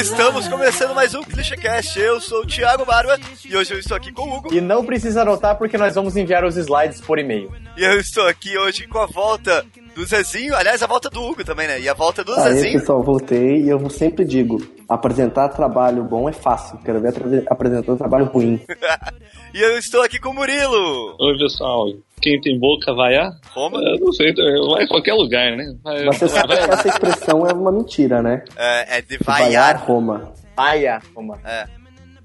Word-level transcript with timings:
Estamos 0.00 0.48
começando 0.48 0.94
mais 0.94 1.14
um 1.14 1.22
ClichêCast. 1.22 1.98
Eu 1.98 2.20
sou 2.20 2.42
o 2.42 2.46
Thiago 2.46 2.84
Barba 2.84 3.18
e 3.44 3.56
hoje 3.56 3.72
eu 3.72 3.78
estou 3.78 3.96
aqui 3.96 4.12
com 4.12 4.22
o 4.22 4.36
Hugo. 4.36 4.54
E 4.54 4.60
não 4.60 4.84
precisa 4.84 5.22
anotar 5.22 5.56
porque 5.56 5.78
nós 5.78 5.94
vamos 5.94 6.16
enviar 6.16 6.44
os 6.44 6.56
slides 6.56 7.00
por 7.00 7.18
e-mail. 7.18 7.52
E 7.76 7.84
eu 7.84 7.98
estou 7.98 8.26
aqui 8.26 8.58
hoje 8.58 8.86
com 8.86 8.98
a 8.98 9.06
volta 9.06 9.64
do 9.98 10.04
Zezinho, 10.06 10.54
aliás, 10.54 10.80
a 10.82 10.86
volta 10.86 11.10
do 11.10 11.20
Hugo 11.22 11.44
também, 11.44 11.66
né? 11.66 11.80
E 11.80 11.88
a 11.88 11.94
volta 11.94 12.22
do 12.22 12.32
Aí, 12.34 12.54
Zezinho. 12.54 12.78
pessoal, 12.80 13.02
voltei 13.02 13.62
e 13.62 13.68
eu 13.68 13.90
sempre 13.90 14.24
digo: 14.24 14.58
apresentar 14.88 15.48
trabalho 15.48 16.04
bom 16.04 16.28
é 16.28 16.32
fácil, 16.32 16.78
quero 16.84 17.00
ver 17.00 17.44
apresentando 17.48 17.98
trabalho 17.98 18.26
ruim. 18.26 18.60
e 19.52 19.60
eu 19.60 19.76
estou 19.76 20.02
aqui 20.02 20.18
com 20.20 20.30
o 20.30 20.34
Murilo. 20.34 21.16
Oi, 21.20 21.36
pessoal. 21.38 21.86
Quem 22.20 22.40
tem 22.40 22.58
boca 22.58 22.92
vai 22.94 23.16
a? 23.16 23.30
Roma. 23.50 23.80
Eu 23.80 23.98
não 24.00 24.12
sei, 24.12 24.32
vai 24.34 24.84
em 24.84 24.88
qualquer 24.88 25.14
lugar, 25.14 25.56
né? 25.56 25.72
Vai, 25.82 26.04
Você 26.06 26.26
vai- 26.26 26.40
sabe 26.40 26.56
que 26.56 26.70
essa 26.74 26.88
expressão 26.88 27.46
é 27.46 27.52
uma 27.52 27.70
mentira, 27.72 28.22
né? 28.22 28.42
É, 28.56 28.98
é 28.98 29.02
de 29.02 29.18
Vaiar 29.18 29.46
vaiar. 29.46 29.84
Roma, 29.84 30.32
Aia, 30.56 31.00
Roma. 31.14 31.38
É, 31.44 31.64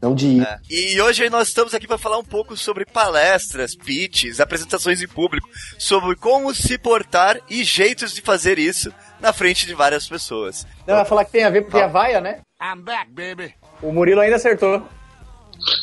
não 0.04 0.14
de 0.14 0.28
ir. 0.28 0.44
é. 0.44 0.60
E 0.70 1.00
hoje 1.00 1.30
nós 1.30 1.48
estamos 1.48 1.74
aqui 1.74 1.88
para 1.88 1.98
falar 1.98 2.18
um 2.18 2.26
pouco 2.26 2.58
sobre 2.58 2.86
palestras, 2.86 3.74
pitches, 3.74 4.42
apresentações 4.42 5.02
em 5.02 5.08
público, 5.08 5.48
sobre 5.80 6.18
como 6.18 6.54
se 6.54 6.78
portar 6.78 7.40
e 7.50 7.64
jeitos 7.64 8.14
de 8.14 8.22
fazer 8.22 8.60
isso 8.60 8.94
na 9.22 9.32
frente 9.32 9.66
de 9.66 9.74
várias 9.74 10.06
pessoas. 10.06 10.68
Não, 10.86 10.96
vai 10.96 11.06
falar 11.06 11.24
que 11.24 11.32
tem 11.32 11.46
a 11.46 11.50
ver 11.50 11.62
porque 11.62 11.78
é 11.78 11.84
a 11.84 11.88
vaia, 11.88 12.20
né? 12.20 12.42
I'm 12.62 12.82
back, 12.82 13.10
baby. 13.12 13.54
O 13.82 13.94
Murilo 13.94 14.20
ainda 14.20 14.36
acertou. 14.36 14.86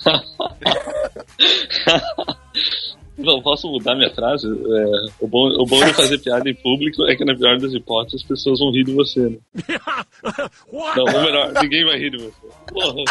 Não, 3.17 3.43
posso 3.43 3.69
mudar 3.71 3.95
minha 3.97 4.15
frase? 4.15 4.47
É, 4.47 5.11
o, 5.21 5.27
bom, 5.29 5.49
o 5.49 5.67
bom 5.67 5.83
de 5.85 5.93
fazer 5.95 6.19
piada 6.19 6.49
em 6.49 6.55
público 6.55 7.05
é 7.07 7.15
que, 7.17 7.25
na 7.25 7.35
pior 7.35 7.59
das 7.59 7.73
hipóteses, 7.73 8.23
as 8.23 8.29
pessoas 8.29 8.59
vão 8.59 8.71
rir 8.71 8.85
de 8.85 8.95
você, 8.95 9.21
né? 9.21 9.39
Não, 10.97 11.05
ou 11.05 11.23
melhor, 11.23 11.53
ninguém 11.63 11.85
vai 11.85 11.99
rir 11.99 12.11
de 12.11 12.19
você. 12.19 12.47
Porra. 12.73 13.05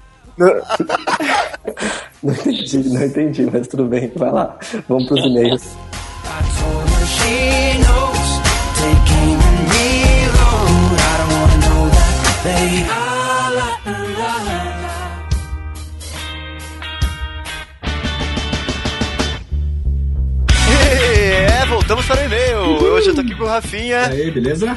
Não 2.22 2.32
entendi, 2.32 2.78
não 2.88 3.04
entendi, 3.04 3.48
mas 3.50 3.68
tudo 3.68 3.84
bem, 3.84 4.10
vai 4.16 4.30
lá. 4.32 4.58
Vamos 4.88 5.06
pros 5.06 5.24
e-mails. 5.24 5.62
She 7.06 7.78
knows 7.78 8.40
taking 8.76 9.38
me 9.70 10.26
low. 10.36 10.66
I 10.96 11.16
don't 11.18 11.32
wanna 11.32 11.58
know 11.66 11.88
that 11.90 12.42
they 12.42 12.82
are 12.90 13.54
la, 13.54 13.68
É, 20.68 21.66
voltamos 21.66 22.04
para 22.06 22.20
o 22.20 22.24
e-mail. 22.24 22.58
Hoje 22.92 23.08
eu 23.10 23.14
tô 23.14 23.20
aqui 23.20 23.34
com 23.34 23.44
o 23.44 23.46
Rafinha. 23.46 24.10
E 24.12 24.22
aí, 24.22 24.30
beleza? 24.30 24.76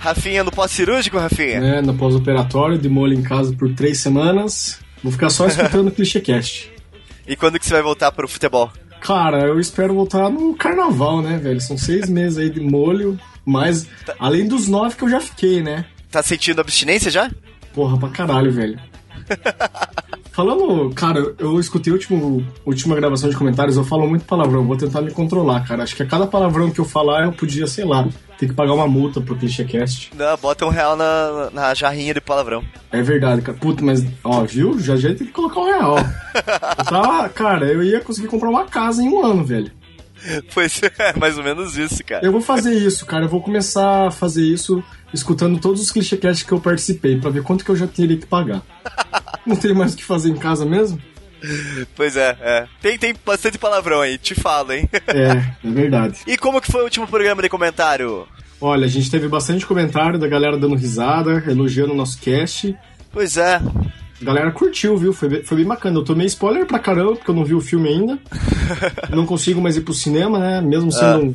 Rafinha 0.00 0.42
no 0.42 0.50
pós-cirúrgico, 0.50 1.18
Rafinha. 1.18 1.58
É, 1.58 1.82
no 1.82 1.94
pós-operatório, 1.94 2.78
de 2.78 2.88
molho 2.88 3.12
em 3.12 3.22
casa 3.22 3.54
por 3.54 3.72
três 3.74 3.98
semanas. 3.98 4.80
Vou 5.02 5.12
ficar 5.12 5.28
só 5.28 5.46
escutando 5.46 5.88
o 5.88 5.90
ClichêCast. 5.90 6.72
E 7.28 7.36
quando 7.36 7.58
que 7.58 7.66
você 7.66 7.74
vai 7.74 7.82
voltar 7.82 8.10
pro 8.10 8.26
futebol? 8.26 8.72
Cara, 9.00 9.42
eu 9.46 9.60
espero 9.60 9.94
voltar 9.94 10.30
no 10.30 10.54
carnaval, 10.54 11.20
né, 11.20 11.36
velho? 11.36 11.60
São 11.60 11.76
seis 11.76 12.08
meses 12.08 12.38
aí 12.38 12.48
de 12.48 12.60
molho, 12.60 13.18
mas 13.44 13.86
além 14.18 14.48
dos 14.48 14.68
nove 14.68 14.96
que 14.96 15.04
eu 15.04 15.10
já 15.10 15.20
fiquei, 15.20 15.62
né? 15.62 15.84
Tá 16.10 16.22
sentindo 16.22 16.60
abstinência 16.62 17.10
já? 17.10 17.30
Porra, 17.74 17.98
pra 17.98 18.08
caralho, 18.08 18.50
velho. 18.50 18.80
Falando, 20.32 20.90
cara, 20.94 21.34
eu 21.38 21.60
escutei 21.60 21.92
a 21.92 21.94
último, 21.94 22.46
última 22.64 22.96
gravação 22.96 23.28
de 23.28 23.36
comentários, 23.36 23.76
eu 23.76 23.84
falo 23.84 24.08
muito 24.08 24.24
palavrão, 24.24 24.64
vou 24.64 24.76
tentar 24.76 25.02
me 25.02 25.10
controlar, 25.10 25.66
cara. 25.66 25.82
Acho 25.82 25.94
que 25.94 26.02
a 26.02 26.06
cada 26.06 26.26
palavrão 26.26 26.70
que 26.70 26.80
eu 26.80 26.84
falar, 26.84 27.24
eu 27.24 27.32
podia, 27.32 27.66
sei 27.66 27.84
lá, 27.84 28.08
ter 28.40 28.48
que 28.48 28.54
pagar 28.54 28.72
uma 28.72 28.88
multa 28.88 29.20
pro 29.20 29.36
ClichêCast. 29.36 30.12
Não, 30.16 30.36
bota 30.38 30.64
um 30.64 30.70
real 30.70 30.96
na, 30.96 31.50
na 31.52 31.74
jarrinha 31.74 32.14
de 32.14 32.22
palavrão. 32.22 32.64
É 32.90 33.02
verdade, 33.02 33.42
cara. 33.42 33.58
Puta, 33.58 33.84
mas, 33.84 34.02
ó, 34.24 34.42
viu? 34.44 34.80
Já 34.80 34.96
já 34.96 35.08
tem 35.08 35.26
que 35.26 35.32
colocar 35.32 35.60
um 35.60 35.66
real. 35.66 35.96
Eu 36.78 36.84
tava, 36.86 37.28
cara, 37.28 37.66
eu 37.66 37.82
ia 37.82 38.00
conseguir 38.00 38.28
comprar 38.28 38.48
uma 38.48 38.64
casa 38.64 39.02
em 39.02 39.08
um 39.08 39.24
ano, 39.24 39.44
velho. 39.44 39.70
Pois 40.54 40.80
é, 40.82 41.18
mais 41.18 41.36
ou 41.36 41.44
menos 41.44 41.76
isso, 41.76 42.04
cara. 42.04 42.24
Eu 42.24 42.32
vou 42.32 42.40
fazer 42.40 42.72
isso, 42.72 43.04
cara. 43.04 43.24
Eu 43.24 43.28
vou 43.28 43.42
começar 43.42 44.08
a 44.08 44.10
fazer 44.10 44.42
isso 44.42 44.82
escutando 45.12 45.58
todos 45.58 45.82
os 45.82 45.90
clichêcasts 45.90 46.46
que 46.46 46.52
eu 46.52 46.60
participei, 46.60 47.18
pra 47.18 47.30
ver 47.30 47.42
quanto 47.42 47.64
que 47.64 47.70
eu 47.70 47.76
já 47.76 47.86
teria 47.86 48.16
que 48.16 48.26
pagar. 48.26 48.62
Não 49.46 49.56
tem 49.56 49.74
mais 49.74 49.94
o 49.94 49.96
que 49.96 50.04
fazer 50.04 50.30
em 50.30 50.36
casa 50.36 50.64
mesmo? 50.64 51.00
Pois 51.96 52.16
é, 52.16 52.36
é. 52.40 52.66
Tem, 52.80 52.98
tem 52.98 53.14
bastante 53.24 53.58
palavrão 53.58 54.00
aí, 54.00 54.18
te 54.18 54.34
falo, 54.34 54.72
hein? 54.72 54.88
É, 55.08 55.68
é 55.68 55.70
verdade. 55.70 56.18
E 56.26 56.36
como 56.36 56.60
que 56.60 56.70
foi 56.70 56.80
o 56.80 56.84
último 56.84 57.06
programa 57.06 57.42
de 57.42 57.48
comentário? 57.48 58.26
Olha, 58.60 58.84
a 58.84 58.88
gente 58.88 59.10
teve 59.10 59.26
bastante 59.28 59.64
comentário 59.66 60.18
da 60.18 60.28
galera 60.28 60.56
dando 60.58 60.74
risada, 60.74 61.42
elogiando 61.48 61.92
o 61.92 61.96
nosso 61.96 62.18
cast. 62.20 62.76
Pois 63.12 63.36
é. 63.36 63.54
A 63.56 64.24
galera 64.24 64.50
curtiu, 64.52 64.96
viu? 64.98 65.12
Foi, 65.14 65.28
bem- 65.30 65.42
foi 65.42 65.56
bem 65.56 65.66
bacana. 65.66 65.98
Eu 65.98 66.04
tomei 66.04 66.26
spoiler 66.26 66.66
pra 66.66 66.78
caramba, 66.78 67.16
porque 67.16 67.30
eu 67.30 67.34
não 67.34 67.44
vi 67.44 67.54
o 67.54 67.60
filme 67.60 67.88
ainda. 67.88 68.18
não 69.10 69.24
consigo 69.24 69.60
mais 69.62 69.76
ir 69.76 69.80
pro 69.80 69.94
cinema, 69.94 70.38
né? 70.38 70.60
Mesmo 70.60 70.92
sendo 70.92 71.34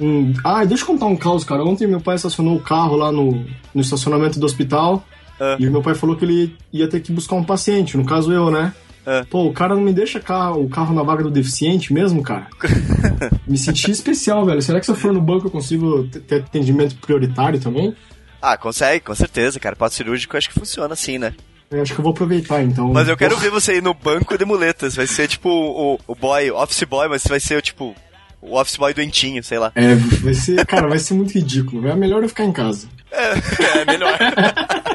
um, 0.00 0.04
um. 0.04 0.34
Ah, 0.42 0.64
deixa 0.64 0.82
eu 0.82 0.88
contar 0.88 1.06
um 1.06 1.16
caos, 1.16 1.44
cara. 1.44 1.62
Ontem 1.62 1.86
meu 1.86 2.00
pai 2.00 2.16
estacionou 2.16 2.56
o 2.56 2.60
carro 2.60 2.96
lá 2.96 3.12
no, 3.12 3.44
no 3.72 3.80
estacionamento 3.80 4.40
do 4.40 4.44
hospital. 4.46 5.06
Ah. 5.40 5.56
E 5.60 5.66
meu 5.70 5.80
pai 5.80 5.94
falou 5.94 6.16
que 6.16 6.24
ele 6.24 6.56
ia 6.72 6.88
ter 6.88 6.98
que 7.00 7.12
buscar 7.12 7.36
um 7.36 7.44
paciente, 7.44 7.96
no 7.96 8.04
caso 8.04 8.32
eu, 8.32 8.50
né? 8.50 8.74
Ah. 9.06 9.24
Pô, 9.28 9.46
o 9.46 9.52
cara 9.52 9.74
não 9.74 9.82
me 9.82 9.92
deixa 9.92 10.18
carro, 10.18 10.62
o 10.64 10.68
carro 10.68 10.94
na 10.94 11.02
vaga 11.02 11.22
do 11.22 11.30
deficiente 11.30 11.92
mesmo, 11.92 12.22
cara. 12.22 12.46
me 13.46 13.58
senti 13.58 13.90
especial, 13.90 14.44
velho. 14.46 14.62
Será 14.62 14.80
que 14.80 14.86
se 14.86 14.92
eu 14.92 14.96
for 14.96 15.12
no 15.12 15.20
banco 15.20 15.46
eu 15.46 15.50
consigo 15.50 16.04
ter- 16.04 16.36
atendimento 16.36 16.96
prioritário 16.96 17.60
também? 17.60 17.94
Ah, 18.40 18.56
consegue, 18.56 19.04
com 19.04 19.14
certeza, 19.14 19.58
cara. 19.60 19.76
Pós-cirúrgico 19.76 20.36
acho 20.36 20.48
que 20.48 20.58
funciona 20.58 20.92
assim, 20.94 21.18
né? 21.18 21.34
Eu 21.70 21.82
acho 21.82 21.92
que 21.94 21.98
eu 21.98 22.02
vou 22.02 22.12
aproveitar, 22.12 22.62
então. 22.62 22.92
Mas 22.92 23.08
eu 23.08 23.16
quero 23.16 23.36
ver 23.36 23.50
você 23.50 23.76
ir 23.76 23.82
no 23.82 23.94
banco 23.94 24.36
de 24.38 24.44
muletas. 24.44 24.94
Vai 24.94 25.06
ser 25.06 25.26
tipo 25.28 25.48
o, 25.48 25.98
o 26.06 26.14
boy, 26.14 26.50
office 26.50 26.84
boy, 26.84 27.08
mas 27.08 27.24
vai 27.24 27.40
ser 27.40 27.60
tipo 27.62 27.94
o 28.40 28.58
office 28.60 28.76
boy 28.76 28.92
doentinho, 28.92 29.42
sei 29.42 29.58
lá. 29.58 29.72
É, 29.74 29.94
vai 29.94 30.34
ser, 30.34 30.64
cara, 30.66 30.86
vai 30.86 30.98
ser 30.98 31.14
muito 31.14 31.32
ridículo. 31.32 31.88
É 31.88 31.96
melhor 31.96 32.22
eu 32.22 32.28
ficar 32.28 32.44
em 32.44 32.52
casa. 32.52 32.86
É, 33.10 33.32
é 33.80 33.84
melhor. 33.86 34.16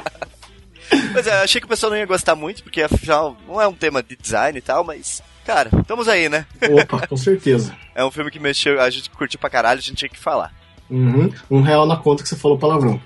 Mas 1.14 1.28
é, 1.28 1.42
achei 1.42 1.62
que 1.62 1.66
o 1.66 1.70
pessoal 1.70 1.92
não 1.92 1.98
ia 1.98 2.06
gostar 2.06 2.36
muito, 2.36 2.64
porque 2.64 2.82
afinal 2.82 3.38
não 3.48 3.62
é 3.62 3.68
um 3.68 3.74
tema 3.74 4.02
de 4.02 4.16
design 4.16 4.58
e 4.58 4.62
tal, 4.62 4.84
mas. 4.84 5.22
Cara, 5.46 5.70
estamos 5.80 6.08
aí, 6.08 6.30
né? 6.30 6.46
Opa, 6.72 7.08
com 7.08 7.18
certeza. 7.18 7.76
É 7.96 8.06
um 8.06 8.12
filme 8.12 8.32
que 8.32 8.40
mexeu, 8.40 8.80
a 8.80 8.90
gente 8.90 9.10
curtiu 9.10 9.38
pra 9.38 9.50
caralho, 9.50 9.80
a 9.80 9.82
gente 9.82 9.98
tinha 9.98 10.08
que 10.08 10.18
falar. 10.18 10.54
Uhum. 10.90 11.34
Um 11.52 11.62
real 11.62 11.86
na 11.86 11.98
conta 11.98 12.24
que 12.24 12.30
você 12.30 12.36
falou 12.38 12.58
palavrão. 12.58 13.02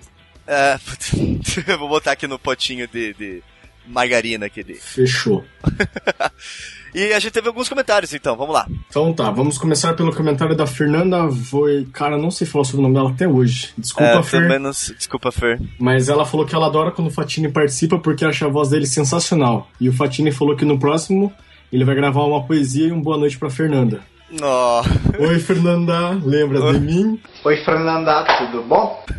É, 0.45 0.77
vou 1.79 1.89
botar 1.89 2.11
aqui 2.11 2.27
no 2.27 2.37
potinho 2.37 2.87
de, 2.87 3.13
de 3.13 3.43
margarina 3.87 4.45
aqui. 4.45 4.63
De... 4.63 4.75
Fechou. 4.75 5.43
E 6.93 7.11
a 7.11 7.19
gente 7.19 7.31
teve 7.31 7.47
alguns 7.47 7.67
comentários, 7.67 8.13
então, 8.13 8.35
vamos 8.35 8.53
lá. 8.53 8.67
Então 8.87 9.11
tá, 9.13 9.31
vamos 9.31 9.57
começar 9.57 9.93
pelo 9.95 10.13
comentário 10.15 10.55
da 10.55 10.67
Fernanda 10.67 11.25
Voi. 11.27 11.87
Cara, 11.91 12.17
não 12.17 12.29
sei 12.29 12.45
falar 12.45 12.65
sobre 12.65 12.79
o 12.79 12.83
nome 12.83 12.93
dela 12.95 13.09
até 13.09 13.27
hoje. 13.27 13.73
Desculpa, 13.77 14.11
É, 14.19 14.23
Fer. 14.23 14.47
menos, 14.47 14.93
desculpa, 14.95 15.31
Fer. 15.31 15.59
Mas 15.79 16.07
ela 16.07 16.23
falou 16.25 16.45
que 16.45 16.53
ela 16.53 16.67
adora 16.67 16.91
quando 16.91 17.07
o 17.07 17.11
Fatini 17.11 17.49
participa 17.51 17.97
porque 17.97 18.23
acha 18.23 18.45
a 18.45 18.49
voz 18.49 18.69
dele 18.69 18.85
sensacional. 18.85 19.67
E 19.81 19.89
o 19.89 19.93
Fatini 19.93 20.31
falou 20.31 20.55
que 20.55 20.65
no 20.65 20.77
próximo 20.77 21.33
ele 21.71 21.83
vai 21.83 21.95
gravar 21.95 22.23
uma 22.25 22.43
poesia 22.45 22.87
e 22.87 22.91
um 22.91 23.01
boa 23.01 23.17
noite 23.17 23.39
pra 23.39 23.49
Fernanda. 23.49 24.01
Ó, 24.41 24.83
Oi, 25.19 25.39
Fernanda, 25.39 26.11
lembra 26.23 26.73
de 26.73 26.79
mim? 26.79 27.19
Oi, 27.43 27.57
Fernanda, 27.63 28.23
tudo 28.37 28.61
bom? 28.63 29.03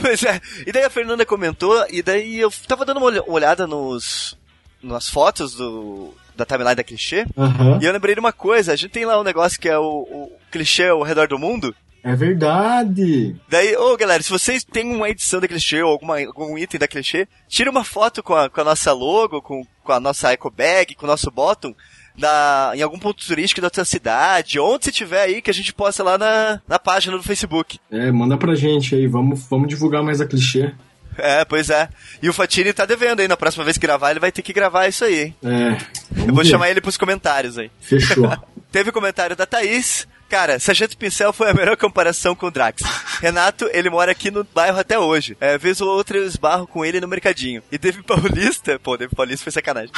Pois 0.00 0.22
é. 0.22 0.40
E 0.66 0.70
daí 0.72 0.84
a 0.84 0.90
Fernanda 0.90 1.24
comentou, 1.26 1.84
e 1.90 2.02
daí 2.02 2.38
eu 2.38 2.50
tava 2.68 2.84
dando 2.84 2.98
uma 2.98 3.06
olha- 3.06 3.24
olhada 3.26 3.66
nos 3.66 4.36
nas 4.86 5.08
fotos 5.08 5.54
do 5.54 6.14
da 6.36 6.44
timeline 6.44 6.74
da 6.76 6.84
clichê, 6.84 7.24
Aham. 7.36 7.78
e 7.80 7.86
eu 7.86 7.92
lembrei 7.92 8.14
de 8.14 8.20
uma 8.20 8.32
coisa, 8.32 8.72
a 8.72 8.76
gente 8.76 8.90
tem 8.90 9.06
lá 9.06 9.18
um 9.18 9.24
negócio 9.24 9.58
que 9.58 9.68
é 9.68 9.78
o, 9.78 10.02
o 10.02 10.32
clichê 10.52 10.88
ao 10.88 11.02
redor 11.02 11.26
do 11.28 11.38
mundo. 11.38 11.74
É 12.04 12.14
verdade. 12.14 13.34
Daí, 13.48 13.74
ô 13.74 13.96
galera, 13.96 14.22
se 14.22 14.30
vocês 14.30 14.62
têm 14.62 14.94
uma 14.94 15.08
edição 15.08 15.40
da 15.40 15.48
clichê 15.48 15.82
ou 15.82 15.90
alguma, 15.90 16.20
algum 16.20 16.56
item 16.56 16.78
da 16.78 16.86
clichê, 16.86 17.26
tira 17.48 17.70
uma 17.70 17.82
foto 17.82 18.22
com 18.22 18.34
a, 18.34 18.48
com 18.48 18.60
a 18.60 18.64
nossa 18.64 18.92
logo, 18.92 19.42
com, 19.42 19.66
com 19.82 19.92
a 19.92 19.98
nossa 19.98 20.30
eco 20.30 20.50
bag, 20.50 20.94
com 20.94 21.04
o 21.04 21.08
nosso 21.08 21.30
bottom, 21.30 21.74
da, 22.16 22.72
em 22.74 22.82
algum 22.82 22.98
ponto 22.98 23.26
turístico 23.26 23.60
da 23.60 23.70
tua 23.70 23.84
cidade, 23.84 24.60
onde 24.60 24.84
você 24.84 24.92
tiver 24.92 25.22
aí, 25.22 25.42
que 25.42 25.50
a 25.50 25.54
gente 25.54 25.72
posta 25.72 26.04
lá 26.04 26.16
na, 26.16 26.60
na 26.68 26.78
página 26.78 27.16
do 27.16 27.22
Facebook. 27.22 27.78
É, 27.90 28.12
manda 28.12 28.36
pra 28.36 28.54
gente 28.54 28.94
aí, 28.94 29.06
vamos, 29.06 29.44
vamos 29.48 29.68
divulgar 29.68 30.02
mais 30.02 30.20
a 30.20 30.26
clichê. 30.26 30.74
É, 31.18 31.44
pois 31.44 31.70
é. 31.70 31.88
E 32.22 32.28
o 32.28 32.32
Fatini 32.32 32.72
tá 32.72 32.84
devendo 32.84 33.20
aí, 33.20 33.28
na 33.28 33.36
próxima 33.36 33.64
vez 33.64 33.76
que 33.78 33.86
gravar, 33.86 34.10
ele 34.10 34.20
vai 34.20 34.32
ter 34.32 34.42
que 34.42 34.52
gravar 34.52 34.86
isso 34.86 35.04
aí, 35.04 35.20
hein? 35.20 35.36
É. 35.44 36.26
Eu 36.28 36.34
vou 36.34 36.44
chamar 36.44 36.70
ele 36.70 36.80
pros 36.80 36.96
comentários 36.96 37.58
aí. 37.58 37.70
Fechou. 37.80 38.30
Teve 38.72 38.92
comentário 38.92 39.36
da 39.36 39.46
Thaís, 39.46 40.06
Cara, 40.28 40.58
Sargento 40.58 40.96
Pincel 40.96 41.32
foi 41.32 41.50
a 41.50 41.54
melhor 41.54 41.76
comparação 41.76 42.34
com 42.34 42.46
o 42.46 42.50
Drax. 42.50 42.82
Renato, 43.20 43.70
ele 43.72 43.88
mora 43.88 44.10
aqui 44.10 44.30
no 44.30 44.42
bairro 44.42 44.78
até 44.78 44.98
hoje. 44.98 45.36
É, 45.40 45.56
vez 45.56 45.80
ou 45.80 45.88
outra 45.88 46.18
eu 46.18 46.26
esbarro 46.26 46.66
com 46.66 46.84
ele 46.84 47.00
no 47.00 47.06
mercadinho. 47.06 47.62
E 47.70 47.78
Dave 47.78 48.02
Paulista, 48.02 48.78
pô, 48.78 48.96
Dave 48.96 49.14
Paulista 49.14 49.44
foi 49.44 49.52
sacanagem. 49.52 49.92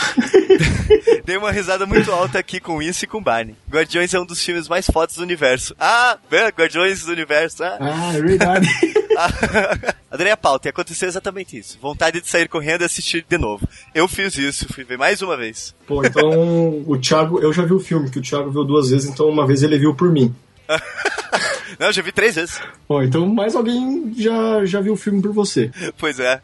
Dei 1.25 1.37
uma 1.38 1.50
risada 1.50 1.87
muito 1.87 2.12
alta 2.12 2.38
aqui 2.38 2.61
com 2.61 2.82
isso 2.82 3.05
e 3.05 3.09
com 3.09 3.23
Barney. 3.23 3.56
Guardiões 3.70 4.12
é 4.12 4.20
um 4.20 4.26
dos 4.26 4.44
filmes 4.44 4.69
mais 4.69 4.87
fodas 4.87 5.17
do 5.17 5.23
universo. 5.23 5.75
Ah, 5.81 6.19
Guardiões 6.31 7.05
do 7.05 7.12
Universo. 7.12 7.65
Ah. 7.65 7.79
Ah, 7.81 8.12
é 8.15 8.20
verdade. 8.20 8.69
Adorei 10.11 10.32
a 10.32 10.37
pauta 10.37 10.69
e 10.69 10.70
aconteceu 10.70 11.09
exatamente 11.09 11.59
isso. 11.59 11.79
Vontade 11.81 12.20
de 12.20 12.29
sair 12.29 12.49
correndo 12.49 12.82
e 12.82 12.85
assistir 12.85 13.25
de 13.29 13.38
novo. 13.38 13.69
Eu 13.94 14.06
fiz 14.09 14.37
isso, 14.37 14.73
fui 14.73 14.85
ver 14.85 14.97
mais 14.97 15.20
uma 15.23 15.37
vez. 15.37 15.75
Pô, 15.87 16.05
então 16.05 16.82
o 16.87 16.97
Thiago, 16.99 17.41
eu 17.41 17.53
já 17.53 17.65
vi 17.65 17.73
o 17.73 17.81
filme, 17.81 18.11
que 18.11 18.19
o 18.19 18.23
Thiago 18.23 18.50
viu 18.50 18.65
duas 18.65 18.91
vezes, 18.91 19.09
então 19.09 19.29
uma 19.29 19.47
vez 19.47 19.62
ele 19.62 19.79
viu 19.79 19.94
por 19.94 20.11
mim. 20.11 20.35
Não, 21.79 21.88
eu 21.88 21.93
já 21.93 22.03
vi 22.03 22.11
três 22.11 22.35
vezes. 22.35 22.61
Pô, 22.87 23.03
então 23.03 23.26
mais 23.26 23.55
alguém 23.55 24.12
já, 24.17 24.65
já 24.65 24.81
viu 24.81 24.94
o 24.94 24.97
filme 24.97 25.23
por 25.23 25.32
você. 25.32 25.70
Pois 25.97 26.19
é. 26.19 26.41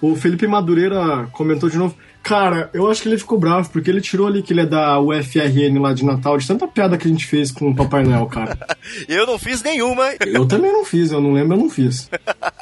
O 0.00 0.14
Felipe 0.14 0.46
Madureira 0.46 1.28
comentou 1.32 1.68
de 1.68 1.76
novo. 1.76 1.96
Cara, 2.22 2.70
eu 2.72 2.88
acho 2.88 3.02
que 3.02 3.08
ele 3.08 3.18
ficou 3.18 3.38
bravo, 3.38 3.68
porque 3.70 3.90
ele 3.90 4.00
tirou 4.00 4.26
ali 4.26 4.42
que 4.42 4.52
ele 4.52 4.60
é 4.60 4.66
da 4.66 5.00
UFRN 5.00 5.80
lá 5.80 5.92
de 5.92 6.04
Natal, 6.04 6.38
de 6.38 6.46
tanta 6.46 6.68
piada 6.68 6.96
que 6.96 7.06
a 7.06 7.10
gente 7.10 7.26
fez 7.26 7.50
com 7.50 7.70
o 7.70 7.74
Papai 7.74 8.04
Noel, 8.04 8.26
cara. 8.26 8.56
Eu 9.08 9.26
não 9.26 9.38
fiz 9.38 9.62
nenhuma. 9.62 10.04
Eu 10.20 10.46
também 10.46 10.72
não 10.72 10.84
fiz, 10.84 11.10
eu 11.10 11.20
não 11.20 11.32
lembro, 11.32 11.56
eu 11.56 11.60
não 11.60 11.70
fiz. 11.70 12.10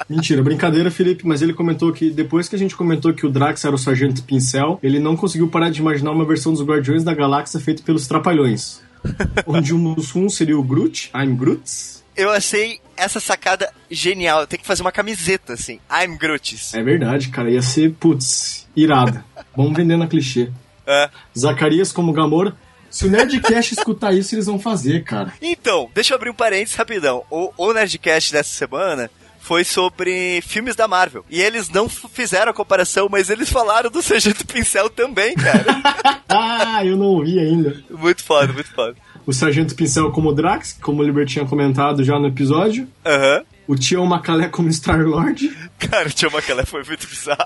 Mentira, 0.08 0.42
brincadeira, 0.42 0.90
Felipe, 0.90 1.26
mas 1.26 1.42
ele 1.42 1.52
comentou 1.52 1.92
que 1.92 2.10
depois 2.10 2.48
que 2.48 2.54
a 2.56 2.58
gente 2.58 2.76
comentou 2.76 3.12
que 3.12 3.26
o 3.26 3.30
Drax 3.30 3.64
era 3.64 3.74
o 3.74 3.78
Sargento 3.78 4.22
Pincel, 4.22 4.78
ele 4.82 4.98
não 4.98 5.16
conseguiu 5.16 5.48
parar 5.48 5.70
de 5.70 5.80
imaginar 5.80 6.12
uma 6.12 6.24
versão 6.24 6.52
dos 6.52 6.62
Guardiões 6.62 7.02
da 7.02 7.14
Galáxia 7.14 7.58
feita 7.58 7.82
pelos 7.82 8.06
Trapalhões. 8.06 8.80
onde 9.46 9.74
o 9.74 9.78
Mussum 9.78 10.28
seria 10.28 10.58
o 10.58 10.62
Groot, 10.62 11.10
I'm 11.14 11.34
Groots. 11.34 12.00
Eu 12.16 12.30
achei 12.30 12.80
essa 12.96 13.20
sacada 13.20 13.72
genial. 13.90 14.46
Tem 14.46 14.58
que 14.58 14.66
fazer 14.66 14.82
uma 14.82 14.92
camiseta 14.92 15.54
assim. 15.54 15.80
I'm 15.90 16.16
Groots. 16.16 16.74
É 16.74 16.82
verdade, 16.82 17.28
cara, 17.28 17.50
ia 17.50 17.62
ser, 17.62 17.94
putz, 17.94 18.68
irado. 18.76 19.22
Vamos 19.56 19.76
vender 19.76 19.96
na 19.96 20.06
clichê. 20.06 20.50
É. 20.86 21.10
Zacarias 21.38 21.92
como 21.92 22.12
Gamora. 22.12 22.54
Se 22.90 23.06
o 23.06 23.10
Nerdcast 23.10 23.74
escutar 23.78 24.12
isso, 24.12 24.34
eles 24.34 24.46
vão 24.46 24.58
fazer, 24.58 25.04
cara. 25.04 25.32
Então, 25.40 25.88
deixa 25.94 26.12
eu 26.12 26.16
abrir 26.16 26.30
um 26.30 26.34
parênteses 26.34 26.74
rapidão. 26.74 27.24
O, 27.30 27.52
o 27.56 27.72
Nerdcast 27.72 28.32
dessa 28.32 28.50
semana 28.52 29.10
foi 29.38 29.64
sobre 29.64 30.40
filmes 30.42 30.76
da 30.76 30.86
Marvel. 30.86 31.24
E 31.30 31.40
eles 31.40 31.68
não 31.70 31.88
fizeram 31.88 32.50
a 32.50 32.54
comparação, 32.54 33.08
mas 33.10 33.30
eles 33.30 33.48
falaram 33.50 33.90
do 33.90 34.02
Sargento 34.02 34.46
Pincel 34.46 34.90
também, 34.90 35.34
cara. 35.34 36.20
Ah, 36.32 36.84
eu 36.84 36.96
não 36.96 37.06
ouvi 37.06 37.40
ainda. 37.40 37.82
muito 37.90 38.22
foda, 38.22 38.52
muito 38.52 38.70
foda. 38.70 38.94
O 39.30 39.32
Sargento 39.32 39.76
Pincel 39.76 40.10
como 40.10 40.32
Drax, 40.32 40.76
como 40.82 41.02
o 41.02 41.04
Liber 41.04 41.24
tinha 41.24 41.44
comentado 41.44 42.02
já 42.02 42.18
no 42.18 42.26
episódio. 42.26 42.88
Aham. 43.06 43.44
O 43.68 43.76
Tião 43.76 44.04
Macalé 44.04 44.48
como 44.48 44.68
Star-Lord. 44.68 45.56
Cara, 45.78 46.08
o 46.08 46.10
Tio 46.10 46.32
Macalé 46.32 46.64
foi 46.64 46.82
muito 46.82 47.06
bizarro. 47.06 47.38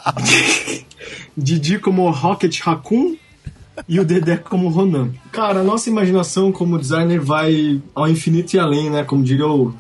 Didi 1.37 1.79
como 1.79 2.11
Rocket 2.11 2.59
Raccoon. 2.63 3.19
E 3.89 3.99
o 3.99 4.05
Dedé 4.05 4.37
como 4.37 4.69
Ronan. 4.69 5.11
Cara, 5.33 5.61
a 5.61 5.65
nossa 5.65 5.91
imaginação 5.91 6.53
como 6.53 6.79
designer 6.79 7.21
vai 7.21 7.81
ao 7.95 8.09
infinito 8.09 8.55
e 8.55 8.59
além, 8.59 8.91
né? 8.91 9.05
Como 9.05 9.23
diria 9.23 9.47
o 9.47 9.75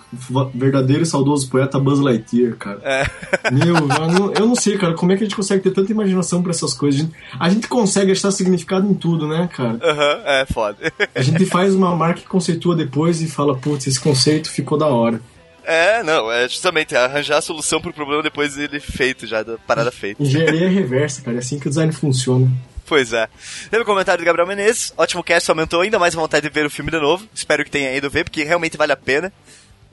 verdadeiro 0.55 1.03
e 1.03 1.07
saudoso 1.07 1.49
poeta 1.49 1.79
Buzz 1.79 2.01
Lightyear, 2.01 2.57
cara. 2.57 2.81
É. 2.83 3.07
Meu, 3.53 3.77
eu 3.77 4.09
não, 4.09 4.33
eu 4.33 4.47
não 4.47 4.55
sei, 4.57 4.77
cara, 4.77 4.95
como 4.95 5.13
é 5.13 5.17
que 5.17 5.23
a 5.23 5.27
gente 5.27 5.37
consegue 5.37 5.63
ter 5.63 5.71
tanta 5.71 5.93
imaginação 5.93 6.43
pra 6.43 6.51
essas 6.51 6.75
coisas? 6.75 7.01
A 7.01 7.05
gente, 7.05 7.15
a 7.39 7.49
gente 7.49 7.69
consegue 7.69 8.13
achar 8.13 8.31
significado 8.31 8.89
em 8.89 8.95
tudo, 8.95 9.29
né, 9.29 9.49
cara? 9.55 9.79
Aham, 9.83 10.23
é 10.25 10.47
foda. 10.47 10.93
A 11.15 11.23
gente 11.23 11.47
faz 11.47 11.75
uma 11.75 11.95
marca 11.95 12.21
que 12.21 12.27
conceitua 12.27 12.75
depois 12.75 13.23
e 13.23 13.29
fala, 13.29 13.57
putz, 13.57 13.87
esse 13.87 14.01
conceito 14.01 14.51
ficou 14.51 14.77
da 14.77 14.87
hora. 14.87 15.21
É, 15.65 16.03
não, 16.03 16.31
é 16.31 16.47
justamente 16.47 16.95
arranjar 16.95 17.39
a 17.39 17.43
solução 17.43 17.81
pro 17.81 17.93
problema 17.93 18.23
depois 18.23 18.55
dele 18.55 18.79
feito, 18.81 19.27
já, 19.27 19.43
da 19.43 19.57
parada 19.57 19.91
feita. 19.91 20.23
Engenharia 20.23 20.69
reversa, 20.69 21.23
cara, 21.23 21.39
é 21.39 21.41
assim 21.41 21.59
que 21.59 21.67
o 21.67 21.71
design 21.71 21.91
funciona. 21.93 22.51
Pois 22.87 23.13
é. 23.13 23.29
Teve 23.71 23.83
um 23.83 23.87
comentário 23.87 24.23
do 24.23 24.27
Gabriel 24.27 24.47
Menezes. 24.47 24.93
Ótimo 24.97 25.23
cast, 25.23 25.51
aumentou 25.51 25.81
ainda 25.81 25.99
mais 25.99 26.15
a 26.17 26.21
vontade 26.21 26.47
de 26.49 26.53
ver 26.55 26.67
o 26.67 26.71
filme 26.71 26.91
de 26.91 26.99
novo. 26.99 27.27
Espero 27.35 27.65
que 27.65 27.71
tenha 27.71 27.95
ido 27.97 28.11
ver, 28.11 28.25
porque 28.25 28.45
realmente 28.45 28.77
vale 28.77 28.93
a 28.93 28.97
pena. 28.97 29.33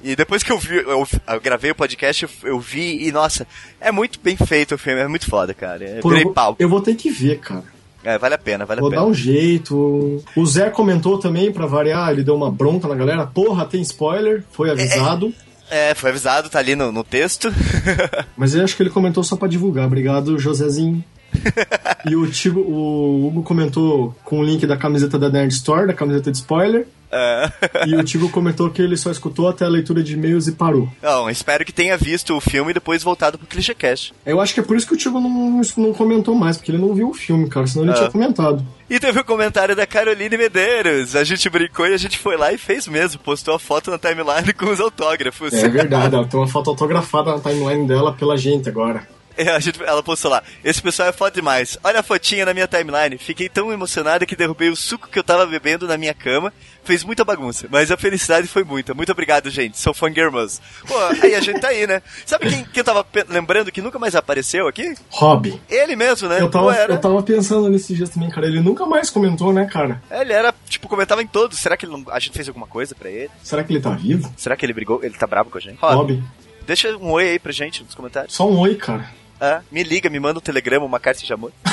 E 0.04 0.16
depois 0.16 0.42
que 0.44 0.52
eu 0.52 0.58
vi, 0.58 0.78
eu, 0.78 1.08
eu 1.28 1.42
gravei 1.42 1.72
o 1.72 1.76
podcast, 1.76 2.24
eu, 2.24 2.30
eu 2.44 2.60
vi 2.60 3.08
e, 3.08 3.12
nossa, 3.12 3.46
é 3.80 3.92
muito 3.92 4.20
bem 4.20 4.36
feito 4.36 4.74
o 4.76 4.78
filme, 4.78 5.00
é 5.00 5.08
muito 5.08 5.28
foda, 5.30 5.54
cara. 5.54 5.84
É, 5.84 6.00
Pô, 6.00 6.08
eu, 6.10 6.12
virei 6.12 6.24
vou, 6.24 6.34
pau. 6.34 6.56
eu 6.58 6.68
vou 6.68 6.82
ter 6.82 6.96
que 6.96 7.10
ver, 7.10 7.40
cara. 7.40 7.64
É, 8.04 8.18
vale 8.18 8.34
a 8.34 8.38
pena, 8.38 8.66
vale 8.66 8.82
Vou 8.82 8.88
a 8.90 8.92
pena. 8.92 9.04
dar 9.04 9.08
um 9.08 9.14
jeito. 9.14 10.24
O 10.36 10.46
Zé 10.46 10.72
comentou 10.72 11.20
também, 11.20 11.52
pra 11.52 11.68
variar, 11.68 12.10
ele 12.12 12.24
deu 12.24 12.36
uma 12.36 12.50
bronca 12.52 12.88
na 12.88 12.96
galera. 12.96 13.28
Porra, 13.28 13.64
tem 13.64 13.80
spoiler, 13.82 14.44
foi 14.52 14.72
avisado. 14.72 15.32
É, 15.70 15.94
foi 15.94 16.10
avisado, 16.10 16.50
tá 16.50 16.58
ali 16.58 16.76
no, 16.76 16.92
no 16.92 17.04
texto. 17.04 17.54
Mas 18.36 18.56
eu 18.56 18.64
acho 18.64 18.76
que 18.76 18.82
ele 18.84 18.90
comentou 18.90 19.24
só 19.24 19.36
pra 19.36 19.48
divulgar. 19.48 19.86
Obrigado, 19.86 20.38
Josézinho. 20.40 21.04
e 22.10 22.16
o, 22.16 22.30
Tigo, 22.30 22.60
o 22.62 23.28
Hugo 23.28 23.44
comentou 23.44 24.16
com 24.24 24.40
o 24.40 24.44
link 24.44 24.66
da 24.66 24.78
camiseta 24.78 25.18
da 25.18 25.30
Nerd 25.30 25.52
Store, 25.54 25.88
da 25.88 25.94
camiseta 25.94 26.32
de 26.32 26.38
spoiler. 26.38 26.88
É. 27.14 27.52
E 27.88 27.94
o 27.96 28.04
Tigo 28.06 28.30
comentou 28.30 28.70
que 28.70 28.82
ele 28.82 28.96
só 28.96 29.12
escutou 29.12 29.50
até 29.50 29.66
a 29.66 29.68
leitura 29.68 30.02
de 30.02 30.14
e-mails 30.14 30.48
e 30.48 30.54
parou. 30.54 30.88
Não, 31.04 31.30
espero 31.30 31.66
que 31.66 31.74
tenha 31.74 31.98
visto 31.98 32.34
o 32.34 32.40
filme 32.40 32.72
e 32.72 32.74
depois 32.74 33.04
voltado 33.04 33.38
pro 33.38 33.46
ClichêCast. 33.48 34.14
Eu 34.26 34.40
acho 34.40 34.54
que 34.54 34.62
é 34.62 34.64
por 34.64 34.78
isso 34.78 34.88
que 34.88 34.94
o 34.94 34.98
Tigo 34.98 35.20
não, 35.20 35.62
não 35.78 35.94
comentou 35.94 36.34
mais, 36.36 36.56
porque 36.56 36.72
ele 36.72 36.78
não 36.78 36.94
viu 36.94 37.10
o 37.10 37.14
filme, 37.14 37.50
cara, 37.50 37.68
senão 37.68 37.84
ele 37.84 37.92
Ah. 37.92 37.96
tinha 37.98 38.12
comentado. 38.12 38.66
E 38.90 38.98
teve 38.98 39.20
o 39.20 39.26
comentário 39.26 39.76
da 39.76 39.86
Caroline 39.86 40.38
Medeiros. 40.38 41.14
A 41.14 41.26
gente 41.26 41.50
brincou 41.50 41.86
e 41.86 41.94
a 41.94 41.98
gente 41.98 42.18
foi 42.18 42.38
lá 42.38 42.54
e 42.54 42.58
fez 42.58 42.88
mesmo. 42.88 43.20
Postou 43.22 43.56
a 43.56 43.60
foto 43.60 43.92
na 43.92 43.98
timeline 43.98 44.54
com 44.54 44.70
os 44.70 44.80
autógrafos. 44.80 45.54
É 45.54 45.68
verdade, 45.68 46.16
ela 46.16 46.26
tem 46.26 46.40
uma 46.40 46.48
foto 46.48 46.70
autografada 46.70 47.32
na 47.34 47.40
timeline 47.42 47.88
dela 47.88 48.14
pela 48.14 48.38
gente 48.38 48.70
agora. 48.70 49.06
É, 49.38 49.60
gente- 49.60 49.82
ela 49.84 50.04
postou 50.04 50.30
lá. 50.32 50.44
Esse 50.64 50.82
pessoal 50.82 51.10
é 51.10 51.12
foda 51.12 51.32
demais. 51.32 51.78
Olha 51.84 52.00
a 52.00 52.04
fotinha 52.04 52.46
na 52.46 52.54
minha 52.54 52.68
timeline. 52.68 53.18
Fiquei 53.18 53.50
tão 53.50 53.72
emocionada 53.72 54.26
que 54.26 54.36
derrubei 54.36 54.70
o 54.70 54.76
suco 54.76 55.08
que 55.10 55.18
eu 55.18 55.24
tava 55.24 55.46
bebendo 55.46 55.88
na 55.88 55.98
minha 55.98 56.14
cama. 56.14 56.54
Fez 56.84 57.04
muita 57.04 57.24
bagunça. 57.24 57.68
Mas 57.70 57.92
a 57.92 57.98
felicidade 57.98 58.48
foi 58.48 58.64
muita. 58.64 58.94
Muito 58.94 59.12
obrigado, 59.12 59.50
gente. 59.50 59.80
Sou 59.80 59.94
fangirls. 59.94 60.60
Pô, 60.88 60.96
aí 61.24 61.36
a 61.36 61.40
gente 61.40 61.60
tá 61.60 61.68
aí, 61.70 61.86
né? 61.88 62.02
Sabe 62.26 62.50
quem, 62.50 62.64
quem 62.64 62.80
eu 62.80 62.84
tava 62.84 63.06
lembrando 63.30 63.72
que 63.72 63.82
nunca 63.82 64.00
mais 64.00 64.16
apareceu 64.16 64.68
aqui? 64.68 64.96
Hobby. 65.10 65.62
Ele 65.70 65.96
mesmo, 65.96 66.28
né? 66.28 66.38
Eu 66.42 66.50
Pô, 66.50 66.60
tava, 66.60 66.76
era- 66.76 66.94
eu 66.94 67.00
tava 67.02 67.22
pensando 67.24 67.70
nesses 67.70 67.96
dias 67.96 68.10
também, 68.10 68.30
cara. 68.30 68.48
Ele 68.48 68.60
nunca 68.60 68.86
mais 68.86 69.10
comentou, 69.10 69.54
né, 69.54 69.66
cara? 69.66 70.02
Ele 70.10 70.34
era, 70.34 70.54
tipo, 70.68 70.88
comentava 70.88 71.22
em 71.22 71.28
todos. 71.28 71.58
Será 71.60 71.78
que 71.78 71.86
ele 71.86 71.94
não- 71.94 72.12
a 72.12 72.20
gente 72.20 72.34
fez 72.34 72.48
alguma 72.48 72.68
coisa 72.68 72.96
pra 72.96 73.10
ele? 73.10 73.30
Será 73.44 73.64
que 73.64 73.72
ele 73.72 73.80
tá 73.82 73.92
vivo? 73.92 74.32
Será 74.36 74.56
que 74.56 74.66
ele 74.66 74.74
brigou? 74.74 75.00
Ele 75.04 75.14
tá 75.16 75.28
bravo 75.28 75.50
com 75.52 75.58
a 75.60 75.62
gente? 75.62 75.78
Ó, 75.82 75.94
Hobby. 75.94 76.24
deixa 76.66 76.98
um 76.98 77.12
oi 77.12 77.30
aí 77.30 77.40
pra 77.40 77.52
gente 77.52 77.84
nos 77.84 77.94
comentários. 77.94 78.34
Só 78.34 78.50
um 78.50 78.58
oi, 78.60 78.74
cara. 78.76 79.08
Ah, 79.44 79.62
me 79.72 79.84
liga, 79.84 80.08
me 80.08 80.20
manda 80.20 80.38
um 80.38 80.42
telegrama, 80.42 80.86
uma 80.86 81.00
carta 81.00 81.26
de 81.26 81.34
amor. 81.34 81.52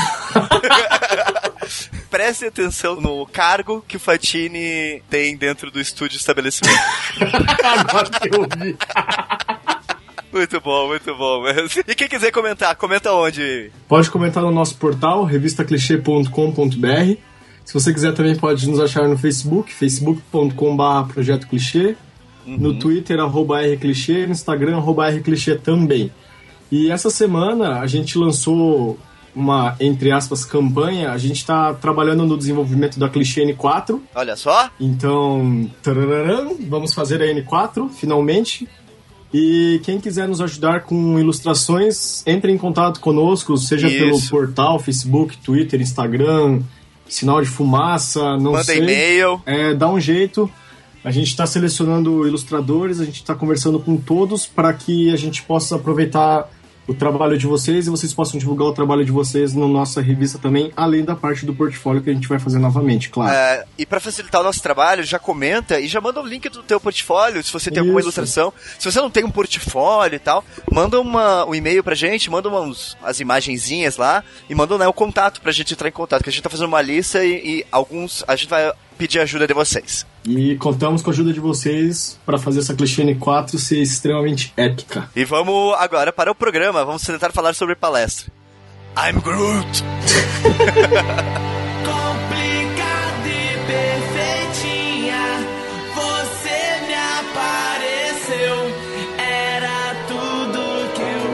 Preste 2.11 2.47
atenção 2.47 2.99
no 2.99 3.27
cargo 3.27 3.85
que 3.87 3.99
o 3.99 4.01
Fatini 4.01 5.03
tem 5.11 5.37
dentro 5.37 5.71
do 5.71 5.79
estúdio 5.79 6.17
estabelecimento. 6.17 6.81
Agora 7.63 8.09
que 8.09 8.35
eu 8.35 8.49
vi. 8.59 8.75
Muito 10.33 10.59
bom, 10.63 10.89
muito 10.89 11.15
bom. 11.15 11.43
E 11.87 11.95
quem 11.95 12.09
quiser 12.09 12.31
comentar, 12.31 12.75
comenta 12.75 13.13
onde? 13.13 13.71
Pode 13.87 14.11
comentar 14.11 14.43
no 14.43 14.51
nosso 14.51 14.75
portal, 14.77 15.25
revistaclichê.com.br. 15.25 17.21
Se 17.67 17.75
você 17.75 17.93
quiser 17.93 18.15
também 18.15 18.35
pode 18.35 18.67
nos 18.67 18.81
achar 18.81 19.07
no 19.07 19.19
Facebook, 19.19 19.75
facebook.com.br 19.75 21.13
Projeto 21.13 21.47
Clichê. 21.47 21.97
No 22.47 22.79
Twitter, 22.79 23.21
arroba 23.21 23.61
rclichê. 23.61 24.25
No 24.25 24.33
Instagram, 24.33 24.79
arroba 24.79 25.11
rclichê 25.11 25.57
também. 25.57 26.11
E 26.71 26.91
essa 26.91 27.11
semana 27.11 27.81
a 27.81 27.87
gente 27.87 28.19
lançou 28.19 28.99
uma, 29.35 29.77
entre 29.81 30.11
aspas, 30.11 30.45
campanha. 30.45 31.13
A 31.13 31.19
gente 31.19 31.37
está 31.37 31.73
trabalhando 31.73 32.27
no 32.27 32.37
desenvolvimento 32.37 32.99
da 32.99 33.09
Clichê 33.09 33.43
N4. 33.43 34.01
Olha 34.15 34.37
só. 34.37 34.71
Então, 34.81 35.71
tarararam, 35.83 36.57
vamos 36.69 36.93
fazer 36.93 37.23
a 37.23 37.27
N4, 37.27 37.89
finalmente. 37.91 38.69
E 39.33 39.81
quem 39.85 40.01
quiser 40.01 40.27
nos 40.27 40.41
ajudar 40.41 40.83
com 40.83 41.19
ilustrações, 41.19 42.27
entre 42.27 42.51
em 42.51 42.57
contato 42.59 42.99
conosco, 42.99 43.57
seja 43.59 43.87
Isso. 43.87 43.99
pelo 43.99 44.29
portal, 44.29 44.79
Facebook, 44.79 45.37
Twitter, 45.39 45.81
Instagram, 45.81 46.63
sinal 47.07 47.41
de 47.41 47.49
fumaça, 47.49 48.37
não 48.39 48.53
Manda 48.53 48.65
sei. 48.65 48.79
e-mail. 48.79 49.41
É, 49.45 49.75
dá 49.75 49.89
um 49.89 50.01
jeito. 50.01 50.51
A 51.05 51.11
gente 51.11 51.29
está 51.29 51.47
selecionando 51.47 52.27
ilustradores, 52.27 53.01
a 53.01 53.05
gente 53.05 53.17
está 53.17 53.35
conversando 53.35 53.79
com 53.79 53.97
todos 53.97 54.47
para 54.47 54.73
que 54.73 55.13
a 55.13 55.17
gente 55.17 55.43
possa 55.43 55.77
aproveitar 55.77 56.49
o 56.89 56.95
trabalho 56.95 57.37
de 57.37 57.47
vocês 57.47 57.87
e 57.87 57.91
vocês 57.91 58.15
possam 58.15 58.41
divulgar 58.41 58.67
o 58.67 58.73
trabalho 58.73 59.05
de 59.05 59.13
vocês 59.13 59.53
na 59.53 59.69
nossa 59.69 60.01
revista 60.01 60.39
também, 60.39 60.73
além 60.75 61.05
da 61.05 61.15
parte 61.15 61.45
do 61.45 61.55
portfólio 61.55 62.03
que 62.03 62.09
a 62.09 62.15
gente 62.15 62.27
vai 62.27 62.39
fazer 62.39 62.59
novamente, 62.59 63.11
claro. 63.11 63.31
É, 63.31 63.67
e 63.77 63.85
pra 63.85 64.01
facilitar 64.01 64.41
o 64.41 64.45
nosso 64.45 64.63
trabalho, 64.63 65.05
já 65.05 65.19
comenta 65.19 65.79
e 65.79 65.87
já 65.87 66.01
manda 66.01 66.19
o 66.19 66.27
link 66.27 66.49
do 66.49 66.63
teu 66.63 66.81
portfólio, 66.81 67.45
se 67.45 67.53
você 67.53 67.71
tem 67.71 67.81
alguma 67.81 68.01
Isso. 68.01 68.07
ilustração. 68.07 68.53
Se 68.79 68.91
você 68.91 68.99
não 69.01 69.11
tem 69.11 69.23
um 69.23 69.31
portfólio 69.31 70.17
e 70.17 70.19
tal, 70.19 70.43
manda 70.73 70.99
uma, 70.99 71.45
um 71.45 71.55
e-mail 71.55 71.85
pra 71.85 71.95
gente, 71.95 72.31
manda 72.31 72.49
umas 72.49 72.97
as 73.03 73.21
imagenzinhas 73.21 73.99
lá 73.99 74.25
e 74.49 74.55
manda 74.55 74.79
né, 74.79 74.89
o 74.89 74.93
contato 74.93 75.43
pra 75.43 75.53
gente 75.53 75.75
entrar 75.75 75.89
em 75.89 75.93
contato, 75.93 76.23
que 76.23 76.31
a 76.31 76.33
gente 76.33 76.43
tá 76.43 76.49
fazendo 76.49 76.69
uma 76.69 76.81
lista 76.81 77.23
e, 77.23 77.59
e 77.61 77.67
alguns 77.71 78.25
a 78.27 78.35
gente 78.35 78.49
vai 78.49 78.73
pedir 78.99 79.21
ajuda 79.21 79.47
de 79.47 79.55
vocês. 79.55 80.05
E 80.27 80.57
contamos 80.57 81.01
com 81.01 81.11
a 81.11 81.13
ajuda 81.13 81.33
de 81.33 81.39
vocês 81.41 82.19
para 82.27 82.37
fazer 82.37 82.59
essa 82.59 82.75
Clichê 82.75 83.03
N4 83.05 83.57
ser 83.57 83.81
extremamente 83.81 84.53
épica. 84.57 85.09
E 85.15 85.25
vamos 85.25 85.75
agora 85.79 86.13
para 86.13 86.31
o 86.31 86.35
programa. 86.35 86.85
Vamos 86.85 87.03
tentar 87.03 87.31
falar 87.33 87.55
sobre 87.55 87.75
palestra. 87.77 88.27
I'm 88.97 89.21
Groot! 89.21 89.85
Complicada 91.85 93.29
e 93.29 93.59
perfeitinha, 93.67 95.21
você 95.95 96.81
me 96.87 96.95
apareceu. 97.21 98.57
Era 99.17 99.95
tudo 100.09 100.59
que 100.95 101.03
eu 101.03 101.29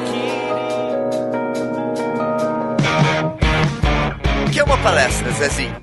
queria. 4.34 4.46
O 4.46 4.50
que 4.50 4.60
é 4.60 4.64
uma 4.64 4.78
palestra, 4.78 5.30
Zezinho? 5.32 5.76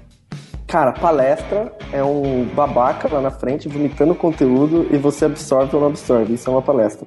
Cara, 0.72 0.94
palestra 0.94 1.70
é 1.92 2.02
um 2.02 2.46
babaca 2.46 3.14
lá 3.14 3.20
na 3.20 3.30
frente 3.30 3.68
vomitando 3.68 4.16
conteúdo 4.16 4.88
e 4.90 4.98
você 4.98 5.26
absorve 5.26 5.76
ou 5.76 5.82
não 5.82 5.90
absorve. 5.90 6.34
Isso 6.36 6.50
é 6.50 6.54
uma 6.54 6.62
palestra. 6.62 7.06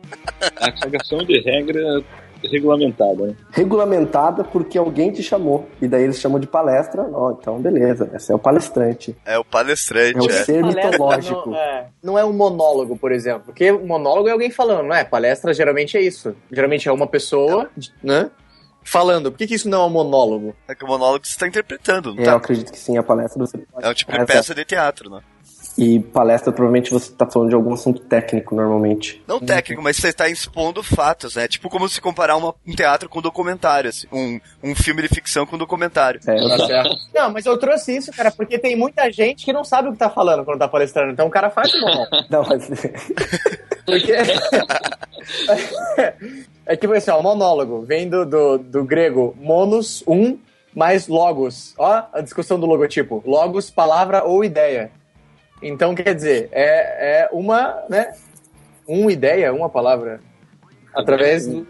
A 0.60 0.70
cagação 0.70 1.24
de 1.24 1.40
regra 1.40 2.04
regulamentada, 2.42 3.28
né? 3.28 3.34
Regulamentada 3.50 4.44
porque 4.44 4.76
alguém 4.76 5.10
te 5.10 5.22
chamou. 5.22 5.66
E 5.80 5.88
daí 5.88 6.02
eles 6.02 6.20
chamam 6.20 6.38
de 6.38 6.46
palestra. 6.46 7.08
Ó, 7.10 7.38
então 7.40 7.58
beleza, 7.58 8.10
esse 8.12 8.30
é 8.30 8.34
o 8.34 8.38
palestrante. 8.38 9.16
É 9.24 9.38
o 9.38 9.44
palestrante, 9.44 10.18
É 10.18 10.20
o 10.20 10.26
é. 10.26 10.44
ser 10.44 10.60
Palestra 10.60 10.90
mitológico. 10.90 11.50
Não 11.50 11.56
é, 11.56 11.86
não 12.02 12.18
é 12.18 12.24
um 12.26 12.34
monólogo, 12.34 12.98
por 12.98 13.12
exemplo. 13.12 13.44
Porque 13.46 13.72
monólogo 13.72 14.28
é 14.28 14.32
alguém 14.32 14.50
falando, 14.50 14.88
não 14.88 14.94
é? 14.94 15.04
Palestra 15.04 15.54
geralmente 15.54 15.96
é 15.96 16.02
isso. 16.02 16.36
Geralmente 16.52 16.86
é 16.86 16.92
uma 16.92 17.06
pessoa, 17.06 17.70
né? 18.02 18.30
Falando. 18.84 19.32
Por 19.32 19.38
que, 19.38 19.46
que 19.46 19.54
isso 19.54 19.68
não 19.68 19.82
é 19.82 19.86
um 19.86 19.90
monólogo? 19.90 20.54
É 20.68 20.74
que 20.74 20.84
o 20.84 20.88
monólogo 20.88 21.26
você 21.26 21.32
está 21.32 21.48
interpretando, 21.48 22.14
não 22.14 22.22
É, 22.22 22.26
eu 22.26 22.30
tá? 22.32 22.36
acredito 22.36 22.70
que 22.70 22.78
sim, 22.78 22.96
a 22.98 23.02
palestra 23.02 23.38
você 23.44 23.58
pode. 23.58 23.86
É 23.86 23.90
um 23.90 23.94
tipo 23.94 24.12
de 24.12 24.24
peça 24.26 24.54
de 24.54 24.64
teatro, 24.64 25.08
né? 25.10 25.20
E 25.76 25.98
palestra, 25.98 26.52
provavelmente 26.52 26.92
você 26.92 27.10
tá 27.10 27.28
falando 27.28 27.48
de 27.48 27.54
algum 27.56 27.74
assunto 27.74 28.00
técnico, 28.02 28.54
normalmente. 28.54 29.20
Não 29.26 29.40
técnico, 29.40 29.82
mas 29.82 29.96
você 29.96 30.10
está 30.10 30.28
expondo 30.28 30.84
fatos, 30.84 31.34
né? 31.34 31.48
Tipo 31.48 31.68
como 31.68 31.88
se 31.88 32.00
comparar 32.00 32.36
uma- 32.36 32.54
um 32.64 32.76
teatro 32.76 33.08
com 33.08 33.18
um 33.18 33.22
documentário, 33.22 33.90
assim. 33.90 34.06
Um, 34.12 34.38
um 34.62 34.72
filme 34.76 35.02
de 35.02 35.08
ficção 35.08 35.44
com 35.44 35.56
um 35.56 35.58
documentário. 35.58 36.20
É, 36.28 36.38
eu 36.38 36.48
Tá 36.48 36.66
certo. 36.66 36.90
Não, 37.12 37.32
mas 37.32 37.44
eu 37.44 37.58
trouxe 37.58 37.96
isso, 37.96 38.12
cara, 38.12 38.30
porque 38.30 38.56
tem 38.56 38.76
muita 38.76 39.10
gente 39.10 39.44
que 39.44 39.52
não 39.52 39.64
sabe 39.64 39.88
o 39.88 39.92
que 39.92 39.98
tá 39.98 40.08
falando 40.08 40.44
quando 40.44 40.60
tá 40.60 40.68
palestrando. 40.68 41.10
Então 41.12 41.26
o 41.26 41.30
cara 41.30 41.50
faz 41.50 41.74
o 41.74 41.80
monólogo. 41.80 42.08
Não, 42.30 42.44
mas... 42.44 42.68
Porque. 43.84 44.12
é 46.66 46.76
que 46.76 46.86
assim, 46.86 47.10
ó, 47.10 47.20
monólogo 47.20 47.82
vem 47.82 48.08
do, 48.08 48.24
do, 48.24 48.58
do 48.58 48.84
grego 48.84 49.36
monos, 49.38 50.02
um, 50.06 50.38
mais 50.74 51.08
logos. 51.08 51.74
Ó, 51.78 52.04
a 52.12 52.20
discussão 52.20 52.58
do 52.58 52.66
logotipo. 52.66 53.22
Logos, 53.26 53.70
palavra 53.70 54.24
ou 54.24 54.44
ideia. 54.44 54.90
Então, 55.62 55.94
quer 55.94 56.14
dizer, 56.14 56.48
é, 56.52 57.22
é 57.22 57.28
uma, 57.32 57.82
né? 57.88 58.14
Uma 58.86 59.12
ideia, 59.12 59.52
uma 59.52 59.68
palavra. 59.68 60.20
Através 60.94 61.46
do. 61.46 61.66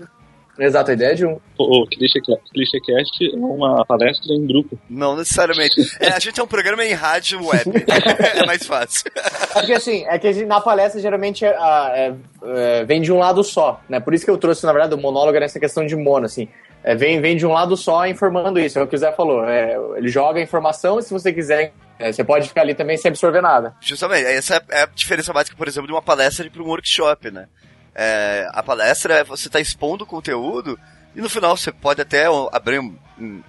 Exato, 0.58 0.90
a 0.90 0.94
ideia 0.94 1.14
de 1.14 1.26
um. 1.26 1.38
O 1.58 1.87
Clichêcast 1.87 2.42
Clichêcast 2.52 3.32
é 3.32 3.37
uma 3.37 3.84
palestra 3.84 4.32
em 4.32 4.46
grupo. 4.46 4.78
Não 4.88 5.16
necessariamente. 5.16 5.75
É, 6.00 6.08
a 6.08 6.18
gente 6.18 6.38
é 6.38 6.42
um 6.42 6.46
programa 6.46 6.84
em 6.84 6.92
rádio 6.92 7.44
web. 7.44 7.64
é 8.34 8.46
mais 8.46 8.66
fácil. 8.66 9.11
É 9.56 9.62
que 9.62 9.73
assim, 9.73 10.04
é 10.06 10.18
que 10.18 10.28
a 10.28 10.32
gente- 10.32 10.46
na 10.46 10.61
palestra 10.61 11.00
geralmente 11.00 11.44
é, 11.44 11.49
é, 11.50 12.14
é, 12.44 12.84
vem 12.84 13.02
de 13.02 13.12
um 13.12 13.18
lado 13.18 13.42
só, 13.42 13.80
né? 13.88 13.99
Por 13.99 14.14
isso 14.14 14.25
que 14.25 14.30
eu 14.30 14.38
trouxe, 14.38 14.64
na 14.64 14.73
verdade, 14.73 14.94
o 14.94 14.99
monólogo 14.99 15.38
nessa 15.38 15.58
questão 15.58 15.84
de 15.84 15.96
mono, 15.96 16.26
assim. 16.26 16.49
É, 16.84 16.94
vem, 16.94 17.20
vem 17.20 17.34
de 17.37 17.46
um 17.46 17.52
lado 17.52 17.76
só 17.76 18.06
informando 18.06 18.61
isso, 18.61 18.78
é 18.78 18.82
o 18.82 18.87
que 18.87 18.94
o 18.94 18.99
Zé 18.99 19.11
falou. 19.12 19.44
É, 19.49 19.75
ele 19.96 20.08
joga 20.08 20.38
a 20.38 20.42
informação 20.42 20.99
e 20.99 21.02
se 21.02 21.12
você 21.12 21.32
quiser, 21.32 21.73
é, 21.99 22.12
você 22.12 22.23
pode 22.23 22.46
ficar 22.46 22.61
ali 22.61 22.75
também 22.75 22.96
sem 22.99 23.08
absorver 23.08 23.40
nada. 23.40 23.75
Justamente, 23.80 24.26
essa 24.26 24.62
é 24.70 24.82
a 24.82 24.87
diferença 24.87 25.32
básica, 25.32 25.56
por 25.56 25.66
exemplo, 25.66 25.87
de 25.87 25.94
uma 25.94 26.02
palestra 26.02 26.49
para 26.50 26.62
um 26.62 26.66
workshop, 26.66 27.30
né? 27.30 27.49
É, 27.94 28.48
a 28.52 28.62
palestra 28.62 29.14
é 29.18 29.24
você 29.24 29.48
tá 29.48 29.60
expondo 29.60 30.04
o 30.04 30.06
conteúdo 30.06 30.78
e 31.14 31.20
no 31.20 31.28
final 31.28 31.56
você 31.56 31.70
pode 31.70 32.00
até 32.00 32.26
abrir 32.52 32.80
um- 32.80 33.42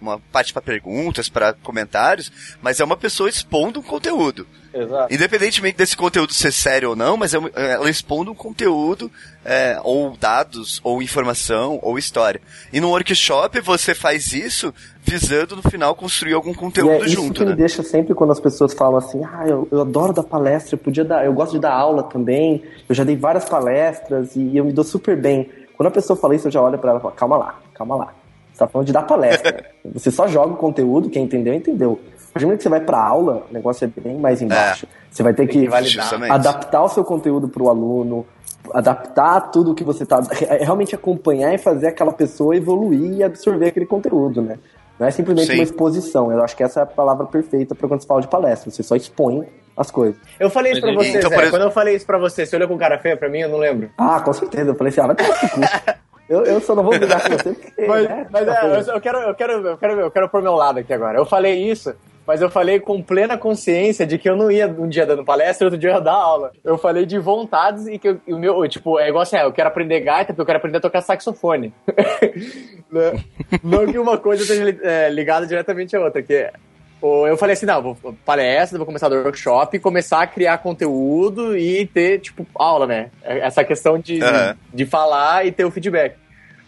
uma 0.00 0.18
parte 0.32 0.52
para 0.52 0.62
perguntas, 0.62 1.28
para 1.28 1.52
comentários, 1.52 2.30
mas 2.62 2.80
é 2.80 2.84
uma 2.84 2.96
pessoa 2.96 3.28
expondo 3.28 3.80
um 3.80 3.82
conteúdo. 3.82 4.46
Exato. 4.72 5.12
Independentemente 5.12 5.76
desse 5.76 5.96
conteúdo 5.96 6.32
ser 6.32 6.52
sério 6.52 6.90
ou 6.90 6.96
não, 6.96 7.16
mas 7.16 7.34
é 7.34 7.38
uma- 7.38 7.48
ela 7.56 7.90
expondo 7.90 8.30
um 8.30 8.34
conteúdo, 8.36 9.10
é, 9.44 9.80
ou 9.82 10.16
dados, 10.16 10.80
ou 10.84 11.02
informação, 11.02 11.80
ou 11.82 11.98
história. 11.98 12.40
E 12.72 12.80
no 12.80 12.90
workshop 12.90 13.60
você 13.60 13.94
faz 13.96 14.32
isso 14.32 14.72
visando 15.02 15.56
no 15.56 15.62
final 15.62 15.94
construir 15.96 16.34
algum 16.34 16.52
E 16.52 16.54
conteúdo 16.54 16.92
é 16.92 16.98
isso 17.06 17.16
junto, 17.16 17.34
que 17.40 17.44
né? 17.44 17.50
me 17.50 17.56
deixa 17.56 17.82
sempre 17.82 18.14
quando 18.14 18.30
as 18.30 18.38
pessoas 18.38 18.72
falam 18.72 18.98
assim, 18.98 19.20
ah, 19.24 19.44
eu, 19.46 19.66
eu 19.72 19.80
adoro 19.80 20.12
dar 20.12 20.22
palestra, 20.22 20.74
eu 20.74 20.78
podia 20.78 21.04
dar, 21.04 21.24
eu 21.24 21.32
gosto 21.32 21.52
de 21.52 21.58
dar 21.58 21.72
aula 21.72 22.04
também, 22.04 22.62
eu 22.88 22.94
já 22.94 23.02
dei 23.02 23.16
várias 23.16 23.46
palestras 23.48 24.36
e 24.36 24.56
eu 24.56 24.64
me 24.64 24.72
dou 24.72 24.84
super 24.84 25.16
bem. 25.16 25.50
Quando 25.76 25.88
a 25.88 25.90
pessoa 25.90 26.16
fala 26.16 26.34
isso, 26.36 26.46
eu 26.46 26.52
já 26.52 26.60
olho 26.62 26.78
pra 26.78 26.90
ela 26.90 26.98
e 27.00 27.02
falo, 27.02 27.14
calma 27.14 27.36
lá, 27.38 27.58
calma 27.74 27.96
lá. 27.96 28.14
Você 28.60 28.66
tá 28.66 28.68
falando 28.68 28.86
de 28.86 28.92
dar 28.92 29.02
palestra. 29.02 29.64
você 29.94 30.10
só 30.10 30.28
joga 30.28 30.52
o 30.52 30.56
conteúdo, 30.56 31.08
quem 31.08 31.24
entendeu, 31.24 31.54
entendeu. 31.54 31.98
A 32.02 32.32
partir 32.32 32.44
do 32.44 32.46
momento 32.48 32.58
que 32.58 32.62
você 32.64 32.68
vai 32.68 32.80
pra 32.80 33.02
aula, 33.02 33.46
o 33.50 33.54
negócio 33.54 33.84
é 33.86 34.00
bem 34.00 34.18
mais 34.18 34.42
embaixo. 34.42 34.86
Você 35.10 35.22
vai 35.22 35.32
ter 35.32 35.46
que 35.48 35.66
que, 35.66 36.30
adaptar 36.30 36.82
o 36.84 36.88
seu 36.88 37.02
conteúdo 37.02 37.48
pro 37.48 37.68
aluno, 37.68 38.24
adaptar 38.72 39.50
tudo 39.50 39.74
que 39.74 39.82
você 39.82 40.04
tá. 40.04 40.20
é 40.48 40.62
Realmente 40.62 40.94
acompanhar 40.94 41.54
e 41.54 41.58
fazer 41.58 41.88
aquela 41.88 42.12
pessoa 42.12 42.54
evoluir 42.54 43.14
e 43.14 43.24
absorver 43.24 43.68
aquele 43.68 43.86
conteúdo, 43.86 44.42
né? 44.42 44.58
Não 44.98 45.06
é 45.06 45.10
simplesmente 45.10 45.46
Sim. 45.48 45.54
uma 45.54 45.64
exposição. 45.64 46.30
Eu 46.30 46.44
acho 46.44 46.54
que 46.54 46.62
essa 46.62 46.80
é 46.80 46.82
a 46.82 46.86
palavra 46.86 47.24
perfeita 47.26 47.74
para 47.74 47.88
quando 47.88 48.02
se 48.02 48.06
fala 48.06 48.20
de 48.20 48.28
palestra. 48.28 48.70
Você 48.70 48.82
só 48.82 48.94
expõe 48.94 49.46
as 49.74 49.90
coisas. 49.90 50.20
Eu 50.38 50.50
falei 50.50 50.72
isso 50.72 50.82
pra 50.82 50.92
Mas, 50.92 51.06
você, 51.06 51.18
então, 51.18 51.30
Zé. 51.30 51.36
exemplo- 51.36 51.50
Quando 51.50 51.62
eu 51.62 51.70
falei 51.70 51.96
isso 51.96 52.04
pra 52.06 52.18
você, 52.18 52.44
você 52.44 52.54
olhou 52.54 52.68
com 52.68 52.76
cara 52.76 52.98
feia 52.98 53.16
pra 53.16 53.28
mim? 53.30 53.38
Eu 53.38 53.48
não 53.48 53.58
lembro. 53.58 53.90
Ah, 53.96 54.20
com 54.20 54.32
certeza. 54.34 54.70
Eu 54.70 54.74
falei 54.74 54.92
assim, 54.92 55.00
ah, 55.00 55.06
vai 55.06 55.16
tomar 55.16 55.42
no 55.42 55.48
cu. 55.48 55.60
Eu, 56.30 56.44
eu 56.44 56.60
só 56.60 56.76
não 56.76 56.84
vou 56.84 56.96
brigar 56.96 57.20
com 57.22 57.36
você 57.36 57.52
porque. 57.52 57.86
Mas, 57.86 58.08
né, 58.08 58.26
mas 58.30 58.46
tá 58.46 58.62
é, 58.62 58.66
eu, 58.66 58.94
eu 58.94 59.00
quero, 59.00 59.18
eu, 59.18 59.34
quero, 59.34 59.52
eu, 59.52 59.76
quero, 59.76 60.00
eu 60.00 60.10
quero 60.12 60.28
pôr 60.28 60.40
meu 60.40 60.54
lado 60.54 60.78
aqui 60.78 60.92
agora. 60.92 61.18
Eu 61.18 61.26
falei 61.26 61.60
isso, 61.68 61.92
mas 62.24 62.40
eu 62.40 62.48
falei 62.48 62.78
com 62.78 63.02
plena 63.02 63.36
consciência 63.36 64.06
de 64.06 64.16
que 64.16 64.30
eu 64.30 64.36
não 64.36 64.48
ia 64.48 64.68
um 64.68 64.88
dia 64.88 65.04
dando 65.04 65.24
palestra 65.24 65.64
e 65.64 65.66
outro 65.66 65.78
dia 65.80 65.90
eu 65.90 65.94
ia 65.94 66.00
dar 66.00 66.12
aula. 66.12 66.52
Eu 66.62 66.78
falei 66.78 67.04
de 67.04 67.18
vontades 67.18 67.88
e 67.88 67.98
que 67.98 68.10
eu- 68.10 68.20
o 68.28 68.38
meu, 68.38 68.68
tipo, 68.68 68.96
é 69.00 69.08
igual 69.08 69.22
assim, 69.22 69.36
ah, 69.36 69.42
eu 69.42 69.52
quero 69.52 69.66
aprender 69.68 69.98
gaita 70.00 70.26
porque 70.32 70.40
eu 70.42 70.46
quero 70.46 70.58
aprender 70.58 70.78
a 70.78 70.80
tocar 70.80 71.00
saxofone. 71.02 71.74
Né? 72.90 73.22
não 73.62 73.86
que 73.86 73.96
uma 73.98 74.18
coisa 74.18 74.42
esteja 74.42 74.76
é, 74.82 75.08
ligada 75.10 75.46
diretamente 75.46 75.94
à 75.96 76.00
outra, 76.00 76.20
que 76.22 76.34
é- 76.34 76.52
ou 77.00 77.26
eu 77.26 77.36
falei 77.36 77.54
assim, 77.54 77.64
não, 77.64 77.80
vou 77.80 77.96
palestra, 78.26 78.76
vou 78.76 78.84
começar 78.84 79.08
do 79.08 79.14
workshop, 79.14 79.78
começar 79.78 80.20
a 80.22 80.26
criar 80.26 80.58
conteúdo 80.58 81.56
e 81.56 81.86
ter, 81.86 82.18
tipo, 82.18 82.44
aula, 82.54 82.86
né? 82.86 83.10
Essa 83.22 83.64
questão 83.64 83.98
de, 83.98 84.20
Aham. 84.22 84.56
de 84.74 84.84
falar 84.84 85.46
e 85.46 85.52
ter 85.52 85.64
o 85.64 85.70
feedback. 85.70 86.16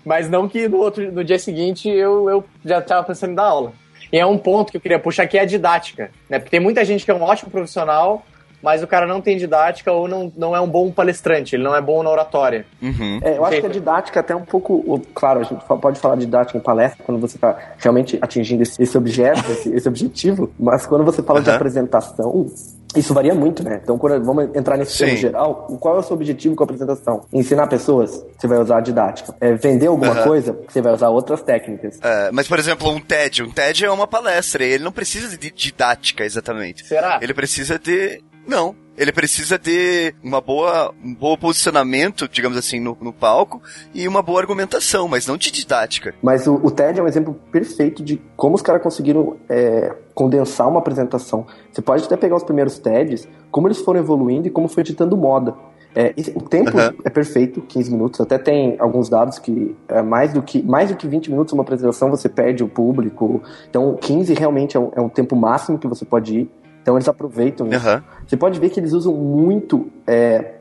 Mas 0.05 0.29
não 0.29 0.49
que 0.49 0.69
no, 0.69 0.79
outro, 0.79 1.11
no 1.13 1.25
dia 1.25 1.39
seguinte 1.39 1.89
eu, 1.89 2.29
eu 2.29 2.45
já 2.65 2.79
estava 2.79 3.07
pensando 3.07 3.33
em 3.33 3.35
dar 3.35 3.45
aula. 3.45 3.73
E 4.13 4.19
é 4.19 4.27
um 4.27 4.37
ponto 4.37 4.71
que 4.71 4.77
eu 4.77 4.81
queria 4.81 4.99
puxar 4.99 5.27
que 5.27 5.39
é 5.39 5.41
a 5.41 5.47
didática, 5.47 6.11
né? 6.29 6.39
Porque 6.39 6.51
tem 6.51 6.61
muita 6.61 6.85
gente 6.85 7.05
que 7.05 7.11
é 7.11 7.15
um 7.15 7.23
ótimo 7.23 7.51
profissional, 7.51 8.25
mas 8.63 8.83
o 8.83 8.87
cara 8.87 9.07
não 9.07 9.21
tem 9.21 9.37
didática 9.37 9.91
ou 9.91 10.07
não, 10.07 10.33
não 10.37 10.55
é 10.55 10.61
um 10.61 10.69
bom 10.69 10.91
palestrante, 10.93 11.57
ele 11.57 11.65
não 11.65 11.75
é 11.75 11.81
bom 11.81 12.03
na 12.03 12.11
oratória. 12.11 12.65
Uhum. 12.81 13.19
É, 13.23 13.37
eu 13.37 13.45
acho 13.45 13.61
que 13.61 13.67
a 13.67 13.71
didática 13.71 14.19
é 14.19 14.21
até 14.21 14.37
um 14.37 14.45
pouco. 14.45 15.01
Claro, 15.15 15.41
a 15.41 15.43
gente 15.43 15.65
pode 15.65 15.99
falar 15.99 16.15
de 16.15 16.27
didática 16.27 16.57
em 16.57 16.61
palestra 16.61 17.03
quando 17.05 17.21
você 17.21 17.37
está 17.37 17.59
realmente 17.79 18.19
atingindo 18.21 18.63
esse, 18.63 18.81
esse 18.81 18.97
objeto, 18.97 19.51
esse, 19.51 19.75
esse 19.75 19.89
objetivo, 19.89 20.53
mas 20.61 20.87
quando 20.87 21.05
você 21.05 21.23
fala 21.23 21.41
de 21.41 21.49
Aham. 21.49 21.57
apresentação, 21.57 22.47
isso 22.97 23.15
varia 23.15 23.35
muito, 23.35 23.63
né? 23.63 23.81
Então, 23.83 23.97
quando 23.99 24.25
vamos 24.25 24.45
entrar 24.55 24.77
nesse 24.77 24.97
termo 24.99 25.15
Sim. 25.15 25.21
geral, 25.21 25.67
o- 25.69 25.79
qual 25.79 25.97
é 25.97 25.99
o 26.01 26.03
seu 26.03 26.15
objetivo 26.15 26.55
com 26.55 26.63
a 26.63 26.67
apresentação? 26.67 27.25
Ensinar 27.33 27.67
pessoas? 27.67 28.25
Você 28.39 28.47
vai 28.47 28.59
usar 28.59 28.79
a 28.79 28.81
didática. 28.81 29.35
É, 29.41 29.55
vender 29.55 29.87
alguma 29.87 30.13
Aham. 30.13 30.25
coisa? 30.25 30.59
Você 30.69 30.81
vai 30.81 30.93
usar 30.93 31.09
outras 31.09 31.43
técnicas. 31.43 31.99
É, 32.03 32.31
mas, 32.33 32.47
por 32.49 32.59
exemplo, 32.59 32.91
um 32.91 33.01
TED. 33.01 33.43
Um 33.43 33.51
TED 33.51 33.85
é 33.85 33.91
uma 33.91 34.07
palestra. 34.07 34.65
e 34.65 34.71
Ele 34.73 34.85
não 34.85 34.93
precisa 34.93 35.37
de 35.37 35.51
didática, 35.51 36.25
exatamente. 36.25 36.87
Será? 36.87 37.19
Ele 37.23 37.35
precisa 37.35 37.79
de. 37.79 38.23
Não. 38.47 38.75
Ele 38.97 39.13
precisa 39.13 39.59
de 39.59 40.15
uma 40.23 40.41
boa, 40.41 40.95
um 41.03 41.15
bom 41.15 41.37
posicionamento, 41.37 42.29
digamos 42.29 42.59
assim, 42.59 42.79
no, 42.79 42.97
no 43.01 43.13
palco 43.13 43.63
e 43.95 44.07
uma 44.07 44.23
boa 44.23 44.41
argumentação, 44.41 45.09
mas 45.09 45.27
não 45.27 45.37
de 45.37 45.51
didática. 45.51 46.15
Mas 46.23 46.47
o, 46.47 46.55
o 46.55 46.71
TED 46.71 47.01
é 47.01 47.03
um 47.03 47.09
exemplo 47.09 47.35
perfeito 47.51 48.03
de 48.03 48.21
como 48.37 48.55
os 48.55 48.63
caras 48.63 48.83
conseguiram 48.83 49.37
é, 49.49 49.95
condensar 50.15 50.69
uma 50.69 50.79
apresentação. 50.79 51.47
Você 51.71 51.81
pode 51.81 52.05
até 52.05 52.17
pegar 52.17 52.37
os 52.37 52.45
primeiros 52.45 52.79
TEDs, 52.79 53.27
como 53.51 53.67
eles 53.67 53.79
foram 53.79 54.01
evoluindo 54.01 54.47
e 54.47 54.51
como 54.51 54.69
foi 54.69 54.83
ditando 54.83 55.17
moda. 55.17 55.55
É, 55.95 56.15
o 56.35 56.41
tempo 56.41 56.77
Aham. 56.77 56.95
é 57.05 57.11
perfeito, 57.11 57.61
15 57.61 57.91
minutos. 57.91 58.21
Até 58.21 58.39
tem 58.39 58.77
alguns 58.79 59.09
dados 59.09 59.39
que 59.39 59.77
é 59.89 60.01
mais 60.01 60.33
do 60.33 60.43
que 60.43 60.63
mais 60.63 60.91
do 60.91 60.97
que 60.97 61.07
20 61.07 61.31
minutos 61.31 61.53
uma 61.53 61.63
apresentação 61.63 62.11
você 62.11 62.29
perde 62.29 62.65
o 62.65 62.69
público. 62.69 63.43
Então 63.69 63.95
15 64.01 64.33
realmente 64.35 64.77
é 64.77 64.81
um, 64.81 64.91
é 64.97 65.01
um 65.01 65.09
tempo 65.09 65.37
máximo 65.37 65.79
que 65.79 65.87
você 65.87 66.05
pode 66.05 66.41
ir. 66.41 66.51
Então 66.83 66.97
eles 66.97 67.09
aproveitam 67.09 67.69
isso. 67.69 67.77
Aham. 67.89 68.03
Você 68.27 68.37
pode 68.37 68.59
ver 68.61 68.71
que 68.71 68.81
eles 68.81 68.93
usam 68.93 69.15
muito. 69.15 69.87
é, 70.07 70.57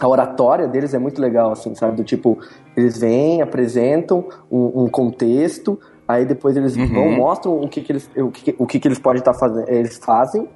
a 0.00 0.08
oratória 0.08 0.66
deles 0.66 0.92
é 0.92 0.98
muito 0.98 1.20
legal, 1.22 1.52
assim, 1.52 1.72
sabe? 1.76 1.96
Do 1.96 2.02
tipo, 2.02 2.36
eles 2.76 2.98
vêm, 2.98 3.40
apresentam 3.40 4.24
um, 4.50 4.82
um 4.84 4.88
contexto, 4.88 5.78
aí 6.08 6.24
depois 6.26 6.56
eles 6.56 6.76
Uhum. 6.76 6.86
vão, 6.88 7.10
mostram 7.12 7.60
o 7.60 7.68
que, 7.68 7.80
que 7.80 7.92
eles, 7.92 8.10
o 8.16 8.28
que, 8.28 8.54
o 8.58 8.66
que, 8.66 8.80
que 8.80 8.88
eles 8.88 8.98
podem 8.98 9.20
estar 9.20 9.34
fazendo, 9.34 9.68
eles 9.70 9.96
fazem, 9.98 10.48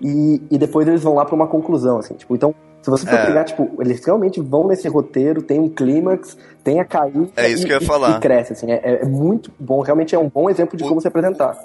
e, 0.00 0.42
e 0.50 0.58
depois 0.58 0.88
eles 0.88 1.00
vão 1.00 1.14
lá 1.14 1.24
pra 1.24 1.34
uma 1.36 1.46
conclusão, 1.46 1.98
assim, 1.98 2.14
tipo, 2.14 2.34
então, 2.34 2.52
se 2.82 2.90
você 2.90 3.06
for 3.06 3.20
É. 3.20 3.26
pegar, 3.26 3.44
tipo, 3.44 3.70
eles 3.80 4.04
realmente 4.04 4.40
vão 4.40 4.66
nesse 4.66 4.88
roteiro, 4.88 5.42
tem 5.42 5.60
um 5.60 5.68
clímax, 5.68 6.36
tem 6.64 6.80
a 6.80 6.84
caída 6.84 7.28
É 7.36 7.48
isso 7.48 7.62
e, 7.62 7.66
que 7.66 7.72
eu 7.72 7.76
ia 7.76 7.82
e- 7.82 7.86
falar. 7.86 8.16
e 8.16 8.20
cresce, 8.20 8.52
assim, 8.54 8.72
é, 8.72 9.02
é 9.02 9.04
muito 9.04 9.52
bom, 9.60 9.80
realmente 9.80 10.12
é 10.12 10.18
um 10.18 10.28
bom 10.28 10.50
exemplo 10.50 10.76
de 10.76 10.82
O- 10.82 10.88
como 10.88 11.00
se 11.00 11.06
apresentar. 11.06 11.56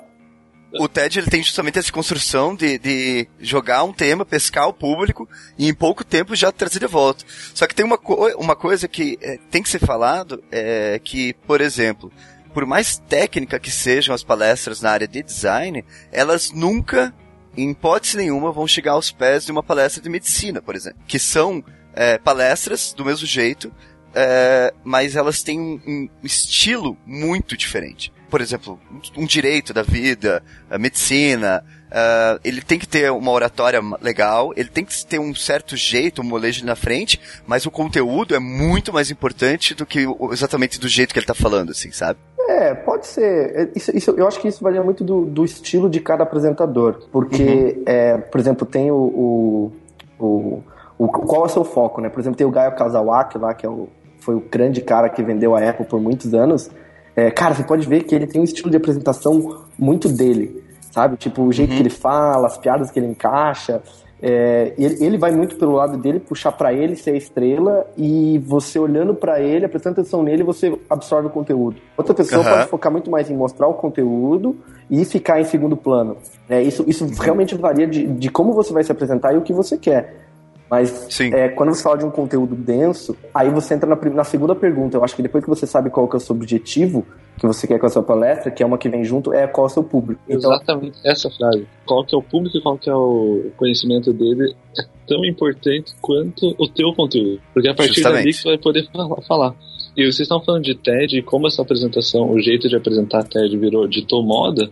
O 0.79 0.87
TED 0.87 1.19
ele 1.19 1.29
tem 1.29 1.41
justamente 1.43 1.79
essa 1.79 1.91
construção 1.91 2.55
de, 2.55 2.77
de 2.77 3.27
jogar 3.39 3.83
um 3.83 3.93
tema, 3.93 4.25
pescar 4.25 4.67
o 4.67 4.73
público 4.73 5.27
e 5.57 5.67
em 5.67 5.73
pouco 5.73 6.03
tempo 6.03 6.35
já 6.35 6.51
trazer 6.51 6.79
de 6.79 6.87
volta. 6.87 7.25
Só 7.53 7.65
que 7.67 7.75
tem 7.75 7.85
uma, 7.85 7.97
co- 7.97 8.27
uma 8.37 8.55
coisa 8.55 8.87
que 8.87 9.17
é, 9.21 9.37
tem 9.49 9.63
que 9.63 9.69
ser 9.69 9.79
falado, 9.79 10.43
é 10.51 10.99
que, 11.03 11.33
por 11.45 11.61
exemplo, 11.61 12.11
por 12.53 12.65
mais 12.65 12.97
técnica 12.97 13.59
que 13.59 13.71
sejam 13.71 14.13
as 14.15 14.23
palestras 14.23 14.81
na 14.81 14.91
área 14.91 15.07
de 15.07 15.21
design, 15.23 15.83
elas 16.11 16.51
nunca, 16.51 17.13
em 17.55 17.71
hipótese 17.71 18.17
nenhuma, 18.17 18.51
vão 18.51 18.67
chegar 18.67 18.93
aos 18.93 19.11
pés 19.11 19.45
de 19.45 19.51
uma 19.51 19.63
palestra 19.63 20.01
de 20.01 20.09
medicina, 20.09 20.61
por 20.61 20.75
exemplo. 20.75 20.99
Que 21.07 21.19
são 21.19 21.63
é, 21.93 22.17
palestras 22.17 22.93
do 22.93 23.05
mesmo 23.05 23.25
jeito, 23.27 23.71
é, 24.13 24.73
mas 24.83 25.15
elas 25.15 25.43
têm 25.43 25.59
um, 25.59 25.81
um 25.87 26.09
estilo 26.23 26.97
muito 27.05 27.55
diferente. 27.55 28.11
Por 28.29 28.41
exemplo, 28.41 28.79
um 29.15 29.25
direito 29.25 29.73
da 29.73 29.83
vida, 29.83 30.43
a 30.69 30.77
medicina, 30.77 31.63
ah, 31.91 32.37
ele 32.43 32.61
tem 32.61 32.77
que 32.77 32.87
ter 32.87 33.09
uma 33.11 33.31
oratória 33.31 33.79
legal, 34.01 34.51
ele 34.55 34.69
tem 34.69 34.83
que 34.83 35.05
ter 35.05 35.19
um 35.19 35.33
certo 35.33 35.75
jeito, 35.77 36.21
um 36.21 36.25
molejo 36.25 36.65
na 36.65 36.75
frente, 36.75 37.19
mas 37.45 37.65
o 37.65 37.71
conteúdo 37.71 38.35
é 38.35 38.39
muito 38.39 38.91
mais 38.91 39.09
importante 39.09 39.73
do 39.73 39.85
que 39.85 40.05
exatamente 40.31 40.79
do 40.79 40.87
jeito 40.87 41.13
que 41.13 41.19
ele 41.19 41.25
tá 41.25 41.33
falando, 41.33 41.71
assim, 41.71 41.91
sabe? 41.91 42.19
É, 42.49 42.73
pode 42.73 43.07
ser. 43.07 43.55
É, 43.55 43.69
Isso, 43.75 43.95
isso- 43.95 44.11
eu 44.17 44.27
acho 44.27 44.39
que 44.39 44.47
isso 44.47 44.63
varia 44.63 44.81
muito 44.81 45.03
do, 45.03 45.25
do 45.25 45.43
estilo 45.45 45.89
de 45.89 45.99
cada 45.99 46.23
apresentador. 46.23 47.03
Porque, 47.11 47.81
é, 47.85 48.17
por 48.17 48.39
exemplo, 48.39 48.65
tem 48.65 48.89
o, 48.89 48.95
o, 48.95 49.71
o, 50.17 50.63
o- 50.97 51.07
Qual 51.07 51.43
é 51.43 51.45
o 51.45 51.49
seu 51.49 51.63
foco, 51.65 51.99
né? 52.01 52.09
Por 52.09 52.19
exemplo, 52.19 52.37
tem 52.37 52.47
o 52.47 52.51
Gaio 52.51 52.73
Kazawaki 52.75 53.37
lá, 53.37 53.53
que 53.53 53.65
é 53.65 53.69
o, 53.69 53.89
foi 54.21 54.35
o 54.35 54.39
grande 54.39 54.81
cara 54.81 55.09
que 55.09 55.21
vendeu 55.21 55.55
a 55.55 55.69
Apple 55.69 55.85
por 55.85 55.99
muitos 56.01 56.33
anos. 56.33 56.69
É, 57.17 57.31
cara, 57.31 57.55
você 57.55 57.63
pode 57.63 57.87
ver 57.87 58.03
que 58.03 58.13
ele 58.13 58.27
tem 58.27 58.39
um 58.39 58.43
estilo 58.43 58.69
de 58.69 58.77
apresentação 58.77 59.63
muito 59.75 60.07
dele, 60.07 60.63
sabe? 60.91 61.17
Tipo, 61.17 61.41
o 61.41 61.51
jeito 61.51 61.73
que 61.73 61.81
ele 61.81 61.89
fala, 61.89 62.45
as 62.45 62.59
piadas 62.59 62.91
que 62.91 62.99
ele 62.99 63.07
encaixa. 63.07 63.81
É, 64.21 64.73
ele, 64.77 65.03
ele 65.03 65.17
vai 65.17 65.31
muito 65.31 65.55
pelo 65.57 65.73
lado 65.73 65.97
dele, 65.97 66.19
puxar 66.19 66.51
pra 66.51 66.73
ele 66.73 66.95
ser 66.95 67.11
a 67.11 67.17
estrela 67.17 67.87
e 67.97 68.37
você 68.39 68.77
olhando 68.77 69.15
pra 69.15 69.39
ele, 69.39 69.67
prestando 69.67 69.99
atenção 69.99 70.21
nele, 70.21 70.43
você 70.43 70.75
absorve 70.87 71.27
o 71.27 71.31
conteúdo. 71.31 71.77
Outra 71.97 72.13
pessoa 72.13 72.43
Aham. 72.43 72.51
pode 72.51 72.67
focar 72.67 72.91
muito 72.91 73.09
mais 73.09 73.31
em 73.31 73.35
mostrar 73.35 73.67
o 73.67 73.73
conteúdo 73.73 74.55
e 74.89 75.03
ficar 75.03 75.41
em 75.41 75.43
segundo 75.43 75.75
plano. 75.75 76.17
É, 76.47 76.61
isso, 76.61 76.83
isso 76.87 77.05
realmente 77.19 77.55
varia 77.55 77.87
de, 77.87 78.05
de 78.05 78.29
como 78.29 78.53
você 78.53 78.71
vai 78.71 78.83
se 78.83 78.91
apresentar 78.91 79.33
e 79.33 79.37
o 79.37 79.41
que 79.41 79.53
você 79.53 79.75
quer. 79.75 80.26
Mas 80.69 80.89
Sim. 81.09 81.33
é, 81.33 81.47
quando 81.49 81.73
você 81.73 81.81
fala 81.81 81.97
de 81.97 82.05
um 82.05 82.11
conteúdo 82.11 82.55
denso, 82.55 83.15
aí 83.33 83.49
você 83.49 83.73
entra 83.73 83.87
na, 83.89 83.95
na 84.11 84.23
segunda 84.23 84.53
pergunta. 84.53 84.97
Eu 84.97 85.03
acho 85.03 85.15
que 85.15 85.21
depois 85.21 85.43
que 85.43 85.49
você 85.49 85.65
sabe 85.65 85.89
qual 85.89 86.07
que 86.07 86.15
é 86.15 86.17
o 86.17 86.19
seu 86.19 86.35
objetivo 86.35 87.05
que 87.39 87.45
você 87.45 87.67
quer 87.67 87.79
com 87.79 87.85
a 87.85 87.89
sua 87.89 88.01
palestra, 88.03 88.49
que 88.51 88.63
é 88.63 88.65
uma 88.65 88.77
que 88.77 88.89
vem 88.89 89.03
junto, 89.05 89.31
é 89.31 89.45
qual 89.47 89.67
é 89.67 89.69
o 89.69 89.73
seu 89.73 89.83
público. 89.83 90.19
Então, 90.27 90.51
Exatamente 90.51 90.97
essa 91.05 91.29
frase. 91.29 91.67
Qual 91.85 92.03
que 92.03 92.15
é 92.15 92.17
o 92.17 92.21
público 92.21 92.57
e 92.57 92.61
qual 92.61 92.77
que 92.77 92.89
é 92.89 92.95
o 92.95 93.51
conhecimento 93.55 94.11
dele 94.11 94.55
é 94.77 94.83
tão 95.07 95.23
importante 95.23 95.93
quanto 96.01 96.53
o 96.57 96.67
teu 96.67 96.93
conteúdo. 96.93 97.39
Porque 97.53 97.67
é 97.67 97.71
a 97.71 97.75
partir 97.75 97.93
Justamente. 97.95 98.19
dali 98.23 98.33
você 98.33 98.49
vai 98.49 98.57
poder 98.57 98.87
fala- 98.91 99.21
falar. 99.21 99.55
E 99.95 100.03
vocês 100.03 100.21
estão 100.21 100.41
falando 100.43 100.63
de 100.63 100.75
TED 100.75 101.17
e 101.17 101.21
como 101.23 101.47
essa 101.47 101.61
apresentação, 101.61 102.29
o 102.29 102.39
jeito 102.39 102.67
de 102.67 102.75
apresentar 102.75 103.23
TED 103.23 103.55
virou, 103.57 103.87
ditou 103.87 104.21
moda, 104.23 104.69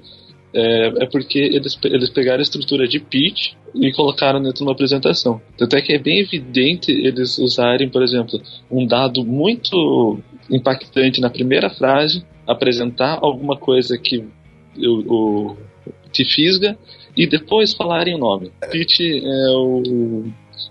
é, 0.56 1.04
é 1.04 1.06
porque 1.08 1.38
eles, 1.38 1.78
eles 1.84 2.10
pegaram 2.10 2.40
a 2.40 2.42
estrutura 2.42 2.88
de 2.88 3.00
pitch 3.00 3.54
e 3.76 3.92
colocaram 3.92 4.42
dentro 4.42 4.60
de 4.60 4.64
uma 4.64 4.72
apresentação. 4.72 5.42
Tanto 5.58 5.76
é 5.76 5.82
que 5.82 5.94
é 5.94 6.00
bem 6.00 6.20
evidente 6.20 6.92
eles 6.92 7.38
usarem, 7.38 7.90
por 7.90 8.02
exemplo, 8.02 8.42
um 8.72 8.88
dado 8.88 9.26
muito 9.26 10.18
impactante 10.50 11.20
na 11.20 11.30
primeira 11.30 11.70
frase, 11.70 12.24
apresentar 12.48 13.20
alguma 13.22 13.58
coisa 13.58 13.98
que 13.98 14.24
o, 14.78 15.14
o- 15.14 15.58
te 16.12 16.24
fisga 16.24 16.78
e 17.18 17.28
depois 17.28 17.74
falarem 17.74 18.16
o 18.16 18.18
nome. 18.18 18.52
Pitch 18.72 19.00
é, 19.02 19.50
o, 19.50 20.26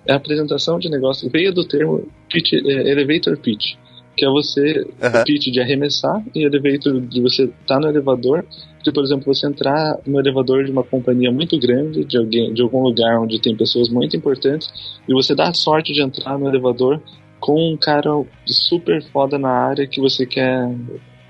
é 0.06 0.12
a 0.12 0.16
apresentação 0.16 0.78
de 0.78 0.88
negócio, 0.88 1.28
veio 1.30 1.52
do 1.52 1.64
termo 1.64 2.08
pitch, 2.30 2.54
é, 2.54 2.90
elevator 2.90 3.36
pitch, 3.38 3.74
que 4.16 4.24
é 4.24 4.28
você 4.28 4.86
o 5.20 5.24
pitch 5.24 5.46
de 5.52 5.60
arremessar 5.60 6.24
e 6.34 6.42
elevator 6.44 7.00
de 7.00 7.20
você 7.20 7.44
estar 7.44 7.78
no 7.80 7.88
elevador. 7.88 8.44
Se, 8.84 8.92
por 8.92 9.02
exemplo, 9.02 9.34
você 9.34 9.46
entrar 9.46 9.98
no 10.06 10.20
elevador 10.20 10.64
de 10.64 10.70
uma 10.70 10.84
companhia 10.84 11.32
muito 11.32 11.58
grande, 11.58 12.04
de, 12.04 12.18
alguém, 12.18 12.52
de 12.52 12.60
algum 12.60 12.82
lugar 12.82 13.18
onde 13.18 13.40
tem 13.40 13.56
pessoas 13.56 13.88
muito 13.88 14.14
importantes, 14.14 14.70
e 15.08 15.14
você 15.14 15.34
dá 15.34 15.48
a 15.48 15.54
sorte 15.54 15.92
de 15.94 16.02
entrar 16.02 16.38
no 16.38 16.46
elevador 16.46 17.00
com 17.40 17.72
um 17.72 17.76
cara 17.76 18.10
super 18.46 19.02
foda 19.04 19.38
na 19.38 19.50
área 19.50 19.86
que 19.86 20.00
você 20.00 20.26
quer 20.26 20.70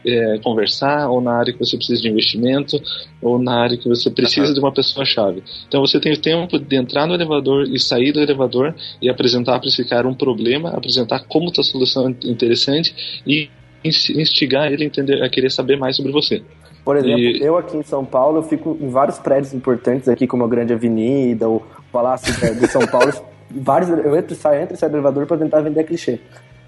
é, 0.05 0.39
conversar, 0.43 1.09
ou 1.09 1.21
na 1.21 1.33
área 1.33 1.53
que 1.53 1.59
você 1.59 1.77
precisa 1.77 2.03
de 2.03 2.09
investimento, 2.09 2.77
ou 3.23 3.39
na 3.39 3.55
área 3.55 3.77
que 3.77 3.89
você 3.89 4.11
precisa 4.11 4.53
de 4.53 4.61
uma 4.61 4.73
pessoa-chave. 4.73 5.43
Então 5.67 5.81
você 5.81 5.99
tem 6.01 6.13
o 6.13 6.21
tempo 6.21 6.59
de 6.59 6.77
entrar 6.77 7.07
no 7.07 7.15
elevador 7.15 7.69
e 7.69 7.79
sair 7.79 8.13
do 8.13 8.21
elevador 8.21 8.75
e 9.01 9.09
apresentar 9.09 9.59
para 9.61 9.69
esse 9.69 9.85
cara 9.85 10.09
um 10.09 10.15
problema, 10.15 10.71
apresentar 10.71 11.21
como 11.21 11.47
está 11.47 11.63
a 11.63 11.65
solução 11.65 12.11
interessante 12.25 13.23
e 13.27 13.49
ins- 13.85 14.11
instigar 14.11 14.73
ele 14.73 14.85
a, 14.85 14.87
entender, 14.87 15.23
a 15.23 15.29
querer 15.29 15.51
saber 15.51 15.77
mais 15.77 15.97
sobre 15.97 16.13
você. 16.13 16.43
Por 16.85 16.97
exemplo, 16.97 17.19
E- 17.19 17.43
eu 17.43 17.57
aqui 17.57 17.77
em 17.77 17.83
São 17.83 18.05
Paulo, 18.05 18.39
eu 18.39 18.43
fico 18.43 18.77
em 18.81 18.91
vários 18.91 19.19
prédios 19.19 19.55
importantes 19.55 20.09
aqui, 20.09 20.27
como 20.27 20.45
a 20.45 20.49
Grande 20.49 20.73
Avenida, 20.75 21.49
o 21.49 21.63
Palácio 21.91 22.33
de- 22.55 22.67
São 22.69 22.87
Paulo. 22.87 23.13
vários, 23.51 23.89
eu 23.89 24.17
entro 24.17 24.33
e 24.35 24.37
saio, 24.37 24.63
entro 24.63 24.75
e 24.75 24.79
saio 24.79 24.91
do 24.93 24.97
elevador 24.99 25.27
pra 25.27 25.37
tentar 25.39 25.61
vender 25.61 25.85
clichê. 25.85 26.19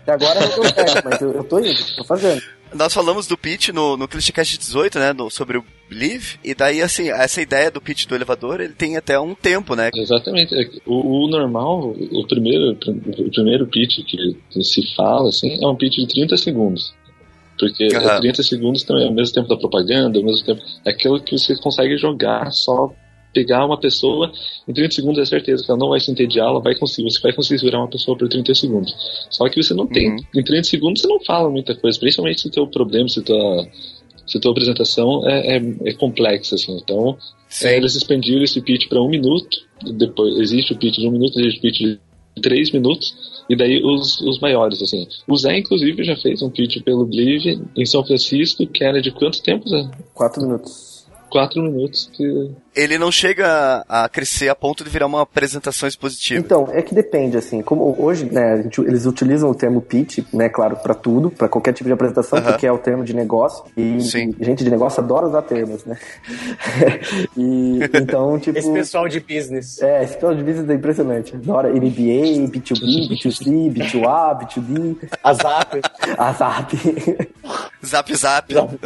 Até 0.02 0.12
agora 0.12 0.40
não 0.40 0.48
deu 0.54 0.64
certo, 0.72 1.02
mas 1.04 1.20
eu, 1.20 1.32
eu 1.32 1.44
tô 1.44 1.58
indo, 1.58 1.74
tô 1.96 2.04
fazendo. 2.04 2.40
Nós 2.74 2.92
falamos 2.94 3.26
do 3.26 3.36
pitch 3.38 3.68
no, 3.70 3.96
no 3.96 4.08
Clichecast 4.08 4.58
18, 4.58 4.98
né, 4.98 5.12
no- 5.12 5.30
sobre 5.30 5.58
o 5.58 5.64
Believe, 5.88 6.36
e 6.44 6.54
daí, 6.54 6.80
assim, 6.82 7.10
essa 7.10 7.40
ideia 7.40 7.70
do 7.70 7.80
pitch 7.80 8.06
do 8.06 8.14
elevador, 8.14 8.60
ele 8.60 8.72
tem 8.72 8.96
até 8.96 9.18
um 9.20 9.34
tempo, 9.34 9.74
né? 9.76 9.90
Exatamente. 9.94 10.54
É 10.54 10.68
O, 10.86 11.24
o 11.26 11.28
normal, 11.28 11.90
o 11.90 12.26
primeiro, 12.26 12.72
o 12.72 13.30
primeiro 13.30 13.66
pitch 13.66 13.98
que 14.06 14.62
se 14.64 14.82
fala, 14.96 15.28
assim, 15.28 15.62
é 15.62 15.66
um 15.66 15.76
pitch 15.76 15.94
de 15.96 16.08
30 16.08 16.36
segundos. 16.36 16.94
Porque 17.58 17.88
Aham. 17.94 18.16
é 18.16 18.20
30 18.20 18.42
segundos 18.42 18.84
também 18.84 19.06
é 19.06 19.10
o 19.10 19.14
mesmo 19.14 19.34
tempo 19.34 19.48
da 19.48 19.56
propaganda, 19.56 20.18
é 20.18 20.22
o 20.22 20.24
mesmo 20.24 20.44
tempo. 20.44 20.62
É 20.84 20.90
aquilo 20.90 21.20
que 21.20 21.38
você 21.38 21.56
consegue 21.56 21.96
jogar 21.96 22.50
só 22.52 22.92
pegar 23.36 23.66
uma 23.66 23.78
pessoa 23.78 24.32
em 24.66 24.72
30 24.72 24.94
segundos 24.94 25.18
é 25.20 25.26
certeza 25.26 25.62
que 25.62 25.70
ela 25.70 25.78
não 25.78 25.90
vai 25.90 26.00
se 26.00 26.10
entediar, 26.10 26.48
ela 26.48 26.60
vai 26.60 26.74
conseguir, 26.74 27.10
você 27.10 27.20
vai 27.20 27.34
conseguir 27.34 27.58
segurar 27.58 27.80
uma 27.80 27.90
pessoa 27.90 28.16
por 28.16 28.26
30 28.28 28.54
segundos. 28.54 28.94
Só 29.28 29.46
que 29.50 29.62
você 29.62 29.74
não 29.74 29.86
tem. 29.86 30.10
Uhum. 30.10 30.16
Em 30.34 30.42
30 30.42 30.64
segundos 30.64 31.02
você 31.02 31.08
não 31.08 31.20
fala 31.20 31.50
muita 31.50 31.74
coisa, 31.74 31.98
principalmente 31.98 32.40
se 32.40 32.48
o 32.48 32.50
teu 32.50 32.66
problema, 32.66 33.06
se 33.10 33.22
tua, 33.22 33.68
se 34.26 34.40
tua 34.40 34.52
apresentação 34.52 35.28
é, 35.28 35.56
é, 35.56 35.62
é 35.84 35.92
complexa, 35.92 36.54
assim. 36.54 36.78
Então, 36.82 37.18
é, 37.62 37.76
eles 37.76 37.94
expandiram 37.94 38.42
esse 38.42 38.62
pitch 38.62 38.88
para 38.88 39.02
um 39.02 39.08
minuto, 39.08 39.58
depois 39.98 40.38
existe 40.38 40.72
o 40.72 40.78
pitch 40.78 40.96
de 40.96 41.06
um 41.06 41.12
minuto, 41.12 41.38
existe 41.38 41.58
o 41.58 41.62
pitch 41.62 41.78
de 41.78 42.00
três 42.40 42.70
minutos, 42.70 43.14
e 43.48 43.56
daí 43.56 43.82
os, 43.82 44.20
os 44.20 44.38
maiores, 44.38 44.82
assim. 44.82 45.06
O 45.26 45.36
Zé, 45.36 45.58
inclusive, 45.58 46.04
já 46.04 46.16
fez 46.16 46.42
um 46.42 46.50
pitch 46.50 46.82
pelo 46.82 47.06
Believe 47.06 47.60
em 47.76 47.86
São 47.86 48.04
Francisco, 48.04 48.66
que 48.66 48.84
era 48.84 49.00
de 49.00 49.10
quanto 49.10 49.42
tempo, 49.42 49.68
Zé? 49.68 49.88
Quatro 50.14 50.42
minutos. 50.42 50.95
Quatro 51.36 51.62
minutos, 51.62 52.10
que 52.14 52.50
Ele 52.74 52.98
não 52.98 53.10
chega 53.12 53.84
a 53.88 54.08
crescer 54.08 54.48
a 54.48 54.54
ponto 54.54 54.82
de 54.84 54.90
virar 54.90 55.06
uma 55.06 55.22
apresentação 55.22 55.88
expositiva. 55.88 56.40
Então, 56.40 56.68
é 56.72 56.80
que 56.82 56.94
depende, 56.94 57.36
assim, 57.36 57.62
como 57.62 57.94
hoje, 57.98 58.24
né, 58.30 58.52
a 58.54 58.62
gente- 58.62 58.80
eles 58.80 59.06
utilizam 59.06 59.50
o 59.50 59.54
termo 59.54 59.80
pitch, 59.80 60.18
né, 60.32 60.48
claro, 60.48 60.76
pra 60.76 60.94
tudo, 60.94 61.30
pra 61.30 61.48
qualquer 61.48 61.72
tipo 61.72 61.88
de 61.88 61.92
apresentação, 61.92 62.38
Aham. 62.38 62.50
porque 62.52 62.66
é 62.66 62.72
o 62.72 62.78
termo 62.78 63.02
de 63.04 63.14
negócio, 63.14 63.64
e, 63.76 64.00
Sim. 64.02 64.34
gente 64.40 64.62
de 64.64 64.70
negócio 64.70 65.02
adora 65.02 65.26
usar 65.26 65.42
termos, 65.42 65.84
né? 65.84 65.98
e, 67.36 67.80
então, 67.94 68.38
tipo... 68.40 68.58
Esse 68.58 68.72
pessoal 68.72 69.08
de 69.08 69.20
business. 69.20 69.80
É, 69.82 70.04
esse 70.04 70.14
pessoal 70.14 70.34
de 70.34 70.42
business 70.42 70.68
é 70.68 70.74
impressionante. 70.74 71.34
Adora 71.34 71.68
NBA, 71.70 72.46
B2B, 72.48 73.08
B2C, 73.10 73.70
B2A, 73.72 74.38
B2B, 74.38 74.96
A 75.22 75.34
Zap. 75.34 75.80
a 76.18 76.32
ZAP. 76.32 76.72
Zap 77.84 78.14
zap. 78.16 78.52
Zap, 78.52 78.78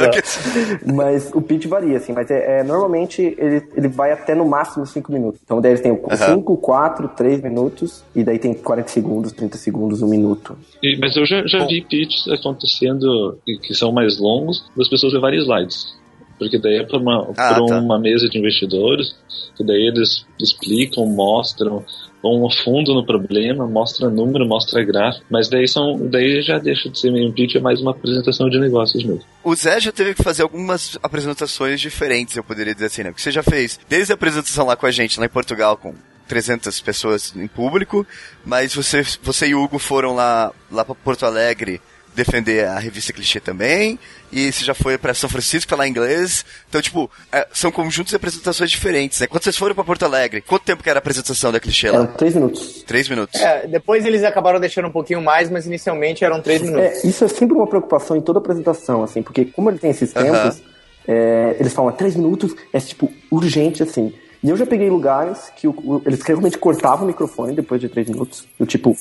mas 0.84 1.30
o 1.32 1.40
pitch 1.40 1.66
varia, 1.66 1.96
assim, 1.96 2.12
mas 2.12 2.30
é, 2.30 2.39
é, 2.40 2.62
normalmente 2.62 3.22
ele, 3.38 3.62
ele 3.76 3.88
vai 3.88 4.12
até 4.12 4.34
no 4.34 4.44
máximo 4.46 4.86
5 4.86 5.12
minutos. 5.12 5.40
Então 5.44 5.60
daí 5.60 5.76
têm 5.78 5.92
Aham. 5.92 6.16
5, 6.36 6.56
4, 6.58 7.08
3 7.16 7.42
minutos, 7.42 8.02
e 8.14 8.22
daí 8.24 8.38
tem 8.38 8.54
40 8.54 8.88
segundos, 8.88 9.32
30 9.32 9.56
segundos, 9.58 10.02
1 10.02 10.08
minuto. 10.08 10.56
E- 10.82 10.98
mas 11.00 11.16
eu 11.16 11.24
já, 11.26 11.46
já 11.46 11.64
vi 11.66 11.82
pitches 11.82 12.26
acontecendo 12.28 13.38
que 13.62 13.74
são 13.74 13.92
mais 13.92 14.18
longos, 14.18 14.64
das 14.76 14.88
pessoas 14.88 15.12
levarem 15.12 15.38
slides. 15.40 15.98
porque 16.38 16.56
daí 16.58 16.76
é 16.78 16.84
por 16.84 17.02
uma, 17.02 17.28
Ah, 17.36 17.54
tá. 17.54 17.78
uma 17.78 17.98
mesa 17.98 18.26
de 18.26 18.38
investidores, 18.38 19.14
que 19.54 19.62
daí 19.62 19.86
eles 19.88 20.24
explicam, 20.40 21.04
mostram, 21.04 21.84
vão 22.22 22.46
a 22.46 22.50
fundo 22.62 22.94
no 22.94 23.04
problema, 23.04 23.66
mostra 23.66 24.08
número, 24.08 24.46
mostra 24.46 24.84
gráfico, 24.84 25.24
mas 25.30 25.48
daí 25.48 25.66
são, 25.66 25.98
daí 26.08 26.42
já 26.42 26.58
deixa 26.58 26.88
de 26.88 26.98
ser 26.98 27.10
meio 27.10 27.32
pitch, 27.32 27.56
é 27.56 27.60
mais 27.60 27.80
uma 27.80 27.92
apresentação 27.92 28.48
de 28.48 28.58
negócios 28.58 29.02
mesmo. 29.02 29.24
O 29.42 29.54
Zé 29.54 29.80
já 29.80 29.92
teve 29.92 30.14
que 30.14 30.22
fazer 30.22 30.42
algumas 30.42 30.98
apresentações 31.02 31.80
diferentes, 31.80 32.36
eu 32.36 32.44
poderia 32.44 32.74
dizer 32.74 32.86
assim, 32.86 33.02
né? 33.02 33.10
Porque 33.10 33.22
você 33.22 33.30
já 33.30 33.42
fez 33.42 33.80
desde 33.88 34.12
a 34.12 34.14
apresentação 34.14 34.66
lá 34.66 34.76
com 34.76 34.86
a 34.86 34.90
gente, 34.90 35.18
lá 35.18 35.26
em 35.26 35.30
Portugal, 35.30 35.76
com 35.76 35.94
300 36.28 36.80
pessoas 36.80 37.34
em 37.34 37.48
público, 37.48 38.06
mas 38.44 38.74
você, 38.74 39.02
você 39.22 39.48
e 39.48 39.54
o 39.54 39.62
Hugo 39.62 39.78
foram 39.78 40.14
lá, 40.14 40.52
lá 40.70 40.84
pra 40.84 40.94
Porto 40.94 41.26
Alegre 41.26 41.80
defender 42.14 42.66
a 42.66 42.78
revista 42.78 43.12
Clichê 43.12 43.40
também, 43.40 43.98
e 44.32 44.50
você 44.52 44.64
já 44.64 44.74
foi 44.74 44.98
pra 44.98 45.14
São 45.14 45.28
Francisco 45.30 45.70
falar 45.70 45.88
inglês, 45.88 46.44
então, 46.68 46.80
tipo, 46.82 47.10
é, 47.32 47.46
são 47.52 47.70
conjuntos 47.72 48.10
de 48.10 48.16
apresentações 48.16 48.70
diferentes, 48.70 49.20
né? 49.20 49.26
Quando 49.26 49.42
vocês 49.44 49.56
foram 49.56 49.74
pra 49.74 49.84
Porto 49.84 50.04
Alegre, 50.04 50.40
quanto 50.40 50.62
tempo 50.62 50.82
que 50.82 50.90
era 50.90 50.98
a 50.98 51.00
apresentação 51.00 51.50
da 51.52 51.60
Clichê 51.60 51.88
Eram 51.88 52.00
lá? 52.00 52.06
três 52.08 52.34
minutos. 52.34 52.82
Três 52.86 53.08
minutos. 53.08 53.40
É, 53.40 53.66
depois 53.66 54.04
eles 54.04 54.22
acabaram 54.24 54.58
deixando 54.60 54.88
um 54.88 54.92
pouquinho 54.92 55.20
mais, 55.22 55.48
mas 55.50 55.66
inicialmente 55.66 56.24
eram 56.24 56.40
três 56.42 56.60
minutos. 56.62 57.04
É, 57.04 57.06
isso 57.06 57.24
é 57.24 57.28
sempre 57.28 57.56
uma 57.56 57.66
preocupação 57.66 58.16
em 58.16 58.20
toda 58.20 58.38
apresentação, 58.38 59.02
assim, 59.02 59.22
porque 59.22 59.44
como 59.46 59.70
ele 59.70 59.78
tem 59.78 59.90
esses 59.90 60.12
tempos, 60.12 60.62
é, 61.08 61.56
eles 61.58 61.72
falam, 61.72 61.90
"Ah, 61.90 61.92
três 61.92 62.14
minutos 62.16 62.54
é, 62.72 62.78
tipo, 62.80 63.10
urgente, 63.30 63.82
assim. 63.82 64.12
E 64.42 64.48
eu 64.48 64.56
já 64.56 64.64
peguei 64.64 64.88
lugares 64.88 65.52
que 65.56 65.68
o- 65.68 65.70
o- 65.84 66.02
eles 66.06 66.22
realmente 66.22 66.56
cortavam 66.56 67.04
o 67.04 67.06
microfone 67.08 67.54
depois 67.54 67.78
de 67.80 67.88
três 67.90 68.08
minutos. 68.08 68.46
Eu, 68.58 68.66
tipo, 68.66 68.96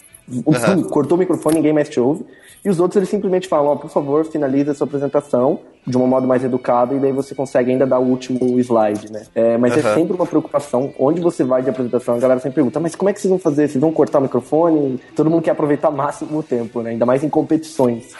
Aham. 0.48 0.84
cortou 0.84 1.15
o 1.15 1.19
microfone, 1.19 1.56
ninguém 1.56 1.72
mais 1.74 1.88
te 1.88 2.00
ouve. 2.00 2.26
E 2.63 2.69
os 2.69 2.80
outros, 2.80 2.98
eles 2.98 3.10
simplesmente 3.10 3.48
falam, 3.48 3.72
ó, 3.72 3.76
por 3.76 3.89
favor, 3.89 4.26
finalize 4.26 4.69
a 4.69 4.74
sua 4.74 4.86
apresentação 4.86 5.60
de 5.88 5.98
um 5.98 6.06
modo 6.06 6.28
mais 6.28 6.43
educado 6.43 6.95
e 6.95 7.00
daí 7.00 7.12
você 7.12 7.34
consegue 7.34 7.72
ainda 7.72 7.86
dar 7.86 8.00
o 8.00 8.04
último 8.04 8.60
slide, 8.60 9.12
né? 9.12 9.26
É, 9.34 9.58
mas 9.58 9.76
é 9.78 9.80
Aham. 9.80 9.95
sempre 9.95 10.13
uma 10.13 10.26
preocupação. 10.26 10.93
Onde 11.00 11.22
você 11.22 11.43
vai 11.43 11.62
de 11.63 11.69
apresentação, 11.69 12.15
a 12.15 12.19
galera 12.19 12.39
sempre 12.39 12.56
pergunta, 12.56 12.80
mas 12.80 12.95
como 12.95 13.10
é 13.10 13.13
que 13.13 13.22
vocês 13.22 13.30
vão 13.30 13.39
fazer? 13.39 13.67
Vocês 13.67 13.82
vão 13.82 13.91
cortar 13.91 14.19
o 14.19 14.22
microfone? 14.22 15.00
Todo 15.15 15.30
mundo 15.30 15.41
quer 15.41 15.52
aproveitar 15.52 15.88
ao 15.88 15.93
máximo 15.93 16.39
o 16.39 16.43
tempo, 16.43 16.82
né? 16.82 16.91
Ainda 16.91 17.06
mais 17.06 17.24
em 17.24 17.30
competições. 17.30 18.13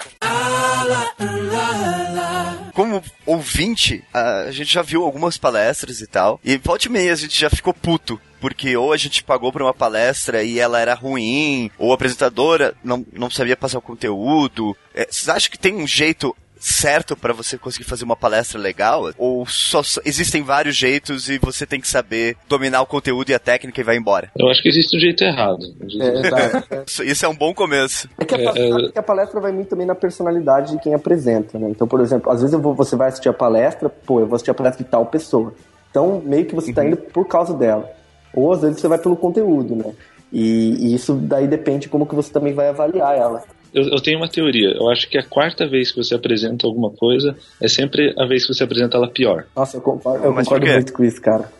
como 2.73 3.02
ouvinte, 3.25 4.02
a 4.13 4.52
gente 4.52 4.73
já 4.73 4.82
viu 4.82 5.04
algumas 5.04 5.38
palestras 5.38 5.99
e 5.99 6.08
tal. 6.08 6.39
E 6.43 6.58
volta 6.58 6.88
e 6.88 6.89
meia 6.89 7.12
a 7.12 7.15
gente 7.15 7.38
já 7.38 7.49
ficou 7.49 7.73
puto. 7.73 8.19
Porque 8.39 8.75
ou 8.78 8.93
a 8.93 8.97
gente 8.97 9.23
pagou 9.23 9.52
pra 9.52 9.63
uma 9.63 9.73
palestra 9.73 10.43
e 10.43 10.60
ela 10.60 10.80
era 10.80 10.93
ruim, 10.93 11.69
ou 11.78 11.91
a 11.91 11.95
apresentadora 11.95 12.73
não, 12.84 13.06
não 13.12 13.30
sabia 13.30 13.58
passar 13.58 13.80
o 13.80 13.82
conteúdo. 13.82 14.75
É, 14.93 15.06
vocês 15.10 15.30
acham 15.30 15.52
que 15.52 15.60
tem 15.60 15.75
um 15.75 15.88
jeito 15.88 16.36
certo 16.60 17.15
pra 17.15 17.32
você 17.32 17.58
conseguir 17.58 17.86
fazer 17.86 18.04
uma 18.04 18.15
palestra 18.17 18.60
legal? 18.60 19.12
Ou 19.17 19.45
só 19.45 19.82
existem 20.04 20.43
vários 20.43 20.75
jeitos 20.75 21.30
e 21.30 21.38
você 21.39 21.65
tem 21.65 21.80
que 21.80 21.88
saber 21.88 22.36
dominar 22.49 22.82
o 22.82 22.86
conteúdo 22.86 23.30
e 23.30 23.34
a 23.34 23.39
técnica 23.39 23.80
e 23.80 23.84
vai 23.84 23.95
embora? 23.95 24.30
Eu 24.38 24.49
acho 24.49 24.62
que 24.62 24.67
existe 24.69 24.95
um 24.95 24.99
jeito 24.99 25.23
errado. 25.23 25.65
É. 26.02 26.84
Isso, 26.86 27.04
isso 27.04 27.25
é 27.25 27.30
um 27.30 27.36
bom 27.36 27.54
começo. 27.54 28.10
É 28.17 28.25
que, 28.25 28.36
a, 28.36 28.39
É, 28.39 28.69
é- 28.88 28.91
que 28.91 28.99
a 28.99 29.04
palestra 29.04 29.39
vai 29.39 29.52
muito 29.52 29.69
também 29.69 29.88
na 29.88 29.95
personalidade 29.95 30.73
de 30.73 30.82
quem 30.82 30.93
apresenta, 30.93 31.58
né? 31.58 31.69
Então, 31.69 31.88
por 31.88 32.02
exemplo, 32.02 32.32
às 32.32 32.41
vezes 32.41 32.54
eu 32.54 32.60
vou, 32.62 32.73
você 32.75 32.95
vai 32.95 33.08
assistir 33.10 33.30
a 33.30 33.34
palestra, 33.34 33.88
pô, 33.89 34.19
eu 34.19 34.28
vou 34.28 34.36
assistir 34.36 34.52
a 34.52 34.56
palestra 34.56 34.84
de 34.84 34.89
tal 34.89 35.06
pessoa. 35.06 35.54
Então, 35.89 36.21
meio 36.25 36.45
que 36.45 36.54
você 36.56 36.73
tá 36.73 36.86
indo 36.86 36.97
por 36.97 37.25
causa 37.25 37.54
dela. 37.54 37.89
Ou 38.34 38.54
às 38.54 38.62
vezes 38.62 38.80
você 38.80 38.88
vai 38.88 38.98
pelo 38.98 39.15
conteúdo, 39.15 39.76
né? 39.76 39.94
E, 40.32 40.76
e 40.80 40.96
isso 40.96 41.15
daí 41.15 41.48
depende 41.48 41.89
como 41.89 42.06
que 42.06 42.15
você 42.15 42.32
também 42.32 42.54
vai 42.54 42.70
avaliar 42.70 43.18
ela. 43.18 43.44
Eu, 43.74 43.84
eu 43.84 44.02
tenho 44.02 44.18
uma 44.18 44.28
teoria. 44.28 44.72
Eu 44.72 44.89
acho 44.89 45.10
que 45.10 45.18
a 45.18 45.24
quarta 45.24 45.68
vez 45.68 45.92
que 45.92 45.98
você 45.98 46.15
apresenta 46.15 46.65
alguma 46.65 46.92
coisa 46.92 47.36
é 47.62 47.68
sempre 47.68 48.13
a 48.18 48.26
vez 48.26 48.46
que 48.46 48.54
você 48.54 48.63
apresenta 48.63 48.98
ela 48.98 49.08
pior. 49.08 49.46
Nossa, 49.56 49.78
eu 49.78 49.82
concordo, 49.82 50.26
eu 50.26 50.34
concordo 50.34 50.65
muito 50.65 50.94
com 50.94 51.04
isso, 51.04 51.22
cara. 51.22 51.52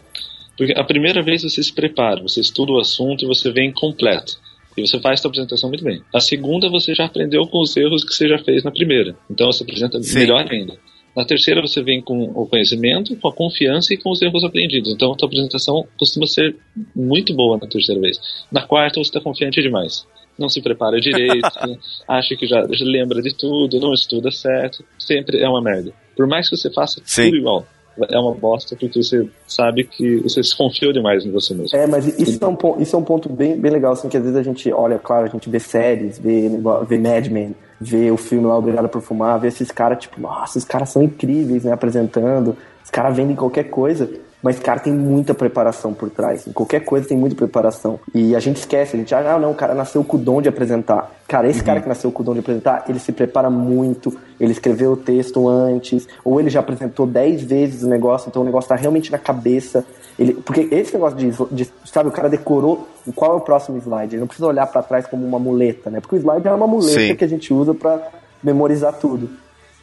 Porque 0.58 0.74
a 0.74 0.84
primeira 0.84 1.24
vez 1.24 1.44
você 1.44 1.64
se 1.64 1.74
prepara, 1.74 2.22
você 2.22 2.42
estuda 2.42 2.74
o 2.74 2.80
assunto 2.80 3.24
e 3.24 3.28
você 3.28 3.52
vem 3.52 3.72
completo. 3.72 4.38
E 4.76 4.88
você 4.88 5.00
faz 5.00 5.20
sua 5.20 5.30
apresentação 5.30 5.70
muito 5.70 5.84
bem. 5.84 6.02
A 6.14 6.20
segunda 6.20 6.70
você 6.70 6.94
já 6.94 7.06
aprendeu 7.06 7.48
com 7.48 7.62
os 7.62 7.76
erros 7.76 8.04
que 8.04 8.14
você 8.14 8.28
já 8.28 8.38
fez 8.40 8.64
na 8.64 8.72
primeira. 8.72 9.16
Então 9.30 9.52
você 9.52 9.64
apresenta 9.64 10.02
Sim. 10.02 10.20
melhor 10.20 10.46
ainda. 10.50 10.74
Na 11.20 11.26
terceira 11.26 11.62
você 11.62 11.84
vem 11.84 12.02
com 12.02 12.32
o 12.34 12.48
conhecimento, 12.48 13.14
com 13.18 13.28
a 13.28 13.34
confiança 13.34 13.94
e 13.94 13.98
com 13.98 14.10
os 14.10 14.22
erros 14.22 14.42
aprendidos. 14.46 14.90
Então 14.90 15.12
a 15.12 15.18
tua 15.18 15.28
apresentação 15.28 15.86
costuma 15.98 16.26
ser 16.26 16.56
muito 16.96 17.34
boa 17.34 17.58
na 17.58 17.68
terceira 17.68 18.00
vez. 18.00 18.18
Na 18.50 18.66
quarta 18.66 19.04
você 19.04 19.10
está 19.10 19.20
confiante 19.20 19.62
demais. 19.62 20.08
Não 20.38 20.48
se 20.48 20.62
prepara 20.62 20.98
direito, 20.98 21.46
acha 22.08 22.38
que 22.38 22.48
já, 22.48 22.66
já 22.72 22.86
lembra 22.86 23.22
de 23.22 23.36
tudo, 23.36 23.82
não 23.82 23.94
estuda 23.94 24.32
certo. 24.32 24.82
Sempre 24.98 25.42
é 25.44 25.50
uma 25.50 25.62
merda. 25.62 25.92
Por 26.16 26.26
mais 26.26 26.48
que 26.48 26.56
você 26.56 26.72
faça 26.72 27.02
Sim. 27.04 27.26
tudo 27.26 27.36
igual, 27.36 27.68
é 28.10 28.18
uma 28.20 28.34
bosta 28.34 28.76
porque 28.76 29.02
você 29.04 29.28
sabe 29.48 29.84
que 29.84 30.18
você 30.18 30.44
se 30.44 30.56
confiou 30.56 30.94
demais 30.94 31.26
em 31.26 31.32
você 31.32 31.54
mesmo. 31.54 31.78
É, 31.78 31.86
mas 31.88 32.06
isso 32.20 32.44
é 32.44 32.48
um, 32.48 32.56
pon- 32.56 32.78
isso 32.80 32.96
é 32.96 33.00
um 33.00 33.04
ponto 33.04 33.28
bem, 33.30 33.58
bem 33.58 33.72
legal, 33.72 33.94
assim, 33.94 34.08
que 34.10 34.18
às 34.18 34.24
vezes 34.24 34.38
a 34.38 34.44
gente 34.44 34.72
olha, 34.72 34.98
claro, 35.00 35.26
a 35.26 35.30
gente 35.30 35.50
vê 35.50 35.60
séries, 35.60 36.18
vê, 36.20 36.50
vê 36.88 36.98
Mad 36.98 37.28
Men, 37.28 37.56
vê 37.80 38.12
o 38.12 38.18
filme 38.18 38.46
lá 38.46 38.58
Obrigado 38.58 38.88
por 38.90 39.02
Fumar, 39.02 39.40
vê 39.40 39.48
esses 39.48 39.72
caras, 39.72 40.00
tipo, 40.00 40.20
nossa, 40.22 40.58
esses 40.58 40.68
caras 40.68 40.90
são 40.90 41.02
incríveis, 41.04 41.64
né, 41.64 41.72
apresentando, 41.72 42.56
os 42.84 42.90
caras 42.90 43.16
vendem 43.16 43.36
qualquer 43.36 43.66
coisa, 43.66 44.10
mas, 44.42 44.58
cara, 44.58 44.80
tem 44.80 44.94
muita 44.94 45.34
preparação 45.34 45.94
por 45.94 46.10
trás, 46.10 46.48
em 46.48 46.54
qualquer 46.54 46.80
coisa 46.86 47.08
tem 47.08 47.18
muita 47.18 47.36
preparação, 47.36 48.00
e 48.16 48.36
a 48.36 48.40
gente 48.40 48.58
esquece, 48.58 48.96
a 48.96 49.00
gente, 49.00 49.14
ah, 49.14 49.38
não, 49.38 49.52
o 49.52 49.56
cara 49.56 49.74
nasceu 49.74 50.02
com 50.04 50.16
o 50.16 50.20
dom 50.20 50.42
de 50.42 50.48
apresentar. 50.48 51.12
Cara, 51.28 51.50
esse 51.50 51.62
cara 51.64 51.82
que 51.82 51.90
nasceu 51.90 52.10
com 52.12 52.24
o 52.24 52.26
dom 52.26 52.34
de 52.34 52.40
apresentar, 52.40 52.86
ele 52.88 53.00
se 53.00 53.12
prepara 53.12 53.50
muito, 53.50 54.18
ele 54.40 54.52
escreveu 54.52 54.94
o 54.94 54.98
texto 54.98 55.48
antes, 55.48 56.08
ou 56.24 56.40
ele 56.40 56.50
já 56.50 56.60
apresentou 56.62 57.06
10 57.06 57.44
vezes 57.44 57.84
o 57.84 57.88
negócio, 57.90 58.30
então 58.30 58.42
o 58.42 58.46
negócio 58.46 58.70
tá 58.70 58.76
realmente 58.76 59.12
na 59.12 59.18
cabeça, 59.18 59.86
ele, 60.18 60.34
porque 60.34 60.68
esse 60.72 60.94
negócio 60.94 61.18
de, 61.18 61.32
de- 61.52 61.72
sabe, 61.86 62.10
o 62.10 62.12
cara 62.12 62.30
decorou 62.30 62.88
qual 63.16 63.34
é 63.34 63.36
o 63.36 63.42
próximo 63.42 63.78
slide. 63.78 64.16
Ele 64.16 64.20
não 64.22 64.28
precisa 64.28 64.48
olhar 64.48 64.68
pra 64.68 64.82
trás 64.82 65.06
como 65.08 65.26
uma 65.26 65.40
muleta, 65.40 65.90
né? 65.90 66.00
Porque 66.02 66.16
o 66.16 66.20
slide 66.20 66.48
é 66.48 66.52
uma 66.54 66.68
muleta 66.68 67.00
Sim. 67.00 67.16
que 67.16 67.24
a 67.24 67.28
gente 67.28 67.54
usa 67.54 67.74
pra 67.74 68.06
memorizar 68.44 68.94
tudo. 68.94 69.30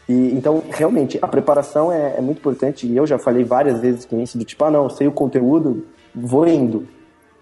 E, 0.08 0.12
então, 0.34 0.62
realmente, 0.70 1.18
a 1.20 1.26
preparação 1.26 1.90
é, 1.90 2.16
é 2.18 2.20
muito 2.20 2.38
importante. 2.38 2.86
E 2.86 2.96
eu 2.96 3.06
já 3.06 3.18
falei 3.18 3.44
várias 3.44 3.80
vezes 3.80 4.04
com 4.04 4.20
isso, 4.20 4.36
do 4.38 4.44
tipo, 4.44 4.62
ah, 4.64 4.70
não, 4.70 4.88
sei 4.90 5.06
o 5.08 5.12
conteúdo, 5.12 5.84
vou 6.14 6.46
indo. 6.46 6.86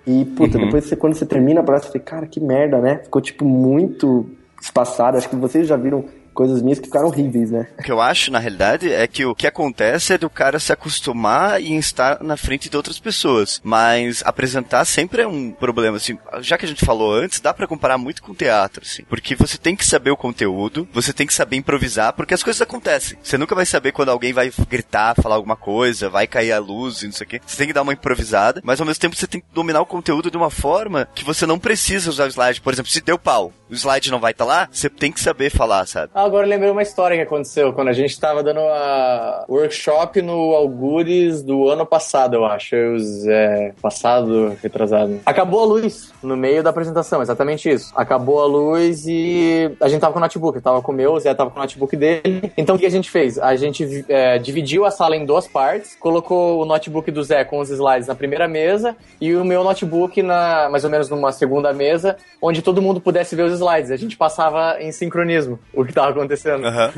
E, 0.07 0.25
puta, 0.25 0.57
depois 0.59 0.85
você, 0.85 0.95
quando 0.97 1.15
você 1.15 1.27
termina 1.27 1.61
a 1.61 1.65
palestra, 1.65 1.91
você 1.91 1.99
fica, 1.99 2.13
cara, 2.13 2.27
que 2.27 2.39
merda, 2.41 2.79
né? 2.79 3.01
Ficou, 3.03 3.21
tipo, 3.21 3.45
muito 3.45 4.27
espaçado. 4.63 5.17
Acho 5.19 5.29
que 5.29 5.37
vocês 5.37 5.67
já 5.67 5.77
viram 5.77 6.05
coisas 6.35 6.61
minhas 6.61 6.79
que 6.79 6.87
ficaram 6.87 7.07
horríveis, 7.07 7.51
né? 7.51 7.69
O 7.79 7.83
que 7.83 7.93
eu 7.93 8.01
acho, 8.01 8.31
na 8.31 8.39
realidade, 8.39 8.93
é 8.93 9.07
que 9.07 9.25
o 9.25 9.35
que 9.35 9.47
acontece 9.47 10.13
é 10.13 10.19
do 10.19 10.29
cara 10.29 10.59
se 10.59 10.73
acostumar 10.73 11.63
e 11.63 11.77
estar 11.77 12.23
na 12.23 12.37
frente 12.37 12.69
de 12.69 12.77
outras 12.77 12.99
pessoas. 12.99 13.61
Mas 13.65 14.23
apresentar 14.27 14.85
sempre 14.85 15.23
é 15.23 15.27
um 15.27 15.53
problema, 15.53 15.97
assim. 15.97 16.19
Já 16.41 16.59
que 16.59 16.67
a 16.67 16.69
gente 16.69 16.85
falou 16.85 17.15
antes, 17.15 17.41
dá 17.41 17.55
pra 17.55 17.67
comparar 17.67 17.97
muito 17.97 18.23
com 18.23 18.35
teatro, 18.35 18.83
assim. 18.85 19.05
Porque 19.05 19.35
você 19.35 19.57
tem 19.57 19.77
que 19.77 19.87
saber 19.87 20.11
o 20.11 20.17
conteúdo, 20.17 20.87
você 20.93 21.13
tem 21.13 21.27
que 21.27 21.35
saber 21.35 21.57
improvisar, 21.57 22.13
porque 22.13 22.35
as 22.35 22.43
coisas 22.43 22.61
acontecem. 22.61 23.17
Você 23.23 23.39
nunca 23.39 23.55
vai 23.55 23.65
saber 23.65 23.93
quando 23.93 24.11
alguém 24.11 24.33
vai 24.33 24.51
gritar, 24.69 25.15
falar 25.15 25.37
alguma 25.37 25.57
coisa, 25.57 26.11
vai 26.11 26.27
cair 26.27 26.53
a 26.53 26.59
luz 26.59 27.03
e 27.03 27.07
não 27.07 27.13
sei 27.13 27.27
o 27.27 27.29
quê. 27.31 27.41
Você 27.47 27.57
tem 27.57 27.69
que 27.69 27.73
dar 27.73 27.83
uma 27.83 27.93
improvisada, 27.93 28.61
mas 28.65 28.81
ao 28.81 28.87
mesmo 28.87 29.01
tempo 29.01 29.17
você 29.17 29.27
tem 29.27 29.41
que 29.41 29.47
dominar 29.55 29.81
o 29.81 29.87
conteúdo 29.87 30.31
de 30.31 30.37
uma 30.37 30.51
forma 30.51 31.09
que 31.15 31.25
você 31.25 31.47
não 31.47 31.59
precisa 31.59 32.11
usar 32.11 32.25
o 32.25 32.29
slide. 32.29 32.61
Por 32.61 32.73
exemplo, 32.73 32.91
se 32.91 33.01
deu 33.01 33.19
pau, 33.19 33.53
o 33.71 33.75
slide 33.75 34.11
não 34.11 34.21
vai 34.21 34.33
estar 34.33 34.45
lá, 34.45 34.69
você 34.71 34.91
tem 34.91 35.13
que 35.13 35.21
saber 35.21 35.51
falar, 35.51 35.87
sabe? 35.87 36.11
Ah, 36.15 36.24
Agora 36.25 36.47
lembrei 36.47 36.71
uma 36.71 36.81
história 36.81 37.19
que 37.19 37.23
aconteceu 37.23 37.71
quando 37.75 37.89
a 37.89 37.93
gente 37.93 38.19
tava 38.19 38.43
dando 38.43 38.61
a 38.61 39.45
workshop 39.47 40.23
no 40.23 40.55
Algures 40.55 41.43
do 41.43 41.69
ano 41.69 41.85
passado, 41.85 42.35
eu 42.35 42.47
acho. 42.47 42.75
Eu, 42.75 42.99
Zé, 42.99 43.75
passado, 43.83 44.57
retrasado. 44.63 45.21
Acabou 45.27 45.63
a 45.63 45.67
luz 45.67 46.15
no 46.23 46.35
meio 46.35 46.63
da 46.63 46.71
apresentação, 46.71 47.21
exatamente 47.21 47.69
isso. 47.69 47.93
Acabou 47.95 48.41
a 48.41 48.47
luz 48.47 49.05
e 49.07 49.71
a 49.79 49.87
gente 49.87 50.01
tava 50.01 50.15
com 50.15 50.19
o 50.19 50.23
notebook. 50.23 50.63
Tava 50.63 50.81
com 50.81 50.93
o 50.93 50.95
meu, 50.95 51.13
o 51.13 51.21
Zé 51.21 51.35
tava 51.35 51.51
com 51.51 51.59
o 51.59 51.63
notebook 51.63 51.95
dele. 51.95 52.51
Então 52.57 52.77
o 52.77 52.79
que 52.79 52.87
a 52.87 52.91
gente 52.91 53.11
fez? 53.11 53.39
A 53.39 53.55
gente 53.55 54.07
é, 54.09 54.39
dividiu 54.39 54.87
a 54.87 54.91
sala 54.91 55.17
em 55.17 55.27
duas 55.27 55.47
partes, 55.47 55.95
colocou 55.97 56.63
o 56.63 56.65
notebook 56.65 57.11
do 57.11 57.23
Zé 57.23 57.45
com 57.45 57.59
os 57.59 57.69
slides 57.69 58.09
na 58.09 58.15
primeira 58.15 58.49
mesa 58.49 58.97
e 59.21 59.35
o 59.37 59.45
meu 59.45 59.63
notebook 59.63 60.23
na 60.23 60.71
mais 60.71 60.85
ou 60.85 60.91
menos 60.91 61.11
numa 61.11 61.33
segunda 61.33 61.71
mesa, 61.75 62.17
onde 62.41 62.63
todo 62.63 62.81
mundo 62.81 62.99
pudesse 62.99 63.37
ver 63.37 63.43
os 63.43 63.53
slides. 63.53 63.91
A 63.91 63.97
gente 63.97 64.17
passava 64.17 64.81
em 64.81 64.91
sincronismo 64.91 65.59
o 65.75 65.85
que 65.85 65.93
tava 65.93 66.14
acontecendo. 66.21 66.67
Aham. 66.67 66.93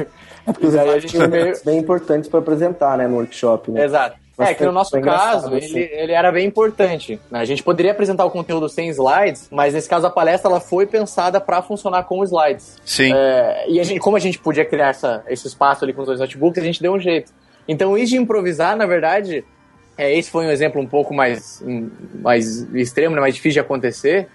É 0.46 0.52
porque 0.52 0.66
os 0.66 0.74
E 0.74 0.79
aí 0.79 0.88
a 0.88 0.92
slides 0.96 1.11
gente 1.11 1.20
são 1.20 1.29
meio- 1.29 1.55
bem 1.64 1.79
importantes 1.79 2.29
para 2.29 2.38
apresentar, 2.40 2.96
né, 2.98 3.07
no 3.09 3.16
workshop, 3.16 3.70
né? 3.70 3.85
Exato. 3.85 4.16
Mas 4.38 4.50
é 4.50 4.55
que 4.55 4.61
no 4.61 4.66
foi- 4.66 4.74
nosso 4.74 5.00
caso, 5.00 5.55
assim. 5.55 5.79
ele, 5.79 5.90
ele 5.94 6.12
era 6.12 6.31
bem 6.31 6.46
importante. 6.46 7.18
né? 7.31 7.40
A 7.40 7.44
gente 7.46 7.62
poderia 7.62 7.92
apresentar 7.92 8.24
o 8.26 8.31
conteúdo 8.31 8.68
sem 8.68 8.88
slides, 8.90 9.48
mas 9.50 9.72
nesse 9.72 9.88
caso 9.88 10.07
a 10.07 10.11
palestra 10.11 10.50
ela 10.50 10.61
foi 10.61 10.85
pensada 10.87 11.40
para 11.40 11.62
funcionar 11.62 12.02
com 12.05 12.22
slides. 12.22 12.76
Sim. 12.85 13.12
É, 13.14 13.64
e 13.70 13.81
a 13.81 13.83
gente, 13.83 13.98
como 13.98 14.14
a 14.16 14.20
gente 14.20 14.38
podia 14.38 14.64
criar 14.64 14.88
essa- 14.90 15.24
esse 15.29 15.46
espaço 15.46 15.85
ali 15.85 15.94
com 15.94 16.02
os 16.02 16.07
dois 16.07 16.20
notebooks, 16.20 16.62
a 16.62 16.64
gente 16.66 16.83
deu 16.83 16.92
um 16.92 17.00
jeito. 17.00 17.33
Então, 17.66 17.96
isso 17.96 18.11
de 18.12 18.18
improvisar, 18.18 18.76
na 18.76 18.85
verdade, 18.85 19.42
é, 19.96 20.14
esse 20.16 20.31
foi 20.31 20.44
um 20.46 20.50
exemplo 20.50 20.83
um 20.83 20.87
pouco 20.87 21.14
mais, 21.14 21.64
mais 22.20 22.62
extremo, 22.74 23.14
né, 23.14 23.20
mais 23.22 23.35
difícil 23.35 23.55
de 23.55 23.61
acontecer. 23.61 24.29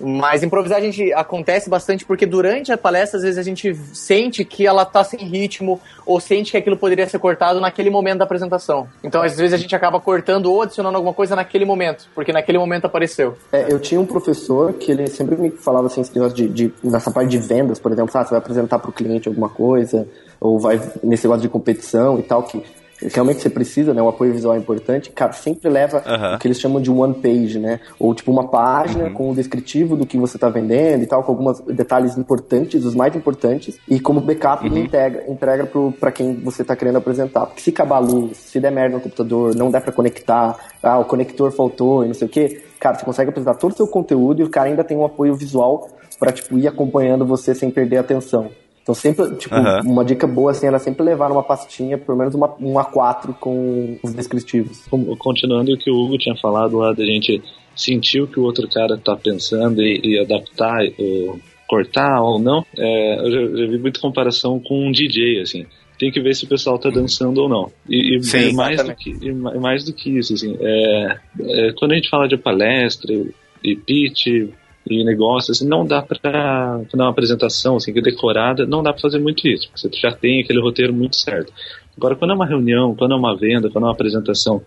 Mas 0.00 0.42
improvisar 0.42 0.78
a 0.78 0.80
gente 0.80 1.12
acontece 1.12 1.68
bastante 1.68 2.04
porque 2.06 2.24
durante 2.24 2.72
a 2.72 2.78
palestra, 2.78 3.18
às 3.18 3.22
vezes 3.22 3.38
a 3.38 3.42
gente 3.42 3.74
sente 3.92 4.44
que 4.44 4.66
ela 4.66 4.84
tá 4.84 5.04
sem 5.04 5.18
ritmo 5.20 5.80
ou 6.06 6.18
sente 6.18 6.52
que 6.52 6.56
aquilo 6.56 6.76
poderia 6.76 7.06
ser 7.08 7.18
cortado 7.18 7.60
naquele 7.60 7.90
momento 7.90 8.18
da 8.18 8.24
apresentação. 8.24 8.88
Então, 9.04 9.22
às 9.22 9.36
vezes 9.36 9.52
a 9.52 9.56
gente 9.56 9.74
acaba 9.76 10.00
cortando 10.00 10.46
ou 10.46 10.62
adicionando 10.62 10.96
alguma 10.96 11.12
coisa 11.14 11.36
naquele 11.36 11.64
momento, 11.64 12.08
porque 12.14 12.32
naquele 12.32 12.58
momento 12.58 12.86
apareceu. 12.86 13.36
É, 13.52 13.72
eu 13.72 13.78
tinha 13.78 14.00
um 14.00 14.06
professor 14.06 14.72
que 14.72 14.90
ele 14.90 15.06
sempre 15.08 15.36
me 15.36 15.50
falava 15.50 15.86
assim, 15.86 16.00
esse 16.00 16.14
negócio 16.14 16.36
de, 16.36 16.48
de- 16.48 16.72
nessa 16.82 17.10
parte 17.10 17.28
de 17.30 17.38
vendas, 17.38 17.78
por 17.78 17.92
exemplo, 17.92 18.10
ah, 18.14 18.24
você 18.24 18.30
vai 18.30 18.38
apresentar 18.38 18.78
para 18.78 18.90
o 18.90 18.92
cliente 18.92 19.28
alguma 19.28 19.48
coisa, 19.48 20.08
ou 20.40 20.58
vai 20.58 20.80
nesse 21.02 21.24
negócio 21.26 21.42
de 21.42 21.48
competição 21.48 22.18
e 22.18 22.22
tal, 22.22 22.42
que 22.42 22.62
realmente 23.02 23.40
você 23.40 23.50
precisa, 23.50 23.94
né? 23.94 24.02
O 24.02 24.08
apoio 24.08 24.32
visual 24.32 24.54
é 24.54 24.58
importante, 24.58 25.10
cara, 25.10 25.32
sempre 25.32 25.68
leva 25.68 26.02
o 26.34 26.38
que 26.38 26.46
eles 26.46 26.60
chamam 26.60 26.80
de 26.80 26.90
one 26.90 27.14
page, 27.14 27.58
né? 27.58 27.80
Ou 27.98 28.14
tipo 28.14 28.30
uma 28.30 28.48
página 28.48 29.10
com 29.10 29.30
o 29.30 29.34
descritivo 29.34 29.96
do 29.96 30.06
que 30.06 30.16
você 30.16 30.36
está 30.36 30.48
vendendo 30.48 31.02
e 31.02 31.06
tal, 31.06 31.22
com 31.22 31.32
alguns 31.32 31.60
detalhes 31.60 32.16
importantes, 32.16 32.84
os 32.84 32.94
mais 32.94 33.14
importantes, 33.14 33.78
e 33.88 33.98
como 34.00 34.20
backup 34.20 34.66
ele 34.66 34.80
entrega, 34.80 35.24
entrega 35.30 35.68
para 35.98 36.12
quem 36.12 36.34
você 36.34 36.62
está 36.62 36.76
querendo 36.76 36.96
apresentar. 36.96 37.46
Porque 37.46 37.60
se 37.60 37.70
acabar 37.70 37.96
a 37.96 38.00
luz, 38.00 38.36
se 38.36 38.60
der 38.60 38.70
merda 38.70 38.96
no 38.96 39.02
computador, 39.02 39.54
não 39.54 39.70
der 39.70 39.80
para 39.80 39.92
conectar, 39.92 40.56
ah, 40.82 40.98
o 40.98 41.04
conector 41.04 41.50
faltou 41.52 42.04
e 42.04 42.08
não 42.08 42.14
sei 42.14 42.26
o 42.26 42.30
que, 42.30 42.62
cara, 42.78 42.98
você 42.98 43.04
consegue 43.04 43.30
apresentar 43.30 43.54
todo 43.54 43.72
o 43.72 43.76
seu 43.76 43.86
conteúdo 43.86 44.40
e 44.40 44.44
o 44.44 44.50
cara 44.50 44.68
ainda 44.68 44.84
tem 44.84 44.96
um 44.96 45.04
apoio 45.04 45.34
visual 45.34 45.88
para 46.18 46.32
tipo 46.32 46.58
ir 46.58 46.68
acompanhando 46.68 47.24
você 47.24 47.54
sem 47.54 47.70
perder 47.70 47.98
a 47.98 48.00
atenção. 48.00 48.50
Então 48.82 48.94
sempre, 48.94 49.34
tipo, 49.36 49.54
Aham. 49.54 49.80
uma 49.84 50.04
dica 50.04 50.26
boa 50.26 50.50
assim 50.52 50.66
era 50.66 50.78
sempre 50.78 51.04
levar 51.04 51.28
numa 51.28 51.42
pastinha, 51.42 51.98
pelo 51.98 52.16
menos 52.18 52.34
uma, 52.34 52.54
um 52.60 52.74
A4 52.74 53.34
com 53.38 53.98
os 54.02 54.12
descritivos. 54.14 54.84
Continuando 55.18 55.72
o 55.72 55.78
que 55.78 55.90
o 55.90 55.96
Hugo 55.96 56.18
tinha 56.18 56.34
falado 56.36 56.78
lá 56.78 56.92
da 56.92 57.04
gente 57.04 57.42
sentir 57.76 58.20
o 58.22 58.26
que 58.26 58.40
o 58.40 58.42
outro 58.42 58.68
cara 58.68 58.96
tá 58.98 59.14
pensando 59.16 59.80
e, 59.82 60.00
e 60.02 60.18
adaptar, 60.18 60.80
ou 60.98 61.38
cortar 61.68 62.20
ou 62.20 62.38
não, 62.38 62.64
é, 62.76 63.20
eu 63.20 63.30
já, 63.30 63.58
já 63.58 63.66
vi 63.70 63.78
muita 63.78 64.00
comparação 64.00 64.58
com 64.58 64.88
um 64.88 64.90
DJ, 64.90 65.40
assim. 65.42 65.66
Tem 65.98 66.10
que 66.10 66.20
ver 66.20 66.34
se 66.34 66.44
o 66.44 66.48
pessoal 66.48 66.78
tá 66.78 66.88
dançando 66.90 67.42
ou 67.42 67.48
não. 67.48 67.70
E, 67.88 68.16
e- 68.16 68.22
Sim, 68.24 68.48
e 68.48 68.52
mais, 68.54 68.82
do 68.82 68.94
que, 68.94 69.10
e 69.20 69.32
ma- 69.32 69.54
mais 69.54 69.84
do 69.84 69.92
que 69.92 70.18
isso, 70.18 70.32
assim, 70.34 70.56
é, 70.58 71.16
é, 71.40 71.72
quando 71.78 71.92
a 71.92 71.94
gente 71.94 72.08
fala 72.08 72.26
de 72.26 72.36
palestra 72.38 73.14
e 73.62 73.76
pitch 73.76 74.48
e 74.90 75.04
negócio, 75.04 75.52
assim, 75.52 75.66
não 75.66 75.86
dá 75.86 76.02
pra 76.02 76.18
dar 76.22 76.80
uma 76.94 77.10
apresentação 77.10 77.76
assim, 77.76 77.92
decorada, 77.92 78.66
não 78.66 78.82
dá 78.82 78.92
pra 78.92 79.02
fazer 79.02 79.18
muito 79.18 79.46
isso, 79.46 79.68
porque 79.68 79.88
você 79.88 80.00
já 80.00 80.12
tem 80.12 80.40
aquele 80.40 80.60
roteiro 80.60 80.92
muito 80.92 81.16
certo. 81.16 81.52
Agora, 81.96 82.16
quando 82.16 82.32
é 82.32 82.34
uma 82.34 82.46
reunião, 82.46 82.94
quando 82.94 83.12
é 83.12 83.16
uma 83.16 83.36
venda, 83.36 83.70
quando 83.70 83.84
é 83.84 83.86
uma 83.88 83.94
apresentação 83.94 84.62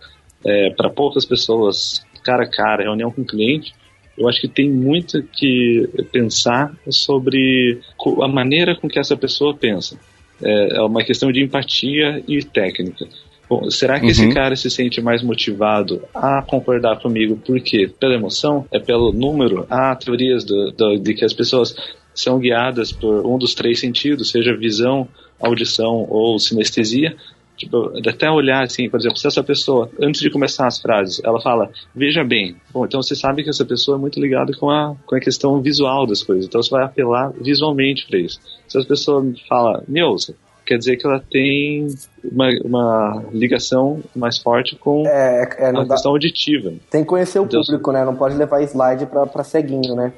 é, 0.45 0.69
para 0.71 0.89
poucas 0.89 1.25
pessoas, 1.25 2.05
cara 2.23 2.43
a 2.43 2.49
cara, 2.49 2.83
reunião 2.83 3.12
com 3.12 3.21
o 3.21 3.25
cliente, 3.25 3.73
eu 4.17 4.27
acho 4.29 4.39
que 4.41 4.47
tem 4.47 4.69
muito 4.69 5.23
que 5.23 5.89
pensar 6.12 6.73
sobre 6.89 7.79
a 8.21 8.27
maneira 8.27 8.75
com 8.75 8.88
que 8.88 8.99
essa 8.99 9.17
pessoa 9.17 9.55
pensa. 9.55 9.99
É, 10.41 10.77
é 10.77 10.81
uma 10.81 11.03
questão 11.03 11.31
de 11.31 11.41
empatia 11.41 12.23
e 12.27 12.43
técnica. 12.43 13.07
Bom, 13.49 13.69
será 13.69 13.99
que 13.99 14.08
esse 14.08 14.25
Uhum. 14.25 14.34
cara 14.34 14.56
se 14.56 14.69
sente 14.69 15.01
mais 15.01 15.21
motivado 15.21 16.01
a 16.13 16.41
concordar 16.41 16.99
comigo? 17.01 17.36
Por 17.38 17.60
quê? 17.60 17.91
Pela 17.99 18.15
emoção? 18.15 18.65
É 18.71 18.79
pelo 18.79 19.12
número? 19.12 19.65
Há 19.69 19.95
teorias 19.95 20.43
do- 20.43 20.71
do- 20.71 20.97
de 20.97 21.13
que 21.13 21.25
as 21.25 21.34
pessoas 21.34 21.75
são 22.15 22.39
guiadas 22.39 22.91
por 22.91 23.25
um 23.25 23.38
dos 23.38 23.53
três 23.53 23.79
sentidos, 23.79 24.29
seja 24.32 24.56
visão, 24.56 25.08
audição 25.39 26.06
ou 26.10 26.39
sinestesia. 26.39 27.15
Tipo, 27.56 27.91
até 28.10 28.29
olhar 28.32 28.63
assim, 28.63 28.89
por 28.89 28.99
exemplo, 28.99 29.17
se 29.17 29.27
essa 29.27 29.43
pessoa, 29.43 29.89
antes 30.01 30.19
de 30.21 30.29
começar 30.32 30.65
as 30.65 30.79
frases, 30.82 31.21
ela 31.23 31.39
fala, 31.39 31.69
veja 31.95 32.23
bem. 32.23 32.56
Bom, 32.73 32.84
então 32.86 33.01
você 33.01 33.15
sabe 33.15 33.43
que 33.43 33.49
essa 33.49 33.63
pessoa 33.63 33.95
é 33.97 33.99
muito 34.01 34.19
ligada 34.19 34.51
com 34.58 34.69
a, 34.71 34.95
com 35.06 35.15
a 35.15 35.19
questão 35.19 35.62
visual 35.62 36.08
das 36.08 36.23
coisas. 36.23 36.45
Então 36.45 36.62
você 36.63 36.71
vai 36.71 36.84
apelar 36.84 37.32
visualmente 37.39 38.08
para 38.08 38.17
isso. 38.19 38.39
Se 38.67 38.77
essa 38.79 38.88
pessoa 38.88 39.23
fala, 39.47 39.84
me 39.88 40.01
ouça, 40.03 40.36
quer 40.65 40.78
dizer 40.78 40.97
que 40.97 41.06
ela 41.06 41.19
tem 41.32 41.88
uma, 42.23 42.49
uma 42.63 43.23
ligação 43.34 44.02
mais 44.15 44.38
forte 44.38 44.76
com 44.76 45.04
É, 45.08 45.49
é, 45.60 45.65
a 45.67 45.71
não 45.71 45.86
dá- 45.86 45.95
questão 45.95 46.12
auditiva. 46.12 46.73
tem 46.89 47.02
que 47.02 47.08
conhecer 47.10 47.39
o 47.39 47.45
Deus. 47.45 47.67
público, 47.67 47.91
né? 47.91 48.04
Não 48.06 48.15
pode 48.15 48.36
levar 48.36 48.62
slide 48.63 49.06
pra, 49.08 49.26
pra 49.28 49.43
ceguinho, 49.43 49.95
né? 49.95 50.13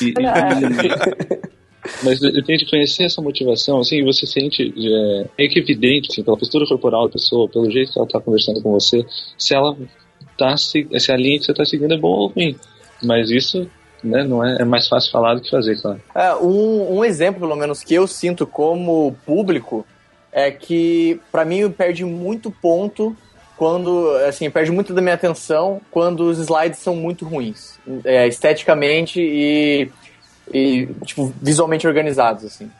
E- 0.00 0.10
e- 0.10 1.40
mas 2.04 2.22
eu 2.22 2.44
tenho 2.44 2.58
que 2.58 2.68
conhecer 2.70 3.04
essa 3.04 3.20
motivação, 3.22 3.78
assim, 3.80 4.04
você 4.04 4.26
sente, 4.26 4.72
é, 5.36 5.44
é 5.44 5.48
que 5.48 5.58
evidente, 5.58 6.08
assim, 6.12 6.22
pela 6.22 6.36
postura 6.36 6.66
corporal 6.66 7.06
da 7.06 7.12
pessoa, 7.12 7.48
pelo 7.48 7.70
jeito 7.70 7.92
que 7.92 7.98
ela 7.98 8.06
está 8.06 8.20
conversando 8.20 8.62
com 8.62 8.70
você, 8.70 9.04
se 9.38 9.54
ela 9.54 9.76
tá, 10.36 10.56
se, 10.56 10.86
se 10.98 11.10
a 11.12 11.16
linha 11.16 11.38
que 11.38 11.44
você 11.46 11.52
está 11.52 11.64
seguindo 11.64 11.94
é 11.94 11.98
boa 11.98 12.18
ou 12.22 12.28
ruim. 12.28 12.54
Mas 13.02 13.30
isso, 13.30 13.68
né, 14.02 14.24
não 14.24 14.44
é, 14.44 14.58
é 14.60 14.64
mais 14.64 14.88
fácil 14.88 15.10
falar 15.10 15.34
do 15.34 15.40
que 15.40 15.50
fazer, 15.50 15.80
claro. 15.80 16.00
É, 16.14 16.34
um, 16.36 16.98
um 16.98 17.04
exemplo, 17.04 17.40
pelo 17.40 17.56
menos, 17.56 17.82
que 17.82 17.94
eu 17.94 18.06
sinto 18.06 18.46
como 18.46 19.16
público 19.24 19.86
é 20.32 20.50
que, 20.50 21.20
pra 21.30 21.44
mim, 21.44 21.70
perde 21.70 22.04
muito 22.04 22.50
ponto 22.50 23.16
quando, 23.56 24.10
assim, 24.26 24.48
perde 24.50 24.70
muito 24.70 24.94
da 24.94 25.02
minha 25.02 25.14
atenção 25.14 25.80
quando 25.90 26.20
os 26.20 26.38
slides 26.38 26.78
são 26.78 26.96
muito 26.96 27.26
ruins, 27.26 27.78
é, 28.04 28.26
esteticamente 28.26 29.20
e, 29.20 29.90
e, 30.52 30.86
tipo, 31.04 31.32
visualmente 31.42 31.86
organizados, 31.86 32.44
assim. 32.44 32.70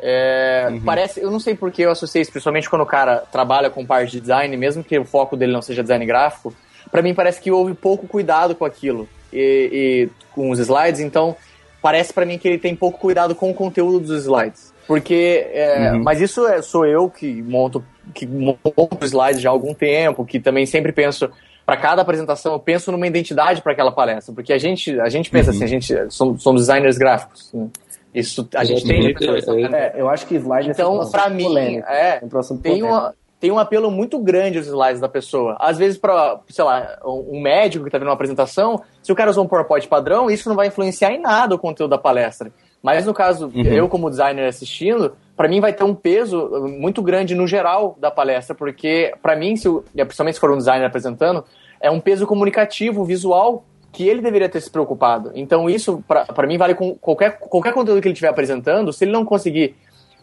É, 0.00 0.78
Parece, 0.84 1.20
eu 1.20 1.30
não 1.30 1.40
sei 1.40 1.56
porque 1.56 1.82
eu 1.82 1.90
associei 1.90 2.22
isso, 2.22 2.30
principalmente 2.30 2.70
quando 2.70 2.82
o 2.82 2.86
cara 2.86 3.24
trabalha 3.32 3.68
com 3.68 3.84
parte 3.84 4.12
de 4.12 4.20
design, 4.20 4.56
mesmo 4.56 4.84
que 4.84 4.96
o 4.96 5.04
foco 5.04 5.36
dele 5.36 5.52
não 5.52 5.60
seja 5.60 5.82
design 5.82 6.06
gráfico, 6.06 6.54
pra 6.90 7.02
mim 7.02 7.14
parece 7.14 7.40
que 7.40 7.50
houve 7.50 7.74
pouco 7.74 8.06
cuidado 8.06 8.54
com 8.54 8.64
aquilo 8.64 9.08
e, 9.32 10.08
e 10.08 10.08
com 10.32 10.50
os 10.50 10.58
slides, 10.58 11.00
então 11.00 11.36
parece 11.82 12.12
pra 12.12 12.26
mim 12.26 12.38
que 12.38 12.48
ele 12.48 12.58
tem 12.58 12.74
pouco 12.74 12.98
cuidado 12.98 13.34
com 13.34 13.50
o 13.50 13.54
conteúdo 13.54 14.00
dos 14.00 14.22
slides. 14.24 14.72
Porque, 14.86 15.46
é, 15.52 15.92
mas 15.92 16.20
isso 16.20 16.46
é, 16.46 16.62
sou 16.62 16.86
eu 16.86 17.10
que 17.10 17.42
monto, 17.42 17.84
que 18.14 18.26
monto 18.26 18.88
slides 19.02 19.40
já 19.40 19.50
há 19.50 19.52
algum 19.52 19.74
tempo, 19.74 20.24
que 20.24 20.40
também 20.40 20.64
sempre 20.64 20.92
penso, 20.92 21.30
para 21.66 21.76
cada 21.76 22.00
apresentação, 22.00 22.54
eu 22.54 22.58
penso 22.58 22.90
numa 22.90 23.06
identidade 23.06 23.60
para 23.60 23.72
aquela 23.72 23.92
palestra, 23.92 24.34
porque 24.34 24.50
a 24.52 24.58
gente, 24.58 24.98
a 24.98 25.10
gente 25.10 25.30
pensa 25.30 25.50
assim, 25.50 25.64
a 25.64 25.66
gente 25.66 25.94
somos, 26.10 26.42
somos 26.42 26.62
designers 26.62 26.96
gráficos. 26.96 27.50
né? 27.52 27.68
Isso, 28.14 28.48
a 28.54 28.64
gente 28.64 28.86
tem. 28.86 29.10
Exatamente, 29.14 29.74
é, 29.74 29.76
É, 29.76 30.00
eu 30.00 30.08
acho 30.08 30.26
que 30.26 30.36
slide 30.36 30.68
é 30.68 30.72
Então, 30.72 30.94
um 30.94 31.10
pra 31.10 31.24
assunto 31.24 31.36
mim, 31.36 31.44
polêmico. 31.44 31.86
é, 31.88 32.20
um 32.22 32.56
tem, 32.56 32.82
uma, 32.82 33.14
tem 33.40 33.50
um 33.52 33.58
apelo 33.58 33.90
muito 33.90 34.18
grande 34.18 34.58
os 34.58 34.66
slides 34.66 35.00
da 35.00 35.08
pessoa. 35.08 35.56
Às 35.60 35.78
vezes, 35.78 35.96
para, 35.98 36.40
sei 36.48 36.64
lá, 36.64 36.98
um 37.04 37.40
médico 37.40 37.84
que 37.84 37.88
está 37.88 37.98
vendo 37.98 38.08
uma 38.08 38.14
apresentação, 38.14 38.82
se 39.02 39.12
o 39.12 39.14
cara 39.14 39.30
usar 39.30 39.40
um 39.42 39.46
PowerPoint 39.46 39.86
padrão, 39.86 40.28
isso 40.30 40.48
não 40.48 40.56
vai 40.56 40.66
influenciar 40.66 41.12
em 41.12 41.20
nada 41.20 41.54
o 41.54 41.58
conteúdo 41.58 41.90
da 41.90 41.98
palestra. 41.98 42.50
Mas 42.82 43.06
no 43.06 43.14
caso, 43.14 43.50
eu 43.54 43.88
como 43.88 44.08
designer 44.10 44.46
assistindo, 44.46 45.12
para 45.36 45.48
mim 45.48 45.60
vai 45.60 45.72
ter 45.72 45.82
um 45.84 45.94
peso 45.94 46.40
uh, 46.46 46.68
muito 46.68 47.02
grande 47.02 47.34
no 47.34 47.46
geral 47.46 47.96
da 48.00 48.10
palestra, 48.10 48.54
porque 48.54 49.12
para 49.22 49.34
mim, 49.36 49.56
se 49.56 49.68
o- 49.68 49.84
e 49.94 50.04
principalmente 50.04 50.34
se 50.34 50.40
for 50.40 50.50
um 50.52 50.56
designer 50.58 50.86
apresentando, 50.86 51.44
é 51.80 51.90
um 51.90 51.98
peso 52.00 52.26
comunicativo, 52.26 53.04
visual, 53.04 53.64
que 53.92 54.06
ele 54.08 54.20
deveria 54.20 54.48
ter 54.48 54.60
se 54.60 54.70
preocupado. 54.70 55.32
Então 55.34 55.68
isso, 55.68 56.04
para 56.06 56.46
mim, 56.46 56.56
vale 56.58 56.74
com 56.74 56.94
qualquer, 56.96 57.38
qualquer 57.38 57.72
conteúdo 57.72 58.00
que 58.00 58.06
ele 58.08 58.12
estiver 58.12 58.28
apresentando, 58.28 58.92
se 58.92 59.04
ele 59.04 59.12
não 59.12 59.24
conseguir 59.24 59.74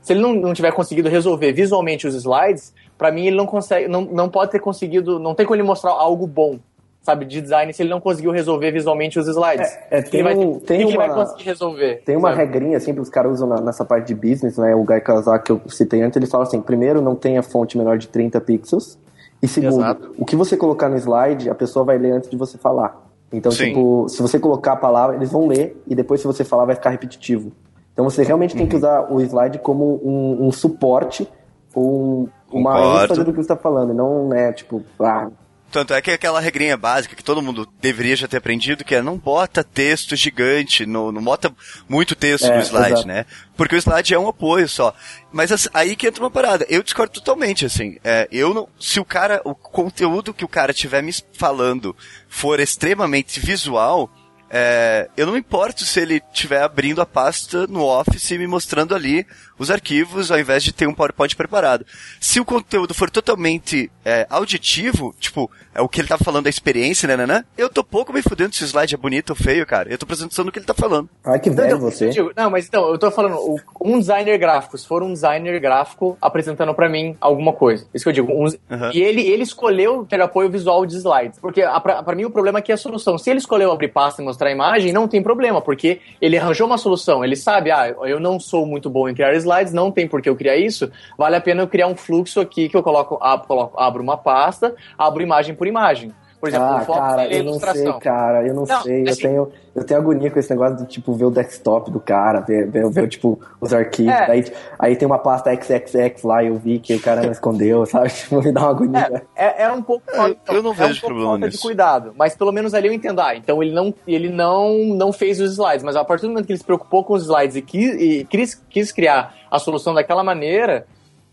se 0.06 0.14
ele 0.14 0.22
não, 0.22 0.34
não 0.36 0.54
tiver 0.54 0.72
conseguido 0.72 1.10
resolver 1.10 1.52
visualmente 1.52 2.06
os 2.06 2.14
slides, 2.14 2.72
pra 2.96 3.12
mim 3.12 3.26
ele 3.26 3.36
não 3.36 3.48
consegue, 3.48 3.88
não, 3.88 4.02
não 4.02 4.30
pode 4.30 4.52
ter 4.52 4.60
conseguido, 4.60 5.18
não 5.18 5.34
tem 5.34 5.48
como 5.48 5.56
ele 5.56 5.64
mostrar 5.64 5.90
algo 5.94 6.28
bom, 6.28 6.60
sabe, 7.02 7.26
de 7.26 7.42
design 7.42 7.74
se 7.74 7.82
ele 7.82 7.90
não 7.90 8.00
conseguiu 8.00 8.30
resolver 8.30 8.72
visualmente 8.72 9.18
os 9.18 9.28
slides. 9.28 9.68
É, 9.90 9.98
é, 9.98 10.02
tem 10.04 10.20
ele 10.20 10.24
vai, 10.24 10.36
um- 10.38 10.60
tem 10.60 10.78
que 10.78 10.84
ele 10.86 10.96
vai 10.98 11.10
uma- 11.10 11.16
conseguir 11.26 11.44
resolver. 11.46 12.04
Tem 12.06 12.16
uma 12.16 12.30
sabe? 12.30 12.44
regrinha, 12.44 12.78
assim, 12.78 12.94
que 12.94 13.00
os 13.00 13.10
caras 13.10 13.32
usam 13.34 13.48
na- 13.48 13.62
nessa 13.62 13.84
parte 13.84 14.06
de 14.08 14.14
business, 14.14 14.60
né? 14.60 14.76
O 14.76 14.84
Guy 14.84 15.02
Kawasaki 15.02 15.46
que 15.46 15.52
eu 15.52 15.62
citei 15.70 16.04
antes, 16.04 16.16
ele 16.18 16.28
fala 16.28 16.44
assim, 16.44 16.62
primeiro, 16.62 17.02
não 17.02 17.16
tenha 17.16 17.42
fonte 17.42 17.76
menor 17.76 17.98
de 17.98 18.08
30 18.08 18.40
pixels. 18.40 19.00
E 19.42 19.48
segundo, 19.48 19.82
Exato. 19.82 20.14
o 20.20 20.24
que 20.26 20.36
você 20.36 20.56
colocar 20.56 20.88
no 20.88 20.98
slide, 20.98 21.50
a 21.50 21.56
pessoa 21.56 21.84
vai 21.84 21.98
ler 21.98 22.12
antes 22.12 22.30
de 22.30 22.38
você 22.38 22.58
falar. 22.60 23.04
Então, 23.34 23.52
Sim. 23.52 23.66
tipo, 23.70 24.08
se 24.08 24.22
você 24.22 24.40
colocar 24.40 24.74
a 24.74 24.78
palavra, 24.78 25.16
eles 25.16 25.32
vão 25.32 25.48
ler, 25.48 25.76
e 25.88 25.94
depois 25.96 26.22
se 26.22 26.28
você 26.28 26.44
falar, 26.44 26.66
vai 26.66 26.76
ficar 26.76 26.92
repetitivo. 26.92 27.52
Então 27.96 28.04
você 28.06 28.24
realmente 28.24 28.54
tem 28.54 28.64
Uhum. 28.64 28.70
que 28.70 28.76
usar 28.76 29.12
o 29.12 29.22
slide 29.22 29.58
como 29.60 30.02
um, 30.04 30.48
um 30.48 30.52
suporte 30.52 31.28
ou 31.74 32.24
um- 32.24 32.30
uma 32.52 33.04
ênfase 33.04 33.24
do 33.24 33.32
que 33.32 33.38
você 33.38 33.42
está 33.42 33.56
falando, 33.56 33.94
não, 33.94 34.28
né, 34.28 34.52
tipo, 34.54 34.84
ah, 35.00 35.30
Tanto 35.72 35.94
é 35.94 36.02
que 36.02 36.12
aquela 36.12 36.40
regrinha 36.40 36.78
básica 36.78 37.16
que 37.18 37.24
todo 37.24 37.42
mundo 37.42 37.68
deveria 37.82 38.16
já 38.16 38.28
ter 38.30 38.38
aprendido, 38.38 38.86
que 38.86 38.96
é 38.96 39.02
não 39.02 39.18
bota 39.18 39.62
texto 39.62 40.16
gigante, 40.16 40.86
não, 40.86 41.12
não 41.12 41.22
bota 41.22 41.52
muito 41.90 42.16
texto 42.16 42.46
É, 42.46 42.56
no 42.56 42.62
slide, 42.62 42.92
exato. 42.94 43.08
né? 43.08 43.26
Porque 43.58 43.76
o 43.76 43.78
slide 43.78 44.14
é 44.14 44.20
um 44.20 44.28
apoio 44.30 44.70
só. 44.70 44.94
Mas 45.34 45.52
assim, 45.52 45.68
aí 45.74 45.96
que 45.98 46.08
entra 46.08 46.24
uma 46.24 46.32
parada. 46.32 46.66
Eu 46.70 46.82
discordo 46.82 47.12
totalmente, 47.14 47.66
assim. 47.66 47.98
É, 48.06 48.26
eu 48.32 48.54
não. 48.54 48.70
Se 48.80 49.02
o 49.02 49.06
cara. 49.06 49.42
O 49.44 49.54
conteúdo 49.54 50.34
que 50.34 50.46
o 50.46 50.48
cara 50.48 50.72
estiver 50.72 51.02
me 51.04 51.12
falando 51.34 51.94
for 52.30 52.60
extremamente 52.62 53.40
visual, 53.42 54.10
é, 54.50 55.10
eu 55.18 55.26
não 55.26 55.34
me 55.34 55.40
importo 55.40 55.84
se 55.84 56.00
ele 56.00 56.22
estiver 56.32 56.62
abrindo 56.62 57.02
a 57.02 57.06
pasta 57.06 57.66
no 57.68 57.84
Office 57.84 58.32
e 58.32 58.38
me 58.38 58.48
mostrando 58.48 58.94
ali 58.94 59.26
os 59.58 59.72
arquivos, 59.72 60.32
ao 60.32 60.40
invés 60.40 60.64
de 60.64 60.72
ter 60.74 60.88
um 60.88 60.94
PowerPoint 60.94 61.36
preparado. 61.36 61.86
Se 62.20 62.40
o 62.40 62.46
conteúdo 62.46 62.94
for 62.94 63.10
totalmente 63.10 63.92
é, 64.04 64.26
auditivo, 64.30 65.14
tipo, 65.20 65.50
é 65.74 65.82
o 65.82 65.90
que 65.90 66.00
ele 66.02 66.08
tá 66.08 66.18
falando 66.18 66.46
da 66.46 66.50
experiência, 66.50 67.08
né, 67.08 67.18
né, 67.18 67.26
né? 67.26 67.46
Eu 67.58 67.70
tô 67.70 67.84
pouco 67.84 68.14
me 68.14 68.22
fudendo 68.22 68.54
se 68.56 68.64
o 68.64 68.68
slide 68.68 68.94
é 68.96 68.98
bonito 68.98 69.32
ou 69.32 69.36
feio, 69.36 69.66
cara. 69.66 69.90
Eu 69.92 69.98
tô 69.98 70.06
atenção 70.12 70.46
no 70.46 70.52
que 70.52 70.60
ele 70.60 70.66
tá 70.66 70.74
falando. 70.74 71.10
Ai, 71.26 71.40
que 71.40 71.50
velho 71.50 71.68
Então, 71.68 71.80
você. 71.80 72.06
eu 72.06 72.10
digo, 72.12 72.32
não, 72.36 72.50
mas 72.50 72.68
então, 72.68 72.90
eu 72.90 72.98
tô 72.98 73.10
falando, 73.12 73.36
o- 73.38 73.60
um 73.82 74.00
designer 74.00 74.38
gráfico, 74.38 74.78
se 74.78 74.88
for 74.88 75.04
um 75.04 75.12
designer 75.14 75.60
gráfico 75.60 76.18
apresentando 76.22 76.74
pra 76.74 76.88
mim 76.90 77.16
alguma 77.20 77.52
coisa. 77.54 77.86
Isso 77.94 78.04
que 78.06 78.10
eu 78.10 78.14
digo. 78.14 78.32
um- 78.32 78.46
Aham. 78.72 78.92
E 78.94 79.02
ele, 79.02 79.22
ele 79.22 79.44
escolheu 79.44 80.06
ter 80.06 80.22
apoio 80.22 80.50
visual 80.50 80.86
de 80.86 80.96
slides. 80.98 81.40
Porque 81.40 81.62
a- 81.62 81.80
pra, 81.80 82.04
pra 82.04 82.16
mim 82.16 82.26
o 82.26 82.30
problema 82.32 82.60
aqui 82.60 82.72
é 82.72 82.76
a 82.76 82.78
solução. 82.78 83.18
Se 83.18 83.30
ele 83.30 83.40
escolheu 83.40 83.72
abrir 83.72 83.90
pasta 83.90 84.22
e 84.22 84.26
mostrar 84.26 84.50
a 84.50 84.52
imagem, 84.52 84.92
não 84.94 85.08
tem 85.08 85.22
problema, 85.22 85.62
porque 85.62 86.00
ele 86.22 86.38
arranjou 86.38 86.68
uma 86.68 86.78
solução. 86.78 87.24
Ele 87.24 87.36
sabe, 87.36 87.72
ah, 87.72 87.88
eu 88.04 88.20
não 88.20 88.40
sou 88.40 88.66
muito 88.66 88.90
bom 88.90 89.10
em 89.10 89.14
criar 89.14 89.34
slides, 89.36 89.45
não 89.72 89.92
tem 89.92 90.08
por 90.08 90.22
que 90.22 90.30
eu 90.30 90.36
criar 90.36 90.58
isso. 90.58 90.92
Vale 91.18 91.36
a 91.36 91.42
pena 91.42 91.62
eu 91.62 91.68
criar 91.68 91.88
um 91.88 91.96
fluxo 91.96 92.40
aqui 92.40 92.68
que 92.68 92.76
eu 92.76 92.84
coloco, 92.84 93.18
ab- 93.22 93.46
coloco 93.48 93.80
abro 93.80 94.02
uma 94.04 94.18
pasta, 94.18 94.76
abro 94.98 95.22
imagem 95.24 95.56
por 95.56 95.68
imagem. 95.68 96.14
Por 96.46 96.50
exemplo, 96.50 96.68
Ah, 96.68 96.86
cara, 96.86 97.24
é 97.26 97.40
eu 97.40 97.44
não 97.44 97.60
sei, 97.60 97.94
cara, 98.00 98.46
eu 98.48 98.54
não, 98.54 98.66
Não, 98.66 98.82
sei. 98.84 99.02
Eu 99.02 99.10
assim- 99.10 99.22
tenho, 99.24 99.52
eu 99.76 99.84
tenho 99.84 100.00
agonia 100.00 100.30
com 100.30 100.38
esse 100.38 100.50
negócio 100.52 100.78
de, 100.78 100.86
tipo, 100.86 101.12
ver 101.14 101.26
o 101.26 101.32
desktop 101.32 101.90
do 101.90 102.00
cara, 102.00 102.40
ver, 102.42 102.70
ver, 102.70 102.88
ver, 102.92 103.08
tipo, 103.08 103.40
os 103.60 103.74
arquivos. 103.74 104.14
É. 104.14 104.28
Daí, 104.28 104.46
aí 104.78 104.96
tem 104.96 105.08
uma 105.08 105.18
pasta 105.18 105.52
XXX 105.56 106.22
lá, 106.24 106.44
eu 106.44 106.56
vi 106.56 106.78
que 106.78 106.94
o 106.94 107.02
cara 107.02 107.24
não 107.24 107.32
escondeu, 107.32 107.84
sabe? 107.88 108.10
Tipo, 108.10 108.44
me 108.44 108.52
dá 108.52 108.62
uma 108.62 108.70
agonia. 108.70 109.24
É, 109.36 109.64
é 109.64 109.72
um 109.72 109.82
pouco. 109.82 110.04
eu 110.50 110.62
não 110.62 110.72
é 110.72 110.76
vejo 110.76 110.98
um 111.00 111.08
problema 111.08 111.30
falta 111.32 111.46
nisso. 111.48 111.58
de 111.58 111.64
cuidado, 111.64 112.14
mas 112.16 112.36
pelo 112.36 112.52
menos 112.52 112.76
ali 112.76 112.88
eu 112.90 112.94
entendo. 112.94 113.20
Ah, 113.22 113.36
então 113.36 113.64
ele 113.64 113.72
não, 113.74 113.92
ele 114.08 114.30
não, 114.30 114.78
não 114.96 115.12
fez 115.12 115.40
os 115.42 115.54
slides, 115.54 115.84
mas 115.84 115.96
a 115.96 116.06
partir 116.06 116.24
do 116.28 116.30
momento 116.30 116.46
que 116.46 116.52
ele 116.52 116.60
se 116.60 116.66
preocupou 116.66 117.04
com 117.04 117.16
os 117.16 117.24
slides 117.24 117.56
e 117.56 117.62
quis, 117.64 117.90
e 118.00 118.24
quis, 118.30 118.54
quis 118.70 118.92
criar 118.92 119.34
a 119.50 119.58
solução 119.58 119.96
daquela 119.96 120.24
maneira, 120.24 120.86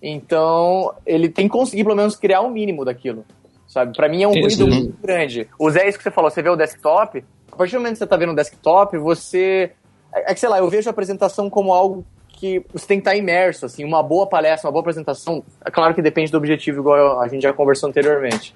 então 0.03 0.95
ele 1.05 1.29
tem 1.29 1.47
que 1.49 1.53
conseguir 1.53 1.85
pelo 1.85 1.97
menos 1.97 2.17
criar 2.17 2.41
o 2.41 2.49
mínimo 2.51 2.83
daquilo. 2.85 3.27
Sabe? 3.73 3.97
Pra 3.97 4.07
mim 4.07 4.23
é 4.23 4.29
um 4.29 4.33
ruído 4.33 4.69
muito 4.69 4.95
grande. 5.03 5.49
O 5.59 5.71
Zé, 5.71 5.89
isso 5.89 5.97
que 5.97 6.05
você 6.05 6.11
falou, 6.11 6.31
você 6.31 6.43
vê 6.43 6.51
o 6.51 6.57
desktop, 6.57 7.25
a 7.51 7.57
partir 7.57 7.73
do 7.73 7.79
momento 7.79 7.95
que 7.95 8.01
você 8.01 8.07
tá 8.07 8.19
vendo 8.19 8.33
o 8.33 8.37
desktop, 8.37 8.99
você. 8.99 9.71
É 10.15 10.31
é 10.31 10.35
que, 10.35 10.41
sei 10.41 10.49
lá, 10.51 10.59
eu 10.59 10.69
vejo 10.69 10.91
a 10.91 10.93
apresentação 10.93 11.49
como 11.49 11.73
algo 11.73 12.05
que 12.29 12.63
você 12.71 12.87
tem 12.87 12.99
que 12.99 13.09
estar 13.09 13.17
imerso, 13.17 13.65
assim, 13.65 13.83
uma 13.83 14.03
boa 14.03 14.27
palestra, 14.27 14.69
uma 14.69 14.73
boa 14.73 14.83
apresentação. 14.83 15.43
É 15.65 15.71
claro 15.71 15.95
que 15.95 16.03
depende 16.03 16.31
do 16.31 16.37
objetivo, 16.37 16.81
igual 16.81 17.19
a 17.19 17.29
gente 17.29 17.43
já 17.43 17.53
conversou 17.55 17.89
anteriormente. 17.89 18.55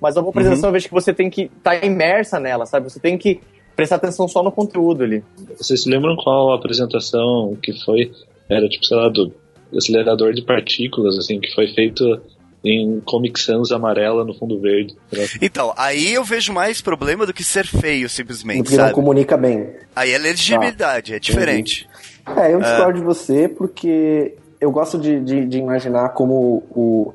Mas 0.00 0.16
a 0.16 0.20
boa 0.20 0.30
apresentação 0.30 0.68
eu 0.68 0.72
vejo 0.72 0.86
que 0.86 0.94
você 0.94 1.12
tem 1.12 1.28
que 1.28 1.50
estar 1.56 1.84
imersa 1.84 2.38
nela, 2.38 2.64
sabe? 2.64 2.88
Você 2.88 3.00
tem 3.00 3.18
que 3.18 3.40
prestar 3.74 3.96
atenção 3.96 4.28
só 4.28 4.44
no 4.44 4.52
conteúdo 4.52 5.02
ali. 5.02 5.24
Vocês 5.56 5.82
se 5.82 5.90
lembram 5.90 6.14
qual 6.14 6.52
a 6.52 6.56
apresentação 6.56 7.56
que 7.60 7.72
foi? 7.84 8.12
Era 8.48 8.68
tipo, 8.68 8.84
sei 8.84 8.96
lá, 8.96 9.08
do 9.08 9.32
acelerador 9.76 10.32
de 10.32 10.42
partículas, 10.42 11.18
assim, 11.18 11.40
que 11.40 11.52
foi 11.52 11.66
feito 11.66 12.20
em 12.64 13.00
Comic 13.00 13.40
Sans 13.40 13.72
amarela 13.72 14.24
no 14.24 14.34
fundo 14.34 14.60
verde. 14.60 14.96
Então, 15.40 15.72
aí 15.76 16.14
eu 16.14 16.24
vejo 16.24 16.52
mais 16.52 16.80
problema 16.80 17.26
do 17.26 17.32
que 17.34 17.42
ser 17.42 17.66
feio, 17.66 18.08
simplesmente, 18.08 18.62
Porque 18.62 18.76
não 18.76 18.84
sabe? 18.84 18.94
comunica 18.94 19.36
bem. 19.36 19.68
Aí 19.94 20.12
é 20.12 20.18
legibilidade, 20.18 21.14
é 21.14 21.18
diferente. 21.18 21.88
É, 22.36 22.54
eu 22.54 22.60
discordo 22.60 22.98
de 23.00 23.04
você 23.04 23.48
porque 23.48 24.34
eu 24.60 24.70
gosto 24.70 24.96
de, 24.96 25.18
de, 25.20 25.44
de 25.44 25.58
imaginar 25.58 26.10
como 26.10 26.62
o. 26.70 27.12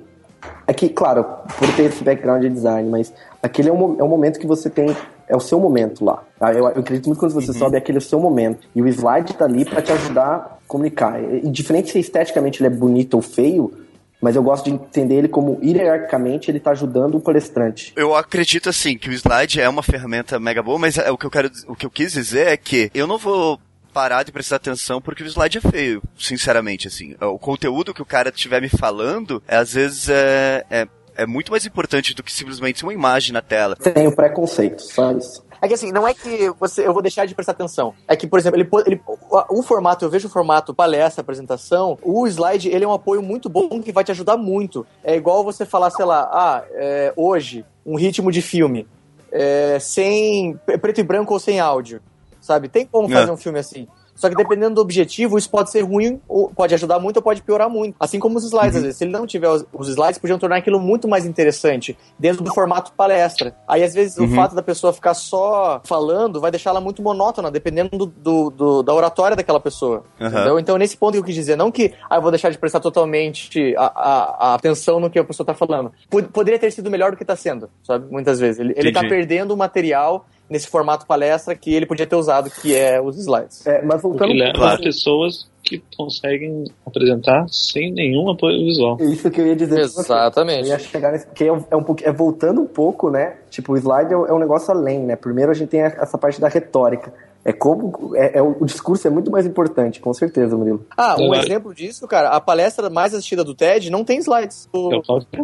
É 0.66 0.74
que, 0.74 0.90
claro, 0.90 1.24
por 1.58 1.74
ter 1.76 1.84
esse 1.84 2.04
background 2.04 2.42
de 2.42 2.50
design, 2.50 2.90
mas 2.90 3.14
aquele 3.42 3.70
é 3.70 3.74
um, 3.74 3.98
é 4.00 4.04
um 4.04 4.08
momento 4.08 4.38
que 4.40 4.46
você 4.46 4.70
tem. 4.70 4.96
É 5.30 5.36
o 5.36 5.40
seu 5.42 5.60
momento 5.60 6.06
lá. 6.06 6.24
tá? 6.40 6.54
Eu, 6.54 6.60
eu 6.60 6.68
acredito 6.68 7.06
muito 7.08 7.20
quando 7.20 7.34
você 7.34 7.52
sobe, 7.54 7.76
aquele 7.78 7.98
é 7.98 8.00
o 8.00 8.02
seu 8.02 8.20
momento. 8.20 8.68
E 8.76 8.82
o 8.82 8.88
slide 8.88 9.34
tá 9.34 9.46
ali 9.46 9.66
pra 9.66 9.82
te 9.82 9.92
ajudar 9.92 10.28
a 10.28 10.58
comunicar. 10.68 11.22
E, 11.22 11.50
diferente 11.50 11.92
se 11.92 12.00
esteticamente 12.00 12.62
ele 12.62 12.68
é 12.68 12.78
bonito 12.78 13.16
ou 13.16 13.22
feio, 13.22 13.74
mas 14.22 14.36
eu 14.36 14.44
gosto 14.44 14.66
de 14.66 14.72
entender 14.72 15.16
ele 15.16 15.28
como 15.28 15.60
hierarquicamente 15.64 16.50
ele 16.50 16.60
tá 16.60 16.72
ajudando 16.72 17.16
o 17.16 17.22
palestrante. 17.22 17.94
Eu 17.96 18.16
acredito 18.16 18.70
assim 18.70 18.98
que 18.98 19.10
o 19.10 19.14
slide 19.14 19.62
é 19.62 19.70
uma 19.70 19.84
ferramenta 19.84 20.40
mega 20.40 20.64
boa, 20.64 20.80
mas 20.80 20.98
é, 20.98 21.12
o 21.12 21.18
que 21.18 21.26
eu 21.26 21.32
quero, 21.32 21.52
o 21.68 21.76
que 21.76 21.86
eu 21.86 21.92
quis 21.92 22.14
dizer 22.14 22.48
é 22.48 22.58
que 22.58 22.90
eu 22.94 23.08
não 23.08 23.18
vou 23.18 23.60
parar 23.94 24.24
de 24.24 24.32
prestar 24.32 24.58
atenção 24.58 25.02
porque 25.02 25.24
o 25.24 25.28
slide 25.28 25.58
é 25.58 25.62
feio, 25.62 26.04
sinceramente 26.18 26.88
assim. 26.88 27.16
O 27.20 27.40
conteúdo 27.40 27.94
que 27.94 28.02
o 28.02 28.06
cara 28.06 28.30
estiver 28.30 28.62
me 28.62 28.70
falando, 28.70 29.42
é, 29.48 29.58
às 29.58 29.74
vezes 29.74 30.10
é, 30.10 30.66
é 30.70 30.88
é 31.18 31.26
muito 31.26 31.52
mais 31.52 31.66
importante 31.66 32.14
do 32.14 32.22
que 32.22 32.32
simplesmente 32.32 32.84
uma 32.84 32.94
imagem 32.94 33.34
na 33.34 33.42
tela. 33.42 33.76
Tenho 33.76 34.16
preconceito, 34.16 34.82
só 34.84 35.12
isso. 35.12 35.44
É 35.62 35.68
que 35.68 35.74
assim, 35.74 35.92
não 35.92 36.08
é 36.08 36.14
que 36.14 36.50
você, 36.60 36.86
eu 36.88 36.94
vou 36.94 37.02
deixar 37.02 37.26
de 37.26 37.34
prestar 37.36 37.54
atenção. 37.54 37.94
É 38.08 38.16
que, 38.16 38.28
por 38.28 38.38
exemplo, 38.40 38.60
ele, 38.60 38.70
ele, 38.86 39.02
o, 39.08 39.60
o 39.60 39.64
formato, 39.64 40.06
eu 40.06 40.10
vejo 40.10 40.28
o 40.28 40.32
formato 40.32 40.74
palestra, 40.74 41.22
apresentação, 41.22 41.98
o 42.04 42.28
slide, 42.28 42.70
ele 42.70 42.86
é 42.86 42.88
um 42.88 42.94
apoio 42.94 43.22
muito 43.22 43.50
bom 43.50 43.82
que 43.82 43.92
vai 43.92 44.04
te 44.04 44.12
ajudar 44.12 44.38
muito. 44.38 44.86
É 45.04 45.16
igual 45.16 45.44
você 45.44 45.66
falar, 45.66 45.90
sei 45.90 46.06
lá, 46.06 46.30
ah, 46.32 46.64
é, 46.72 47.14
hoje, 47.16 47.66
um 47.86 47.96
ritmo 47.96 48.32
de 48.32 48.42
filme, 48.42 48.88
é, 49.32 49.78
sem 49.80 50.56
preto 50.82 51.00
e 51.00 51.04
branco 51.04 51.34
ou 51.34 51.40
sem 51.40 51.60
áudio, 51.60 52.02
sabe? 52.40 52.70
Tem 52.70 52.86
como 52.86 53.10
fazer 53.10 53.30
É. 53.30 53.34
um 53.34 53.38
filme 53.38 53.60
assim. 53.60 53.88
Só 54.18 54.28
que 54.30 54.36
dependendo 54.36 54.76
do 54.76 54.82
objetivo, 54.82 55.38
isso 55.38 55.50
pode 55.50 55.72
ser 55.72 55.82
ruim, 55.82 56.20
ou 56.28 56.50
pode 56.50 56.74
ajudar 56.74 57.00
muito 57.00 57.18
ou 57.18 57.22
pode 57.24 57.42
piorar 57.42 57.70
muito. 57.70 57.96
Assim 58.00 58.20
como 58.20 58.38
os 58.38 58.44
slides, 58.44 58.76
às 58.76 58.82
vezes. 58.82 58.98
Se 58.98 59.04
ele 59.06 59.12
não 59.12 59.26
tiver 59.26 59.48
os, 59.48 59.64
os 59.72 59.88
slides, 59.88 60.18
podiam 60.18 60.38
tornar 60.40 60.58
aquilo 60.58 60.80
muito 60.80 61.08
mais 61.08 61.26
interessante 61.26 61.98
dentro 62.20 62.44
do 62.44 62.54
formato 62.54 62.92
palestra. 62.94 63.56
Aí, 63.68 63.84
às 63.84 63.94
vezes, 63.94 64.18
o 64.18 64.28
fato 64.30 64.56
da 64.56 64.62
pessoa 64.62 64.92
ficar 64.92 65.14
só 65.14 65.80
falando 65.86 66.42
vai 66.42 66.52
deixar 66.52 66.72
ela 66.72 66.82
muito 66.82 67.02
monótona, 67.02 67.50
dependendo 67.52 67.96
do, 67.98 68.06
do- 68.08 68.50
do- 68.50 68.84
da 68.84 68.94
oratória 68.94 69.38
daquela 69.38 69.60
pessoa. 69.60 70.04
Aham. 70.20 70.30
Entendeu? 70.32 70.60
Então, 70.60 70.78
nesse 70.78 70.98
ponto 70.98 71.14
que 71.14 71.20
eu 71.20 71.24
quis 71.24 71.36
dizer, 71.36 71.56
não 71.56 71.72
que 71.72 71.94
ah, 72.10 72.16
eu 72.18 72.22
vou 72.22 72.32
deixar 72.32 72.50
de 72.50 72.58
prestar 72.58 72.80
totalmente 72.80 73.76
a, 73.78 73.86
a- 73.86 74.38
a 74.50 74.54
atenção 74.56 75.00
no 75.00 75.10
que 75.10 75.20
a 75.20 75.24
pessoa 75.24 75.46
tá 75.46 75.54
falando. 75.54 75.92
Pod- 76.10 76.28
poderia 76.30 76.60
ter 76.60 76.72
sido 76.72 76.90
melhor 76.90 77.12
do 77.12 77.18
que 77.18 77.24
tá 77.26 77.36
sendo, 77.36 77.70
sabe? 77.84 78.12
Muitas 78.12 78.40
vezes. 78.40 78.60
Ele, 78.60 78.74
tá 78.74 79.00
Entendi. 79.02 79.10
perdendo 79.10 79.54
o 79.54 79.58
material 79.58 80.26
nesse 80.50 80.68
formato 80.68 81.06
palestra 81.06 81.56
que 81.56 81.74
ele 81.74 81.86
podia 81.86 82.06
ter 82.08 82.16
usado, 82.16 82.50
que 82.50 82.76
é 82.76 83.02
os 83.02 83.18
slides. 83.18 83.66
É, 83.68 83.82
mas 83.82 84.02
voltando 84.02 84.30
que 84.32 84.38
leva 84.38 84.54
claro. 84.54 84.76
a 84.80 84.84
pessoas 84.84 85.48
que 85.64 85.84
conseguem 85.98 86.64
apresentar 86.86 87.46
sem 87.50 87.92
nenhum 87.92 88.30
apoio 88.32 88.58
visual. 88.64 88.98
É 89.02 89.06
isso 89.06 89.30
que 89.30 89.42
eu 89.42 89.48
ia 89.48 89.56
dizer. 89.56 89.80
Exatamente. 89.82 90.62
Eu 90.70 90.74
ia 90.76 90.80
chegar 90.80 91.12
nesse. 91.12 91.26
Porque 91.28 91.44
é, 91.44 91.52
um- 91.52 91.66
é 91.70 91.76
um 91.76 91.84
pouco, 91.84 92.02
é 92.06 92.12
voltando 92.12 92.62
um 92.62 92.66
pouco, 92.68 93.10
né? 93.10 93.36
Tipo, 93.50 93.74
o 93.74 93.78
slide 93.78 94.14
é, 94.14 94.18
um- 94.18 94.26
é 94.26 94.34
um 94.34 94.40
negócio 94.40 94.72
além, 94.72 95.00
né? 95.00 95.18
Primeiro 95.18 95.52
a 95.52 95.54
gente 95.54 95.68
tem 95.70 95.82
essa 95.82 96.18
parte 96.18 96.40
da 96.40 96.48
retórica. 96.48 97.14
É 97.48 97.54
como. 97.54 98.14
É, 98.14 98.40
é 98.40 98.42
o, 98.42 98.66
discurso 98.66 99.08
é 99.08 99.10
muito 99.10 99.32
mais 99.32 99.46
importante, 99.46 100.02
com 100.02 100.14
certeza, 100.14 100.58
Murilo. 100.58 100.86
Ah, 100.98 101.16
um 101.18 101.34
É. 101.34 101.40
exemplo 101.40 101.74
disso, 101.74 102.06
cara, 102.06 102.30
a 102.32 102.42
palestra 102.42 102.90
mais 102.90 103.14
assistida 103.14 103.42
do 103.42 103.56
TED 103.56 103.90
não 103.90 104.04
tem 104.04 104.20
slides 104.20 104.68
do, 104.74 104.90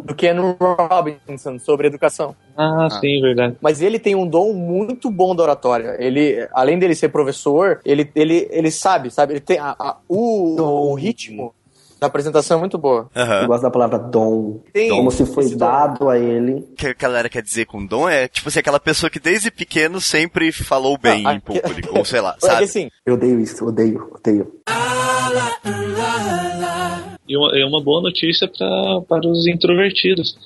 do 0.03 0.13
Ken 0.13 0.35
Robinson 0.59 1.57
sobre 1.59 1.87
educação. 1.87 2.35
Ah, 2.57 2.89
sim, 2.99 3.21
verdade. 3.21 3.55
Mas 3.61 3.81
ele 3.81 3.97
tem 3.97 4.15
um 4.15 4.27
dom 4.27 4.51
muito 4.51 5.09
bom 5.09 5.33
da 5.33 5.43
oratória. 5.43 5.95
Ele, 5.97 6.45
além 6.51 6.77
dele 6.77 6.93
ser 6.93 7.07
professor, 7.07 7.79
ele, 7.85 8.11
ele, 8.13 8.49
ele 8.51 8.69
sabe, 8.69 9.09
sabe? 9.09 9.33
Ele 9.33 9.39
tem 9.39 9.57
a- 9.57 9.73
a- 9.79 9.97
o, 10.09 10.59
o 10.91 10.93
ritmo 10.95 11.53
da 12.03 12.07
apresentação 12.07 12.57
é 12.57 12.59
muito 12.59 12.77
boa. 12.77 13.09
Eu 13.15 13.21
Aham. 13.21 13.47
gosto 13.47 13.63
da 13.63 13.71
palavra 13.71 13.97
dom. 13.97 14.59
Tem 14.73 14.89
Como 14.89 15.09
se 15.09 15.25
foi 15.25 15.45
esse 15.45 15.53
dom. 15.55 15.65
dado 15.65 16.09
a 16.09 16.19
ele. 16.19 16.53
O 16.55 16.75
que 16.75 16.87
a 16.87 16.93
galera 16.93 17.29
quer 17.29 17.41
dizer 17.41 17.65
com 17.65 17.85
dom 17.85 18.07
é, 18.09 18.27
tipo 18.27 18.49
assim, 18.49 18.59
aquela 18.59 18.79
pessoa 18.79 19.09
que 19.09 19.19
desde 19.19 19.49
pequeno 19.49 19.99
sempre 20.01 20.51
falou 20.51 20.97
bem 20.97 21.25
Ah, 21.25 21.33
em 21.35 21.39
público, 21.39 21.97
ou 21.97 22.03
sei 22.05 22.21
lá, 22.21 22.35
É 22.43 22.45
sabe? 22.45 22.63
assim, 22.65 22.89
Eu 23.05 23.13
odeio 23.15 23.39
isso, 23.39 23.65
odeio, 23.65 24.09
odeio. 24.13 24.51
E 27.27 27.37
uma, 27.37 27.57
é 27.57 27.65
uma 27.65 27.81
boa 27.81 28.01
notícia 28.01 28.47
pra, 28.47 29.01
para 29.07 29.27
os 29.27 29.47
introvertidos. 29.47 30.37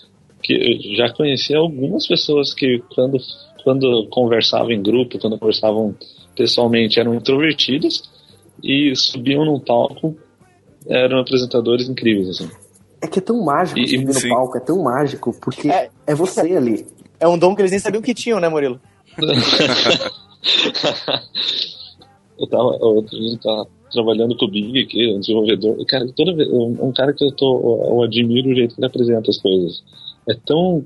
Que 0.43 0.54
eu 0.54 0.96
já 0.96 1.12
conheci 1.12 1.56
algumas 1.56 2.06
pessoas 2.08 2.54
que, 2.54 2.82
quando, 2.93 3.17
quando 3.63 4.08
conversavam 4.12 4.72
em 4.72 4.82
grupo, 4.82 5.17
quando 5.20 5.38
conversavam 5.39 5.96
pessoalmente, 6.36 7.00
eram 7.00 7.15
introvertidas 7.15 8.04
e 8.63 8.96
subiam 8.96 9.43
num 9.43 9.60
palco, 9.60 10.15
eram 10.89 11.19
apresentadores 11.19 11.88
incríveis. 11.89 12.30
Assim. 12.30 12.50
É 13.02 13.08
que 13.08 13.19
é 13.19 13.21
tão 13.21 13.41
mágico 13.43 13.80
E- 13.80 13.88
subir 13.88 14.06
no 14.06 14.13
sim. 14.13 14.30
palco, 14.30 14.58
é 14.58 14.60
tão 14.62 14.82
mágico, 14.84 15.36
porque 15.41 15.69
É. 15.69 15.89
é, 16.08 16.15
você 16.15 16.41
ali. 16.56 16.86
é 17.19 17.28
um 17.28 17.38
dom 17.38 17.56
que 17.56 17.62
eles 17.62 17.71
nem 17.71 17.80
sabiam 17.80 18.02
que 18.02 18.13
tinham, 18.13 18.39
né, 18.39 18.47
Murilo? 18.50 18.80
eu 22.39 22.47
tava, 22.47 22.63
outro 22.86 23.17
dia 23.17 23.32
eu 23.34 23.38
tava 23.39 23.67
trabalhando 23.91 24.36
com 24.38 24.45
o 24.45 24.52
Big 24.52 24.82
aqui, 24.84 25.08
um 25.13 25.19
desenvolvedor. 25.19 25.84
Cara, 25.86 26.08
toda 26.15 26.34
vez, 26.36 26.50
um, 26.50 26.76
um 26.88 26.91
cara 26.91 27.13
que 27.13 27.23
eu 27.23 27.32
tô, 27.32 27.80
eu 27.89 28.04
admiro 28.04 28.50
o 28.50 28.56
jeito 28.56 28.76
que 28.76 28.82
ele 28.82 28.88
apresenta 28.88 29.30
as 29.32 29.38
coisas. 29.38 29.82
É 30.28 30.34
tão, 30.45 30.84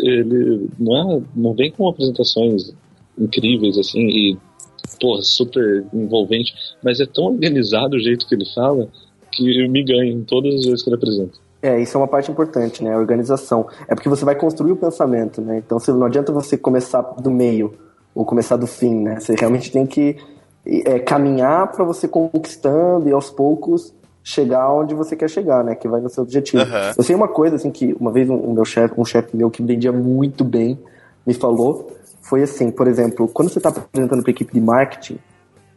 ele 0.00 0.68
não 0.78 0.96
é, 1.16 1.22
não 1.34 1.52
vem 1.52 1.70
com 1.72 1.88
apresentações 1.88 2.72
incríveis 3.18 3.76
assim 3.78 4.00
e 4.08 4.36
porra, 5.00 5.22
super 5.22 5.84
envolvente, 5.92 6.54
mas 6.82 7.00
é 7.00 7.06
tão 7.06 7.24
organizado 7.24 7.96
o 7.96 8.00
jeito 8.00 8.26
que 8.26 8.34
ele 8.34 8.46
fala 8.54 8.88
que 9.34 9.68
me 9.68 9.82
ganha 9.84 10.12
em 10.12 10.22
todas 10.22 10.54
as 10.54 10.64
vezes 10.64 10.82
que 10.82 10.88
ele 10.90 10.96
apresenta. 10.96 11.32
É, 11.62 11.80
isso 11.80 11.96
é 11.96 12.00
uma 12.00 12.06
parte 12.08 12.30
importante, 12.30 12.84
né? 12.84 12.94
A 12.94 12.98
organização. 12.98 13.66
É 13.88 13.94
porque 13.94 14.08
você 14.08 14.24
vai 14.24 14.34
construir 14.34 14.72
o 14.72 14.76
pensamento, 14.76 15.40
né? 15.40 15.58
Então 15.64 15.78
se- 15.78 15.90
não 15.92 16.06
adianta 16.06 16.30
você 16.32 16.56
começar 16.58 17.00
do 17.02 17.30
meio. 17.30 17.72
ou 18.14 18.24
começar 18.24 18.56
do 18.56 18.66
fim, 18.66 18.94
né? 19.02 19.18
Você 19.18 19.34
realmente 19.36 19.72
tem 19.72 19.84
que 19.86 20.16
é, 20.64 21.00
caminhar 21.00 21.72
para 21.72 21.84
você 21.84 22.06
conquistando 22.06 23.08
e 23.08 23.12
aos 23.12 23.28
poucos 23.28 23.92
chegar 24.22 24.72
onde 24.72 24.94
você 24.94 25.16
quer 25.16 25.28
chegar, 25.28 25.64
né? 25.64 25.74
Que 25.74 25.88
vai 25.88 26.00
no 26.00 26.08
seu 26.08 26.22
objetivo. 26.22 26.62
Aham. 26.62 26.92
Eu 26.96 27.02
sei 27.02 27.16
uma 27.16 27.26
coisa, 27.26 27.56
assim, 27.56 27.72
que 27.72 27.92
uma 27.98 28.12
vez 28.12 28.30
um, 28.30 28.36
um 28.36 28.52
meu 28.52 28.64
chefe, 28.64 28.94
um 28.96 29.04
chefe 29.04 29.36
meu 29.36 29.50
que 29.50 29.62
vendia 29.64 29.90
muito 29.90 30.44
bem, 30.44 30.78
me 31.26 31.34
falou, 31.34 31.90
foi 32.22 32.42
assim, 32.44 32.70
por 32.70 32.86
exemplo, 32.86 33.26
quando 33.26 33.48
você 33.50 33.58
está 33.58 33.70
apresentando 33.70 34.22
para 34.22 34.30
equipe 34.30 34.52
de 34.54 34.60
marketing, 34.60 35.18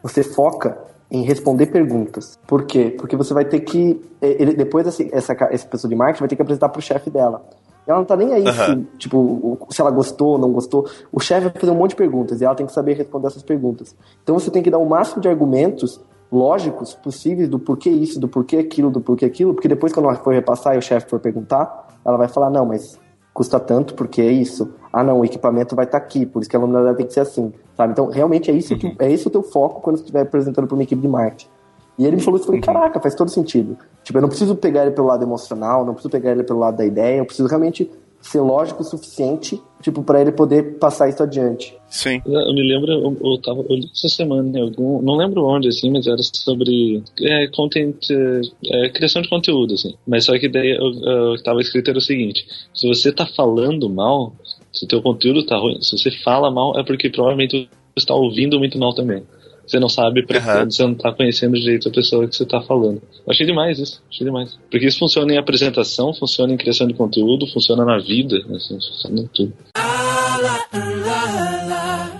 você 0.03 0.21
foca 0.21 0.77
em 1.09 1.23
responder 1.23 1.67
perguntas. 1.67 2.37
Por 2.45 2.65
quê? 2.65 2.93
Porque 2.97 3.15
você 3.15 3.33
vai 3.33 3.45
ter 3.45 3.61
que, 3.61 4.01
eh, 4.21 4.35
ele, 4.39 4.53
depois 4.53 4.85
assim, 4.87 5.09
essa, 5.11 5.33
essa 5.49 5.67
pessoa 5.67 5.89
de 5.89 5.95
marketing 5.95 6.19
vai 6.19 6.29
ter 6.29 6.35
que 6.35 6.41
apresentar 6.41 6.69
pro 6.69 6.81
chefe 6.81 7.09
dela. 7.09 7.43
Ela 7.87 7.99
não 7.99 8.05
tá 8.05 8.17
nem 8.17 8.33
aí 8.33 8.45
Aham. 8.45 8.85
se, 8.91 8.97
tipo, 8.97 9.57
se 9.69 9.79
ela 9.79 9.89
gostou 9.89 10.31
ou 10.31 10.37
não 10.37 10.51
gostou. 10.51 10.85
O 11.09 11.21
chefe 11.21 11.47
vai 11.47 11.53
fazer 11.57 11.71
um 11.71 11.75
monte 11.75 11.91
de 11.91 11.95
perguntas 11.95 12.41
e 12.41 12.45
ela 12.45 12.53
tem 12.53 12.65
que 12.65 12.73
saber 12.73 12.97
responder 12.97 13.27
essas 13.27 13.43
perguntas. 13.43 13.95
Então 14.21 14.37
você 14.37 14.51
tem 14.51 14.61
que 14.61 14.69
dar 14.69 14.77
o 14.77 14.85
máximo 14.85 15.21
de 15.21 15.29
argumentos 15.29 16.01
lógicos 16.29 16.93
possíveis 16.93 17.47
do 17.47 17.57
porquê 17.57 17.89
isso, 17.89 18.19
do 18.19 18.27
porquê 18.27 18.57
aquilo, 18.57 18.91
do 18.91 18.99
porquê 18.99 19.23
aquilo, 19.23 19.53
porque 19.53 19.69
depois 19.69 19.93
quando 19.93 20.07
ela 20.07 20.15
for 20.15 20.33
repassar 20.33 20.75
e 20.75 20.77
o 20.77 20.81
chefe 20.81 21.09
for 21.09 21.21
perguntar, 21.21 21.97
ela 22.03 22.17
vai 22.17 22.27
falar, 22.27 22.49
não, 22.49 22.65
mas 22.65 22.99
custa 23.33 23.57
tanto 23.57 23.93
porque 23.93 24.21
é 24.21 24.31
isso. 24.31 24.73
Ah, 24.91 25.03
não, 25.03 25.21
o 25.21 25.25
equipamento 25.25 25.73
vai 25.73 25.85
estar 25.85 25.97
aqui, 25.97 26.25
por 26.25 26.41
isso 26.41 26.49
que 26.49 26.55
a 26.57 26.59
luminária 26.59 26.93
tem 26.93 27.05
que 27.05 27.13
ser 27.13 27.21
assim, 27.21 27.53
sabe? 27.77 27.93
Então, 27.93 28.07
realmente 28.07 28.49
é 28.51 28.53
isso 28.53 28.75
que 28.75 28.95
é 28.99 29.11
esse 29.11 29.27
o 29.27 29.29
teu 29.29 29.43
foco 29.43 29.81
quando 29.81 29.97
você 29.97 30.03
estiver 30.03 30.21
apresentando 30.21 30.67
para 30.67 30.75
uma 30.75 30.83
equipe 30.83 31.01
de 31.01 31.07
marketing. 31.07 31.47
E 31.97 32.05
ele 32.05 32.17
me 32.17 32.21
falou 32.21 32.39
isso, 32.39 32.43
eu 32.43 32.47
falei, 32.47 32.61
caraca, 32.61 32.99
faz 32.99 33.15
todo 33.15 33.29
sentido. 33.29 33.77
Tipo, 34.03 34.17
eu 34.17 34.21
não 34.21 34.29
preciso 34.29 34.55
pegar 34.55 34.83
ele 34.83 34.91
pelo 34.91 35.07
lado 35.07 35.23
emocional, 35.23 35.85
não 35.85 35.93
preciso 35.93 36.11
pegar 36.11 36.31
ele 36.31 36.43
pelo 36.43 36.59
lado 36.59 36.77
da 36.77 36.85
ideia, 36.85 37.19
eu 37.19 37.25
preciso 37.25 37.47
realmente 37.47 37.89
ser 38.21 38.41
lógico 38.41 38.81
o 38.81 38.85
suficiente, 38.85 39.61
tipo, 39.81 40.03
para 40.03 40.21
ele 40.21 40.31
poder 40.31 40.77
passar 40.77 41.07
isso 41.07 41.23
adiante. 41.23 41.75
Sim. 41.89 42.21
Eu 42.25 42.53
me 42.53 42.67
lembro, 42.67 42.91
eu, 42.91 43.17
eu 43.23 43.41
tava 43.41 43.61
eu 43.61 43.75
li 43.75 43.89
essa 43.93 44.09
semana 44.09 44.57
em 44.57 44.61
algum, 44.61 45.01
não 45.01 45.15
lembro 45.15 45.45
onde, 45.45 45.69
assim, 45.69 45.89
mas 45.91 46.07
era 46.07 46.21
sobre 46.21 47.01
é, 47.21 47.47
content, 47.47 47.95
é, 48.11 48.89
criação 48.89 49.21
de 49.21 49.29
conteúdo, 49.29 49.75
assim. 49.75 49.95
Mas 50.05 50.25
só 50.25 50.37
que 50.37 50.49
daí 50.49 50.71
eu, 50.71 50.91
eu 51.09 51.43
tava 51.43 51.61
escrito 51.61 51.89
era 51.89 51.99
o 51.99 52.01
seguinte: 52.01 52.45
se 52.73 52.87
você 52.87 53.11
tá 53.11 53.25
falando 53.25 53.89
mal, 53.89 54.33
se 54.77 54.85
o 54.85 54.87
teu 54.87 55.01
conteúdo 55.01 55.45
tá 55.45 55.57
ruim, 55.57 55.81
se 55.81 55.97
você 55.97 56.11
fala 56.23 56.51
mal, 56.51 56.77
é 56.79 56.83
porque 56.83 57.09
provavelmente 57.09 57.67
você 57.95 58.03
está 58.03 58.13
ouvindo 58.13 58.59
muito 58.59 58.77
mal 58.77 58.93
também. 58.93 59.23
Você 59.67 59.79
não 59.79 59.89
sabe, 59.89 60.25
pra- 60.25 60.37
Aham. 60.39 60.65
você 60.71 60.81
não 60.83 60.95
tá 60.95 61.11
conhecendo 61.11 61.59
direito 61.59 61.89
a 61.89 61.91
pessoa 61.91 62.27
que 62.27 62.35
você 62.35 62.45
tá 62.45 62.61
falando. 62.61 63.01
Achei 63.29 63.45
demais 63.45 63.77
isso, 63.79 64.01
achei 64.09 64.25
demais. 64.25 64.57
Porque 64.71 64.85
isso 64.87 64.97
funciona 64.99 65.33
em 65.33 65.37
apresentação, 65.37 66.13
funciona 66.13 66.53
em 66.53 66.57
criação 66.57 66.87
de 66.87 66.93
conteúdo, 66.93 67.45
funciona 67.51 67.83
na 67.83 67.97
vida, 67.99 68.37
assim, 68.55 68.79
funciona 68.79 69.19
em 69.21 69.27
tudo. 69.27 69.53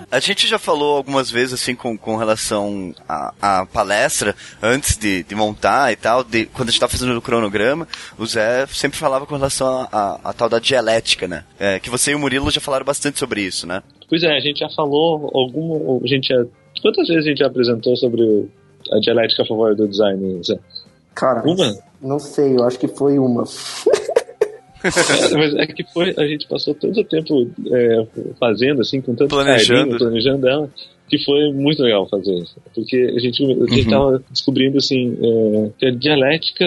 A 0.10 0.20
gente 0.20 0.48
já 0.48 0.58
falou 0.58 0.96
algumas 0.98 1.30
vezes, 1.30 1.54
assim, 1.54 1.76
com, 1.76 1.98
com 1.98 2.16
relação 2.16 2.94
à, 3.08 3.34
à 3.42 3.66
palestra, 3.66 4.34
antes 4.64 4.98
de, 4.98 5.22
de 5.24 5.36
montar 5.36 5.92
e 5.92 5.96
tal, 5.98 6.24
de, 6.24 6.46
quando 6.48 6.70
a 6.70 6.72
gente 6.72 6.80
tava 6.80 6.92
fazendo 6.92 7.16
o 7.16 7.22
cronograma, 7.22 7.88
o 8.18 8.26
Zé 8.26 8.66
sempre 8.68 8.98
falava 8.98 9.26
com 9.26 9.36
relação 9.36 9.88
à 9.92 10.34
tal 10.36 10.48
da 10.50 10.60
dialética, 10.60 11.28
né? 11.28 11.44
É, 11.60 11.80
que 11.80 11.90
você 11.90 12.12
e 12.12 12.16
o 12.16 12.20
Murilo 12.20 12.50
já 12.50 12.62
falaram 12.62 12.86
bastante 12.86 13.20
sobre 13.20 13.42
isso, 13.42 13.68
né? 13.68 13.84
Pois 14.10 14.24
é, 14.24 14.36
a 14.36 14.40
gente 14.40 14.60
já 14.60 14.70
falou 14.70 15.30
algum. 15.36 16.02
A 16.02 16.08
gente 16.08 16.30
já, 16.30 16.46
quantas 16.80 17.08
vezes 17.08 17.26
a 17.26 17.30
gente 17.30 17.40
já 17.40 17.48
apresentou 17.48 17.96
sobre 17.96 18.22
o- 18.24 18.50
a 18.92 19.00
dialética 19.00 19.44
a 19.44 19.46
favor 19.46 19.76
do 19.76 19.88
design? 19.88 20.42
Zé? 20.44 20.58
Cara, 21.16 21.44
Uma? 21.48 21.76
não 22.02 22.20
sei, 22.20 22.56
eu 22.56 22.64
acho 22.64 22.78
que 22.80 22.88
foi 22.88 23.18
uma. 23.18 23.44
Mas 25.38 25.56
é 25.56 25.66
que 25.68 25.84
foi, 25.92 26.14
a 26.18 26.26
gente 26.28 26.48
passou 26.48 26.74
tanto 26.76 27.04
tempo 27.06 27.50
é, 27.72 28.06
fazendo, 28.40 28.82
assim, 28.82 29.02
com 29.02 29.16
tanto 29.16 29.30
Planejando. 29.30 29.80
carinho, 29.92 29.98
planejando 29.98 30.48
ela, 30.48 30.70
que 31.10 31.18
foi 31.26 31.52
muito 31.52 31.82
legal 31.82 32.08
fazer 32.08 32.34
isso. 32.36 32.56
Porque 32.76 32.96
a 33.16 33.20
gente, 33.20 33.44
a 33.44 33.48
gente 33.74 33.84
Uhum. 33.86 33.90
tava 33.90 34.24
descobrindo, 34.30 34.78
assim, 34.78 35.18
é, 35.22 35.70
que 35.78 35.86
a 35.88 35.92
dialética, 35.92 36.66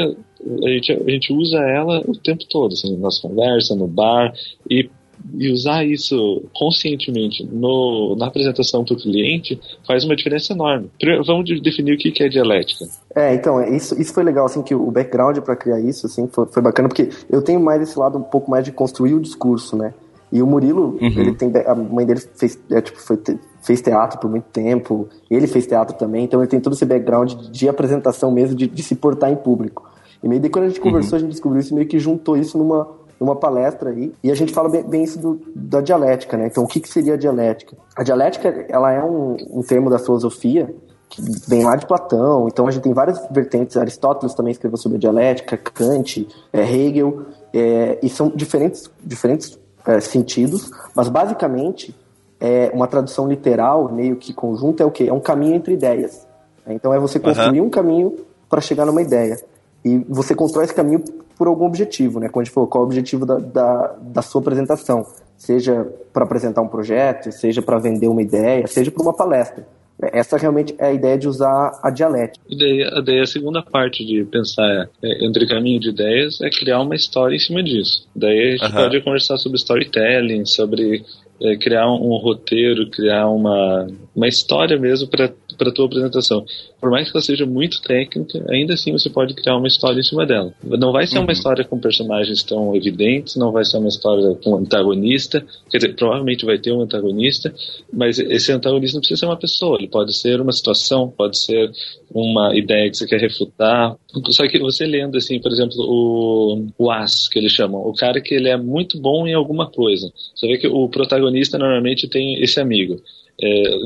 a 0.64 0.68
gente, 0.68 0.92
a 0.92 1.10
gente 1.10 1.32
usa 1.32 1.58
ela 1.60 2.00
o 2.06 2.12
tempo 2.16 2.44
todo, 2.50 2.72
assim, 2.72 2.96
nas 2.96 3.18
conversas, 3.18 3.76
no 3.78 3.86
bar, 3.86 4.32
e, 4.68 4.90
e 5.38 5.50
usar 5.50 5.84
isso 5.84 6.42
conscientemente 6.54 7.44
no, 7.44 8.16
na 8.16 8.26
apresentação 8.26 8.84
para 8.84 8.94
o 8.94 8.96
cliente 8.96 9.60
faz 9.86 10.04
uma 10.04 10.16
diferença 10.16 10.52
enorme. 10.52 10.90
Vamos 11.26 11.44
de- 11.44 11.60
definir 11.60 11.94
o 11.94 11.98
que 11.98 12.10
que 12.10 12.22
é 12.22 12.28
dialética. 12.28 12.86
É, 13.14 13.34
então, 13.34 13.62
isso, 13.74 14.00
isso 14.00 14.12
foi 14.12 14.22
legal, 14.22 14.46
assim, 14.46 14.62
que 14.62 14.74
o 14.74 14.90
background 14.90 15.38
pra 15.38 15.56
criar 15.56 15.80
isso, 15.80 16.06
assim, 16.06 16.28
foi, 16.28 16.46
foi 16.46 16.62
bacana, 16.62 16.88
porque 16.88 17.08
eu 17.28 17.42
tenho 17.42 17.60
mais 17.60 17.82
esse 17.82 17.98
lado 17.98 18.18
um 18.18 18.22
pouco 18.22 18.50
mais 18.50 18.64
de 18.64 18.72
construir 18.72 19.14
o 19.14 19.20
discurso, 19.20 19.76
né? 19.76 19.92
E 20.32 20.40
o 20.40 20.46
Murilo, 20.46 20.96
ele 21.00 21.34
tem, 21.34 21.50
a 21.66 21.74
mãe 21.74 22.06
dele 22.06 22.20
fez, 22.36 22.56
é, 22.70 22.80
tipo, 22.80 23.00
foi 23.00 23.18
fez 23.62 23.82
teatro 23.82 24.18
por 24.18 24.30
muito 24.30 24.44
tempo, 24.44 25.08
ele 25.30 25.46
fez 25.46 25.66
teatro 25.66 25.96
também, 25.96 26.24
então 26.24 26.40
ele 26.40 26.48
tem 26.48 26.60
todo 26.60 26.72
esse 26.72 26.84
background 26.84 27.32
de, 27.32 27.50
de 27.50 27.68
apresentação 27.68 28.30
mesmo, 28.30 28.56
de, 28.56 28.66
de 28.66 28.82
se 28.82 28.94
portar 28.94 29.30
em 29.30 29.36
público. 29.36 29.90
E 30.22 30.28
meio 30.28 30.40
daí 30.40 30.50
quando 30.50 30.66
a 30.66 30.68
gente 30.68 30.80
conversou, 30.80 31.16
a 31.16 31.18
gente 31.18 31.30
descobriu 31.30 31.60
isso, 31.60 31.74
meio 31.74 31.86
que 31.86 31.98
juntou 31.98 32.36
isso 32.36 32.56
numa, 32.56 32.88
numa 33.20 33.36
palestra 33.36 33.90
aí, 33.90 34.12
e 34.24 34.30
a 34.30 34.34
gente 34.34 34.52
fala 34.52 34.68
bem, 34.70 34.82
bem 34.82 35.04
isso 35.04 35.18
do- 35.18 35.40
da 35.54 35.80
dialética, 35.82 36.36
né? 36.36 36.46
Então, 36.46 36.64
o 36.64 36.66
que, 36.66 36.80
que 36.80 36.88
seria 36.88 37.14
a 37.14 37.16
dialética? 37.16 37.76
A 37.94 38.02
dialética, 38.02 38.64
ela 38.68 38.90
é 38.92 39.04
um, 39.04 39.36
um 39.50 39.62
termo 39.62 39.90
da 39.90 39.98
filosofia 39.98 40.74
que 41.10 41.20
vem 41.48 41.64
lá 41.64 41.76
de 41.76 41.86
Platão, 41.86 42.46
então 42.48 42.66
a 42.66 42.70
gente 42.70 42.84
tem 42.84 42.94
várias 42.94 43.20
vertentes, 43.30 43.76
Aristóteles 43.76 44.34
também 44.34 44.52
escreveu 44.52 44.78
sobre 44.78 44.96
a 44.96 45.00
dialética, 45.00 45.56
Kant, 45.56 46.26
é, 46.52 46.62
Hegel, 46.62 47.26
é, 47.52 47.98
e 48.02 48.08
são 48.08 48.28
diferentes, 48.28 48.88
diferentes 49.02 49.58
é, 49.86 50.00
sentidos, 50.00 50.70
mas 50.94 51.08
basicamente 51.08 51.94
é 52.40 52.70
uma 52.72 52.86
tradução 52.86 53.28
literal, 53.28 53.92
meio 53.92 54.16
que 54.16 54.32
conjunta, 54.32 54.82
é 54.82 54.86
o 54.86 54.90
quê? 54.90 55.04
É 55.08 55.12
um 55.12 55.20
caminho 55.20 55.56
entre 55.56 55.74
ideias. 55.74 56.26
Então 56.66 56.94
é 56.94 56.98
você 56.98 57.18
construir 57.18 57.60
um 57.60 57.68
caminho 57.68 58.16
para 58.48 58.60
chegar 58.60 58.86
numa 58.86 59.02
ideia. 59.02 59.36
E 59.84 59.98
você 60.08 60.34
constrói 60.34 60.64
esse 60.64 60.74
caminho 60.74 61.02
por 61.40 61.48
algum 61.48 61.64
objetivo, 61.64 62.20
né? 62.20 62.28
Quando 62.28 62.42
a 62.42 62.44
gente 62.44 62.52
falou, 62.52 62.68
qual 62.68 62.82
é 62.82 62.84
o 62.84 62.86
objetivo 62.86 63.24
da, 63.24 63.38
da, 63.38 63.96
da 63.98 64.20
sua 64.20 64.42
apresentação? 64.42 65.06
Seja 65.38 65.90
para 66.12 66.22
apresentar 66.22 66.60
um 66.60 66.68
projeto, 66.68 67.32
seja 67.32 67.62
para 67.62 67.78
vender 67.78 68.08
uma 68.08 68.20
ideia, 68.20 68.66
seja 68.66 68.90
para 68.90 69.02
uma 69.02 69.16
palestra. 69.16 69.66
Essa 70.12 70.36
realmente 70.36 70.74
é 70.78 70.88
a 70.88 70.92
ideia 70.92 71.16
de 71.16 71.26
usar 71.26 71.80
a 71.82 71.90
dialética. 71.90 72.44
E 72.46 72.58
daí, 72.58 73.04
daí 73.06 73.20
a 73.20 73.26
segunda 73.26 73.62
parte 73.62 74.04
de 74.04 74.22
pensar 74.24 74.90
é, 75.02 75.24
entre 75.24 75.48
caminho 75.48 75.80
de 75.80 75.88
ideias 75.88 76.42
é 76.42 76.50
criar 76.50 76.82
uma 76.82 76.94
história 76.94 77.34
em 77.34 77.38
cima 77.38 77.62
disso. 77.62 78.06
Daí 78.14 78.58
a 78.60 78.66
gente 78.66 78.74
pode 78.74 79.00
conversar 79.00 79.38
sobre 79.38 79.56
storytelling, 79.56 80.44
sobre 80.44 81.06
é, 81.40 81.56
criar 81.56 81.90
um, 81.90 82.18
roteiro, 82.18 82.90
criar 82.90 83.30
uma, 83.30 83.86
uma 84.14 84.28
história 84.28 84.78
mesmo 84.78 85.08
para 85.08 85.32
a 85.68 85.72
tua 85.72 85.86
apresentação. 85.86 86.44
Por 86.80 86.90
mais 86.90 87.10
que 87.10 87.16
ela 87.16 87.22
seja 87.22 87.46
muito 87.46 87.82
técnica, 87.82 88.44
ainda 88.48 88.74
assim 88.74 88.92
você 88.92 89.10
pode 89.10 89.34
criar 89.34 89.56
uma 89.56 89.68
história 89.68 90.00
em 90.00 90.02
cima 90.02 90.26
dela. 90.26 90.52
Não 90.62 90.92
vai 90.92 91.06
ser 91.06 91.18
uma 91.18 91.32
história 91.32 91.64
com 91.64 91.78
personagens 91.78 92.42
tão 92.42 92.74
evidentes, 92.74 93.36
não 93.36 93.52
vai 93.52 93.64
ser 93.64 93.78
uma 93.78 93.88
história 93.88 94.34
com 94.42 94.56
antagonista, 94.56 95.44
quer 95.70 95.78
dizer, 95.78 95.94
provavelmente 95.94 96.44
vai 96.44 96.58
ter 96.58 96.72
um 96.72 96.80
antagonista, 96.80 97.52
mas 97.92 98.18
esse 98.18 98.52
antagonista 98.52 98.96
não 98.96 99.00
precisa 99.00 99.20
ser 99.20 99.26
uma 99.26 99.38
pessoa, 99.38 99.76
ele 99.78 99.88
pode 99.88 100.16
ser 100.16 100.40
uma 100.40 100.52
situação, 100.52 101.08
pode 101.08 101.38
ser 101.38 101.70
uma 102.12 102.56
ideia 102.56 102.90
que 102.90 102.96
você 102.96 103.06
quer 103.06 103.20
refutar. 103.20 103.96
Só 104.30 104.46
que 104.48 104.58
você 104.58 104.84
lendo, 104.84 105.16
assim, 105.16 105.40
por 105.40 105.52
exemplo, 105.52 105.76
o, 105.78 106.66
o 106.78 106.90
As, 106.90 107.28
que 107.28 107.38
eles 107.38 107.52
chamam, 107.52 107.80
o 107.80 107.94
cara 107.94 108.20
que 108.20 108.34
ele 108.34 108.48
é 108.48 108.56
muito 108.56 109.00
bom 109.00 109.26
em 109.26 109.34
alguma 109.34 109.70
coisa. 109.70 110.10
Você 110.34 110.46
vê 110.46 110.58
que 110.58 110.66
o 110.66 110.88
protagonista 110.88 111.58
normalmente 111.58 112.08
tem 112.08 112.42
esse 112.42 112.60
amigo. 112.60 113.00
É, 113.42 113.76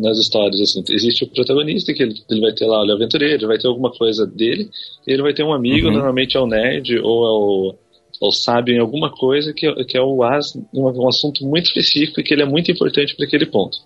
nas 0.00 0.18
histórias, 0.18 0.60
assim, 0.60 0.82
existe 0.90 1.24
o 1.24 1.28
protagonista 1.28 1.92
que 1.92 2.02
ele, 2.02 2.14
ele 2.30 2.40
vai 2.40 2.52
ter 2.52 2.64
lá 2.66 2.82
o 2.84 2.92
aventureiro, 2.92 3.34
ele 3.34 3.46
vai 3.46 3.58
ter 3.58 3.68
alguma 3.68 3.90
coisa 3.90 4.26
dele, 4.26 4.70
e 5.06 5.12
ele 5.12 5.22
vai 5.22 5.34
ter 5.34 5.42
um 5.42 5.52
amigo, 5.52 5.90
normalmente 5.90 6.36
é 6.36 6.40
o 6.40 6.46
nerd 6.46 6.98
ou 6.98 7.26
é 7.26 7.30
o, 7.30 7.74
ou 8.22 8.32
sábio 8.32 8.74
em 8.74 8.78
alguma 8.78 9.10
coisa 9.10 9.52
que, 9.52 9.66
é- 9.66 9.84
que 9.84 9.98
é 9.98 10.00
o 10.02 10.22
as 10.22 10.54
um, 10.72 10.86
um 10.88 11.08
assunto 11.08 11.44
muito 11.44 11.66
específico 11.66 12.20
e 12.20 12.22
que 12.22 12.32
ele 12.32 12.42
é 12.42 12.46
muito 12.46 12.70
importante 12.70 13.14
para 13.16 13.26
aquele 13.26 13.46
ponto. 13.46 13.76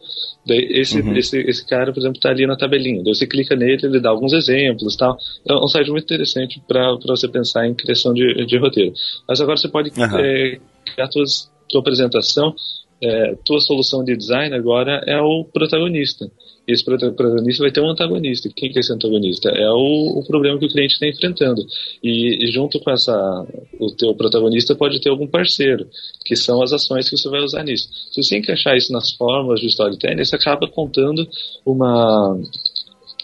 Daí 0.47 0.69
esse, 0.71 1.01
esse, 1.19 1.39
esse 1.41 1.67
cara, 1.67 1.93
por 1.93 1.99
exemplo, 1.99 2.19
está 2.19 2.31
ali 2.31 2.47
na 2.47 2.57
tabelinha. 2.57 3.03
Daí 3.03 3.15
você 3.15 3.27
clica 3.27 3.57
nele, 3.57 3.81
ele 3.83 3.99
dá 3.99 4.11
alguns 4.11 4.33
exemplos 4.33 4.95
tal. 4.95 5.17
É 5.49 5.55
um 5.55 5.67
site 5.67 5.91
muito 5.91 6.05
interessante 6.05 6.63
para 6.69 6.97
você 7.05 7.27
pensar 7.27 7.67
em 7.67 7.75
criação 7.75 8.13
de, 8.15 8.47
de 8.47 8.59
roteiro. 8.59 8.93
Mas 9.29 9.41
agora 9.41 9.57
você 9.57 9.69
pode 9.69 9.91
Aham. 9.99 10.21
é, 10.21 10.61
criar 10.95 11.09
tuas, 11.09 11.51
tua 11.69 11.81
apresentação, 11.81 12.55
é, 13.03 13.35
tua 13.45 13.61
solução 13.61 14.05
de 14.05 14.17
design 14.17 14.55
agora 14.55 15.03
é 15.07 15.21
o 15.21 15.45
protagonista. 15.45 16.31
E 16.67 16.73
esse 16.73 16.85
prota- 16.85 17.13
protagonista 17.13 17.63
vai 17.63 17.71
ter 17.71 17.81
um 17.81 17.91
antagonista. 17.91 18.51
Quem 18.55 18.73
que 18.73 18.79
é 18.79 18.81
esse 18.81 18.93
antagonista? 18.93 19.51
É 19.51 19.71
o, 19.71 20.19
o 20.19 20.25
problema 20.27 20.59
que 20.59 20.67
o 20.67 20.69
cliente 20.69 20.95
está 20.95 21.07
enfrentando. 21.07 21.65
E, 22.03 22.45
e 22.45 22.51
junto 22.51 22.81
com 22.81 22.91
essa, 22.91 23.47
o 23.79 23.91
teu 23.93 24.15
protagonista 24.15 24.75
pode 24.75 25.01
ter 25.01 25.11
algum 25.11 25.29
parceiro, 25.29 25.87
que 26.25 26.35
são 26.35 26.61
as 26.63 26.73
ações 26.73 27.09
que 27.09 27.17
você 27.17 27.29
vai 27.29 27.41
usar 27.41 27.63
nisso. 27.63 27.89
Se 28.11 28.23
você 28.23 28.39
encaixar 28.39 28.77
isso 28.77 28.93
nas 28.93 29.13
fórmulas 29.13 29.61
de 29.61 29.69
storytelling, 29.69 30.25
você 30.25 30.35
acaba 30.35 30.67
contando 30.69 31.29
uma 31.65 32.37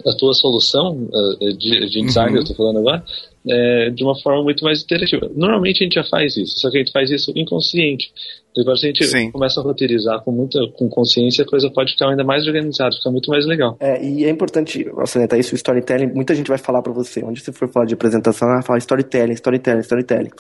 a 0.07 0.17
tua 0.17 0.33
solução 0.33 1.09
eh, 1.43 1.53
de, 1.53 1.87
de 1.87 2.03
design, 2.03 2.37
eu 2.37 2.43
estou 2.43 2.57
falando 2.57 2.79
agora, 2.79 3.05
é, 3.49 3.91
de 3.91 4.05
uma 4.05 4.19
forma 4.21 4.43
muito 4.43 4.65
mais 4.65 4.83
interativa. 4.83 5.31
Normalmente 5.35 5.83
a 5.83 5.85
gente 5.85 5.95
já 5.95 6.05
faz 6.05 6.37
isso, 6.37 6.59
só 6.59 6.71
que 6.71 6.77
a 6.77 6.81
gente 6.81 6.93
faz 6.93 7.11
isso 7.11 7.33
inconsciente. 7.35 8.13
Agora, 8.57 8.77
se 8.77 8.87
a 8.87 8.89
gente 8.89 9.05
Sim. 9.05 9.31
começa 9.31 9.61
a 9.61 9.63
roteirizar 9.63 10.23
com 10.23 10.31
muita 10.31 10.59
com 10.77 10.89
consciência, 10.89 11.43
a 11.43 11.47
coisa 11.47 11.71
pode 11.71 11.93
ficar 11.93 12.11
ainda 12.11 12.23
mais 12.23 12.47
organizada, 12.47 12.95
ficar 12.95 13.11
muito 13.11 13.31
mais 13.31 13.47
legal. 13.47 13.77
É, 13.81 14.05
e 14.05 14.25
é 14.25 14.31
importante 14.31 14.87
salientar 15.07 15.39
isso, 15.39 15.55
o 15.55 15.57
storytelling, 15.57 16.13
muita 16.13 16.35
gente 16.35 16.49
vai 16.49 16.59
falar 16.59 16.83
pra 16.83 16.93
você, 16.93 17.25
onde 17.25 17.41
você 17.41 17.51
for 17.51 17.69
falar 17.69 17.87
de 17.87 17.95
apresentação, 17.95 18.49
ela 18.49 18.59
vai 18.59 18.67
falar 18.67 18.79
storytelling, 18.79 19.33
storytelling, 19.33 19.81
storytelling. 19.81 20.31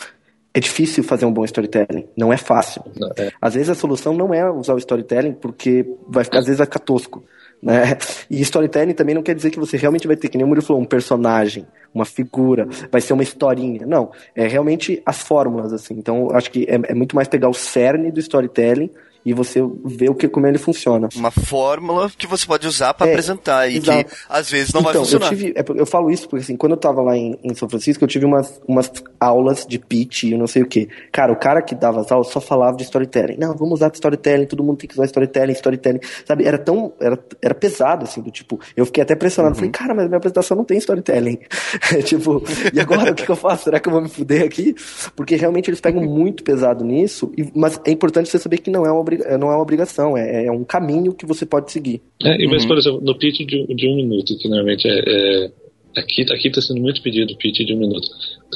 É 0.54 0.60
difícil 0.60 1.02
fazer 1.02 1.24
um 1.24 1.32
bom 1.32 1.44
storytelling, 1.44 2.04
não 2.14 2.30
é 2.30 2.36
fácil. 2.36 2.82
É. 3.16 3.32
Às 3.40 3.54
vezes 3.54 3.70
a 3.70 3.74
solução 3.74 4.14
não 4.14 4.34
é 4.34 4.50
usar 4.50 4.74
o 4.74 4.78
storytelling, 4.78 5.32
porque 5.32 5.86
vai 6.06 6.24
ficar, 6.24 6.40
às 6.40 6.44
vezes 6.44 6.58
vai 6.58 6.66
ficar 6.66 6.80
tosco. 6.80 7.24
Né? 7.62 7.96
E 8.28 8.40
storytelling 8.42 8.92
também 8.92 9.14
não 9.14 9.22
quer 9.22 9.34
dizer 9.34 9.50
que 9.50 9.58
você 9.58 9.76
realmente 9.76 10.06
vai 10.06 10.16
ter, 10.16 10.28
que 10.28 10.36
nem 10.36 10.44
o 10.44 10.48
Murilo 10.48 10.66
falou, 10.66 10.82
um 10.82 10.86
personagem, 10.86 11.66
uma 11.94 12.04
figura, 12.04 12.66
vai 12.90 13.00
ser 13.00 13.12
uma 13.12 13.22
historinha. 13.22 13.86
Não, 13.86 14.10
é 14.34 14.48
realmente 14.48 15.00
as 15.06 15.22
fórmulas, 15.22 15.72
assim. 15.72 15.94
Então, 15.94 16.30
acho 16.32 16.50
que 16.50 16.66
é, 16.68 16.80
é 16.90 16.94
muito 16.94 17.14
mais 17.14 17.28
pegar 17.28 17.48
o 17.48 17.54
cerne 17.54 18.10
do 18.10 18.18
storytelling 18.18 18.90
e 19.24 19.32
você 19.32 19.60
ver 19.84 20.10
o 20.10 20.14
que, 20.14 20.28
como 20.28 20.46
ele 20.46 20.58
funciona. 20.58 21.08
Uma 21.14 21.30
fórmula 21.30 22.10
que 22.16 22.26
você 22.26 22.46
pode 22.46 22.66
usar 22.66 22.92
pra 22.94 23.06
É, 23.06 23.10
apresentar 23.10 23.68
e 23.68 23.76
exato. 23.76 24.04
que 24.10 24.16
às 24.28 24.50
vezes 24.50 24.72
não 24.72 24.82
vai 24.82 24.92
então, 24.92 25.02
funcionar. 25.04 25.26
Eu, 25.26 25.30
tive, 25.38 25.52
é, 25.56 25.64
eu 25.76 25.86
falo 25.86 26.10
isso 26.10 26.28
porque 26.28 26.42
assim, 26.44 26.56
quando 26.56 26.72
eu 26.72 26.76
tava 26.78 27.00
lá 27.02 27.16
em, 27.16 27.38
em 27.42 27.54
São 27.54 27.68
Francisco, 27.68 28.02
eu 28.04 28.08
tive 28.08 28.24
umas, 28.26 28.60
umas 28.66 28.90
aulas 29.20 29.64
de 29.66 29.78
pitch 29.78 30.24
e 30.24 30.32
eu 30.32 30.38
não 30.38 30.46
sei 30.46 30.62
o 30.62 30.66
que. 30.66 30.88
Cara, 31.12 31.32
o 31.32 31.36
cara 31.36 31.62
que 31.62 31.74
dava 31.74 32.00
as 32.00 32.10
aulas 32.10 32.28
só 32.28 32.40
falava 32.40 32.76
de 32.76 32.82
storytelling. 32.84 33.36
Não, 33.38 33.54
vamos 33.56 33.74
usar 33.74 33.90
storytelling, 33.94 34.46
todo 34.46 34.62
mundo 34.64 34.78
tem 34.78 34.88
que 34.88 34.94
usar 34.94 35.04
storytelling, 35.06 35.52
storytelling. 35.52 36.00
Sabe, 36.26 36.44
era 36.44 36.58
tão. 36.58 36.92
Era, 37.00 37.18
era 37.40 37.54
pesado, 37.54 38.04
assim, 38.04 38.20
do 38.20 38.30
tipo. 38.30 38.58
Eu 38.76 38.86
fiquei 38.86 39.02
até 39.02 39.14
pressionado. 39.14 39.54
Falei, 39.54 39.70
cara, 39.70 39.94
mas 39.94 40.06
minha 40.06 40.16
apresentação 40.18 40.56
não 40.56 40.64
tem 40.64 40.78
storytelling. 40.78 41.38
tipo, 42.04 42.42
e 42.72 42.80
agora 42.80 43.12
o 43.12 43.14
que, 43.14 43.24
que 43.24 43.30
eu 43.30 43.36
faço? 43.36 43.64
Será 43.64 43.78
que 43.80 43.88
eu 43.88 43.92
vou 43.92 44.02
me 44.02 44.08
fuder 44.08 44.44
aqui? 44.44 44.74
Porque 45.14 45.36
realmente 45.36 45.68
eles 45.70 45.80
pegam 45.80 46.02
muito 46.04 46.42
pesado 46.42 46.84
nisso, 46.84 47.32
e- 47.36 47.50
mas 47.54 47.80
é 47.84 47.90
importante 47.90 48.28
você 48.28 48.38
saber 48.38 48.58
que 48.58 48.70
não 48.70 48.84
é 48.86 48.90
uma, 48.92 49.04
não 49.38 49.50
é 49.50 49.54
uma 49.54 49.62
obrigação, 49.62 50.16
é, 50.16 50.46
é 50.46 50.52
um 50.52 50.64
caminho 50.64 51.14
que 51.14 51.26
você 51.26 51.46
pode 51.46 51.70
seguir. 51.70 52.00
É, 52.22 52.42
e 52.42 52.46
mas, 52.46 52.64
por 52.64 52.78
exemplo, 52.78 53.00
no 53.02 53.16
pitch 53.16 53.46
de, 53.46 53.66
de 53.74 53.88
um 53.88 53.96
minuto, 53.96 54.36
que 54.38 54.48
normalmente 54.48 54.88
é. 54.88 55.46
é 55.46 55.50
aqui 55.96 56.22
aqui 56.22 56.48
está 56.48 56.60
sendo 56.60 56.80
muito 56.80 57.02
pedido 57.02 57.32
o 57.32 57.36
pitch 57.36 57.66
de 57.66 57.74
um 57.74 57.78
minuto. 57.78 58.08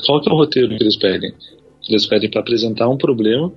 Qual 0.07 0.21
que 0.21 0.29
é 0.29 0.33
o 0.33 0.37
roteiro 0.37 0.77
que 0.77 0.83
eles 0.83 0.97
pedem? 0.97 1.33
Eles 1.89 2.07
pedem 2.07 2.31
para 2.31 2.41
apresentar 2.41 2.89
um 2.89 2.97
problema, 2.97 3.53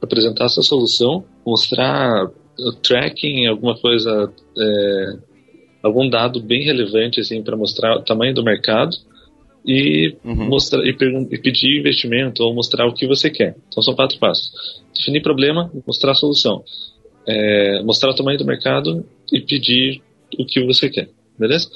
apresentar 0.00 0.46
essa 0.46 0.62
solução, 0.62 1.24
mostrar 1.46 2.26
o 2.58 2.72
tracking, 2.72 3.46
alguma 3.46 3.76
coisa, 3.76 4.32
é, 4.58 5.16
algum 5.82 6.08
dado 6.08 6.40
bem 6.40 6.64
relevante 6.64 7.20
assim 7.20 7.42
para 7.42 7.56
mostrar 7.56 7.96
o 7.96 8.02
tamanho 8.02 8.34
do 8.34 8.42
mercado 8.42 8.96
e 9.64 10.16
mostrar 10.24 10.84
e, 10.84 10.90
e 10.90 11.38
pedir 11.38 11.80
investimento 11.80 12.42
ou 12.42 12.54
mostrar 12.54 12.86
o 12.86 12.94
que 12.94 13.06
você 13.06 13.30
quer. 13.30 13.56
Então 13.68 13.82
são 13.82 13.94
quatro 13.94 14.18
passos: 14.18 14.52
definir 14.94 15.22
problema, 15.22 15.70
mostrar 15.86 16.12
a 16.12 16.14
solução, 16.14 16.62
é, 17.26 17.82
mostrar 17.82 18.10
o 18.10 18.14
tamanho 18.14 18.38
do 18.38 18.44
mercado 18.44 19.04
e 19.32 19.40
pedir 19.40 20.00
o 20.38 20.44
que 20.44 20.64
você 20.64 20.88
quer, 20.88 21.08
beleza? 21.38 21.68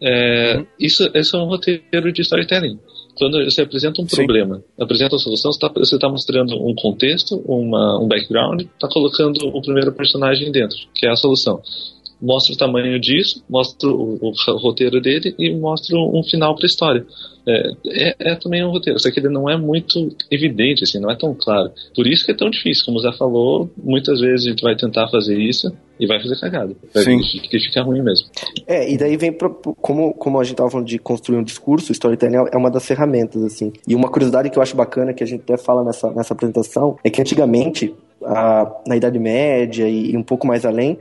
É, 0.00 0.64
isso, 0.80 1.08
isso 1.14 1.36
é 1.36 1.40
um 1.40 1.46
roteiro 1.46 2.12
de 2.12 2.22
storytelling. 2.22 2.78
Quando 3.14 3.44
você 3.44 3.62
apresenta 3.62 4.00
um 4.02 4.08
Sim. 4.08 4.16
problema, 4.16 4.64
apresenta 4.80 5.16
a 5.16 5.18
solução, 5.18 5.52
você 5.52 5.94
está 5.94 6.08
mostrando 6.08 6.56
um 6.56 6.74
contexto, 6.74 7.36
uma, 7.46 8.00
um 8.00 8.08
background, 8.08 8.62
está 8.62 8.88
colocando 8.88 9.46
o 9.46 9.60
primeiro 9.60 9.92
personagem 9.92 10.50
dentro, 10.50 10.78
que 10.94 11.06
é 11.06 11.10
a 11.10 11.16
solução. 11.16 11.62
Mostra 12.22 12.54
o 12.54 12.56
tamanho 12.56 13.00
disso, 13.00 13.42
mostra 13.50 13.88
o, 13.88 14.18
o 14.22 14.32
roteiro 14.58 15.00
dele 15.00 15.34
e 15.38 15.50
mostra 15.54 15.96
um 15.98 16.22
final 16.22 16.54
para 16.54 16.64
a 16.64 16.66
história. 16.66 17.04
É, 17.44 17.72
é, 17.88 18.16
é 18.30 18.34
também 18.36 18.64
um 18.64 18.70
roteiro, 18.70 19.00
só 19.00 19.10
que 19.10 19.18
ele 19.18 19.28
não 19.28 19.50
é 19.50 19.56
muito 19.56 20.14
evidente, 20.30 20.84
assim, 20.84 21.00
não 21.00 21.10
é 21.10 21.16
tão 21.16 21.34
claro. 21.34 21.72
Por 21.94 22.06
isso 22.06 22.24
que 22.24 22.30
é 22.30 22.34
tão 22.34 22.48
difícil, 22.48 22.84
como 22.84 22.98
o 22.98 23.00
Zé 23.02 23.10
falou, 23.18 23.68
muitas 23.76 24.20
vezes 24.20 24.46
a 24.46 24.50
gente 24.50 24.62
vai 24.62 24.76
tentar 24.76 25.08
fazer 25.08 25.36
isso 25.36 25.72
e 25.98 26.06
vai 26.06 26.20
fazer 26.22 26.38
cagada. 26.38 26.76
Vai 26.94 27.02
Sim. 27.02 27.18
que 27.18 27.58
fica 27.58 27.82
ruim 27.82 28.00
mesmo. 28.00 28.28
É, 28.66 28.88
e 28.92 28.96
daí 28.96 29.16
vem, 29.16 29.32
pro, 29.32 29.50
como, 29.80 30.14
como 30.14 30.38
a 30.38 30.44
gente 30.44 30.56
tava 30.56 30.70
falando 30.70 30.86
de 30.86 30.98
construir 31.00 31.38
um 31.38 31.42
discurso, 31.42 31.90
o 31.90 31.92
storytelling 31.92 32.48
é 32.52 32.56
uma 32.56 32.70
das 32.70 32.86
ferramentas, 32.86 33.42
assim. 33.42 33.72
E 33.88 33.94
uma 33.96 34.08
curiosidade 34.08 34.48
que 34.48 34.56
eu 34.56 34.62
acho 34.62 34.76
bacana, 34.76 35.12
que 35.12 35.24
a 35.24 35.26
gente 35.26 35.40
até 35.40 35.56
fala 35.56 35.82
nessa, 35.82 36.12
nessa 36.12 36.34
apresentação, 36.34 36.96
é 37.02 37.10
que 37.10 37.20
antigamente, 37.20 37.92
a- 38.24 38.70
na 38.86 38.96
Idade 38.96 39.18
Média 39.18 39.88
e, 39.88 40.12
e 40.12 40.16
um 40.16 40.22
pouco 40.22 40.46
mais 40.46 40.64
além, 40.64 40.96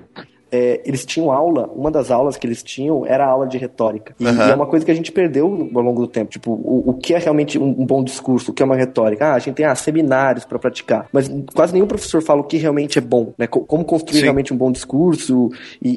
é, 0.51 0.81
eles 0.85 1.05
tinham 1.05 1.31
aula, 1.31 1.69
uma 1.75 1.89
das 1.89 2.11
aulas 2.11 2.35
que 2.37 2.45
eles 2.45 2.61
tinham 2.61 3.05
era 3.05 3.25
a 3.25 3.29
aula 3.29 3.47
de 3.47 3.57
retórica. 3.57 4.13
E, 4.19 4.25
Aham. 4.27 4.47
e 4.47 4.51
é 4.51 4.55
uma 4.55 4.65
coisa 4.67 4.85
que 4.85 4.91
a 4.91 4.95
gente 4.95 5.11
perdeu 5.11 5.45
ao 5.73 5.81
longo 5.81 6.01
do 6.01 6.07
tempo. 6.07 6.29
Tipo, 6.31 6.51
o, 6.51 6.89
o 6.89 6.93
que 6.95 7.13
é 7.13 7.17
realmente 7.17 7.57
um, 7.57 7.69
um 7.69 7.85
bom 7.85 8.03
discurso, 8.03 8.51
o 8.51 8.53
que 8.53 8.61
é 8.61 8.65
uma 8.65 8.75
retórica? 8.75 9.27
Ah, 9.27 9.33
a 9.35 9.39
gente 9.39 9.55
tem 9.55 9.65
ah, 9.65 9.75
seminários 9.75 10.43
para 10.45 10.59
praticar. 10.59 11.07
Mas 11.13 11.29
quase 11.55 11.73
nenhum 11.73 11.87
professor 11.87 12.21
fala 12.21 12.41
o 12.41 12.43
que 12.43 12.57
realmente 12.57 12.97
é 12.97 13.01
bom, 13.01 13.33
né? 13.37 13.47
Co- 13.47 13.61
Como 13.61 13.85
construir 13.85 14.17
Sim. 14.19 14.23
realmente 14.23 14.53
um 14.53 14.57
bom 14.57 14.71
discurso 14.71 15.49
e, 15.81 15.89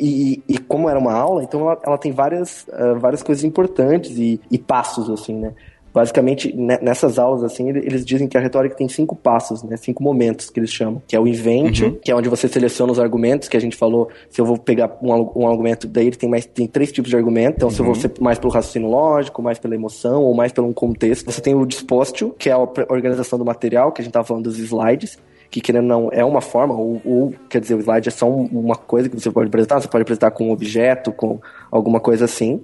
e- 0.49 0.55
e 0.55 0.59
como 0.59 0.89
era 0.89 0.99
uma 0.99 1.13
aula, 1.13 1.43
então 1.43 1.61
ela, 1.63 1.81
ela 1.85 1.99
tem 1.99 2.13
várias, 2.13 2.67
ah, 2.73 2.95
várias 2.95 3.23
coisas 3.23 3.43
importantes 3.45 4.17
e, 4.17 4.41
e 4.51 4.59
passos, 4.59 5.11
assim, 5.11 5.35
né? 5.35 5.53
Basicamente, 5.95 6.53
ne- 6.57 6.79
nessas 6.83 7.19
aulas, 7.21 7.45
assim, 7.45 7.69
ele- 7.69 7.79
eles 7.79 8.05
dizem 8.05 8.27
que 8.27 8.37
a 8.37 8.41
retórica 8.41 8.75
tem 8.75 8.89
cinco 8.89 9.15
passos, 9.15 9.63
né? 9.63 9.77
Cinco 9.77 10.03
momentos 10.03 10.51
que 10.51 10.59
eles 10.59 10.71
chamam. 10.73 11.01
Que 11.07 11.15
é 11.15 11.21
o 11.21 11.27
inventio, 11.29 11.93
que 12.03 12.11
é 12.11 12.17
onde 12.17 12.29
você 12.29 12.49
seleciona 12.49 12.91
os 12.91 12.99
argumentos, 12.99 13.49
que 13.49 13.57
a 13.57 13.61
gente 13.61 13.77
falou, 13.77 14.09
se 14.29 14.41
eu 14.41 14.45
vou 14.45 14.59
pegar 14.59 14.99
um, 15.01 15.13
um 15.37 15.49
argumento, 15.49 15.87
daí 15.87 16.09
ele 16.09 16.17
tem 16.17 16.29
mais 16.29 16.45
tem 16.45 16.67
três 16.67 16.91
tipos 16.91 17.11
de 17.11 17.17
argumento. 17.17 17.55
Então, 17.59 17.71
se 17.71 17.79
eu 17.81 17.85
vou 17.87 17.95
ser 17.95 18.11
mais 18.21 18.39
pelo 18.41 18.53
raciocínio 18.53 18.89
lógico, 18.89 19.41
mais 19.41 19.59
pela 19.61 19.75
emoção, 19.77 20.23
ou 20.25 20.35
mais 20.35 20.51
pelo 20.53 20.67
um 20.67 20.73
contexto. 20.73 21.31
Você 21.31 21.41
tem 21.41 21.55
o 21.55 21.65
dispóstio, 21.65 22.35
que 22.37 22.51
é 22.51 22.53
a 22.53 22.59
organização 22.59 23.39
do 23.39 23.45
material, 23.45 23.93
que 23.93 24.03
a 24.03 24.05
gente 24.05 24.13
tava 24.13 24.25
falando 24.27 24.45
dos 24.45 24.59
slides 24.59 25.17
que 25.51 25.61
querendo 25.61 25.87
não 25.87 26.09
é 26.11 26.25
uma 26.25 26.41
forma, 26.41 26.75
ou, 26.75 27.01
ou, 27.05 27.33
quer 27.49 27.61
dizer, 27.61 27.77
o 27.77 27.79
slide 27.81 28.09
é 28.09 28.11
só 28.11 28.29
um- 28.29 28.47
uma 28.47 28.75
coisa 28.75 29.09
que 29.09 29.15
você 29.15 29.31
pode 29.31 29.47
apresentar, 29.47 29.81
você 29.81 29.87
pode 29.87 30.03
apresentar 30.03 30.33
com 30.33 30.49
um 30.49 30.51
objeto, 30.51 31.13
com 31.13 31.39
alguma 31.71 32.01
coisa 32.01 32.25
assim. 32.25 32.61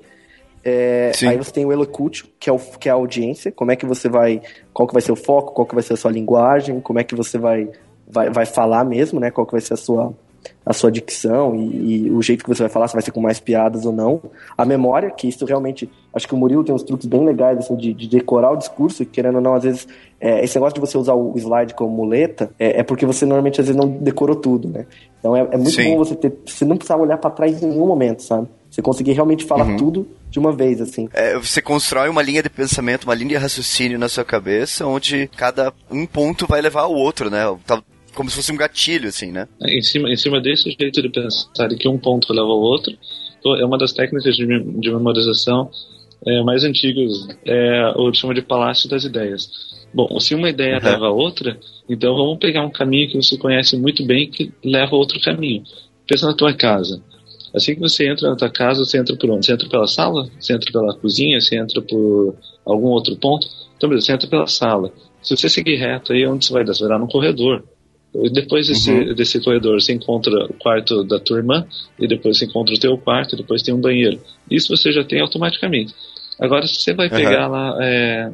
É, 0.62 1.12
aí 1.26 1.36
você 1.36 1.50
tem 1.50 1.64
o 1.64 1.72
elocutio, 1.72 2.26
que 2.38 2.50
é, 2.50 2.52
o, 2.52 2.58
que 2.58 2.88
é 2.88 2.92
a 2.92 2.94
audiência, 2.94 3.50
como 3.50 3.72
é 3.72 3.76
que 3.76 3.86
você 3.86 4.08
vai, 4.08 4.42
qual 4.72 4.86
que 4.86 4.92
vai 4.92 5.00
ser 5.00 5.12
o 5.12 5.16
foco, 5.16 5.54
qual 5.54 5.66
que 5.66 5.74
vai 5.74 5.82
ser 5.82 5.94
a 5.94 5.96
sua 5.96 6.10
linguagem, 6.10 6.80
como 6.80 6.98
é 6.98 7.04
que 7.04 7.14
você 7.14 7.38
vai, 7.38 7.68
vai, 8.06 8.30
vai 8.30 8.44
falar 8.44 8.84
mesmo, 8.84 9.18
né, 9.18 9.30
qual 9.30 9.46
que 9.46 9.52
vai 9.52 9.60
ser 9.60 9.74
a 9.74 9.78
sua, 9.78 10.12
a 10.64 10.72
sua 10.74 10.90
dicção 10.90 11.54
e, 11.56 12.06
e 12.06 12.10
o 12.10 12.20
jeito 12.20 12.44
que 12.44 12.50
você 12.50 12.62
vai 12.62 12.70
falar, 12.70 12.88
se 12.88 12.92
vai 12.94 13.02
ser 13.02 13.10
com 13.10 13.20
mais 13.20 13.40
piadas 13.40 13.86
ou 13.86 13.92
não. 13.92 14.20
A 14.56 14.66
memória, 14.66 15.10
que 15.10 15.26
isso 15.26 15.46
realmente, 15.46 15.90
acho 16.14 16.28
que 16.28 16.34
o 16.34 16.36
Murilo 16.36 16.62
tem 16.62 16.74
uns 16.74 16.82
truques 16.82 17.06
bem 17.06 17.24
legais, 17.24 17.58
assim, 17.58 17.76
de, 17.76 17.94
de 17.94 18.06
decorar 18.06 18.52
o 18.52 18.56
discurso, 18.56 19.04
querendo 19.06 19.36
ou 19.36 19.40
não, 19.40 19.54
às 19.54 19.62
vezes, 19.62 19.88
é, 20.20 20.44
esse 20.44 20.56
negócio 20.56 20.74
de 20.74 20.80
você 20.80 20.98
usar 20.98 21.14
o 21.14 21.32
slide 21.38 21.72
como 21.74 21.90
muleta, 21.90 22.50
é, 22.58 22.80
é 22.80 22.82
porque 22.82 23.06
você 23.06 23.24
normalmente, 23.24 23.62
às 23.62 23.66
vezes, 23.66 23.80
não 23.80 23.88
decorou 23.88 24.36
tudo, 24.36 24.68
né? 24.68 24.84
Então 25.18 25.34
é, 25.34 25.40
é 25.40 25.56
muito 25.56 25.70
Sim. 25.70 25.90
bom 25.90 25.96
você 25.96 26.14
ter, 26.14 26.32
você 26.44 26.66
não 26.66 26.76
precisar 26.76 26.96
olhar 26.96 27.16
pra 27.16 27.30
trás 27.30 27.62
em 27.62 27.66
nenhum 27.66 27.86
momento, 27.86 28.22
sabe? 28.22 28.46
Você 28.70 28.80
conseguir 28.80 29.12
realmente 29.12 29.44
falar 29.44 29.76
tudo 29.76 30.06
de 30.30 30.38
uma 30.38 30.52
vez, 30.52 30.80
assim. 30.80 31.08
É, 31.12 31.36
você 31.36 31.60
constrói 31.60 32.08
uma 32.08 32.22
linha 32.22 32.42
de 32.42 32.48
pensamento, 32.48 33.04
uma 33.04 33.14
linha 33.14 33.30
de 33.30 33.36
raciocínio 33.36 33.98
na 33.98 34.08
sua 34.08 34.24
cabeça, 34.24 34.86
onde 34.86 35.28
cada 35.36 35.72
um 35.90 36.06
ponto 36.06 36.46
vai 36.46 36.60
levar 36.60 36.82
ao 36.82 36.94
outro, 36.94 37.28
né? 37.28 37.40
Tá- 37.66 37.82
Como 38.14 38.28
se 38.30 38.36
fosse 38.36 38.52
um 38.52 38.56
gatilho, 38.56 39.08
assim, 39.08 39.30
né? 39.32 39.48
Em 39.62 39.82
cima, 39.82 40.08
em 40.10 40.16
cima 40.16 40.40
desse 40.40 40.70
jeito 40.78 41.00
de 41.02 41.08
pensar 41.08 41.68
de 41.68 41.76
que 41.76 41.88
um 41.88 41.98
ponto 41.98 42.32
leva 42.32 42.46
ao 42.48 42.60
outro, 42.60 42.92
pô, 43.42 43.56
é 43.56 43.64
uma 43.64 43.76
das 43.78 43.92
técnicas 43.92 44.36
de, 44.36 44.46
de 44.46 44.90
memorização 44.92 45.70
é, 46.26 46.42
mais 46.42 46.62
antigas, 46.64 47.26
é 47.44 47.92
o 47.96 48.10
que 48.12 48.18
chama 48.18 48.34
de 48.34 48.42
palácio 48.42 48.88
das 48.88 49.04
ideias. 49.04 49.48
Bom, 49.92 50.20
se 50.20 50.34
uma 50.34 50.48
ideia 50.48 50.76
Uhum. 50.78 50.84
leva 50.84 51.06
a 51.06 51.10
outra, 51.10 51.58
então 51.88 52.14
vamos 52.14 52.38
pegar 52.38 52.64
um 52.64 52.70
caminho 52.70 53.08
que 53.10 53.16
você 53.16 53.36
conhece 53.36 53.76
muito 53.76 54.04
bem 54.04 54.30
que 54.30 54.52
leva 54.64 54.94
a 54.94 54.98
outro 54.98 55.20
caminho. 55.20 55.64
Pensa 56.06 56.26
na 56.26 56.34
tua 56.34 56.52
casa. 56.54 57.02
Assim 57.54 57.74
que 57.74 57.80
você 57.80 58.08
entra 58.08 58.30
na 58.30 58.36
tua 58.36 58.50
casa, 58.50 58.84
você 58.84 58.98
entra 58.98 59.16
por 59.16 59.30
onde? 59.30 59.46
Você 59.46 59.52
entra 59.52 59.68
pela 59.68 59.86
sala? 59.86 60.28
Você 60.38 60.52
entra 60.52 60.70
pela 60.72 60.94
cozinha? 60.94 61.40
Você 61.40 61.56
entra 61.56 61.82
por 61.82 62.34
algum 62.64 62.88
outro 62.88 63.16
ponto? 63.16 63.46
Então, 63.76 63.88
beleza, 63.88 64.06
você 64.06 64.12
entra 64.12 64.28
pela 64.28 64.46
sala. 64.46 64.92
Se 65.22 65.36
você 65.36 65.48
seguir 65.48 65.76
reto, 65.76 66.12
aí 66.12 66.26
onde 66.26 66.46
você 66.46 66.52
vai 66.52 66.64
dar? 66.64 66.74
Você 66.74 66.80
vai 66.80 66.90
dar 66.90 66.98
no 66.98 67.08
corredor. 67.08 67.64
E 68.14 68.28
depois 68.28 68.66
desse, 68.66 69.14
desse 69.14 69.40
corredor, 69.40 69.80
você 69.80 69.92
encontra 69.92 70.32
o 70.46 70.54
quarto 70.54 71.04
da 71.04 71.18
tua 71.20 71.38
irmã, 71.38 71.64
e 71.98 72.08
depois 72.08 72.38
você 72.38 72.44
encontra 72.44 72.74
o 72.74 72.78
teu 72.78 72.98
quarto, 72.98 73.34
e 73.34 73.38
depois 73.38 73.62
tem 73.62 73.72
um 73.72 73.80
banheiro. 73.80 74.20
Isso 74.50 74.74
você 74.76 74.90
já 74.92 75.04
tem 75.04 75.20
automaticamente. 75.20 75.94
Agora, 76.38 76.66
se 76.66 76.74
você 76.74 76.92
vai 76.92 77.08
pegar 77.08 77.46
lá 77.46 77.76
é, 77.80 78.32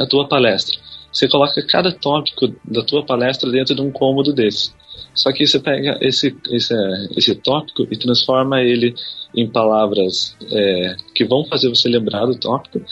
a 0.00 0.06
tua 0.06 0.26
palestra, 0.26 0.78
você 1.14 1.28
coloca 1.28 1.64
cada 1.66 1.92
tópico 1.92 2.48
da 2.64 2.82
tua 2.82 3.04
palestra 3.06 3.48
dentro 3.50 3.74
de 3.74 3.80
um 3.80 3.90
cômodo 3.92 4.32
desse. 4.32 4.72
Só 5.14 5.32
que 5.32 5.46
você 5.46 5.60
pega 5.60 5.96
esse, 6.00 6.36
esse, 6.50 6.74
esse 7.16 7.34
tópico 7.36 7.86
e 7.90 7.96
transforma 7.96 8.60
ele 8.60 8.94
em 9.34 9.48
palavras 9.48 10.36
é, 10.50 10.96
que 11.14 11.24
vão 11.24 11.44
fazer 11.44 11.68
você 11.68 11.88
lembrar 11.88 12.26
do 12.26 12.36
tópico 12.36 12.82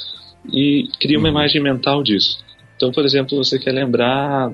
e 0.52 0.88
cria 1.00 1.18
uma 1.18 1.28
imagem 1.28 1.60
mental 1.60 2.02
disso. 2.02 2.38
Então, 2.76 2.92
por 2.92 3.04
exemplo, 3.04 3.36
você 3.36 3.58
quer 3.58 3.72
lembrar 3.72 4.52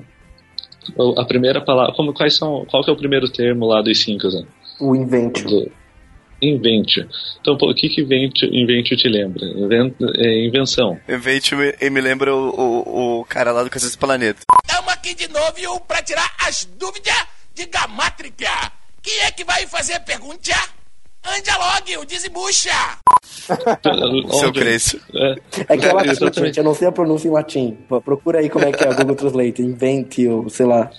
a 1.17 1.25
primeira 1.25 1.61
palavra, 1.61 1.93
como, 1.93 2.13
quais 2.13 2.35
são, 2.35 2.65
qual 2.69 2.83
que 2.83 2.89
é 2.89 2.93
o 2.93 2.97
primeiro 2.97 3.29
termo 3.29 3.67
lá 3.67 3.81
dos 3.81 3.99
cinco, 3.99 4.29
Zé? 4.29 4.43
O 4.79 4.95
inventio. 4.95 5.47
Do- 5.47 5.71
Invente. 6.41 7.05
Então, 7.41 7.57
pô, 7.57 7.69
o 7.69 7.75
que 7.75 7.89
que 7.89 8.01
invente, 8.01 8.45
invente 8.45 8.95
te 8.95 9.07
lembra? 9.09 9.45
Inven- 9.45 9.93
é, 10.15 10.45
invenção. 10.45 10.99
Invente 11.07 11.53
me, 11.55 11.73
me 11.89 12.01
lembra 12.01 12.33
o, 12.33 12.49
o, 12.49 13.19
o 13.19 13.25
cara 13.25 13.51
lá 13.51 13.63
do 13.63 13.69
do 13.69 13.97
Planeta. 13.97 14.39
Estamos 14.65 14.93
aqui 14.93 15.13
de 15.13 15.27
novo 15.27 15.79
pra 15.87 16.01
tirar 16.01 16.31
as 16.47 16.63
dúvidas 16.65 17.13
de 17.53 17.65
gamátrica. 17.65 18.47
Quem 19.01 19.19
é 19.23 19.31
que 19.31 19.43
vai 19.43 19.65
fazer 19.67 19.93
a 19.93 19.99
pergunta? 19.99 20.51
Ande 21.25 21.51
logo, 21.51 22.01
o 22.01 22.05
desembucha. 22.05 22.69
Seu 24.39 24.53
Cresço. 24.53 24.99
É, 25.13 25.35
É 25.73 25.77
que 25.77 25.85
é 25.85 25.91
latim, 25.93 26.09
Exatamente. 26.11 26.45
gente. 26.45 26.57
Eu 26.59 26.63
não 26.63 26.73
sei 26.73 26.87
a 26.87 26.91
pronúncia 26.91 27.27
em 27.27 27.31
latim. 27.31 27.77
Pô, 27.89 27.99
Procura 28.01 28.39
aí 28.39 28.49
como 28.49 28.63
é 28.65 28.71
que 28.71 28.83
é 28.83 28.87
a 28.87 28.93
Google 28.93 29.15
Translate. 29.15 29.61
Invente, 29.61 30.25
ou 30.27 30.49
sei 30.49 30.65
lá. 30.65 30.89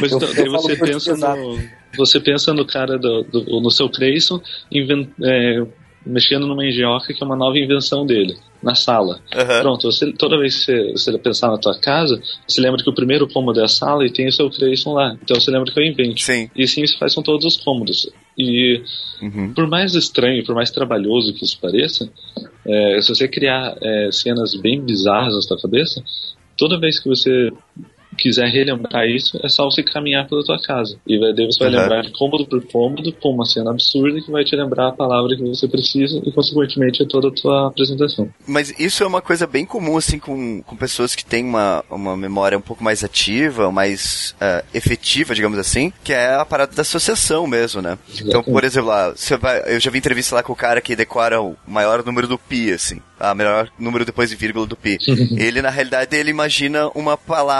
Mas 0.00 0.12
Eu- 0.12 0.18
então, 0.18 0.28
eu 0.44 0.52
você 0.52 0.76
pensa 0.76 1.16
no, 1.16 1.58
você 1.96 2.20
pensa 2.20 2.52
no 2.54 2.64
cara 2.66 2.98
do, 2.98 3.22
do- 3.24 3.60
no 3.60 3.70
seu 3.70 3.88
Creyson 3.88 4.40
inven- 4.70 5.08
é, 5.22 5.62
mexendo 6.04 6.46
numa 6.46 6.64
engenhoca 6.66 7.12
que 7.12 7.22
é 7.22 7.26
uma 7.26 7.36
nova 7.36 7.58
invenção 7.58 8.06
dele 8.06 8.36
na 8.62 8.74
sala. 8.74 9.20
Aham. 9.34 9.60
Pronto, 9.60 9.90
você, 9.92 10.12
toda 10.12 10.38
vez 10.38 10.64
que 10.64 10.72
você, 10.72 10.92
você 10.92 11.18
pensar 11.18 11.48
na 11.50 11.58
tua 11.58 11.78
casa, 11.78 12.20
você 12.46 12.60
lembra 12.60 12.82
que 12.82 12.88
o 12.88 12.94
primeiro 12.94 13.28
cômodo 13.28 13.60
é 13.60 13.64
a 13.64 13.68
sala 13.68 14.04
e 14.06 14.10
tem 14.10 14.26
o 14.28 14.32
seu 14.32 14.48
Creyson 14.50 14.92
lá. 14.94 15.16
Então 15.22 15.38
você 15.38 15.50
lembra 15.50 15.70
que 15.72 15.78
eu 15.78 15.84
invente. 15.84 16.24
Sim. 16.24 16.48
E 16.56 16.62
assim 16.64 16.82
isso 16.82 16.98
faz 16.98 17.14
com 17.14 17.22
todos 17.22 17.44
os 17.44 17.56
cômodos. 17.62 18.08
E 18.38 18.82
Uhum. 19.22 19.52
por 19.54 19.66
mais 19.66 19.94
estranho, 19.94 20.44
por 20.44 20.54
mais 20.54 20.70
trabalhoso 20.70 21.32
que 21.34 21.44
isso 21.44 21.58
pareça, 21.60 22.10
é, 22.66 23.00
se 23.00 23.08
você 23.14 23.26
criar 23.28 23.76
é, 23.80 24.08
cenas 24.12 24.54
bem 24.54 24.80
bizarras 24.80 25.34
na 25.34 25.40
sua 25.42 25.60
cabeça, 25.60 26.02
toda 26.56 26.78
vez 26.78 26.98
que 27.00 27.08
você 27.08 27.50
quiser 28.16 28.48
relembrar 28.48 29.06
isso, 29.06 29.38
é 29.42 29.48
só 29.48 29.64
você 29.64 29.82
caminhar 29.82 30.26
pela 30.28 30.44
tua 30.44 30.58
casa. 30.60 30.98
E 31.06 31.18
vai- 31.18 31.32
daí 31.34 31.46
você 31.46 31.58
vai 31.60 31.68
Uhum. 31.74 31.80
lembrar 31.80 32.02
de 32.02 32.10
cômodo 32.12 32.46
por 32.46 32.60
cômodo, 32.66 33.12
com 33.12 33.30
uma 33.34 33.44
cena 33.44 33.70
absurda 33.70 34.20
que 34.20 34.30
vai 34.30 34.44
te 34.44 34.54
lembrar 34.56 34.88
a 34.88 34.92
palavra 34.92 35.36
que 35.36 35.42
você 35.42 35.68
precisa 35.68 36.20
e, 36.24 36.32
consequentemente, 36.32 37.04
toda 37.06 37.28
a 37.28 37.30
tua 37.32 37.68
apresentação. 37.68 38.28
Mas 38.46 38.74
isso 38.78 39.02
é 39.02 39.06
uma 39.06 39.20
coisa 39.20 39.46
bem 39.46 39.64
comum, 39.66 39.96
assim, 39.96 40.18
com, 40.18 40.62
com 40.62 40.76
pessoas 40.76 41.14
que 41.14 41.24
têm 41.24 41.44
uma, 41.44 41.84
uma 41.90 42.16
memória 42.16 42.56
um 42.56 42.60
pouco 42.62 42.82
mais 42.82 43.04
ativa, 43.04 43.70
mais 43.70 44.34
eh, 44.40 44.64
efetiva, 44.74 45.34
digamos 45.34 45.58
assim, 45.58 45.92
que 46.04 46.12
é 46.12 46.34
a 46.34 46.44
parada 46.44 46.74
da 46.74 46.82
associação 46.82 47.46
mesmo, 47.46 47.82
né? 47.82 47.98
Então, 48.20 48.42
por 48.42 48.64
exemplo, 48.64 48.88
lá, 48.88 49.10
você 49.10 49.36
vai, 49.36 49.62
eu 49.74 49.80
já 49.80 49.90
vi 49.90 49.98
entrevista 49.98 50.34
lá 50.34 50.42
com 50.42 50.52
o 50.52 50.56
cara 50.56 50.80
que 50.80 50.96
decora 50.96 51.40
o 51.40 51.56
maior 51.66 52.04
número 52.04 52.26
do 52.26 52.38
pi, 52.38 52.72
assim, 52.72 53.00
a 53.18 53.34
melhor 53.34 53.70
número 53.78 54.04
depois 54.04 54.30
de 54.30 54.36
vírgula 54.36 54.66
do 54.66 54.76
pi. 54.76 54.98
ele, 55.36 55.62
na 55.62 55.70
realidade, 55.70 56.16
ele 56.16 56.30
imagina 56.30 56.88
uma, 56.94 57.18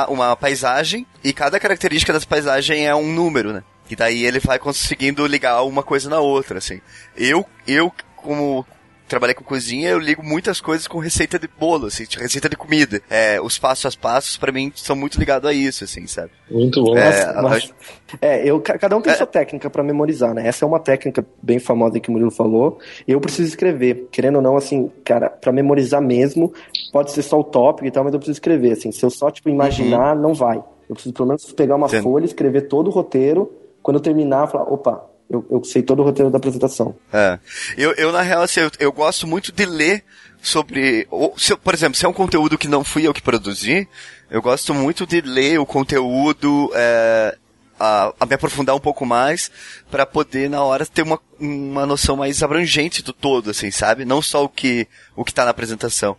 uma 0.09 0.37
paisagem 0.37 1.07
e 1.23 1.33
cada 1.33 1.59
característica 1.59 2.13
dessa 2.13 2.27
paisagem 2.27 2.87
é 2.87 2.95
um 2.95 3.13
número, 3.13 3.53
né? 3.53 3.63
E 3.89 3.95
daí 3.95 4.25
ele 4.25 4.41
vai 4.41 4.59
conseguindo 4.59 5.27
ligar 5.27 5.63
uma 5.63 5.83
coisa 5.83 6.11
na 6.11 6.19
outra, 6.19 6.59
assim. 6.59 6.81
Eu, 7.17 7.47
eu 7.67 7.93
como 8.17 8.67
trabalhei 9.09 9.35
com 9.35 9.45
cozinha, 9.45 9.89
eu 9.91 9.99
ligo 9.99 10.23
muitas 10.23 10.61
coisas 10.61 10.87
com 10.87 10.99
receita 10.99 11.39
de 11.39 11.49
bolo, 11.49 11.87
assim, 11.87 12.05
de 12.05 12.19
receita 12.19 12.49
de 12.49 12.57
comida. 12.57 13.01
É, 13.09 13.41
os 13.41 13.59
passos 13.59 13.95
a 13.95 14.01
passos, 14.01 14.37
pra 14.37 14.51
mim, 14.53 14.73
são 14.75 14.95
muito 14.97 15.19
ligados 15.19 15.49
a 15.49 15.53
isso, 15.53 15.85
assim, 15.85 16.07
sabe? 16.07 16.31
Muito 16.51 16.83
bom. 16.83 16.97
É, 16.97 17.27
Nossa, 17.27 17.43
mas- 17.43 17.75
é, 18.21 18.49
eu, 18.49 18.61
ca- 18.61 18.79
cada 18.79 18.97
um 18.97 19.01
tem 19.01 19.13
É. 19.13 19.17
sua 19.17 19.27
técnica 19.27 19.69
pra 19.71 19.83
memorizar, 19.83 20.35
né? 20.35 20.47
Essa 20.47 20.65
é 20.65 20.69
uma 20.69 20.81
técnica 20.81 21.25
bem 21.43 21.59
famosa 21.59 21.99
que 22.01 22.09
o 22.09 22.13
Murilo 22.13 22.31
falou. 22.31 22.79
Eu 23.07 23.21
preciso 23.21 23.49
escrever, 23.49 24.09
querendo 24.11 24.37
ou 24.37 24.43
não, 24.43 24.57
assim, 24.57 24.91
cara, 25.05 25.29
pra 25.31 25.53
memorizar 25.53 26.01
mesmo, 26.03 26.53
pode 26.93 27.13
ser 27.13 27.23
só 27.23 27.39
o 27.39 27.45
tópico 27.45 27.87
e 27.87 27.91
tal, 27.91 28.05
mas 28.05 28.13
eu 28.13 28.19
preciso 28.19 28.37
escrever, 28.37 28.73
assim. 28.73 28.91
Se 28.93 29.05
eu 29.05 29.11
só, 29.11 29.31
tipo, 29.31 29.49
imaginar, 29.49 30.15
não 30.17 30.35
vai. 30.35 30.59
Eu 30.89 30.95
preciso 30.95 31.13
pelo 31.15 31.29
menos 31.29 31.53
pegar 31.53 31.75
uma 31.77 31.87
Entendo. 31.89 32.03
folha, 32.05 32.25
escrever 32.25 32.63
todo 32.69 32.89
o 32.89 32.91
roteiro, 32.91 33.53
quando 33.83 33.97
eu 33.97 34.01
terminar, 34.03 34.47
falar, 34.49 34.65
opa, 34.73 35.05
eu, 35.31 35.45
eu 35.51 35.65
sei 35.65 35.83
todo 35.83 36.01
o 36.01 36.05
roteiro 36.05 36.31
da 36.31 36.39
apresentação. 36.39 36.95
É. 37.13 37.39
Eu, 37.77 37.93
eu, 37.93 38.13
na 38.13 38.23
real, 38.23 38.43
assim, 38.43 38.61
eu, 38.61 38.71
eu 38.79 38.93
gosto 38.93 39.27
muito 39.27 39.51
de 39.53 39.65
ler 39.67 40.05
sobre. 40.43 41.07
ou, 41.11 41.35
se 41.39 41.53
eu- 41.53 41.59
por 41.59 41.75
exemplo, 41.75 41.97
se 41.99 42.05
é 42.07 42.09
um 42.09 42.13
conteúdo 42.13 42.57
que 42.59 42.69
não 42.69 42.85
fui 42.85 43.07
eu 43.07 43.15
que 43.15 43.23
produzi, 43.23 43.89
eu 44.31 44.41
gosto 44.43 44.73
muito 44.75 45.07
de 45.07 45.21
ler 45.21 45.59
o 45.59 45.67
conteúdo, 45.67 46.71
é, 46.75 47.37
a, 47.79 48.13
a 48.21 48.27
me 48.27 48.35
aprofundar 48.35 48.75
um 48.75 48.81
pouco 48.81 49.05
mais, 49.05 49.51
pra 49.91 50.07
poder, 50.07 50.49
na 50.49 50.63
hora, 50.63 50.87
ter 50.87 51.03
uma, 51.03 51.21
uma 51.39 51.85
noção 51.87 52.17
mais 52.17 52.43
abrangente 52.43 53.03
do 53.03 53.13
todo, 53.13 53.51
assim, 53.51 53.71
sabe? 53.71 54.05
Não 54.05 54.23
só 54.23 54.45
o 54.45 54.49
que, 54.49 54.87
o 55.15 55.25
que 55.25 55.35
tá 55.35 55.45
na 55.45 55.51
apresentação. 55.51 56.17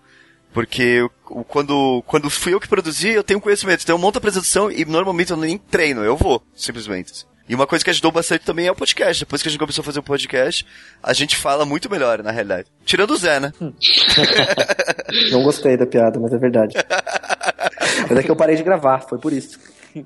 Porque 0.54 1.02
o- 1.30 1.44
quando, 1.44 2.04
quando 2.08 2.30
fui 2.30 2.54
eu 2.54 2.60
que 2.60 2.68
produzi, 2.68 3.10
eu 3.10 3.24
tenho 3.24 3.40
conhecimento. 3.42 3.84
Então 3.84 3.96
eu 3.96 4.00
monto 4.00 4.18
a 4.18 4.20
apresentação 4.20 4.72
e 4.72 4.84
normalmente 4.86 5.32
eu 5.32 5.38
nem 5.38 5.58
treino, 5.58 6.04
eu 6.04 6.16
vou, 6.18 6.42
simplesmente. 6.56 7.26
E 7.50 7.56
uma 7.56 7.66
coisa 7.66 7.84
que 7.84 7.90
ajudou 7.90 8.12
bastante 8.12 8.44
também 8.46 8.68
é 8.68 8.72
o 8.72 8.76
podcast. 8.76 9.24
Depois 9.24 9.42
que 9.42 9.48
a 9.48 9.52
gente 9.52 9.60
começou 9.60 9.82
a 9.82 9.86
fazer 9.86 10.00
o 10.00 10.04
podcast, 10.04 10.66
a 11.02 11.14
gente 11.14 11.36
fala 11.38 11.66
muito 11.66 11.90
melhor, 11.90 12.22
na 12.22 12.32
realidade. 12.32 12.68
Tirando 12.86 13.12
o 13.12 13.18
Zé, 13.18 13.40
né? 13.40 13.54
Não 15.32 15.44
gostei 15.44 15.78
da 15.78 15.86
piada, 15.86 16.20
mas 16.20 16.34
é 16.34 16.38
verdade. 16.38 16.76
mas 18.10 18.18
é 18.20 18.24
que 18.24 18.30
eu 18.32 18.36
parei 18.36 18.56
de 18.56 18.64
gravar, 18.64 19.00
foi 19.02 19.18
por 19.18 19.32
isso. 19.32 19.58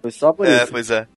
Foi 0.01 0.11
só 0.11 0.31
por 0.31 0.45
É, 0.47 0.63
isso. 0.63 0.71
pois 0.71 0.91
é. 0.91 1.07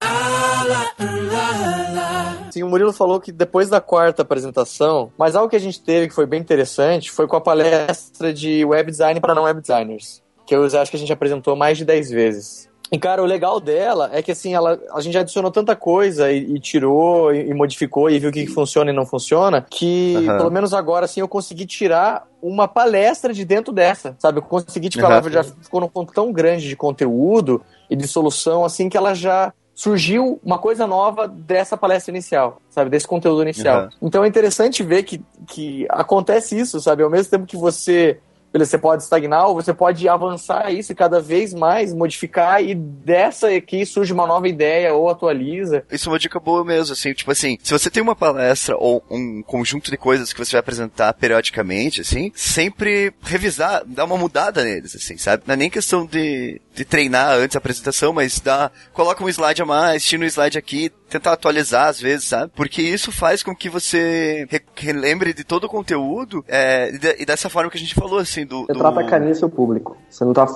Sim, 2.50 2.62
o 2.62 2.68
Murilo 2.68 2.92
falou 2.92 3.20
que 3.20 3.32
depois 3.32 3.68
da 3.68 3.80
quarta 3.80 4.22
apresentação, 4.22 5.12
mas 5.18 5.34
algo 5.34 5.48
que 5.50 5.56
a 5.56 5.60
gente 5.60 5.80
teve 5.82 6.08
que 6.08 6.14
foi 6.14 6.24
bem 6.26 6.40
interessante 6.40 7.10
foi 7.10 7.26
com 7.26 7.36
a 7.36 7.40
palestra 7.40 8.32
de 8.32 8.64
web 8.64 8.90
design 8.90 9.20
para 9.20 9.34
não 9.34 9.42
web 9.44 9.60
designers, 9.60 10.22
que 10.46 10.54
eu 10.54 10.64
acho 10.64 10.90
que 10.90 10.96
a 10.96 11.00
gente 11.00 11.12
apresentou 11.12 11.56
mais 11.56 11.76
de 11.78 11.84
10 11.84 12.10
vezes. 12.10 12.68
E, 12.92 12.98
cara, 12.98 13.22
o 13.22 13.26
legal 13.26 13.58
dela 13.58 14.10
é 14.12 14.22
que, 14.22 14.30
assim, 14.30 14.54
ela, 14.54 14.78
a 14.92 15.00
gente 15.00 15.16
adicionou 15.16 15.50
tanta 15.50 15.74
coisa 15.74 16.30
e, 16.30 16.54
e 16.54 16.60
tirou 16.60 17.34
e, 17.34 17.48
e 17.48 17.54
modificou 17.54 18.10
e 18.10 18.18
viu 18.18 18.30
o 18.30 18.32
que, 18.32 18.44
que 18.44 18.52
funciona 18.52 18.90
e 18.90 18.94
não 18.94 19.06
funciona, 19.06 19.66
que, 19.68 20.14
Aham. 20.16 20.36
pelo 20.36 20.50
menos 20.50 20.74
agora, 20.74 21.06
assim, 21.06 21.20
eu 21.20 21.28
consegui 21.28 21.66
tirar 21.66 22.26
uma 22.42 22.68
palestra 22.68 23.32
de 23.32 23.44
dentro 23.44 23.72
dessa, 23.72 24.14
sabe? 24.18 24.38
Eu 24.38 24.42
consegui, 24.42 24.90
tipo, 24.90 25.04
Aham. 25.04 25.16
ela 25.16 25.30
já 25.30 25.42
ficou 25.42 25.80
num 25.80 25.88
ponto 25.88 26.12
tão 26.12 26.30
grande 26.30 26.68
de 26.68 26.76
conteúdo 26.76 27.62
e 27.88 27.96
de 27.96 28.06
solução, 28.06 28.64
assim, 28.64 28.88
que 28.88 28.96
ela 28.96 29.14
já 29.14 29.52
surgiu 29.74 30.38
uma 30.44 30.58
coisa 30.58 30.86
nova 30.86 31.26
dessa 31.26 31.76
palestra 31.76 32.12
inicial, 32.12 32.60
sabe? 32.70 32.90
Desse 32.90 33.08
conteúdo 33.08 33.42
inicial. 33.42 33.78
Aham. 33.78 33.88
Então 34.00 34.24
é 34.24 34.28
interessante 34.28 34.82
ver 34.82 35.02
que, 35.02 35.20
que 35.48 35.86
acontece 35.90 36.56
isso, 36.58 36.80
sabe? 36.80 37.02
Ao 37.02 37.10
mesmo 37.10 37.30
tempo 37.30 37.46
que 37.46 37.56
você, 37.56 38.20
beleza, 38.54 38.70
você 38.70 38.78
pode 38.78 39.02
estagnar 39.02 39.48
ou 39.48 39.54
você 39.56 39.74
pode 39.74 40.08
avançar 40.08 40.72
isso 40.72 40.94
cada 40.94 41.20
vez 41.20 41.52
mais, 41.52 41.92
modificar 41.92 42.62
e 42.62 42.72
dessa 42.72 43.48
aqui 43.48 43.84
surge 43.84 44.12
uma 44.12 44.28
nova 44.28 44.46
ideia 44.46 44.94
ou 44.94 45.10
atualiza. 45.10 45.84
Isso 45.90 46.08
é 46.08 46.12
uma 46.12 46.18
dica 46.20 46.38
boa 46.38 46.64
mesmo, 46.64 46.92
assim, 46.92 47.12
tipo 47.12 47.32
assim, 47.32 47.58
se 47.60 47.72
você 47.72 47.90
tem 47.90 48.00
uma 48.00 48.14
palestra 48.14 48.76
ou 48.76 49.02
um 49.10 49.42
conjunto 49.42 49.90
de 49.90 49.96
coisas 49.96 50.32
que 50.32 50.38
você 50.38 50.52
vai 50.52 50.60
apresentar 50.60 51.12
periodicamente, 51.14 52.00
assim, 52.00 52.30
sempre 52.32 53.12
revisar, 53.22 53.82
dar 53.84 54.04
uma 54.04 54.16
mudada 54.16 54.62
neles, 54.62 54.94
assim, 54.94 55.18
sabe? 55.18 55.42
Não 55.46 55.54
é 55.54 55.56
nem 55.56 55.68
questão 55.68 56.06
de 56.06 56.60
treinar 56.82 57.32
antes 57.34 57.52
da 57.54 57.58
apresentação, 57.58 58.10
mas 58.14 58.40
dá, 58.40 58.70
coloca 58.94 59.22
um 59.22 59.28
slide 59.28 59.60
a 59.60 59.66
mais, 59.66 60.02
tira 60.02 60.22
um 60.22 60.26
slide 60.26 60.56
aqui, 60.56 60.90
tentar 61.10 61.32
atualizar 61.34 61.88
às 61.88 62.00
vezes, 62.00 62.24
sabe? 62.28 62.50
Porque 62.56 62.80
isso 62.80 63.12
faz 63.12 63.42
com 63.42 63.54
que 63.54 63.68
você 63.68 64.46
re- 64.50 64.62
relembre 64.74 65.34
de 65.34 65.44
todo 65.44 65.64
o 65.64 65.68
conteúdo, 65.68 66.42
é, 66.48 66.88
e, 66.88 66.98
de- 66.98 67.26
dessa 67.26 67.50
forma 67.50 67.70
que 67.70 67.76
a 67.76 67.80
gente 67.80 67.94
falou, 67.94 68.18
assim, 68.18 68.46
do... 68.46 68.62
Você 68.64 68.72
do... 68.72 68.78
trata 68.78 69.04
carinho 69.04 69.34
seu 69.34 69.50
público. 69.50 69.96
Você 70.08 70.24
não 70.24 70.32
tá. 70.32 70.46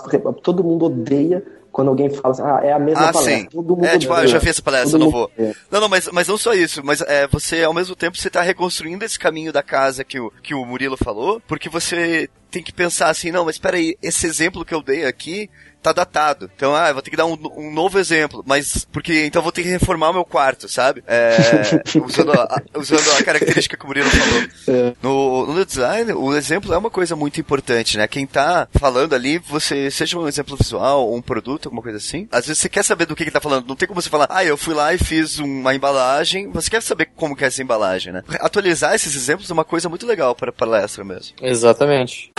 Todo 0.42 0.64
mundo 0.64 0.86
odeia 0.86 1.44
quando 1.70 1.88
alguém 1.88 2.08
fala 2.10 2.32
assim, 2.32 2.42
ah, 2.42 2.60
é 2.64 2.72
a 2.72 2.78
mesma 2.78 3.10
Ah, 3.10 3.12
palestra. 3.12 3.36
sim. 3.40 3.44
Todo 3.46 3.76
mundo 3.76 3.84
É, 3.84 3.98
tipo, 3.98 4.12
ah, 4.12 4.22
eu 4.22 4.28
já 4.28 4.40
fiz 4.40 4.50
essa 4.50 4.62
palestra, 4.62 4.92
Todo 4.98 5.02
eu 5.02 5.04
não 5.04 5.12
vou. 5.12 5.30
Não, 5.70 5.80
não, 5.82 5.88
mas, 5.88 6.08
mas 6.10 6.26
não 6.26 6.38
só 6.38 6.54
isso, 6.54 6.82
mas 6.82 7.00
é, 7.02 7.28
você, 7.28 7.62
ao 7.62 7.74
mesmo 7.74 7.94
tempo, 7.94 8.16
você 8.16 8.30
tá 8.30 8.40
reconstruindo 8.40 9.04
esse 9.04 9.18
caminho 9.18 9.52
da 9.52 9.62
casa 9.62 10.02
que 10.02 10.18
o, 10.18 10.32
que 10.42 10.54
o 10.54 10.64
Murilo 10.64 10.96
falou, 10.96 11.40
porque 11.46 11.68
você 11.68 12.28
tem 12.50 12.62
que 12.62 12.72
pensar 12.72 13.10
assim, 13.10 13.30
não, 13.30 13.44
mas 13.44 13.56
espera 13.56 13.76
aí, 13.76 13.94
esse 14.02 14.26
exemplo 14.26 14.64
que 14.64 14.74
eu 14.74 14.82
dei 14.82 15.04
aqui 15.04 15.48
tá 15.82 15.92
datado. 15.92 16.50
Então, 16.54 16.74
ah, 16.74 16.88
eu 16.88 16.94
vou 16.94 17.02
ter 17.02 17.10
que 17.10 17.16
dar 17.16 17.26
um, 17.26 17.38
um 17.56 17.72
novo 17.72 17.98
exemplo, 17.98 18.42
mas, 18.46 18.86
porque, 18.92 19.24
então 19.24 19.40
eu 19.40 19.44
vou 19.44 19.52
ter 19.52 19.62
que 19.62 19.68
reformar 19.68 20.10
o 20.10 20.14
meu 20.14 20.24
quarto, 20.24 20.68
sabe? 20.68 21.02
É, 21.06 21.36
usando, 22.04 22.32
a, 22.32 22.62
usando 22.76 23.10
a 23.18 23.22
característica 23.22 23.76
que 23.76 23.84
o 23.84 23.86
Murilo 23.86 24.10
falou. 24.10 24.96
No, 25.02 25.54
no 25.54 25.64
design, 25.64 26.12
o 26.12 26.34
exemplo 26.34 26.72
é 26.72 26.78
uma 26.78 26.90
coisa 26.90 27.14
muito 27.14 27.40
importante, 27.40 27.96
né? 27.96 28.06
Quem 28.06 28.26
tá 28.26 28.68
falando 28.72 29.14
ali, 29.14 29.38
você, 29.38 29.90
seja 29.90 30.18
um 30.18 30.28
exemplo 30.28 30.56
visual 30.56 31.08
ou 31.08 31.16
um 31.16 31.22
produto, 31.22 31.66
alguma 31.66 31.82
coisa 31.82 31.98
assim, 31.98 32.28
às 32.30 32.46
vezes 32.46 32.60
você 32.60 32.68
quer 32.68 32.82
saber 32.82 33.06
do 33.06 33.14
que 33.14 33.24
que 33.24 33.30
tá 33.30 33.40
falando. 33.40 33.66
Não 33.66 33.76
tem 33.76 33.86
como 33.86 34.00
você 34.00 34.10
falar, 34.10 34.26
ah, 34.30 34.44
eu 34.44 34.56
fui 34.56 34.74
lá 34.74 34.92
e 34.94 34.98
fiz 34.98 35.38
uma 35.38 35.74
embalagem. 35.74 36.50
Você 36.50 36.70
quer 36.70 36.82
saber 36.82 37.10
como 37.16 37.36
que 37.36 37.44
é 37.44 37.46
essa 37.46 37.62
embalagem, 37.62 38.12
né? 38.12 38.22
Atualizar 38.40 38.94
esses 38.94 39.14
exemplos 39.14 39.50
é 39.50 39.52
uma 39.52 39.64
coisa 39.64 39.88
muito 39.88 40.06
legal 40.06 40.34
para 40.34 40.52
palestra 40.52 41.04
mesmo. 41.04 41.34
Exatamente. 41.40 42.32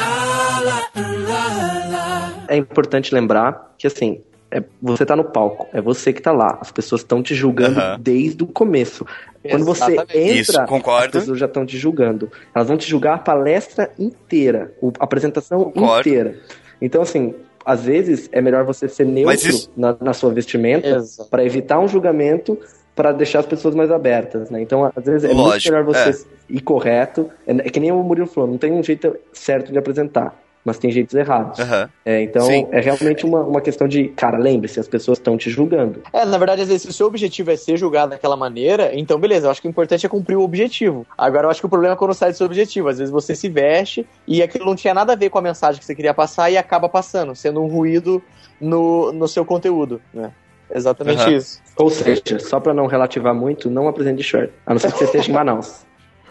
É 2.47 2.57
importante 2.57 3.13
lembrar 3.13 3.28
que, 3.77 3.87
assim, 3.87 4.21
é, 4.51 4.63
você 4.81 5.05
tá 5.05 5.15
no 5.15 5.23
palco, 5.23 5.67
é 5.73 5.79
você 5.81 6.11
que 6.11 6.21
tá 6.21 6.31
lá. 6.31 6.57
As 6.59 6.71
pessoas 6.71 7.01
estão 7.01 7.21
te 7.21 7.35
julgando 7.35 7.79
Aham. 7.79 7.97
desde 7.99 8.43
o 8.43 8.47
começo. 8.47 9.05
Quando 9.47 9.63
você 9.63 9.93
Exatamente. 9.93 10.17
entra, 10.17 10.41
Isso, 10.41 10.65
concordo. 10.65 11.05
as 11.17 11.23
pessoas 11.23 11.39
já 11.39 11.45
estão 11.45 11.65
te 11.65 11.77
julgando. 11.77 12.31
Elas 12.53 12.67
vão 12.67 12.75
te 12.77 12.89
julgar 12.89 13.15
a 13.15 13.19
palestra 13.19 13.91
inteira, 13.97 14.73
a 14.99 15.03
apresentação 15.03 15.65
Concordo. 15.65 16.09
inteira. 16.09 16.35
Então, 16.81 17.01
assim, 17.01 17.33
às 17.63 17.83
vezes 17.83 18.27
é 18.31 18.41
melhor 18.41 18.65
você 18.65 18.87
ser 18.89 19.05
neutro 19.05 19.35
isso- 19.49 19.69
na, 19.77 19.95
na 20.01 20.13
sua 20.13 20.31
vestimenta 20.33 21.03
para 21.29 21.43
evitar 21.45 21.79
um 21.79 21.87
julgamento, 21.87 22.57
pra 22.95 23.11
deixar 23.13 23.39
as 23.39 23.45
pessoas 23.45 23.75
mais 23.75 23.91
abertas, 23.91 24.49
né? 24.49 24.61
Então, 24.61 24.91
às 24.93 25.05
vezes, 25.05 25.23
é 25.23 25.27
muito 25.33 25.47
Lógico, 25.47 25.73
melhor 25.73 25.85
você 25.85 26.25
ir 26.49 26.59
correto. 26.61 27.29
É, 27.47 27.51
é 27.51 27.69
que 27.69 27.79
nem 27.79 27.91
o 27.93 28.03
Murilo 28.03 28.27
falou, 28.27 28.49
não 28.49 28.57
tem 28.57 28.73
um 28.73 28.83
jeito 28.83 29.15
certo 29.31 29.71
de 29.71 29.77
apresentar, 29.77 30.37
mas 30.69 30.77
tem 30.77 30.91
jeitos 30.91 31.15
errados. 31.15 31.59
Aham. 31.59 31.89
É, 32.05 32.21
então, 32.21 32.45
Sim. 32.45 32.67
é 32.71 32.79
realmente 32.79 33.25
uma, 33.25 33.41
uma 33.41 33.59
questão 33.59 33.87
de, 33.87 34.09
cara, 34.09 34.37
lembre-se, 34.37 34.79
as 34.79 34.87
pessoas 34.87 35.17
estão 35.17 35.35
te 35.35 35.49
julgando. 35.49 36.03
É, 36.13 36.23
na 36.23 36.37
verdade, 36.37 36.61
às 36.61 36.67
vezes, 36.67 36.83
se 36.83 36.89
o 36.89 36.93
seu 36.93 37.07
objetivo 37.07 37.49
é 37.49 37.55
ser 37.55 37.75
julgado 37.75 38.11
daquela 38.11 38.37
maneira, 38.37 38.91
então 38.93 39.19
beleza, 39.19 39.47
eu 39.47 39.51
acho 39.51 39.61
que 39.61 39.67
o 39.67 39.69
importante 39.69 40.05
é 40.05 40.09
cumprir 40.09 40.35
o 40.35 40.43
objetivo. 40.43 41.07
Agora, 41.17 41.47
eu 41.47 41.49
acho 41.49 41.59
que 41.59 41.65
o 41.65 41.69
problema 41.69 41.95
é 41.95 41.97
quando 41.97 42.13
sai 42.13 42.31
do 42.31 42.37
seu 42.37 42.45
objetivo. 42.45 42.87
Às 42.87 42.99
vezes 42.99 43.11
você 43.11 43.35
se 43.35 43.49
veste 43.49 44.05
e 44.27 44.43
aquilo 44.43 44.65
não 44.65 44.75
tinha 44.75 44.93
nada 44.93 45.13
a 45.13 45.15
ver 45.15 45.31
com 45.31 45.39
a 45.39 45.41
mensagem 45.41 45.79
que 45.79 45.85
você 45.85 45.95
queria 45.95 46.13
passar 46.13 46.51
e 46.51 46.57
acaba 46.57 46.87
passando, 46.87 47.35
sendo 47.35 47.61
um 47.61 47.67
ruído 47.67 48.21
no, 48.61 49.11
no 49.11 49.27
seu 49.27 49.43
conteúdo, 49.43 49.99
né? 50.13 50.31
Exatamente 50.71 51.23
Aham. 51.23 51.33
isso. 51.33 51.59
Ou 51.77 51.89
seja, 51.89 52.37
só 52.37 52.59
pra 52.59 52.75
não 52.75 52.85
relativar 52.85 53.33
muito, 53.33 53.71
não 53.71 53.87
apresente 53.87 54.17
de 54.17 54.23
short. 54.23 54.53
A 54.67 54.73
não 54.73 54.79
ser 54.79 54.91
que 54.91 54.99
você 54.99 55.05
esteja 55.05 55.31
em 55.31 55.33
Manaus. 55.33 55.83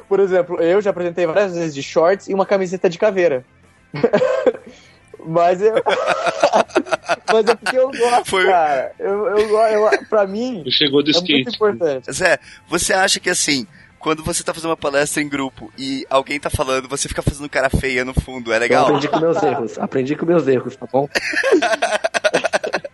Por 0.09 0.21
exemplo, 0.21 0.61
eu 0.61 0.81
já 0.81 0.91
apresentei 0.91 1.27
várias 1.27 1.55
vezes 1.55 1.75
de 1.75 1.83
shorts 1.83 2.29
e 2.29 2.35
uma 2.35 2.47
camiseta 2.47 2.89
de 2.89 2.99
caveira. 2.99 3.45
Mas 5.27 5.61
eu. 5.61 5.75
Mas 7.33 7.47
é 7.47 7.55
porque 7.55 7.77
eu 7.77 7.91
gosto, 7.91 8.31
Foi- 8.31 8.47
cara. 8.47 8.93
Eu, 8.99 9.27
eu, 9.27 9.39
eu, 9.59 9.91
pra 10.09 10.27
mim, 10.27 10.65
Chegou 10.71 11.03
de 11.03 11.11
é 11.11 11.15
muito 11.15 11.31
skate. 11.31 11.57
importante. 11.57 12.13
Zé, 12.13 12.39
você 12.69 12.93
acha 12.95 13.19
que 13.21 13.29
assim, 13.29 13.67
quando 13.99 14.23
você 14.23 14.43
tá 14.43 14.55
fazendo 14.55 14.71
uma 14.71 14.77
palestra 14.77 15.23
em 15.23 15.29
grupo 15.29 15.71
e 15.77 16.07
alguém 16.09 16.39
tá 16.41 16.49
falando, 16.49 16.89
você 16.89 17.09
fica 17.09 17.21
fazendo 17.21 17.49
cara 17.49 17.69
feia 17.69 18.05
no 18.05 18.15
fundo, 18.15 18.53
é 18.53 18.57
Eu 18.57 18.61
legal? 18.61 18.87
aprendi 18.87 19.09
com 19.09 19.21
meus 19.21 19.43
erros. 19.43 19.79
Aprendi 19.79 20.17
com 20.17 20.27
meus 20.27 20.47
erros, 20.47 20.77
tá 20.77 20.87
bom? 20.91 21.09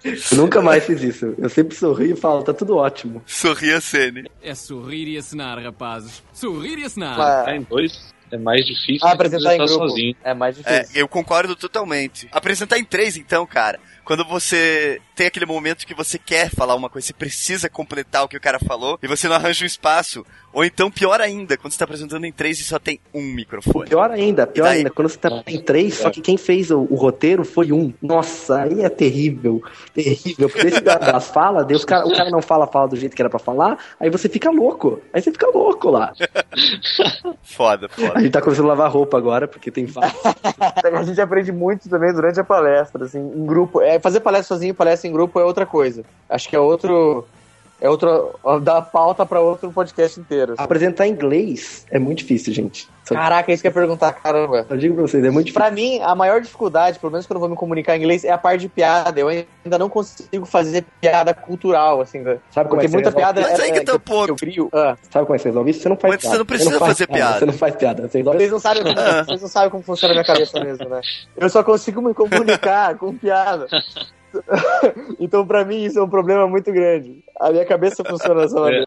Eu 0.05 0.37
nunca 0.37 0.61
mais 0.61 0.85
fiz 0.85 1.03
isso. 1.03 1.35
Eu 1.39 1.49
sempre 1.49 1.75
sorrio 1.75 2.13
e 2.13 2.17
falo, 2.17 2.43
tá 2.43 2.53
tudo 2.53 2.77
ótimo. 2.77 3.23
Sorria 3.27 3.81
Sene. 3.81 4.31
É 4.43 4.55
sorrir 4.55 5.09
e 5.09 5.17
acenar, 5.17 5.59
rapazes. 5.63 6.23
Sorrir 6.33 6.79
e. 6.79 7.17
Mas- 7.17 7.45
Tá 7.47 7.57
em 7.57 7.63
dois 7.63 8.14
é 8.35 8.39
mais 8.39 8.64
difícil 8.66 9.07
Ah, 9.07 9.12
apresentar 9.12 9.55
em 9.55 9.59
grupo 9.59 9.72
sozinho. 9.89 10.16
é 10.24 10.35
mais 10.35 10.59
É, 10.64 10.80
difícil. 10.80 11.01
eu 11.01 11.09
concordo 11.09 11.55
totalmente. 11.57 12.28
Apresentar 12.32 12.78
em 12.78 12.85
três, 12.85 13.16
então, 13.16 13.47
cara. 13.47 13.78
Quando 14.05 14.25
você 14.25 15.01
tem 15.15 15.27
aquele 15.27 15.47
momento 15.47 15.87
que 15.87 15.95
você 15.95 16.19
quer 16.19 16.51
falar 16.51 16.75
uma 16.75 16.91
coisa, 16.91 17.07
você 17.07 17.13
precisa 17.13 17.69
completar 17.69 18.25
o 18.25 18.29
que 18.29 18.37
o 18.37 18.41
cara 18.41 18.59
falou 18.59 18.99
e 19.03 19.07
você 19.09 19.29
não 19.29 19.37
arranja 19.37 19.65
um 19.65 19.67
espaço. 19.67 20.25
Ou 20.53 20.65
então, 20.65 20.89
pior 20.91 21.21
ainda, 21.21 21.57
quando 21.57 21.73
você 21.73 21.79
tá 21.79 21.85
apresentando 21.85 22.25
em 22.25 22.33
três 22.33 22.61
e 22.61 22.65
só 22.65 22.79
tem 22.79 23.01
um 23.13 23.23
microfone. 23.23 23.89
Pior 23.89 24.09
ainda, 24.11 24.47
pior 24.47 24.67
daí? 24.67 24.79
ainda, 24.79 24.91
quando 24.91 25.09
você 25.09 25.19
tá 25.19 25.43
em 25.49 25.61
três, 25.61 25.95
só 25.95 26.11
que 26.11 26.21
quem 26.21 26.37
fez 26.37 26.71
o, 26.71 26.87
o 26.91 26.95
roteiro 26.95 27.45
foi 27.45 27.73
um. 27.73 27.93
Nossa, 28.01 28.63
aí 28.63 28.83
é 28.85 28.89
terrível. 28.89 29.61
Terrível. 29.93 30.49
Porque 30.49 30.67
esse 30.69 30.81
da- 30.81 30.95
das 30.99 31.29
falas, 31.29 31.67
os 31.75 31.85
cara, 31.85 32.07
o 32.07 32.13
cara 32.15 32.31
não 32.31 32.41
fala 32.41 32.65
a 32.65 32.69
fala 32.69 32.87
do 32.89 32.97
jeito 32.97 33.17
que 33.17 33.23
era 33.23 33.29
pra 33.31 33.41
falar, 33.41 33.79
aí 33.99 34.09
você 34.11 34.29
fica 34.29 34.49
louco. 34.51 35.01
Aí 35.13 35.21
você 35.21 35.33
fica 35.33 35.49
louco 35.49 35.91
lá. 35.91 36.13
Foda, 37.43 37.87
A 37.87 37.89
foda. 37.89 38.21
gente 38.21 38.31
tá 38.33 38.41
começando 38.41 38.67
a 38.67 38.69
lavar 38.69 38.91
roupa 38.91 39.17
agora, 39.19 39.49
porque 39.49 39.71
tem 39.71 39.87
vários. 39.91 40.15
A 40.85 41.03
gente 41.03 41.21
aprende 41.21 41.51
muito 41.53 41.89
também 41.89 42.13
durante 42.13 42.39
a 42.41 42.45
palestra, 42.45 43.05
assim, 43.05 43.19
em 43.19 43.45
grupo. 43.47 43.81
É, 43.81 43.94
fazer 44.01 44.21
palestra 44.21 44.55
sozinho 44.55 44.75
palestra 44.75 45.09
em 45.09 45.13
grupo 45.13 45.39
é 45.39 45.45
outra 45.45 45.67
coisa. 45.67 46.05
Acho 46.29 46.49
que 46.49 46.57
é 46.57 46.59
outro. 46.59 47.27
É 47.81 47.91
outro. 47.91 48.39
Dá 48.62 48.81
pauta 48.81 49.27
pra 49.27 49.41
outro 49.41 49.70
podcast 49.72 50.18
inteiro. 50.18 50.53
assim. 50.55 50.62
Apresentar 50.62 51.07
em 51.07 51.11
inglês 51.11 51.85
é 51.91 51.99
muito 51.99 52.18
difícil, 52.18 52.53
gente. 52.53 52.89
Caraca, 53.07 53.51
é 53.51 53.55
isso 53.55 53.62
que 53.62 53.66
eu 53.66 53.70
ia 53.70 53.75
perguntar, 53.75 54.12
caramba. 54.14 54.64
eu 54.70 54.79
digo 54.79 54.95
pra 54.95 55.03
vocês, 55.03 55.22
é 55.22 55.29
muito 55.31 55.47
difícil. 55.49 55.61
Pra 55.61 55.70
mim, 55.70 56.01
a 56.01 56.14
maior 56.14 56.41
dificuldade, 56.41 56.99
pelo 56.99 57.12
menos 57.12 57.27
quando 57.27 57.37
eu 57.37 57.41
vou 57.41 57.51
me 57.51 57.57
comunicar 57.57 57.95
em 57.97 58.01
inglês, 58.01 58.25
é 58.25 58.31
a 58.31 58.39
parte 58.39 58.61
de 58.62 58.68
piada. 58.70 59.20
Eu 59.20 59.29
ainda 59.29 59.79
não 59.79 59.91
consigo 59.91 60.47
fazer 60.47 60.87
piada 61.03 61.35
cultural, 61.35 62.01
assim. 62.01 62.22
da- 62.22 62.39
Sabe 62.51 62.70
como 62.70 62.81
é 62.81 62.87
que 62.87 62.91
muita 62.91 63.11
você 63.11 63.16
resolve? 63.18 63.35
piada 63.35 63.51
Mas 63.51 63.61
é, 63.61 63.62
aí 63.64 63.72
que 63.72 63.79
é, 63.81 63.85
tá 63.85 63.95
o 63.95 64.01
ponto. 64.01 64.31
eu 64.31 64.37
crio. 64.37 64.70
Ah, 64.72 64.97
Sabe 65.11 65.27
como 65.27 65.35
é 65.35 65.39
que 65.39 65.43
você 65.43 65.49
resolve 65.51 65.70
isso? 65.70 65.81
Você 65.81 65.89
não 65.91 65.97
faz 65.97 66.14
Mas 66.14 66.22
você 66.22 66.27
piada. 66.29 66.39
não 66.39 66.47
precisa 66.47 66.79
faz 66.79 66.93
fazer 66.93 67.07
piada, 67.07 67.18
piada. 67.25 67.39
Você 67.41 67.45
não 67.47 67.53
faz 67.53 67.75
piada. 67.77 68.09
Você 68.09 68.18
resolve 68.18 68.39
vocês 68.39 68.51
não 68.53 68.59
sabem 68.61 68.83
como, 68.83 68.95
vocês 69.27 69.43
não 69.43 69.49
sabem 69.49 69.70
como 69.70 69.83
funciona 69.83 70.12
a 70.12 70.16
minha 70.16 70.25
cabeça 70.25 70.61
mesmo, 70.64 70.89
né? 70.89 71.01
Eu 71.37 71.51
só 71.51 71.62
consigo 71.62 72.01
me 72.01 72.14
comunicar 72.14 72.97
com 72.97 73.14
piada. 73.14 73.66
Então, 75.20 75.47
pra 75.47 75.64
mim, 75.64 75.85
isso 75.85 75.99
é 75.99 76.03
um 76.03 76.09
problema 76.09 76.47
muito 76.47 76.70
grande. 76.72 77.22
A 77.41 77.51
minha 77.51 77.64
cabeça 77.64 78.05
funciona 78.05 78.43
dessa 78.43 78.61
maneira. 78.61 78.85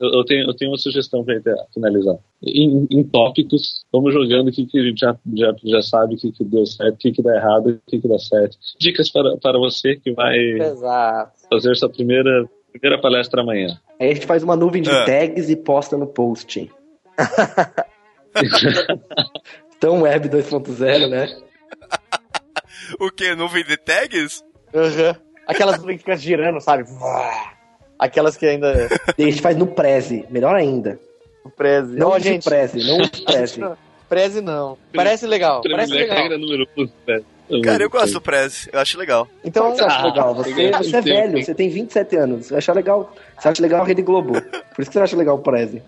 Eu, 0.00 0.10
eu 0.10 0.24
tenho, 0.24 0.46
eu 0.48 0.54
tenho 0.54 0.70
uma 0.72 0.76
sugestão 0.76 1.24
pra 1.24 1.34
gente 1.34 1.48
finalizar. 1.72 2.16
Em, 2.42 2.86
em 2.90 3.02
tópicos, 3.04 3.84
vamos 3.92 4.12
jogando 4.12 4.48
o 4.48 4.52
que, 4.52 4.66
que 4.66 4.78
a 4.78 4.82
gente 4.82 4.98
já, 5.00 5.16
já, 5.34 5.54
já 5.64 5.82
sabe 5.82 6.14
o 6.14 6.18
que, 6.18 6.32
que 6.32 6.44
deu 6.44 6.66
certo, 6.66 6.94
o 6.94 6.98
que, 6.98 7.12
que 7.12 7.22
dá 7.22 7.34
errado, 7.36 7.70
o 7.70 7.80
que, 7.90 8.00
que 8.00 8.08
dá 8.08 8.18
certo. 8.18 8.56
Dicas 8.78 9.10
para, 9.10 9.36
para 9.38 9.58
você 9.58 9.96
que 9.96 10.12
vai 10.12 10.36
Exato. 10.36 11.32
fazer 11.50 11.74
sua 11.76 11.88
primeira, 11.88 12.48
primeira 12.72 13.00
palestra 13.00 13.42
amanhã. 13.42 13.78
Aí 14.00 14.10
a 14.10 14.14
gente 14.14 14.26
faz 14.26 14.42
uma 14.42 14.56
nuvem 14.56 14.82
de 14.82 14.90
Ah. 14.90 15.04
tags 15.04 15.48
e 15.48 15.56
posta 15.56 15.96
no 15.96 16.06
post. 16.06 16.70
Tão 19.80 20.02
web 20.02 20.28
2.0, 20.28 21.08
né? 21.08 21.28
O 23.00 23.10
que? 23.10 23.34
Nuvem 23.34 23.64
de 23.64 23.76
tags? 23.76 24.42
Aham. 24.74 25.16
Aquelas 25.46 25.78
que 25.78 25.98
ficam 25.98 26.16
girando, 26.16 26.60
sabe? 26.60 26.84
Aquelas 27.98 28.36
que 28.36 28.46
ainda. 28.46 28.88
E 29.18 29.22
a 29.24 29.26
gente 29.26 29.40
faz 29.42 29.56
no 29.56 29.66
Prezi, 29.66 30.24
melhor 30.30 30.54
ainda. 30.54 30.98
Preze. 31.56 31.96
Não 31.96 32.08
Ó, 32.08 32.16
use 32.16 32.24
gente. 32.24 32.44
Prezi, 32.44 32.78
não 32.86 32.98
use 32.98 33.24
Prezi. 33.24 33.60
Preze 34.08 34.40
não. 34.40 34.78
Parece 34.94 35.26
legal. 35.26 35.60
Parece 35.62 35.90
Primeira 35.90 36.14
legal. 36.14 36.22
regra 36.22 36.38
número 36.38 36.68
um. 36.76 36.88
né? 37.06 37.20
Cara, 37.62 37.82
eu 37.82 37.90
gosto 37.90 38.14
do 38.14 38.20
Prezi. 38.20 38.70
Eu 38.72 38.80
acho 38.80 38.98
legal. 38.98 39.28
Então, 39.44 39.70
Você 39.70 39.84
acha 39.84 40.06
legal? 40.06 40.34
Você, 40.34 40.70
Ah, 40.72 40.78
você 40.78 40.96
é 40.96 41.00
velho, 41.00 41.44
você 41.44 41.54
tem 41.54 41.68
27 41.68 42.16
anos. 42.16 42.46
Você 42.46 42.56
acha 42.56 42.72
legal, 42.72 43.14
você 43.38 43.48
acha 43.48 43.62
legal 43.62 43.82
a 43.82 43.84
Rede 43.84 44.00
Globo. 44.02 44.32
Por 44.32 44.82
isso 44.82 44.90
que 44.90 44.92
você 44.94 45.00
acha 45.00 45.16
legal 45.16 45.36
o 45.36 45.38
Prezi. 45.40 45.82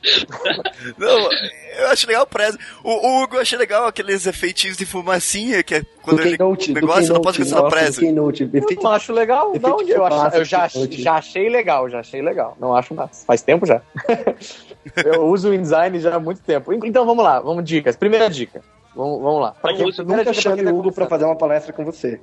Não, 0.99 1.31
eu 1.79 1.89
acho 1.89 2.07
legal 2.07 2.25
o 2.25 2.27
Prezi. 2.27 2.59
O, 2.85 2.91
o 2.91 3.23
Hugo 3.23 3.37
eu 3.37 3.41
achei 3.41 3.59
legal 3.59 3.87
aqueles 3.87 4.27
efeitinhos 4.27 4.77
de 4.77 4.85
fumacinha 4.85 5.63
que 5.63 5.77
é 5.77 5.83
quando 6.03 6.19
do 6.19 6.23
ele. 6.23 6.37
Keynote, 6.37 6.73
do 6.73 6.81
negócio, 6.81 7.15
não 7.15 7.21
posso 7.23 7.43
Keynote, 7.43 7.75
pensar 7.75 7.91
no. 7.93 7.99
Keynote. 7.99 8.51
eu 8.53 8.83
não 8.83 8.91
acho 8.93 9.13
legal. 9.13 9.49
Efeito 9.51 9.69
Não, 9.69 9.81
eu, 9.83 10.05
acho, 10.05 10.37
eu 10.37 10.45
já, 10.45 10.69
já 10.69 11.15
achei 11.15 11.49
legal, 11.49 11.89
já 11.89 12.01
achei 12.01 12.21
legal. 12.21 12.57
Não 12.61 12.77
acho 12.77 12.95
massa. 12.95 13.25
Faz 13.27 13.41
tempo 13.41 13.65
já. 13.65 13.81
eu 15.05 15.25
uso 15.27 15.49
o 15.51 15.55
InDesign 15.55 15.99
já 16.01 16.17
há 16.17 16.21
muito 16.21 16.43
tempo. 16.43 16.73
Então 16.85 17.07
vamos 17.07 17.25
lá, 17.25 17.41
vamos 17.41 17.65
dicas. 17.65 17.97
Primeira 17.97 18.29
dica. 18.29 18.63
Vamos, 18.97 19.21
vamos 19.23 19.41
lá. 19.43 19.53
Pra 19.53 19.73
use- 19.75 19.97
primeira 19.97 20.23
Nunca 20.23 20.33
pra 20.33 20.41
chame 20.43 20.65
tá 20.65 20.71
o 20.71 20.73
Hugo 20.79 20.83
pra 20.85 21.07
começando. 21.07 21.09
fazer 21.11 21.25
uma 21.27 21.37
palestra 21.37 21.73
com 21.73 21.85
você. 21.85 22.19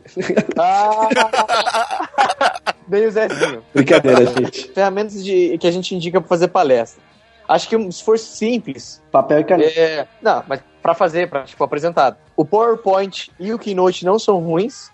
Ah! 0.57 1.07
Bem 2.87 3.05
o 3.07 3.11
Zezinho. 3.11 3.63
Brincadeira, 3.73 4.25
gente. 4.25 4.71
Ferramentas 4.73 5.23
de, 5.23 5.57
que 5.57 5.67
a 5.67 5.71
gente 5.71 5.95
indica 5.95 6.19
pra 6.19 6.27
fazer 6.27 6.47
palestra. 6.49 7.01
Acho 7.47 7.69
que 7.69 7.91
se 7.91 8.03
for 8.03 8.17
simples, 8.17 9.01
Papel 9.11 9.39
e 9.39 9.43
caneta. 9.43 9.79
É, 9.79 10.07
não, 10.21 10.43
mas 10.47 10.61
pra 10.81 10.93
fazer, 10.93 11.29
pra, 11.29 11.43
tipo, 11.43 11.63
apresentado. 11.63 12.17
O 12.35 12.43
PowerPoint 12.45 13.31
e 13.39 13.53
o 13.53 13.59
Keynote 13.59 14.05
não 14.05 14.17
são 14.17 14.39
ruins. 14.39 14.89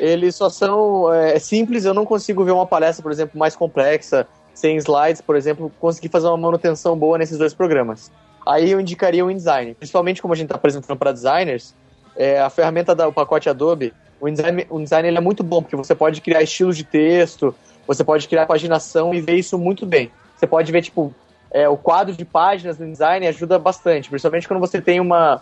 Eles 0.00 0.34
só 0.34 0.48
são 0.48 1.12
é, 1.12 1.38
simples. 1.38 1.84
Eu 1.84 1.92
não 1.94 2.04
consigo 2.04 2.44
ver 2.44 2.52
uma 2.52 2.66
palestra, 2.66 3.02
por 3.02 3.12
exemplo, 3.12 3.38
mais 3.38 3.54
complexa, 3.54 4.26
sem 4.54 4.76
slides, 4.76 5.20
por 5.20 5.36
exemplo, 5.36 5.70
conseguir 5.78 6.08
fazer 6.08 6.26
uma 6.28 6.36
manutenção 6.36 6.96
boa 6.96 7.18
nesses 7.18 7.36
dois 7.38 7.52
programas. 7.54 8.10
Aí 8.46 8.70
eu 8.70 8.80
indicaria 8.80 9.24
o 9.24 9.30
InDesign. 9.30 9.74
Principalmente 9.74 10.20
como 10.20 10.34
a 10.34 10.36
gente 10.36 10.46
está 10.46 10.56
apresentando 10.56 10.96
para 10.96 11.12
designers, 11.12 11.74
é, 12.16 12.40
a 12.40 12.50
ferramenta 12.50 12.94
do 12.94 13.12
pacote 13.12 13.48
Adobe, 13.48 13.92
o 14.20 14.28
InDesign, 14.28 14.66
o 14.70 14.78
InDesign 14.78 15.08
ele 15.08 15.18
é 15.18 15.20
muito 15.20 15.42
bom, 15.42 15.62
porque 15.62 15.76
você 15.76 15.94
pode 15.94 16.20
criar 16.20 16.42
estilos 16.42 16.76
de 16.76 16.84
texto, 16.84 17.54
você 17.86 18.04
pode 18.04 18.28
criar 18.28 18.46
paginação 18.46 19.14
e 19.14 19.20
ver 19.20 19.36
isso 19.36 19.58
muito 19.58 19.86
bem. 19.86 20.10
Você 20.36 20.46
pode 20.46 20.70
ver, 20.70 20.82
tipo, 20.82 21.14
é, 21.50 21.68
o 21.68 21.76
quadro 21.76 22.14
de 22.14 22.24
páginas 22.24 22.78
no 22.78 22.90
design 22.90 23.26
ajuda 23.26 23.58
bastante, 23.58 24.08
principalmente 24.08 24.48
quando 24.48 24.60
você 24.60 24.80
tem 24.80 25.00
uma, 25.00 25.40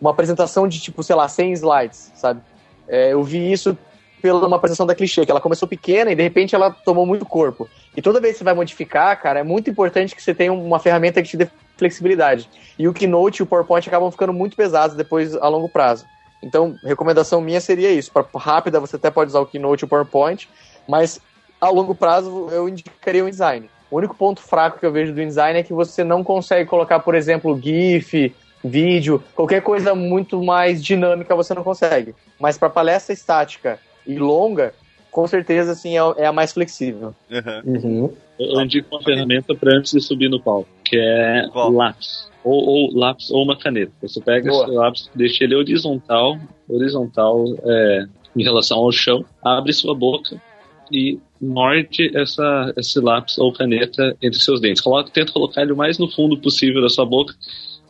uma 0.00 0.10
apresentação 0.10 0.66
de, 0.66 0.80
tipo, 0.80 1.02
sei 1.02 1.14
lá, 1.14 1.28
100 1.28 1.52
slides, 1.52 2.12
sabe? 2.14 2.40
É, 2.88 3.12
eu 3.12 3.22
vi 3.22 3.52
isso 3.52 3.76
pela 4.20 4.46
uma 4.46 4.56
apresentação 4.56 4.86
da 4.86 4.94
Clichê, 4.94 5.24
que 5.24 5.30
ela 5.30 5.40
começou 5.40 5.66
pequena 5.66 6.12
e 6.12 6.14
de 6.14 6.22
repente 6.22 6.54
ela 6.54 6.70
tomou 6.70 7.06
muito 7.06 7.24
corpo. 7.24 7.68
E 7.96 8.02
toda 8.02 8.20
vez 8.20 8.34
que 8.34 8.38
você 8.38 8.44
vai 8.44 8.54
modificar, 8.54 9.20
cara, 9.20 9.40
é 9.40 9.42
muito 9.42 9.70
importante 9.70 10.14
que 10.14 10.22
você 10.22 10.34
tenha 10.34 10.52
uma 10.52 10.78
ferramenta 10.78 11.22
que 11.22 11.28
te 11.28 11.36
dê 11.36 11.48
flexibilidade. 11.80 12.48
E 12.78 12.86
o 12.86 12.92
Keynote 12.92 13.40
e 13.40 13.42
o 13.42 13.46
PowerPoint 13.46 13.88
acabam 13.88 14.10
ficando 14.10 14.32
muito 14.32 14.56
pesados 14.56 14.96
depois 14.96 15.34
a 15.34 15.48
longo 15.48 15.68
prazo. 15.68 16.06
Então, 16.42 16.76
recomendação 16.84 17.40
minha 17.40 17.60
seria 17.60 17.90
isso. 17.90 18.12
Para 18.12 18.24
rápida, 18.34 18.80
você 18.80 18.96
até 18.96 19.10
pode 19.10 19.30
usar 19.30 19.40
o 19.40 19.46
Keynote 19.46 19.84
e 19.84 19.86
o 19.86 19.88
PowerPoint, 19.88 20.48
mas 20.88 21.20
a 21.60 21.68
longo 21.68 21.94
prazo 21.94 22.48
eu 22.50 22.68
indicaria 22.68 23.24
o 23.24 23.28
InDesign. 23.28 23.68
O 23.90 23.96
único 23.96 24.14
ponto 24.14 24.40
fraco 24.40 24.78
que 24.78 24.86
eu 24.86 24.92
vejo 24.92 25.12
do 25.12 25.20
InDesign 25.20 25.58
é 25.58 25.62
que 25.62 25.72
você 25.72 26.04
não 26.04 26.22
consegue 26.22 26.68
colocar, 26.68 27.00
por 27.00 27.14
exemplo, 27.14 27.60
GIF, 27.60 28.34
vídeo, 28.64 29.22
qualquer 29.34 29.62
coisa 29.62 29.94
muito 29.94 30.42
mais 30.42 30.82
dinâmica 30.82 31.34
você 31.34 31.52
não 31.54 31.64
consegue. 31.64 32.14
Mas 32.38 32.56
para 32.56 32.70
palestra 32.70 33.12
estática 33.12 33.78
e 34.06 34.16
longa, 34.16 34.72
com 35.10 35.26
certeza 35.26 35.72
assim 35.72 35.98
é 35.98 36.02
é 36.16 36.26
a 36.26 36.32
mais 36.32 36.52
flexível. 36.52 37.14
Uhum. 37.30 37.62
Uhum. 37.64 38.16
Eu 38.40 38.60
indico 38.62 38.88
uma 38.90 39.02
ferramenta 39.02 39.54
para 39.54 39.76
antes 39.76 39.92
de 39.92 40.00
subir 40.00 40.30
no 40.30 40.40
palco, 40.40 40.68
que 40.82 40.96
é 40.96 41.46
Qual? 41.52 41.70
lápis. 41.70 42.28
Ou, 42.42 42.54
ou 42.54 42.98
lápis 42.98 43.30
ou 43.30 43.44
uma 43.44 43.56
caneta. 43.56 43.92
Você 44.00 44.20
pega 44.20 44.50
Boa. 44.50 44.64
esse 44.64 44.72
lápis, 44.74 45.10
deixa 45.14 45.44
ele 45.44 45.54
horizontal, 45.54 46.38
horizontal 46.66 47.44
é, 47.64 48.06
em 48.34 48.42
relação 48.42 48.78
ao 48.78 48.90
chão, 48.90 49.24
abre 49.44 49.74
sua 49.74 49.94
boca 49.94 50.40
e 50.90 51.18
morde 51.40 52.10
essa, 52.16 52.72
esse 52.76 52.98
lápis 52.98 53.36
ou 53.38 53.52
caneta 53.52 54.16
entre 54.22 54.40
seus 54.40 54.60
dentes. 54.60 54.80
Coloca, 54.80 55.10
tenta 55.10 55.32
colocar 55.32 55.62
ele 55.62 55.72
o 55.72 55.76
mais 55.76 55.98
no 55.98 56.10
fundo 56.10 56.38
possível 56.38 56.80
da 56.80 56.88
sua 56.88 57.04
boca, 57.04 57.34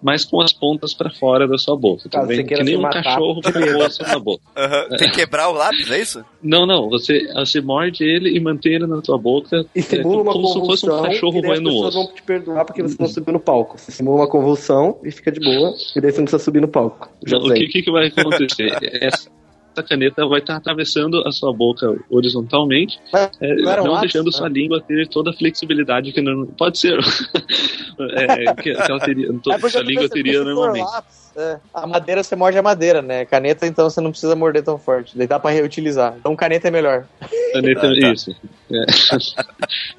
mas 0.03 0.25
com 0.25 0.41
as 0.41 0.53
pontas 0.53 0.95
para 0.95 1.11
fora 1.11 1.47
da 1.47 1.59
sua 1.59 1.77
boca. 1.77 2.09
Caso 2.09 2.23
Também, 2.23 2.39
você 2.39 2.45
queira 2.45 2.65
que 2.65 2.71
nem 2.71 2.79
um 2.79 2.83
matar, 2.83 3.03
cachorro 3.03 3.41
com 3.43 3.59
o 3.59 3.85
osso 3.85 4.03
na 4.03 4.19
boca. 4.19 4.43
Aham. 4.57 4.97
Tem 4.97 5.11
que 5.11 5.17
quebrar 5.17 5.49
o 5.49 5.53
lápis, 5.53 5.91
é 5.91 6.01
isso? 6.01 6.25
Não, 6.43 6.67
não, 6.67 6.89
você, 6.89 7.33
você 7.35 7.61
morde 7.61 8.03
ele 8.05 8.37
e 8.37 8.41
mantém 8.41 8.75
ele 8.75 8.87
na 8.87 9.01
tua 9.01 9.19
boca 9.19 9.65
E 9.75 9.81
é, 9.81 9.83
simula 9.83 10.23
uma 10.23 10.33
como 10.33 10.47
se 10.49 10.59
fosse 10.61 10.87
um 10.87 10.89
convulsão 10.89 11.11
cachorro 11.11 11.39
e 11.39 11.47
roendo 11.47 11.71
pessoas 11.71 11.95
osso. 11.95 11.99
vão 11.99 12.15
te 12.15 12.23
perdoar 12.23 12.65
porque 12.65 12.83
você 12.83 12.97
não 12.99 13.09
subiu 13.09 13.33
no 13.33 13.41
palco. 13.41 13.79
Você 13.79 13.93
simula 13.93 14.17
uma 14.19 14.29
convulsão 14.29 14.99
e 15.05 15.11
fica 15.11 15.31
de 15.31 15.41
boa, 15.41 15.75
e 15.95 16.01
daí 16.01 16.11
você 16.11 16.19
não 16.19 16.25
precisa 16.25 16.43
subir 16.43 16.61
no 16.61 16.69
palco. 16.69 17.11
Já 17.27 17.39
Não, 17.39 17.47
o 17.47 17.55
que, 17.55 17.67
que, 17.67 17.83
que 17.83 17.91
vai 17.91 18.07
acontecer? 18.07 18.79
Essa 18.83 19.31
caneta 19.83 20.27
vai 20.27 20.41
estar 20.41 20.57
atravessando 20.57 21.23
a 21.27 21.33
sua 21.33 21.53
boca 21.53 21.97
horizontalmente, 22.11 23.01
Mas 23.13 23.31
é, 23.41 23.55
não 23.55 23.85
não 23.85 24.01
deixando 24.01 24.27
né? 24.27 24.33
sua 24.33 24.49
língua 24.49 24.81
ter 24.81 25.09
toda 25.09 25.31
a 25.31 25.33
flexibilidade 25.33 26.13
que 26.13 26.21
não, 26.21 26.47
pode 26.47 26.79
ser 26.79 26.99
é, 27.99 28.55
que, 28.55 28.75
que 28.75 28.91
ela 28.91 29.01
teria, 29.01 29.29
É 29.29 29.69
sua 29.69 29.83
língua 29.83 30.09
teria 30.09 30.45
normalmente. 30.45 30.85
lápis, 30.85 31.30
é, 31.37 31.59
a 31.73 31.87
madeira 31.87 32.23
você 32.23 32.35
morde 32.37 32.59
a 32.59 32.63
madeira, 32.63 33.01
né? 33.03 33.25
Caneta, 33.25 33.67
então 33.67 33.89
você 33.89 34.01
não 34.01 34.11
precisa 34.11 34.35
morder 34.37 34.63
tão 34.63 34.79
forte. 34.79 35.17
Daí 35.17 35.27
dá 35.27 35.39
pra 35.39 35.51
reutilizar. 35.51 36.15
Então 36.19 36.35
caneta 36.37 36.69
é 36.69 36.71
melhor. 36.71 37.07
Caneta, 37.53 37.87
Ah, 37.87 38.01
tá. 38.01 38.13
Isso. 38.13 38.37
É. 38.71 38.85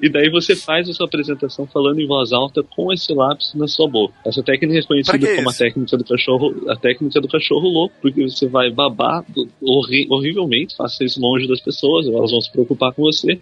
e 0.00 0.08
daí 0.08 0.30
você 0.30 0.54
faz 0.56 0.88
a 0.88 0.92
sua 0.92 1.06
apresentação 1.06 1.66
falando 1.66 2.00
em 2.00 2.06
voz 2.06 2.32
alta 2.32 2.62
com 2.62 2.92
esse 2.92 3.12
lápis 3.12 3.52
na 3.54 3.68
sua 3.68 3.88
boca. 3.88 4.14
Essa 4.24 4.42
técnica 4.42 4.78
é 4.78 4.82
conhecida 4.82 5.18
como 5.36 5.48
a 5.48 5.50
isso? 5.50 5.58
técnica 5.58 5.96
do 5.96 6.04
cachorro, 6.04 6.54
a 6.68 6.76
técnica 6.76 7.20
do 7.20 7.28
cachorro 7.28 7.68
louco, 7.68 7.94
porque 8.00 8.22
você 8.22 8.46
vai 8.48 8.70
babar 8.70 9.24
horri- 9.60 10.06
horrivelmente, 10.10 10.76
faça 10.76 11.04
isso 11.04 11.20
longe 11.20 11.46
das 11.48 11.60
pessoas, 11.60 12.06
elas 12.06 12.30
vão 12.30 12.40
se 12.40 12.50
preocupar 12.50 12.92
com 12.92 13.02
você, 13.02 13.38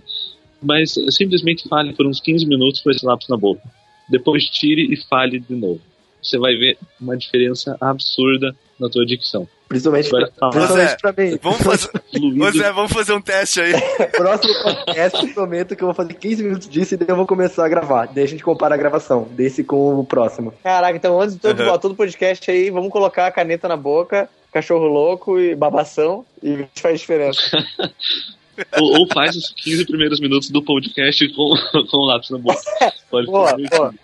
mas 0.63 0.95
simplesmente 1.11 1.69
fale 1.69 1.93
por 1.95 2.07
uns 2.07 2.21
15 2.21 2.47
minutos 2.47 2.81
com 2.81 2.91
esse 2.91 3.05
lápis 3.07 3.29
na 3.29 3.37
boca. 3.37 3.63
Depois 4.09 4.45
tire 4.47 4.93
e 4.93 4.97
fale 4.97 5.39
de 5.39 5.55
novo. 5.55 5.81
Você 6.23 6.39
vai 6.39 6.55
ver 6.57 6.77
uma 7.01 7.17
diferença 7.17 7.77
absurda 7.81 8.55
na 8.79 8.89
tua 8.89 9.05
dicção. 9.07 9.47
Principalmente 9.69 10.11
Vai 10.11 10.23
pra, 10.23 10.33
falar. 10.33 10.51
principalmente 10.53 10.97
pra 11.01 11.13
mim. 11.25 11.39
Vamos 11.43 11.59
fazer. 11.63 12.59
Zé, 12.59 12.73
vamos 12.73 12.93
fazer 12.93 13.13
um 13.13 13.21
teste 13.21 13.61
aí. 13.61 13.73
Próximo 14.17 14.53
podcast, 14.63 15.25
eu 15.27 15.33
prometo 15.35 15.77
que 15.77 15.83
eu 15.83 15.87
vou 15.87 15.95
fazer 15.95 16.15
15 16.15 16.43
minutos 16.43 16.69
disso 16.69 16.95
e 16.95 16.97
daí 16.97 17.09
eu 17.09 17.17
vou 17.17 17.27
começar 17.27 17.65
a 17.65 17.69
gravar. 17.69 18.07
Daí 18.07 18.25
a 18.25 18.29
gente 18.29 18.43
compara 18.43 18.75
a 18.75 18.79
gravação 18.79 19.29
desse 19.31 19.63
com 19.63 20.01
o 20.01 20.05
próximo. 20.05 20.53
Caraca, 20.63 20.97
então 20.97 21.21
antes 21.21 21.37
de 21.37 21.41
todo, 21.41 21.61
Uhum. 21.63 21.79
todo 21.79 21.95
podcast 21.95 22.51
aí, 22.51 22.69
vamos 22.71 22.91
colocar 22.91 23.27
a 23.27 23.31
caneta 23.31 23.69
na 23.69 23.77
boca, 23.77 24.29
cachorro 24.53 24.87
louco 24.89 25.39
e 25.39 25.55
babação, 25.55 26.25
e 26.43 26.53
a 26.55 26.57
gente 26.57 26.83
faz 26.83 26.99
diferença. 27.01 27.41
ou, 28.81 29.01
ou 29.01 29.07
faz 29.13 29.37
os 29.37 29.51
15 29.63 29.87
primeiros 29.87 30.19
minutos 30.19 30.51
do 30.51 30.63
podcast 30.65 31.29
com, 31.35 31.55
com 31.89 31.97
o 31.97 32.05
lápis 32.07 32.31
na 32.31 32.39
boca. 32.39 32.61
Pode 33.09 33.27
Boa, 33.27 33.51
fazer 33.51 33.69
boa. 33.71 33.95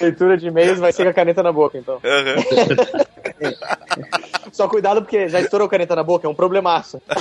Leitura 0.00 0.36
de 0.36 0.48
e-mails 0.48 0.78
vai 0.78 0.92
ser 0.92 1.04
com 1.04 1.10
a 1.10 1.14
caneta 1.14 1.42
na 1.42 1.52
boca, 1.52 1.78
então. 1.78 2.00
Aham. 2.04 2.36
Só 4.52 4.68
cuidado 4.68 5.02
porque 5.02 5.28
já 5.28 5.40
estourou 5.40 5.66
a 5.66 5.70
caneta 5.70 5.96
na 5.96 6.02
boca, 6.02 6.26
é 6.26 6.30
um 6.30 6.34
problemaço. 6.34 7.00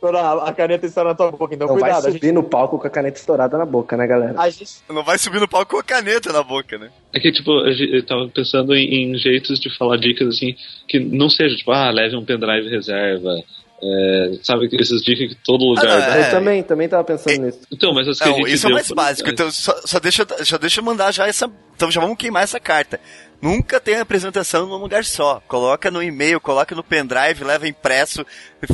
Quando 0.00 0.16
a, 0.16 0.52
caneta 0.52 0.86
estoura 0.86 1.10
na 1.10 1.14
tua 1.14 1.30
boca, 1.30 1.54
então 1.54 1.68
Não 1.68 1.74
vai 1.74 1.90
cuidado. 1.90 2.08
A 2.08 2.12
subir 2.12 2.26
gente, 2.26 2.34
no 2.34 2.42
palco 2.42 2.78
com 2.78 2.86
a 2.86 2.90
caneta 2.90 3.18
estourada 3.18 3.56
na 3.56 3.64
boca, 3.64 3.96
né, 3.96 4.06
galera? 4.06 4.34
a 4.40 4.50
gente 4.50 4.82
Não 4.88 5.04
vai 5.04 5.16
subir 5.18 5.40
no 5.40 5.48
palco 5.48 5.72
com 5.72 5.78
a 5.78 5.82
caneta 5.82 6.32
na 6.32 6.42
boca, 6.42 6.76
né? 6.76 6.90
É 7.12 7.20
que, 7.20 7.30
tipo, 7.30 7.50
eu 7.50 8.04
tava 8.04 8.28
pensando 8.28 8.74
em, 8.74 9.12
em 9.12 9.18
jeitos 9.18 9.60
de 9.60 9.74
falar 9.76 9.96
dicas, 9.96 10.28
assim, 10.28 10.56
que 10.88 10.98
não 10.98 11.30
seja, 11.30 11.54
tipo, 11.56 11.70
ah, 11.70 11.90
leve 11.90 12.16
um 12.16 12.24
pendrive 12.24 12.68
reserva, 12.68 13.30
é, 13.82 14.38
sabe, 14.42 14.68
esses 14.72 15.02
dicas 15.02 15.28
que 15.34 15.38
todo 15.44 15.64
lugar 15.64 15.84
não, 15.84 15.98
dá. 15.98 16.16
é. 16.16 16.26
Eu 16.26 16.30
também, 16.30 16.62
também 16.62 16.88
tava 16.88 17.04
pensando 17.04 17.42
nisso. 17.44 17.60
Então, 17.72 17.92
mas 17.92 18.08
as 18.08 18.18
que 18.18 18.24
a 18.24 18.28
Não, 18.28 18.36
gente 18.38 18.52
isso 18.52 18.66
é 18.68 18.70
mais 18.72 18.90
básico. 18.90 19.28
legais. 19.28 19.32
Então, 19.34 19.50
só, 19.50 19.80
só 19.84 19.98
deixa, 20.00 20.26
já 20.42 20.56
deixa 20.56 20.80
eu 20.80 20.84
mandar 20.84 21.12
já 21.12 21.26
essa. 21.26 21.50
Então 21.74 21.90
já 21.90 22.00
vamos 22.00 22.16
queimar 22.16 22.42
essa 22.42 22.58
carta. 22.58 22.98
Nunca 23.40 23.78
tem 23.78 23.96
apresentação 24.00 24.66
num 24.66 24.76
lugar 24.76 25.04
só. 25.04 25.42
Coloca 25.46 25.90
no 25.90 26.02
e-mail, 26.02 26.40
coloca 26.40 26.74
no 26.74 26.82
pendrive, 26.82 27.44
leva 27.44 27.68
impresso, 27.68 28.24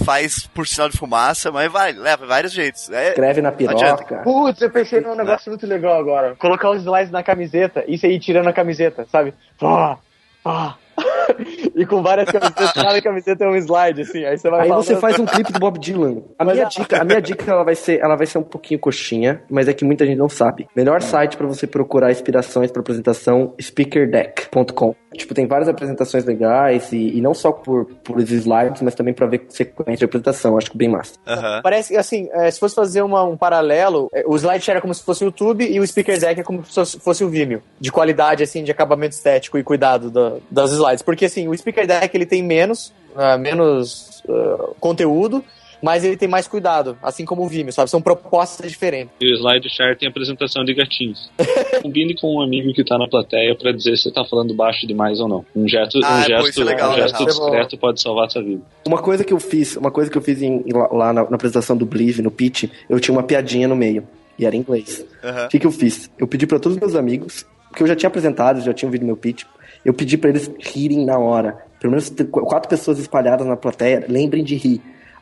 faz 0.04 0.46
por 0.46 0.68
sinal 0.68 0.88
de 0.88 0.96
fumaça, 0.96 1.50
mas 1.50 1.70
vai, 1.70 1.92
leva 1.92 2.24
vários 2.26 2.52
jeitos. 2.52 2.88
É, 2.90 3.08
Escreve 3.08 3.42
na 3.42 3.50
piroca. 3.50 4.18
Putz, 4.22 4.62
eu 4.62 4.70
pensei 4.70 5.00
num 5.00 5.16
negócio 5.16 5.50
muito 5.50 5.66
legal 5.66 5.98
agora. 5.98 6.36
Colocar 6.36 6.70
os 6.70 6.78
slides 6.82 7.10
na 7.10 7.24
camiseta 7.24 7.84
e 7.88 7.98
você 7.98 8.06
ir 8.08 8.20
tirando 8.20 8.46
a 8.46 8.52
camiseta, 8.52 9.04
sabe? 9.10 9.34
Pá, 9.58 9.98
pá. 10.44 10.78
e 11.74 11.86
com 11.86 12.02
várias 12.02 12.30
camisetas, 12.30 12.72
cada 12.74 13.00
camiseta 13.02 13.44
é 13.44 13.48
um 13.48 13.56
slide, 13.56 14.02
assim. 14.02 14.24
Aí 14.24 14.36
você 14.38 14.50
vai 14.50 14.62
Aí 14.62 14.68
falando- 14.68 14.84
você 14.84 14.96
faz 14.96 15.18
um 15.18 15.24
clipe 15.26 15.52
do 15.52 15.58
Bob 15.58 15.78
Dylan. 15.78 16.22
A 16.38 16.44
Mas 16.44 16.54
minha 16.54 16.66
a- 16.66 16.68
dica, 16.68 17.00
a 17.00 17.04
minha 17.04 17.20
dica 17.20 17.50
ela 17.50 17.64
vai 17.64 17.74
ser, 17.74 18.00
ela 18.00 18.16
vai 18.16 18.26
ser 18.26 18.38
um 18.38 18.42
pouquinho 18.42 18.78
coxinha, 18.80 19.42
mas 19.50 19.68
é 19.68 19.72
que 19.72 19.84
muita 19.84 20.04
gente 20.06 20.18
não 20.18 20.28
sabe. 20.28 20.68
Melhor 20.76 21.00
site 21.02 21.36
pra 21.36 21.46
você 21.46 21.66
procurar 21.66 22.10
inspirações 22.10 22.70
pra 22.70 22.80
apresentação, 22.80 23.54
speakerdeck.com. 23.60 24.94
Tipo, 25.14 25.34
tem 25.34 25.46
várias 25.46 25.68
apresentações 25.68 26.24
legais 26.24 26.90
e, 26.90 27.18
e 27.18 27.20
não 27.20 27.34
só 27.34 27.52
por 27.52 27.84
por 28.02 28.18
esses 28.18 28.40
slides, 28.46 28.80
mas 28.80 28.94
também 28.94 29.12
pra 29.12 29.26
ver 29.26 29.44
sequência 29.50 29.96
de 29.98 30.04
apresentação. 30.06 30.56
Acho 30.56 30.70
que 30.70 30.76
bem 30.78 30.88
massa. 30.88 31.14
Aham. 31.26 31.60
Parece 31.62 31.92
que, 31.92 31.98
assim, 31.98 32.28
é, 32.32 32.50
se 32.50 32.58
fosse 32.58 32.74
fazer 32.74 33.02
uma- 33.02 33.22
um 33.22 33.36
paralelo, 33.36 34.08
é, 34.14 34.24
o 34.26 34.34
SlideShare 34.36 34.78
é 34.78 34.80
como 34.80 34.94
se 34.94 35.02
fosse 35.04 35.22
o 35.22 35.26
YouTube 35.26 35.64
e 35.70 35.78
o 35.78 35.86
Speaker 35.86 36.18
Deck 36.18 36.40
é 36.40 36.42
como 36.42 36.64
se 36.64 36.74
fosse- 36.74 36.98
fosse 36.98 37.22
o 37.24 37.28
Vimeo. 37.28 37.62
De 37.78 37.92
qualidade, 37.92 38.42
assim, 38.42 38.64
de 38.64 38.70
acabamento 38.70 39.14
estético 39.14 39.58
e 39.58 39.62
cuidado 39.62 40.10
da- 40.10 40.36
das 40.50 40.72
slides. 40.82 41.02
Porque, 41.02 41.24
assim, 41.24 41.48
o 41.48 41.56
Speaker 41.56 41.86
Deck, 41.86 42.16
ele 42.16 42.26
tem 42.26 42.42
menos, 42.42 42.92
ah, 43.16 43.36
menos 43.38 44.22
ah, 44.28 44.70
conteúdo, 44.80 45.44
mas 45.82 46.04
ele 46.04 46.16
tem 46.16 46.28
mais 46.28 46.46
cuidado, 46.46 46.96
assim 47.02 47.24
como 47.24 47.42
o 47.42 47.48
Vimeo, 47.48 47.72
sabe? 47.72 47.90
São 47.90 48.00
propostas 48.00 48.70
diferentes. 48.70 49.12
E 49.20 49.32
o 49.32 49.34
SlideShare 49.34 49.96
tem 49.98 50.08
apresentação 50.08 50.64
de 50.64 50.72
gatinhos. 50.74 51.28
Combine 51.82 52.14
com 52.14 52.36
um 52.36 52.40
amigo 52.40 52.72
que 52.72 52.84
tá 52.84 52.96
na 52.96 53.08
plateia 53.08 53.56
pra 53.56 53.72
dizer 53.72 53.96
se 53.96 54.12
tá 54.12 54.24
falando 54.24 54.54
baixo 54.54 54.86
demais 54.86 55.18
ou 55.18 55.26
não. 55.28 55.44
Um 55.56 55.66
gesto, 55.66 55.98
Ah, 56.04 56.18
um 56.18 56.22
gesto, 56.22 56.60
é 56.62 56.64
legal, 56.64 56.92
um 56.92 56.94
gesto 56.94 57.24
discreto 57.24 57.76
pode 57.78 58.00
salvar 58.00 58.26
a 58.26 58.30
sua 58.30 58.42
vida. 58.44 58.62
Uma 58.86 58.98
coisa 59.02 59.24
que 59.24 59.32
eu 59.32 59.40
fiz, 59.40 59.76
uma 59.76 59.90
coisa 59.90 60.08
que 60.08 60.16
eu 60.16 60.22
fiz 60.22 60.40
em- 60.40 60.62
lá, 60.92 61.12
na, 61.12 61.28
na 61.28 61.34
apresentação 61.34 61.76
do 61.76 61.84
Believe, 61.84 62.22
no 62.22 62.30
pitch, 62.30 62.70
eu 62.88 63.00
tinha 63.00 63.12
uma 63.16 63.24
piadinha 63.24 63.66
no 63.66 63.74
meio. 63.74 64.06
E 64.38 64.46
era 64.46 64.54
em 64.56 64.60
inglês. 64.60 65.04
O 65.44 65.48
que, 65.48 65.58
que 65.58 65.66
eu 65.66 65.72
fiz? 65.72 66.08
Eu 66.16 66.26
pedi 66.28 66.46
pra 66.46 66.58
todos 66.60 66.76
os 66.76 66.80
meus 66.80 66.94
amigos, 66.94 67.44
porque 67.68 67.82
eu 67.82 67.86
já 67.88 67.96
tinha 67.96 68.08
apresentado, 68.08 68.60
já 68.60 68.72
tinha 68.72 68.86
ouvido 68.88 69.04
meu 69.04 69.16
pitch, 69.16 69.42
eu 69.84 69.92
pedi 69.94 70.16
pra 70.16 70.30
eles 70.30 70.50
rirem 70.58 71.04
na 71.04 71.18
hora. 71.18 71.58
Pelo 71.80 71.90
menos 71.92 72.12
quatro 72.30 72.68
pessoas 72.68 72.98
espalhadas 72.98 73.46
na 73.46 73.56
plateia, 73.56 74.04
lembrem 74.08 74.44
de 74.44 74.54
rir. 74.56 74.80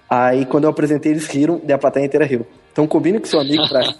Aí 0.08 0.44
quando 0.44 0.64
eu 0.64 0.70
apresentei, 0.70 1.12
eles 1.12 1.26
riram 1.26 1.60
e 1.66 1.72
a 1.72 1.78
plateia 1.78 2.04
inteira 2.04 2.26
riu. 2.26 2.46
Então 2.72 2.86
combine 2.86 3.18
com 3.18 3.26
seu 3.26 3.40
amigo 3.40 3.68
pra 3.68 3.80
rir 3.80 3.96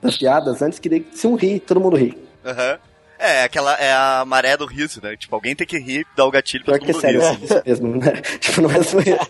das 0.00 0.16
piadas 0.16 0.60
antes 0.62 0.78
que 0.78 1.06
se 1.12 1.26
um 1.26 1.34
rir, 1.34 1.60
todo 1.60 1.80
mundo 1.80 1.96
ri. 1.96 2.16
Aham. 2.44 2.78
É, 3.18 3.44
aquela 3.44 3.74
é 3.76 3.92
a 3.92 4.24
maré 4.26 4.56
do 4.56 4.66
riso, 4.66 5.00
né? 5.00 5.16
Tipo, 5.16 5.36
alguém 5.36 5.54
tem 5.54 5.64
que 5.64 5.78
rir, 5.78 6.04
dar 6.16 6.24
o 6.26 6.30
gatilho 6.30 6.64
pra 6.64 6.74
Pior 6.76 6.86
que 6.86 6.92
todo 6.92 7.04
é 7.04 7.12
mundo 7.12 7.20
sério, 7.22 7.38
rir. 7.38 7.42
é 7.42 7.44
isso 7.44 7.62
mesmo, 7.64 7.96
né? 7.96 8.12
Tipo, 8.40 8.60
não 8.62 8.70
é 8.72 8.80
zoeira. 8.82 9.20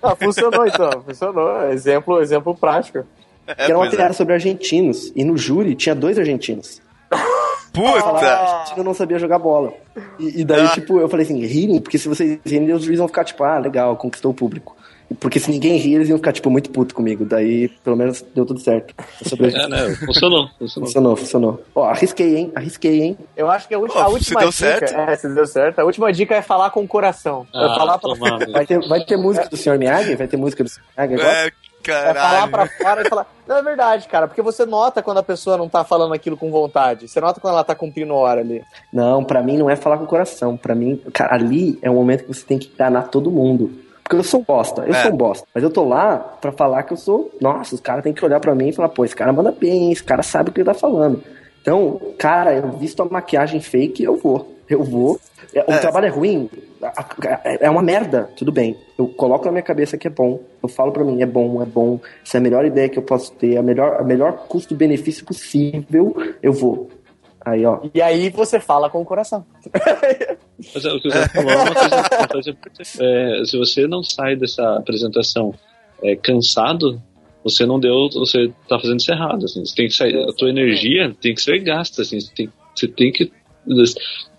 Ah, 0.00 0.14
funcionou 0.14 0.66
então, 0.66 1.02
funcionou. 1.02 1.70
Exemplo, 1.72 2.20
exemplo 2.22 2.54
prático. 2.54 3.04
É, 3.46 3.54
Que 3.54 3.62
era 3.62 3.76
uma 3.76 3.86
é. 3.88 3.90
piada 3.90 4.14
sobre 4.14 4.34
argentinos. 4.34 5.12
E 5.16 5.24
no 5.24 5.36
júri 5.36 5.74
tinha 5.74 5.94
dois 5.94 6.18
argentinos. 6.18 6.80
Falaram 7.74 8.02
que 8.02 8.20
Puta! 8.20 8.26
argentino 8.26 8.84
não 8.84 8.94
sabia 8.94 9.18
jogar 9.18 9.38
bola. 9.38 9.72
E, 10.18 10.40
e 10.40 10.44
daí, 10.44 10.64
Ah. 10.66 10.68
tipo, 10.68 10.98
eu 10.98 11.08
falei 11.08 11.24
assim, 11.24 11.44
rirem, 11.44 11.80
porque 11.80 11.98
se 11.98 12.08
vocês 12.08 12.38
rirem, 12.44 12.72
os 12.72 12.82
juízes 12.82 12.98
vão 12.98 13.08
ficar, 13.08 13.24
tipo, 13.24 13.42
ah, 13.44 13.58
legal, 13.58 13.96
conquistou 13.96 14.30
o 14.30 14.34
público. 14.34 14.76
Porque 15.20 15.38
se 15.38 15.50
ninguém 15.50 15.76
rir, 15.76 15.96
eles 15.96 16.08
iam 16.08 16.16
ficar, 16.16 16.32
tipo, 16.32 16.50
muito 16.50 16.70
puto 16.70 16.94
comigo. 16.94 17.24
Daí, 17.26 17.68
pelo 17.84 17.94
menos, 17.94 18.24
deu 18.34 18.46
tudo 18.46 18.58
certo. 18.58 18.94
É, 18.98 19.68
né? 19.68 19.94
Funcionou, 19.96 20.48
funcionou. 20.58 20.86
Funcionou, 20.86 21.16
funcionou. 21.16 21.62
Ó, 21.74 21.84
arrisquei, 21.84 22.36
hein? 22.36 22.52
Arrisquei, 22.54 23.02
hein? 23.02 23.18
Eu 23.36 23.50
acho 23.50 23.68
que 23.68 23.74
a, 23.74 23.78
última- 23.78 24.00
Pô, 24.00 24.06
a 24.06 24.08
se 24.08 24.14
última 24.14 24.40
deu 24.40 24.48
dica. 24.50 24.58
certo. 24.88 24.94
É, 24.94 25.16
se 25.16 25.28
deu 25.34 25.46
certo. 25.46 25.78
A 25.80 25.84
última 25.84 26.10
dica 26.12 26.34
é 26.34 26.40
falar 26.42 26.70
com 26.70 26.80
o 26.82 26.88
coração. 26.88 27.46
é 27.54 27.58
Ah, 27.58 27.74
falar 27.76 27.98
pra, 27.98 28.10
tomar, 28.14 28.50
Vai 28.50 28.66
ter, 28.66 28.88
vai 28.88 29.04
ter 29.04 29.16
música 29.18 29.46
do 29.48 29.56
Sr. 29.58 29.78
Miyagi? 29.78 30.16
Vai 30.16 30.26
ter 30.26 30.36
música 30.38 30.64
do 30.64 30.70
Sr. 30.70 30.80
Miyagi 30.96 31.14
agora? 31.14 31.28
É, 31.48 31.52
É 31.90 32.14
falar 32.14 32.14
caralho. 32.14 32.50
pra 32.52 32.66
fora 32.66 33.02
e 33.02 33.08
falar. 33.08 33.26
Não, 33.46 33.56
é 33.58 33.62
verdade, 33.62 34.08
cara, 34.08 34.26
porque 34.26 34.40
você 34.42 34.64
nota 34.64 35.02
quando 35.02 35.18
a 35.18 35.22
pessoa 35.22 35.56
não 35.56 35.68
tá 35.68 35.84
falando 35.84 36.14
aquilo 36.14 36.36
com 36.36 36.50
vontade. 36.50 37.08
Você 37.08 37.20
nota 37.20 37.40
quando 37.40 37.54
ela 37.54 37.64
tá 37.64 37.74
cumprindo 37.74 38.14
hora 38.14 38.40
ali. 38.40 38.62
Não, 38.92 39.22
pra 39.24 39.42
mim 39.42 39.56
não 39.58 39.68
é 39.68 39.76
falar 39.76 39.98
com 39.98 40.04
o 40.04 40.08
coração. 40.08 40.56
Pra 40.56 40.74
mim, 40.74 40.96
cara, 41.12 41.34
ali 41.34 41.78
é 41.82 41.90
um 41.90 41.94
momento 41.94 42.22
que 42.24 42.32
você 42.34 42.44
tem 42.44 42.58
que 42.58 42.70
enganar 42.72 43.08
todo 43.08 43.30
mundo. 43.30 43.70
Porque 44.02 44.16
eu 44.16 44.24
sou 44.24 44.40
um 44.40 44.44
bosta, 44.44 44.82
eu 44.82 44.94
É. 44.94 45.02
sou 45.02 45.12
um 45.12 45.16
bosta. 45.16 45.46
Mas 45.54 45.62
eu 45.64 45.70
tô 45.70 45.82
lá 45.86 46.16
pra 46.18 46.52
falar 46.52 46.82
que 46.82 46.92
eu 46.92 46.96
sou. 46.96 47.30
Nossa, 47.40 47.74
os 47.74 47.80
caras 47.80 48.02
têm 48.04 48.12
que 48.12 48.24
olhar 48.24 48.38
pra 48.40 48.54
mim 48.54 48.68
e 48.68 48.72
falar, 48.72 48.90
pô, 48.90 49.04
esse 49.04 49.16
cara 49.16 49.32
manda 49.32 49.50
bem, 49.50 49.90
esse 49.92 50.04
cara 50.04 50.22
sabe 50.22 50.50
o 50.50 50.52
que 50.52 50.60
ele 50.60 50.66
tá 50.66 50.74
falando. 50.74 51.22
Então, 51.62 51.98
cara, 52.18 52.52
eu 52.54 52.72
visto 52.72 53.02
a 53.02 53.06
maquiagem 53.06 53.60
fake, 53.60 54.02
eu 54.04 54.16
vou. 54.16 54.54
Eu 54.68 54.82
vou. 54.84 55.18
É, 55.54 55.60
O 55.66 55.72
É. 55.72 55.78
trabalho 55.78 56.06
é 56.06 56.10
ruim, 56.10 56.50
é 57.60 57.70
uma 57.70 57.82
merda, 57.82 58.28
tudo 58.36 58.50
bem. 58.50 58.76
Eu 58.98 59.06
coloco 59.08 59.44
na 59.46 59.52
minha 59.52 59.62
cabeça 59.62 59.96
que 59.96 60.06
é 60.06 60.10
bom. 60.10 60.40
Eu 60.62 60.68
falo 60.68 60.90
pra 60.92 61.04
mim, 61.04 61.22
é 61.22 61.26
bom, 61.26 61.62
é 61.62 61.66
bom. 61.66 62.00
Essa 62.24 62.38
é 62.38 62.40
a 62.40 62.42
melhor 62.42 62.64
ideia 62.64 62.88
que 62.88 62.98
eu 62.98 63.02
posso 63.02 63.32
ter, 63.32 63.56
a 63.56 63.62
melhor, 63.62 64.00
a 64.00 64.04
melhor 64.04 64.46
custo-benefício 64.48 65.24
possível, 65.24 66.14
eu 66.42 66.52
vou. 66.52 66.90
Aí, 67.44 67.64
ó. 67.66 67.80
E 67.94 68.00
aí 68.00 68.30
você 68.30 68.58
fala 68.58 68.88
com 68.88 69.02
o 69.02 69.04
coração. 69.04 69.44
Mas 70.74 70.84
é, 70.84 70.92
o 70.92 71.00
que 71.00 71.10
Zé 71.10 71.28
falou 71.28 71.50
é 71.50 71.56
uma 71.56 71.74
coisa, 71.74 71.96
uma 72.18 72.28
coisa 72.28 72.50
importante. 72.50 72.98
É, 73.00 73.44
se 73.44 73.58
você 73.58 73.86
não 73.86 74.02
sai 74.02 74.34
dessa 74.34 74.76
apresentação 74.76 75.54
é, 76.02 76.16
cansado, 76.16 77.00
você 77.42 77.66
não 77.66 77.78
deu, 77.78 78.08
você 78.14 78.50
tá 78.68 78.78
fazendo 78.80 78.98
isso 79.00 79.12
errado, 79.12 79.44
assim. 79.44 79.64
Você 79.64 79.74
tem 79.74 79.88
que 79.88 79.94
sair, 79.94 80.16
a 80.28 80.32
tua 80.32 80.48
energia 80.48 81.14
tem 81.20 81.34
que 81.34 81.42
ser 81.42 81.58
gasta, 81.62 82.00
assim. 82.02 82.18
Você 82.18 82.32
tem, 82.34 82.52
você 82.74 82.88
tem 82.88 83.12
que 83.12 83.30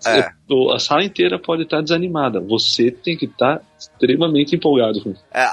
É. 0.06 0.30
A 0.74 0.78
sala 0.78 1.04
inteira 1.04 1.38
pode 1.38 1.62
estar 1.62 1.80
desanimada. 1.80 2.40
Você 2.40 2.90
tem 2.90 3.16
que 3.16 3.24
estar 3.24 3.60
extremamente 3.78 4.54
empolgado 4.54 5.02
com 5.02 5.10
isso. 5.10 5.24
É, 5.32 5.46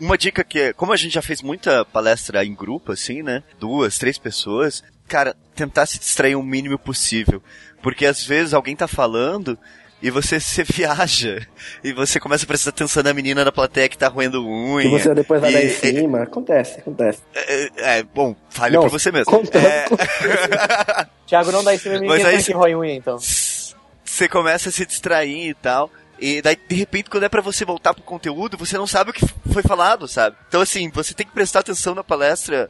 uma 0.00 0.18
dica 0.18 0.44
que, 0.44 0.58
é, 0.58 0.72
como 0.72 0.92
a 0.92 0.96
gente 0.96 1.14
já 1.14 1.22
fez 1.22 1.42
muita 1.42 1.84
palestra 1.84 2.44
em 2.44 2.54
grupo, 2.54 2.92
assim, 2.92 3.22
né? 3.22 3.42
Duas, 3.58 3.98
três 3.98 4.18
pessoas, 4.18 4.82
cara, 5.08 5.34
tentar 5.54 5.86
se 5.86 5.98
distrair 5.98 6.34
o 6.34 6.42
mínimo 6.42 6.78
possível. 6.78 7.42
Porque 7.82 8.06
às 8.06 8.24
vezes 8.24 8.54
alguém 8.54 8.76
tá 8.76 8.88
falando 8.88 9.58
e 10.04 10.10
você 10.10 10.38
se 10.38 10.62
viaja 10.70 11.46
e 11.82 11.92
você 11.92 12.20
começa 12.20 12.44
a 12.44 12.46
prestar 12.46 12.70
atenção 12.70 13.02
na 13.02 13.12
menina 13.14 13.44
da 13.44 13.50
plateia 13.50 13.88
que 13.88 13.96
tá 13.98 14.06
roendo 14.08 14.46
unha. 14.46 14.86
E 14.86 14.90
você 14.90 15.14
depois 15.14 15.40
vai 15.40 15.50
e- 15.50 15.52
dar 15.54 15.64
em 15.64 15.70
cima. 15.70 16.22
Acontece, 16.22 16.78
acontece. 16.80 17.20
É, 17.34 17.70
é, 17.98 18.02
bom, 18.02 18.36
fale 18.50 18.74
Não, 18.76 18.82
pra 18.82 18.90
você 18.90 19.10
mesmo. 19.10 19.26
conta- 19.32 19.58
É, 19.58 19.86
Thiago, 21.26 21.50
não 21.50 21.64
dá 21.64 21.74
em 21.74 21.78
cima 21.78 21.98
de 21.98 22.06
Mas 22.06 22.18
ninguém 22.18 22.36
aí- 22.36 22.44
que 22.44 22.52
rói 22.52 22.74
unha, 22.74 22.94
então. 22.94 23.18
você 23.18 24.28
começa 24.28 24.68
a 24.68 24.72
se 24.72 24.84
distrair 24.86 25.48
e 25.48 25.54
tal. 25.54 25.90
E 26.20 26.40
daí, 26.40 26.56
de 26.68 26.76
repente, 26.76 27.10
quando 27.10 27.24
é 27.24 27.28
pra 27.28 27.40
você 27.42 27.64
voltar 27.64 27.92
pro 27.92 28.02
conteúdo, 28.04 28.56
você 28.56 28.78
não 28.78 28.86
sabe 28.86 29.10
o 29.10 29.12
que 29.12 29.26
foi 29.52 29.62
falado, 29.62 30.06
sabe? 30.06 30.36
Então, 30.48 30.60
assim, 30.60 30.88
você 30.90 31.12
tem 31.12 31.26
que 31.26 31.32
prestar 31.32 31.60
atenção 31.60 31.94
na 31.94 32.04
palestra, 32.04 32.62
na- 32.62 32.68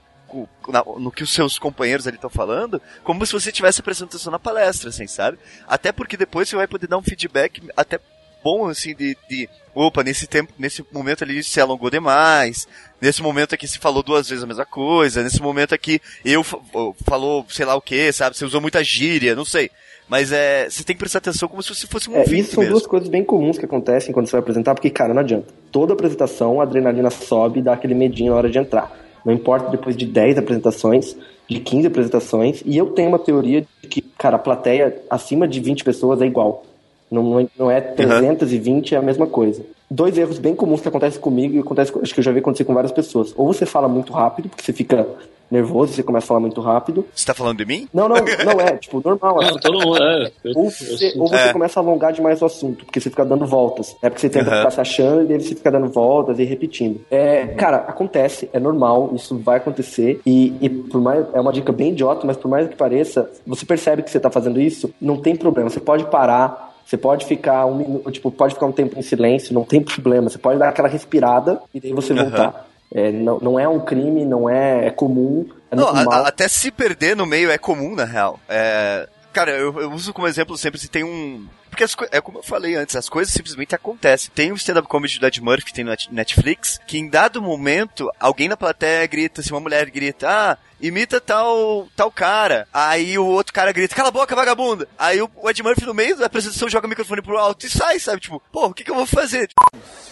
no 0.98 1.10
que 1.12 1.22
os 1.22 1.32
seus 1.32 1.58
companheiros 1.58 2.06
ali 2.06 2.16
estão 2.16 2.30
falando, 2.30 2.80
como 3.02 3.24
se 3.24 3.32
você 3.32 3.50
estivesse 3.50 3.82
prestando 3.82 4.08
atenção 4.10 4.32
na 4.32 4.38
palestra, 4.38 4.88
assim, 4.90 5.06
sabe? 5.06 5.38
Até 5.66 5.92
porque 5.92 6.16
depois 6.16 6.48
você 6.48 6.56
vai 6.56 6.66
poder 6.66 6.86
dar 6.86 6.98
um 6.98 7.02
feedback 7.02 7.62
até 7.76 8.00
bom, 8.42 8.66
assim, 8.68 8.94
de, 8.94 9.16
de 9.28 9.48
opa, 9.74 10.02
nesse 10.02 10.26
tempo, 10.26 10.52
nesse 10.58 10.84
momento 10.92 11.24
ali 11.24 11.42
se 11.42 11.60
alongou 11.60 11.88
demais, 11.90 12.66
nesse 13.00 13.22
momento 13.22 13.54
aqui 13.54 13.66
se 13.66 13.78
falou 13.78 14.02
duas 14.02 14.28
vezes 14.28 14.44
a 14.44 14.46
mesma 14.46 14.66
coisa, 14.66 15.22
nesse 15.22 15.40
momento 15.40 15.74
aqui 15.74 16.00
eu 16.24 16.42
fa- 16.44 16.58
falou 17.06 17.46
sei 17.48 17.64
lá 17.64 17.74
o 17.74 17.80
que, 17.80 18.12
sabe? 18.12 18.36
Você 18.36 18.44
usou 18.44 18.60
muita 18.60 18.82
gíria, 18.84 19.34
não 19.34 19.44
sei. 19.44 19.70
Mas 20.06 20.30
é, 20.32 20.68
você 20.68 20.84
tem 20.84 20.94
que 20.94 21.00
prestar 21.00 21.16
atenção 21.18 21.48
como 21.48 21.62
se 21.62 21.74
você 21.74 21.86
fosse 21.86 22.10
um 22.10 22.16
É, 22.16 22.24
isso 22.24 22.50
são 22.52 22.60
mesmo. 22.62 22.74
duas 22.76 22.86
coisas 22.86 23.08
bem 23.08 23.24
comuns 23.24 23.56
que 23.56 23.64
acontecem 23.64 24.12
quando 24.12 24.26
você 24.26 24.32
vai 24.32 24.40
apresentar, 24.40 24.74
porque, 24.74 24.90
cara, 24.90 25.14
não 25.14 25.20
adianta. 25.22 25.46
Toda 25.72 25.94
apresentação, 25.94 26.60
a 26.60 26.64
adrenalina 26.64 27.08
sobe 27.08 27.60
e 27.60 27.62
dá 27.62 27.72
aquele 27.72 27.94
medinho 27.94 28.32
na 28.32 28.36
hora 28.36 28.50
de 28.50 28.58
entrar. 28.58 28.92
Não 29.24 29.32
importa 29.32 29.70
depois 29.70 29.96
de 29.96 30.04
10 30.06 30.38
apresentações, 30.38 31.16
de 31.48 31.60
15 31.60 31.86
apresentações, 31.86 32.62
e 32.64 32.76
eu 32.76 32.86
tenho 32.86 33.08
uma 33.08 33.18
teoria 33.18 33.64
de 33.82 33.88
que, 33.88 34.00
cara, 34.00 34.36
a 34.36 34.38
plateia 34.38 34.96
acima 35.08 35.46
de 35.48 35.60
20 35.60 35.84
pessoas 35.84 36.20
é 36.20 36.26
igual. 36.26 36.64
Não, 37.10 37.22
não 37.22 37.40
é- 37.40 37.46
não 37.58 37.70
é 37.70 37.80
320, 37.80 38.94
é 38.94 38.98
a 38.98 39.02
mesma 39.02 39.26
coisa. 39.26 39.62
Dois 39.94 40.18
erros 40.18 40.38
bem 40.40 40.56
comuns 40.56 40.80
que 40.80 40.88
acontecem 40.88 41.20
comigo 41.20 41.54
e 41.54 41.60
acontece, 41.60 41.92
com- 41.92 42.00
acho 42.00 42.12
que 42.12 42.18
eu 42.18 42.24
já 42.24 42.32
vi 42.32 42.40
acontecer 42.40 42.64
com 42.64 42.74
várias 42.74 42.90
pessoas. 42.90 43.32
Ou 43.36 43.46
você 43.52 43.64
fala 43.64 43.86
muito 43.86 44.12
rápido, 44.12 44.48
porque 44.48 44.64
você 44.64 44.72
fica 44.72 45.06
nervoso, 45.48 45.92
você 45.92 46.02
começa 46.02 46.24
a 46.24 46.28
falar 46.28 46.40
muito 46.40 46.60
rápido. 46.60 47.06
Você 47.14 47.24
tá 47.24 47.32
falando 47.32 47.58
de 47.58 47.64
mim? 47.64 47.86
Não, 47.94 48.08
não, 48.08 48.16
não 48.16 48.60
é, 48.60 48.76
tipo, 48.76 49.00
normal. 49.04 49.38
Não, 49.40 49.56
todo 49.56 49.78
mundo, 49.86 50.02
é. 50.02 50.32
Ou 50.52 50.68
você, 50.68 51.12
ou 51.16 51.28
você 51.28 51.36
É. 51.36 51.52
começa 51.52 51.78
a 51.78 51.82
alongar 51.82 52.12
demais 52.12 52.42
o 52.42 52.46
assunto, 52.46 52.84
porque 52.84 52.98
você 52.98 53.08
fica 53.08 53.24
dando 53.24 53.46
voltas. 53.46 53.94
É 54.02 54.08
porque 54.10 54.20
você 54.22 54.28
tenta 54.30 54.50
Aham. 54.50 54.56
ficar 54.58 54.70
se 54.72 54.80
achando 54.80 55.22
e 55.22 55.26
daí 55.26 55.40
você 55.40 55.54
fica 55.54 55.70
dando 55.70 55.88
voltas 55.88 56.40
e 56.40 56.44
repetindo. 56.44 57.00
É, 57.08 57.46
cara, 57.46 57.76
acontece, 57.86 58.48
é 58.52 58.58
normal, 58.58 59.12
isso 59.14 59.38
vai 59.38 59.58
acontecer. 59.58 60.20
E, 60.26 60.54
e 60.60 60.68
por 60.68 61.00
mais. 61.00 61.24
É 61.32 61.40
uma 61.40 61.52
dica 61.52 61.70
bem 61.70 61.90
idiota, 61.92 62.26
mas 62.26 62.36
por 62.36 62.48
mais 62.48 62.66
que 62.66 62.74
pareça, 62.74 63.30
você 63.46 63.64
percebe 63.64 64.02
que 64.02 64.10
você 64.10 64.18
tá 64.18 64.30
fazendo 64.30 64.60
isso, 64.60 64.92
não 65.00 65.18
tem 65.18 65.36
problema. 65.36 65.70
Você 65.70 65.78
pode 65.78 66.04
parar. 66.06 66.73
Você 66.86 66.96
pode 66.96 67.24
ficar 67.26 67.64
um 67.66 67.74
minuto, 67.76 68.10
tipo, 68.10 68.30
pode 68.30 68.54
ficar 68.54 68.66
um 68.66 68.72
tempo 68.72 68.98
em 68.98 69.02
silêncio, 69.02 69.54
não 69.54 69.64
tem 69.64 69.80
problema. 69.84 70.28
Você 70.28 70.38
pode 70.38 70.58
dar 70.58 70.68
aquela 70.68 70.88
respirada 70.88 71.60
e 71.72 71.80
daí 71.80 71.92
você 71.92 72.12
voltar. 72.14 72.66
É, 72.94 73.10
não, 73.10 73.38
não 73.40 73.58
é 73.58 73.66
um 73.66 73.80
crime, 73.80 74.24
não 74.24 74.48
é, 74.48 74.86
é 74.86 74.90
comum, 74.90 75.48
é 75.70 75.74
Não, 75.74 75.88
a- 75.88 76.28
até 76.28 76.46
se 76.46 76.70
perder 76.70 77.16
no 77.16 77.26
meio 77.26 77.50
é 77.50 77.58
comum, 77.58 77.94
na 77.96 78.04
real. 78.04 78.38
É, 78.48 79.08
cara, 79.34 79.50
eu, 79.50 79.78
eu 79.80 79.90
uso 79.92 80.12
como 80.14 80.26
exemplo 80.26 80.56
sempre 80.56 80.80
se 80.80 80.88
tem 80.88 81.04
um. 81.04 81.46
Porque 81.68 81.82
as 81.84 81.94
é 82.12 82.20
como 82.20 82.38
eu 82.38 82.42
falei 82.42 82.76
antes, 82.76 82.94
as 82.94 83.08
coisas 83.08 83.34
simplesmente 83.34 83.74
acontecem. 83.74 84.30
Tem 84.34 84.52
o 84.52 84.54
stand-up 84.54 84.86
comedy 84.88 85.18
do 85.18 85.26
Ed 85.26 85.42
Murphy 85.42 85.66
que 85.66 85.74
tem 85.74 85.84
no 85.84 85.90
Net- 85.90 86.08
Netflix, 86.12 86.80
que 86.86 86.96
em 86.98 87.08
dado 87.08 87.42
momento, 87.42 88.08
alguém 88.20 88.48
na 88.48 88.56
plateia 88.56 89.04
grita, 89.06 89.42
se 89.42 89.50
uma 89.50 89.60
mulher 89.60 89.90
grita, 89.90 90.28
ah, 90.30 90.56
imita 90.80 91.20
tal, 91.20 91.88
tal 91.96 92.12
cara. 92.12 92.68
Aí 92.72 93.18
o 93.18 93.26
outro 93.26 93.52
cara 93.52 93.72
grita, 93.72 93.94
cala 93.96 94.08
a 94.08 94.12
boca, 94.12 94.36
vagabunda. 94.36 94.88
Aí 94.96 95.20
o, 95.20 95.28
o 95.34 95.50
Ed 95.50 95.60
Murphy 95.64 95.84
no 95.84 95.92
meio 95.94 96.16
da 96.16 96.26
apresentação 96.26 96.68
joga 96.68 96.86
o 96.86 96.90
microfone 96.90 97.20
pro 97.20 97.36
alto 97.36 97.66
e 97.66 97.70
sai, 97.70 97.98
sabe? 97.98 98.20
Tipo, 98.20 98.40
pô, 98.52 98.66
o 98.66 98.72
que, 98.74 98.84
que 98.84 98.90
eu 98.92 98.94
vou 98.94 99.06
fazer? 99.06 99.48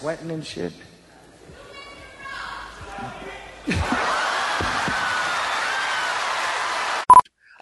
Sweating 0.01 0.33
and 0.33 0.43
shit. 0.43 0.75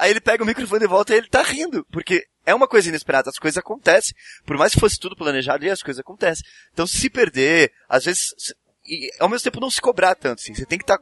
Aí 0.00 0.10
ele 0.10 0.20
pega 0.20 0.42
o 0.42 0.46
microfone 0.46 0.80
de 0.80 0.86
volta 0.86 1.14
e 1.14 1.18
ele 1.18 1.28
tá 1.28 1.42
rindo, 1.42 1.86
porque 1.92 2.24
é 2.46 2.54
uma 2.54 2.66
coisa 2.66 2.88
inesperada, 2.88 3.28
as 3.28 3.38
coisas 3.38 3.58
acontecem. 3.58 4.14
Por 4.46 4.56
mais 4.56 4.72
que 4.72 4.80
fosse 4.80 4.98
tudo 4.98 5.14
planejado, 5.14 5.64
e 5.64 5.70
as 5.70 5.82
coisas 5.82 6.00
acontecem. 6.00 6.44
Então 6.72 6.86
se 6.86 7.10
perder, 7.10 7.70
às 7.88 8.06
vezes, 8.06 8.30
e 8.88 9.10
ao 9.20 9.28
mesmo 9.28 9.44
tempo 9.44 9.60
não 9.60 9.70
se 9.70 9.80
cobrar 9.80 10.14
tanto, 10.14 10.40
assim. 10.40 10.54
Você 10.54 10.64
tem 10.64 10.78
que 10.78 10.84
estar, 10.84 10.98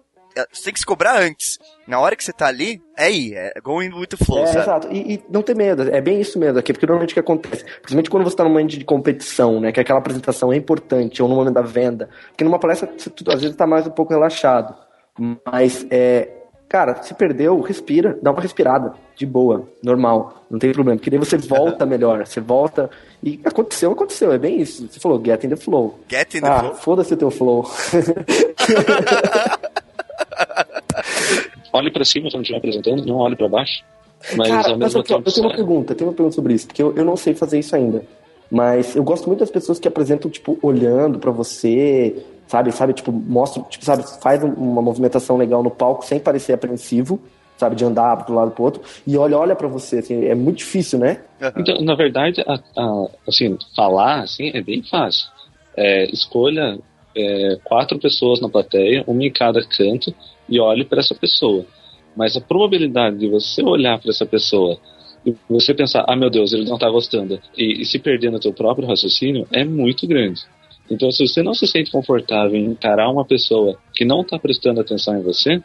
você 0.52 0.64
tem 0.64 0.72
que 0.72 0.80
se 0.80 0.84
cobrar 0.86 1.16
antes. 1.20 1.58
Na 1.86 2.00
hora 2.00 2.16
que 2.16 2.24
você 2.24 2.32
tá 2.32 2.48
ali, 2.48 2.82
é 2.96 3.10
ir, 3.10 3.34
é 3.34 3.60
going 3.62 3.90
with 3.94 4.08
the 4.08 4.16
flow, 4.16 4.42
É, 4.42 4.46
sabe? 4.48 4.58
exato. 4.60 4.88
E, 4.92 5.14
e 5.14 5.24
não 5.30 5.42
ter 5.42 5.54
medo, 5.56 5.82
é 5.94 6.00
bem 6.00 6.20
isso 6.20 6.38
mesmo 6.38 6.58
aqui, 6.58 6.72
porque 6.72 6.84
normalmente 6.86 7.12
o 7.12 7.14
que 7.14 7.20
acontece, 7.20 7.64
principalmente 7.64 8.10
quando 8.10 8.24
você 8.24 8.34
está 8.34 8.42
num 8.44 8.50
momento 8.50 8.70
de 8.76 8.84
competição, 8.84 9.60
né, 9.60 9.70
que 9.72 9.80
aquela 9.80 10.00
apresentação 10.00 10.52
é 10.52 10.56
importante, 10.56 11.22
ou 11.22 11.28
no 11.28 11.36
momento 11.36 11.54
da 11.54 11.62
venda, 11.62 12.10
porque 12.28 12.42
numa 12.44 12.58
palestra 12.58 12.92
você, 12.96 13.10
às 13.28 13.40
vezes 13.40 13.52
está 13.52 13.66
mais 13.66 13.86
um 13.86 13.90
pouco 13.90 14.12
relaxado, 14.12 14.74
mas, 15.46 15.86
é, 15.90 16.30
cara, 16.68 17.02
se 17.02 17.14
perdeu, 17.14 17.60
respira, 17.60 18.18
dá 18.22 18.30
uma 18.30 18.40
respirada, 18.40 18.94
de 19.16 19.24
boa, 19.24 19.68
normal, 19.82 20.44
não 20.50 20.58
tem 20.58 20.72
problema, 20.72 20.98
porque 20.98 21.10
daí 21.10 21.18
você 21.18 21.36
volta 21.48 21.86
melhor, 21.86 22.26
você 22.26 22.40
volta, 22.40 22.90
e 23.22 23.40
aconteceu, 23.44 23.90
aconteceu, 23.92 24.32
é 24.32 24.38
bem 24.38 24.60
isso, 24.60 24.86
você 24.88 25.00
falou, 25.00 25.22
get 25.24 25.42
in 25.44 25.48
the 25.48 25.56
flow. 25.56 25.98
Get 26.08 26.34
in 26.34 26.40
the 26.40 26.48
ah, 26.48 26.60
flow. 26.60 26.74
foda-se 26.74 27.14
o 27.14 27.16
teu 27.16 27.30
flow. 27.30 27.66
Olhe 31.72 31.90
pra 31.90 32.04
cima 32.04 32.30
quando 32.30 32.42
estiver 32.42 32.58
apresentando, 32.58 33.04
não 33.04 33.16
olhe 33.16 33.36
pra 33.36 33.48
baixo. 33.48 33.84
Mas 34.36 34.48
Cara, 34.48 34.70
ao 34.70 34.78
mas 34.78 34.94
mesmo 34.94 34.98
eu, 34.98 35.02
eu 35.02 35.22
tempo. 35.22 35.32
tenho 35.32 35.46
uma 35.46 35.54
pergunta, 35.54 35.92
eu 35.92 35.96
tenho 35.96 36.10
uma 36.10 36.16
pergunta 36.16 36.34
sobre 36.34 36.54
isso, 36.54 36.66
porque 36.66 36.82
eu, 36.82 36.94
eu 36.96 37.04
não 37.04 37.16
sei 37.16 37.34
fazer 37.34 37.58
isso 37.58 37.76
ainda. 37.76 38.02
Mas 38.50 38.96
eu 38.96 39.04
gosto 39.04 39.26
muito 39.26 39.40
das 39.40 39.50
pessoas 39.50 39.78
que 39.78 39.86
apresentam, 39.86 40.30
tipo, 40.30 40.58
olhando 40.62 41.18
pra 41.18 41.30
você, 41.30 42.16
sabe, 42.48 42.72
sabe, 42.72 42.92
tipo, 42.94 43.12
mostra, 43.12 43.62
tipo, 43.62 43.84
sabe, 43.84 44.02
faz 44.20 44.42
um- 44.42 44.52
uma 44.54 44.82
movimentação 44.82 45.36
legal 45.36 45.62
no 45.62 45.70
palco 45.70 46.04
sem 46.04 46.18
parecer 46.18 46.54
apreensivo, 46.54 47.20
sabe, 47.56 47.76
de 47.76 47.84
andar 47.84 48.24
pro 48.24 48.34
lado 48.34 48.50
pro 48.50 48.64
outro, 48.64 48.82
e 49.06 49.16
olha, 49.16 49.36
olha 49.38 49.54
pra 49.54 49.68
você, 49.68 49.98
assim, 49.98 50.24
é 50.24 50.34
muito 50.34 50.58
difícil, 50.58 50.98
né? 50.98 51.20
Então, 51.56 51.80
na 51.82 51.94
verdade, 51.94 52.40
a- 52.46 52.58
a- 52.76 53.06
assim, 53.28 53.56
falar 53.76 54.22
assim 54.22 54.50
é 54.54 54.60
bem 54.60 54.82
fácil. 54.82 55.26
É, 55.76 56.04
escolha 56.10 56.78
é, 57.16 57.58
quatro 57.64 57.98
pessoas 57.98 58.40
na 58.40 58.48
plateia, 58.48 59.02
uma 59.06 59.24
em 59.24 59.32
cada 59.32 59.60
canto, 59.66 60.14
e 60.48 60.60
olhe 60.60 60.84
para 60.84 61.00
essa 61.00 61.14
pessoa. 61.16 61.64
Mas 62.16 62.36
a 62.36 62.40
probabilidade 62.40 63.18
de 63.18 63.28
você 63.28 63.60
olhar 63.62 63.98
para 63.98 64.10
essa 64.10 64.24
pessoa 64.24 64.78
e 65.26 65.34
você 65.48 65.74
pensar, 65.74 66.04
ah 66.06 66.14
meu 66.14 66.30
Deus, 66.30 66.52
ele 66.52 66.64
não 66.64 66.74
está 66.74 66.88
gostando, 66.88 67.40
e, 67.56 67.82
e 67.82 67.84
se 67.84 67.98
perder 67.98 68.30
no 68.30 68.38
teu 68.38 68.52
próprio 68.52 68.86
raciocínio 68.86 69.48
é 69.50 69.64
muito 69.64 70.06
grande. 70.06 70.42
Então, 70.90 71.10
se 71.10 71.26
você 71.26 71.42
não 71.42 71.54
se 71.54 71.66
sente 71.66 71.90
confortável 71.90 72.56
em 72.56 72.64
encarar 72.66 73.10
uma 73.10 73.24
pessoa 73.24 73.78
que 73.94 74.04
não 74.04 74.22
está 74.22 74.38
prestando 74.38 74.80
atenção 74.80 75.18
em 75.18 75.22
você, 75.22 75.60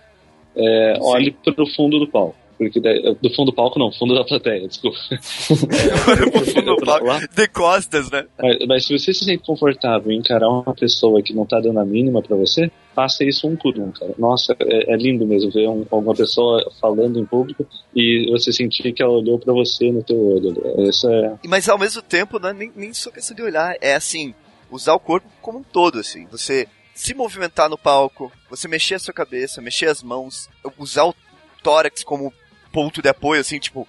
é, 0.56 0.94
olhe 1.02 1.32
para 1.32 1.64
o 1.64 1.68
fundo 1.68 2.00
do 2.00 2.08
palco. 2.08 2.36
Porque 2.56 2.80
daí- 2.80 3.02
do 3.20 3.30
fundo 3.32 3.48
do 3.52 3.56
palco 3.56 3.80
não, 3.80 3.92
fundo 3.92 4.14
da 4.14 4.24
plateia, 4.24 4.68
desculpa. 4.68 4.98
No 6.66 6.78
palco, 6.78 7.06
Lá. 7.06 7.20
de 7.20 7.48
costas, 7.48 8.10
né? 8.12 8.26
Mas, 8.40 8.58
mas 8.68 8.86
se 8.86 8.98
você 8.98 9.14
se 9.14 9.26
sente 9.26 9.44
confortável 9.44 10.12
em 10.12 10.18
encarar 10.20 10.48
uma 10.50 10.74
pessoa 10.74 11.22
que 11.22 11.34
não 11.34 11.46
tá 11.46 11.60
dando 11.60 11.80
a 11.80 11.86
mínima 11.86 12.22
pra 12.22 12.36
você, 12.38 12.72
faça 12.96 13.24
isso 13.24 13.48
um 13.48 13.56
por 13.56 13.78
um, 13.78 13.92
cara. 13.92 14.14
Nossa, 14.18 14.56
é, 14.60 14.94
é 14.94 14.96
lindo 14.98 15.26
mesmo 15.26 15.52
ver 15.52 15.68
um- 15.68 15.86
uma 15.92 16.14
pessoa 16.14 16.72
falando 16.80 17.20
em 17.20 17.26
público 17.26 17.66
e 17.96 18.30
você 18.32 18.52
sentir 18.54 18.94
que 18.94 19.02
ela 19.04 19.14
olhou 19.14 19.40
pra 19.40 19.54
você 19.54 19.92
no 19.92 20.04
teu 20.04 20.18
olho. 20.18 20.54
Isso 20.88 21.10
é... 21.10 21.34
Mas 21.48 21.68
ao 21.68 21.78
mesmo 21.80 22.02
tempo, 22.02 22.40
não 22.40 22.50
é 22.50 22.54
nem, 22.54 22.72
nem 22.76 22.94
só 22.94 23.10
questão 23.12 23.36
de 23.36 23.42
olhar, 23.42 23.76
é 23.82 23.96
assim, 23.96 24.34
usar 24.76 24.94
o 24.94 25.00
corpo 25.00 25.28
como 25.42 25.60
um 25.60 25.64
todo, 25.64 26.00
assim. 26.00 26.26
Você 26.28 26.68
se 26.94 27.14
movimentar 27.14 27.70
no 27.70 27.78
palco, 27.78 28.32
você 28.50 28.68
mexer 28.68 28.96
a 28.96 29.00
sua 29.00 29.14
cabeça, 29.14 29.62
mexer 29.62 29.88
as 29.88 30.04
mãos, 30.04 30.50
usar 30.78 31.06
o 31.06 31.16
tórax 31.62 32.04
como 32.04 32.34
ponto 32.72 33.02
de 33.02 33.10
apoio, 33.10 33.42
assim, 33.42 33.60
tipo, 33.60 33.88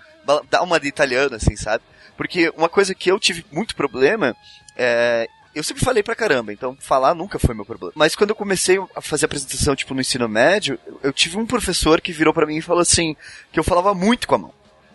dar 0.51 0.63
uma 0.63 0.79
de 0.81 0.89
italiano, 0.89 1.37
assim, 1.37 1.57
sabe? 1.57 1.83
Porque 2.17 2.53
uma 2.57 2.69
coisa 2.69 2.95
que 2.95 3.11
eu 3.11 3.19
tive 3.19 3.45
muito 3.51 3.75
problema 3.75 4.37
é. 4.77 5.29
Eu 5.55 5.63
sempre 5.63 5.85
falei 5.85 6.03
pra 6.03 6.17
caramba, 6.17 6.53
então 6.53 6.77
falar 6.81 7.15
nunca 7.15 7.39
foi 7.39 7.55
meu 7.55 7.65
problema. 7.65 7.93
Mas 7.95 8.17
quando 8.17 8.31
eu 8.31 8.35
comecei 8.37 8.77
a 8.97 9.01
fazer 9.01 9.27
apresentação, 9.27 9.77
tipo, 9.77 9.95
no 9.95 10.01
ensino 10.01 10.29
médio, 10.29 10.77
eu- 11.01 11.13
tive 11.13 11.37
um 11.39 11.47
professor 11.47 12.01
que 12.01 12.13
virou 12.13 12.35
pra 12.35 12.45
mim 12.45 12.57
e 12.57 12.61
falou 12.61 12.81
assim, 12.83 13.15
que 13.53 13.61
eu 13.61 13.63
falava 13.63 13.95
muito 13.95 14.27
com 14.27 14.35
a 14.35 14.39
mão. 14.39 14.55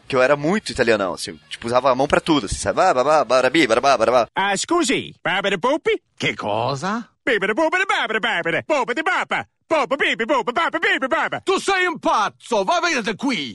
Que 0.10 0.16
eu 0.16 0.24
era 0.24 0.36
muito 0.36 0.72
italianão, 0.72 1.14
assim, 1.14 1.40
tipo, 1.50 1.68
usava 1.68 1.92
a 1.92 1.96
mão 1.96 2.08
pra 2.08 2.20
tudo, 2.20 2.48
assim, 2.48 2.56
sabe? 2.56 2.82
Ah, 2.82 2.92
babá, 2.92 3.24
barabi, 3.24 3.68
barabá, 3.68 3.96
barabá. 3.96 4.28
Ah, 4.36 4.58
scusi, 4.58 5.14
babere 5.24 5.60
popi? 5.60 6.02
Che 6.18 6.36
cosa? 6.36 7.08
Bibere 7.24 7.54
bobere 7.54 7.86
babere 7.86 8.20
babere, 8.20 8.64
bobere 8.68 9.04
bapa, 9.04 9.48
Tu 11.44 11.60
sei 11.60 11.86
un 11.86 12.00
pazzo, 12.00 12.64
va 12.64 12.80
via 12.82 13.04
da 13.04 13.14
qui! 13.14 13.54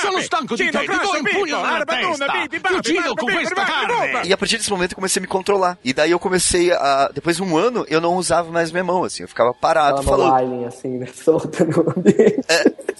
Sono 0.00 0.20
stanco 0.20 0.56
di 0.56 0.68
te, 0.68 0.80
ti 0.80 0.86
do 0.86 0.92
un 0.92 1.22
pugno 1.22 1.62
nella 1.62 1.84
testa! 1.84 2.26
Ti 2.48 2.72
uccido 2.74 3.14
bibi, 3.14 3.32
questa 3.32 3.62
carne! 3.64 4.22
E 4.26 4.32
a 4.32 4.36
partir 4.36 4.56
desse 4.56 4.70
momento 4.70 4.90
eu 4.90 4.96
comecei 4.96 5.20
a 5.20 5.22
me 5.22 5.28
controlar. 5.28 5.78
E 5.84 5.92
daí 5.92 6.10
eu 6.10 6.18
comecei 6.18 6.72
a. 6.72 7.08
Depois 7.14 7.36
de 7.36 7.44
um 7.44 7.56
ano, 7.56 7.86
eu 7.88 8.00
não 8.00 8.16
usava 8.16 8.50
mais 8.50 8.72
minha 8.72 8.82
mão, 8.82 9.04
assim. 9.04 9.22
Eu 9.22 9.28
ficava 9.28 9.54
parado 9.54 10.02
falando. 10.02 10.34
Alien, 10.34 10.66
assim, 10.66 10.98
né? 10.98 11.06
Soltando 11.06 11.80
o 11.80 11.90
ambiente. 11.96 12.42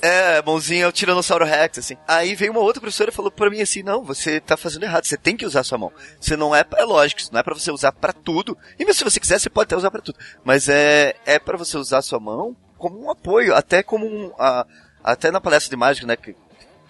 É, 0.01 0.43
mãozinha, 0.43 0.89
o 0.89 0.93
Tiranossauro 0.93 1.45
Rex, 1.45 1.79
assim. 1.79 1.97
Aí 2.07 2.35
veio 2.35 2.53
uma 2.53 2.61
outra 2.61 2.81
professora 2.81 3.11
e 3.11 3.13
falou 3.13 3.31
pra 3.31 3.51
mim 3.51 3.61
assim: 3.61 3.83
não, 3.83 4.05
você 4.05 4.41
tá 4.41 4.57
fazendo 4.57 4.85
errado, 4.85 5.05
você 5.05 5.17
tem 5.17 5.37
que 5.37 5.45
usar 5.47 5.65
sua 5.65 5.79
mão. 5.79 5.93
Você 6.21 6.37
não 6.37 6.55
é. 6.55 6.65
É 6.77 6.85
lógico, 6.85 7.21
isso 7.21 7.33
não 7.33 7.41
é 7.41 7.43
pra 7.43 7.55
você 7.55 7.73
usar 7.73 7.93
pra 7.93 8.13
tudo. 8.13 8.57
E 8.79 8.85
mesmo 8.85 8.95
se 8.95 9.05
você 9.05 9.19
quiser, 9.19 9.41
você 9.41 9.51
pode 9.51 9.67
até 9.67 9.77
usar 9.77 9.91
pra 9.91 10.01
tudo. 10.01 10.19
Mas 10.45 10.69
é, 10.69 11.15
é 11.27 11.39
para 11.41 11.57
você 11.57 11.77
usar 11.77 12.03
sua 12.03 12.21
mão 12.21 12.52
como 12.83 13.01
um 13.05 13.11
apoio, 13.11 13.55
até 13.55 13.83
como 13.83 14.05
um. 14.07 14.33
a- 14.39 14.67
até 15.05 15.31
na 15.31 15.41
palestra 15.41 15.71
de 15.71 15.77
mágica, 15.77 16.07
né? 16.07 16.17
Que, 16.17 16.35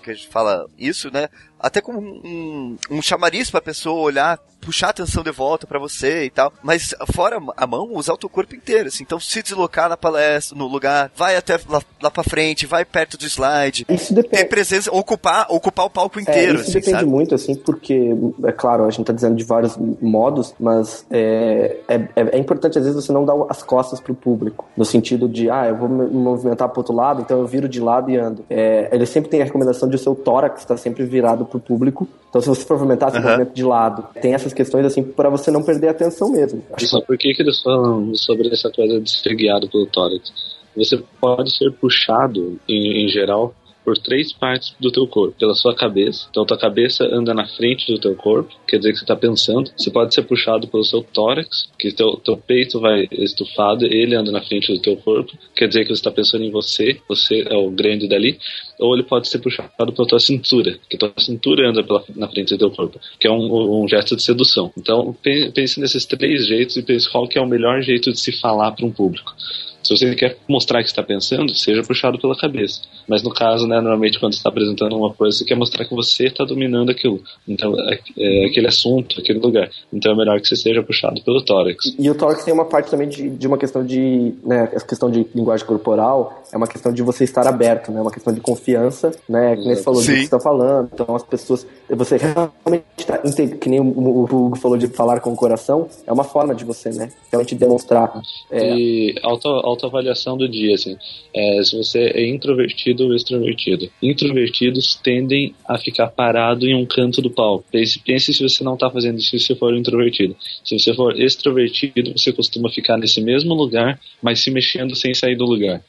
que 0.03 0.11
a 0.11 0.14
gente 0.14 0.28
fala 0.28 0.66
isso, 0.78 1.11
né? 1.12 1.28
Até 1.63 1.81
como 1.81 2.01
um, 2.01 2.77
um 2.91 3.01
chamariz 3.01 3.51
pra 3.51 3.61
pessoa 3.61 4.01
olhar, 4.01 4.39
puxar 4.61 4.89
a 4.89 4.91
atenção 4.91 5.23
de 5.23 5.31
volta 5.31 5.67
pra 5.67 5.79
você 5.79 6.25
e 6.25 6.31
tal. 6.31 6.53
Mas 6.63 6.95
fora 7.15 7.39
a 7.57 7.67
mão, 7.67 7.91
usar 7.95 8.13
o 8.15 8.19
teu 8.19 8.29
corpo 8.29 8.55
inteiro, 8.55 8.89
assim. 8.89 9.03
Então 9.05 9.21
se 9.21 9.43
deslocar 9.43 9.89
na 9.89 9.97
palestra, 9.97 10.57
no 10.59 10.67
lugar, 10.67 11.11
vai 11.17 11.37
até 11.37 11.59
lá, 11.69 11.81
lá 12.03 12.11
pra 12.11 12.23
frente, 12.25 12.67
vai 12.67 12.85
perto 12.85 13.17
do 13.17 13.25
slide. 13.27 13.87
Isso 13.89 14.13
depende. 14.13 14.43
Ter 14.43 14.49
presença, 14.49 14.91
ocupar, 14.93 15.47
ocupar 15.51 15.87
o 15.87 15.91
palco 15.91 16.19
É, 16.19 16.23
inteiro, 16.23 16.55
isso 16.61 16.71
assim, 16.71 16.73
depende 16.81 16.99
sabe? 16.99 17.11
muito, 17.11 17.35
assim, 17.35 17.55
porque, 17.55 18.11
é 18.45 18.53
claro, 18.53 18.85
a 18.85 18.91
gente 18.91 19.05
tá 19.07 19.13
dizendo 19.13 19.37
de 19.37 19.45
vários 19.45 19.77
modos, 20.01 20.55
mas 20.59 21.07
é, 21.11 21.77
é, 21.89 21.95
é- 22.17 22.37
é 22.37 22.39
importante, 22.39 22.79
às 22.79 22.85
vezes, 22.85 23.05
você 23.05 23.13
não 23.13 23.25
dar 23.25 23.35
as 23.49 23.63
costas 23.63 24.01
pro 24.01 24.15
público, 24.15 24.65
no 24.77 24.85
sentido 24.85 25.29
de, 25.29 25.49
ah, 25.51 25.67
eu 25.69 25.77
vou 25.77 25.89
me 25.89 26.07
movimentar 26.07 26.69
pro 26.69 26.81
outro 26.81 26.95
lado, 26.95 27.23
então 27.23 27.39
eu 27.39 27.47
viro 27.47 27.69
de 27.69 27.81
lado 27.81 28.11
e 28.11 28.17
ando. 28.17 28.45
É, 28.51 28.89
ele 28.93 29.07
sempre 29.07 29.31
tem 29.31 29.41
a 29.43 29.45
recomendação 29.45 29.89
de 29.89 29.97
o 29.97 29.99
seu 29.99 30.15
tórax 30.15 30.61
estar 30.61 30.77
sempre 30.77 31.05
virado 31.05 31.45
pro 31.53 31.61
público, 31.61 32.09
então 32.29 32.41
se 32.41 32.49
você 32.49 32.65
for 32.65 32.75
movimentar, 32.79 33.11
você 33.11 33.19
Aham. 33.19 33.29
movimenta 33.29 33.55
de 33.55 33.63
lado. 33.63 34.07
Tem 34.21 34.35
essas 34.35 34.53
questões, 34.55 34.87
assim, 34.87 35.03
para 35.03 35.29
você 35.29 35.51
não 35.51 35.63
perder 35.63 35.89
a 35.89 35.91
atenção 35.91 36.33
mesmo. 36.33 36.63
Só 36.79 37.01
por 37.01 37.17
que, 37.19 37.35
que 37.35 37.43
eles 37.43 37.61
falam 37.63 38.15
sobre 38.15 38.49
essa 38.49 38.71
coisa 38.71 39.01
de 39.01 39.11
ser 39.11 39.35
guiado 39.35 39.69
pelo 39.69 39.87
tórax? 39.87 40.33
Você 40.75 41.03
pode 41.21 41.55
ser 41.55 41.71
puxado, 41.73 42.59
em, 42.67 43.05
em 43.05 43.09
geral, 43.09 43.55
por 43.85 43.99
três 43.99 44.33
partes 44.33 44.74
do 44.80 44.91
teu 44.91 45.07
corpo. 45.07 45.35
Pela 45.39 45.55
sua 45.55 45.74
cabeça. 45.74 46.26
Então, 46.30 46.45
tua 46.45 46.59
cabeça 46.59 47.05
anda 47.05 47.35
na 47.35 47.47
frente 47.47 47.91
do 47.93 47.99
teu 47.99 48.14
corpo, 48.14 48.55
quer 48.66 48.78
dizer 48.78 48.93
que 48.93 48.99
você 48.99 49.05
está 49.05 49.16
pensando. 49.16 49.70
Você 49.76 49.91
pode 49.91 50.14
ser 50.14 50.22
puxado 50.22 50.68
pelo 50.68 50.85
seu 50.85 51.03
tórax, 51.03 51.68
que 51.78 51.93
teu, 51.93 52.16
teu 52.16 52.37
peito 52.37 52.80
vai 52.80 53.09
estufado, 53.12 53.87
ele 53.87 54.14
anda 54.14 54.30
na 54.30 54.43
frente 54.43 54.72
do 54.72 54.80
teu 54.80 54.97
corpo, 54.97 55.33
quer 55.55 55.68
dizer 55.68 55.83
que 55.83 55.89
você 55.89 55.95
está 55.95 56.11
pensando 56.11 56.45
em 56.45 56.51
você, 56.51 57.01
você 57.09 57.45
é 57.49 57.57
o 57.57 57.70
grande 57.70 58.09
dali. 58.09 58.39
Ou 58.78 58.95
ele 58.95 59.05
pode 59.05 59.28
ser 59.28 59.39
puxado 59.39 59.93
pela 59.93 60.09
tua 60.09 60.18
cintura, 60.18 60.78
que 60.89 60.97
tua 60.97 61.12
cintura 61.18 61.68
anda 61.68 61.85
pela, 61.85 62.05
na 62.16 62.28
frente 62.28 62.55
do 62.55 62.59
teu 62.59 62.70
corpo, 62.70 62.99
que 63.18 63.26
é 63.26 63.30
um, 63.30 63.83
um 63.83 63.89
gesto 63.89 64.16
de 64.16 64.22
sedução. 64.22 64.72
Então, 64.76 65.12
pe- 65.22 65.51
pense 65.53 65.80
nesses 65.80 66.05
três 66.07 66.47
jeitos 66.47 66.76
e 66.76 66.83
pense 66.83 67.11
qual 67.11 67.28
que 67.28 67.39
é 67.39 67.43
o 67.43 67.47
melhor 67.47 67.80
jeito 67.83 68.11
de 68.11 68.18
se 68.18 68.33
falar 68.33 68.72
para 68.72 68.87
um 68.87 68.91
público. 68.91 69.35
Se 69.83 69.97
você 69.97 70.14
quer 70.14 70.37
mostrar 70.49 70.83
que 70.83 70.89
está 70.89 71.03
pensando, 71.03 71.55
seja 71.55 71.83
puxado 71.83 72.18
pela 72.18 72.37
cabeça. 72.37 72.80
Mas 73.09 73.22
no 73.22 73.33
caso, 73.33 73.66
né, 73.66 73.80
normalmente 73.80 74.18
quando 74.20 74.33
você 74.33 74.39
está 74.39 74.49
apresentando 74.49 74.97
uma 74.97 75.12
coisa, 75.12 75.37
você 75.39 75.45
quer 75.45 75.57
mostrar 75.57 75.85
que 75.85 75.95
você 75.95 76.26
está 76.26 76.45
dominando 76.45 76.91
aquilo. 76.91 77.20
Então, 77.49 77.74
é, 77.91 77.99
é 78.18 78.47
aquele 78.47 78.68
assunto, 78.68 79.20
aquele 79.20 79.39
lugar. 79.39 79.68
Então 79.93 80.12
é 80.12 80.16
melhor 80.16 80.41
que 80.41 80.49
você 80.49 80.57
seja 80.57 80.83
puxado 80.83 81.22
pelo 81.22 81.43
tórax. 81.45 81.95
E 81.99 82.09
o 82.11 82.14
tórax 82.14 82.45
tem 82.45 82.55
uma 82.55 82.64
parte 82.64 82.91
também 82.91 83.09
de, 83.09 83.28
de 83.30 83.47
uma 83.47 83.59
questão 83.59 83.85
de, 83.85 84.35
né, 84.45 84.68
essa 84.72 84.87
questão 84.87 85.11
de 85.11 85.26
linguagem 85.35 85.66
corporal, 85.66 86.43
é 86.53 86.57
uma 86.57 86.66
questão 86.66 86.93
de 86.93 87.03
você 87.03 87.24
estar 87.24 87.47
aberto, 87.47 87.91
né, 87.91 88.01
uma 88.01 88.11
questão 88.11 88.33
de 88.33 88.41
confiança, 88.41 89.11
né, 89.28 89.57
que 89.57 89.64
nem 89.66 89.74
você 89.76 89.83
falou 89.83 90.01
do 90.01 90.07
que 90.07 90.12
você 90.12 90.22
está 90.24 90.41
falando, 90.41 90.91
então 90.93 91.14
as 91.16 91.22
pessoas, 91.22 91.66
você 91.91 92.16
realmente 92.16 92.85
tá, 93.07 93.20
inte- 93.24 93.57
que 93.57 93.68
nem 93.68 93.80
o, 93.80 93.85
o 93.85 94.24
Hugo 94.24 94.57
falou 94.57 94.76
de 94.76 94.87
falar 94.89 95.20
com 95.20 95.33
o 95.33 95.37
coração, 95.37 95.89
é 96.07 96.12
uma 96.12 96.24
forma 96.24 96.55
de 96.55 96.64
você, 96.64 96.91
né, 96.91 97.11
realmente 97.30 97.55
demonstrar. 97.55 98.12
É, 98.51 98.74
E 98.74 99.14
auto, 99.22 99.49
autoavaliação 99.73 100.37
do 100.37 100.49
dia, 100.49 100.75
assim. 100.75 100.97
É, 101.35 101.62
se 101.62 101.77
você 101.77 101.99
é 102.14 102.29
introvertido 102.29 103.05
ou 103.05 103.14
extrovertido. 103.14 103.91
Introvertidos 104.03 104.95
tendem 105.03 105.55
a 105.68 105.79
ficar 105.79 106.09
parado 106.09 106.66
em 106.66 106.75
um 106.75 106.87
canto 106.87 107.20
do 107.20 107.31
palco. 107.31 107.64
Pense, 107.70 107.99
pense 107.99 108.33
se 108.33 108.43
você 108.43 108.62
não 108.62 108.75
está 108.75 108.91
fazendo 108.91 109.18
isso 109.18 109.39
se 109.39 109.55
for 109.55 109.75
introvertido. 109.75 110.37
Se 110.64 110.79
você 110.79 110.95
for 110.95 111.18
extrovertido, 111.18 112.12
você 112.16 112.33
costuma 112.33 112.70
ficar 112.70 112.97
nesse 112.97 113.20
mesmo 113.20 113.55
lugar, 113.55 113.99
mas 114.23 114.41
se 114.41 114.51
mexendo 114.51 114.95
sem 114.95 115.14
sair 115.14 115.37
do 115.37 115.45
lugar. 115.45 115.83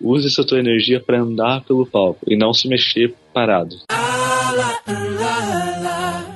Use 0.00 0.26
essa 0.26 0.44
tua 0.44 0.58
energia 0.58 1.00
para 1.00 1.20
andar 1.20 1.62
pelo 1.64 1.84
palco 1.86 2.24
e 2.26 2.36
não 2.36 2.54
se 2.54 2.68
mexer 2.68 3.14
parado. 3.34 3.76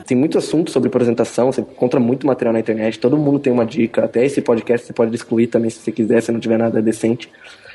Tem 0.07 0.17
muito 0.17 0.37
assunto 0.37 0.71
sobre 0.71 0.89
apresentação, 0.89 1.51
você 1.51 1.63
encontra 1.63 1.99
muito 1.99 2.27
material 2.27 2.53
na 2.53 2.61
internet, 2.61 2.99
todo 2.99 3.17
mundo 3.17 3.39
tem 3.39 3.53
uma 3.53 3.65
dica, 3.65 4.05
até 4.05 4.25
esse 4.25 4.43
podcast 4.43 4.87
você 4.87 4.93
pode 4.93 5.15
excluir 5.15 5.47
também 5.47 5.71
se 5.71 5.79
você 5.79 5.91
quiser, 5.91 6.21
se 6.21 6.31
não 6.31 6.41
tiver 6.41 6.59
nada 6.59 6.83
decente. 6.83 7.31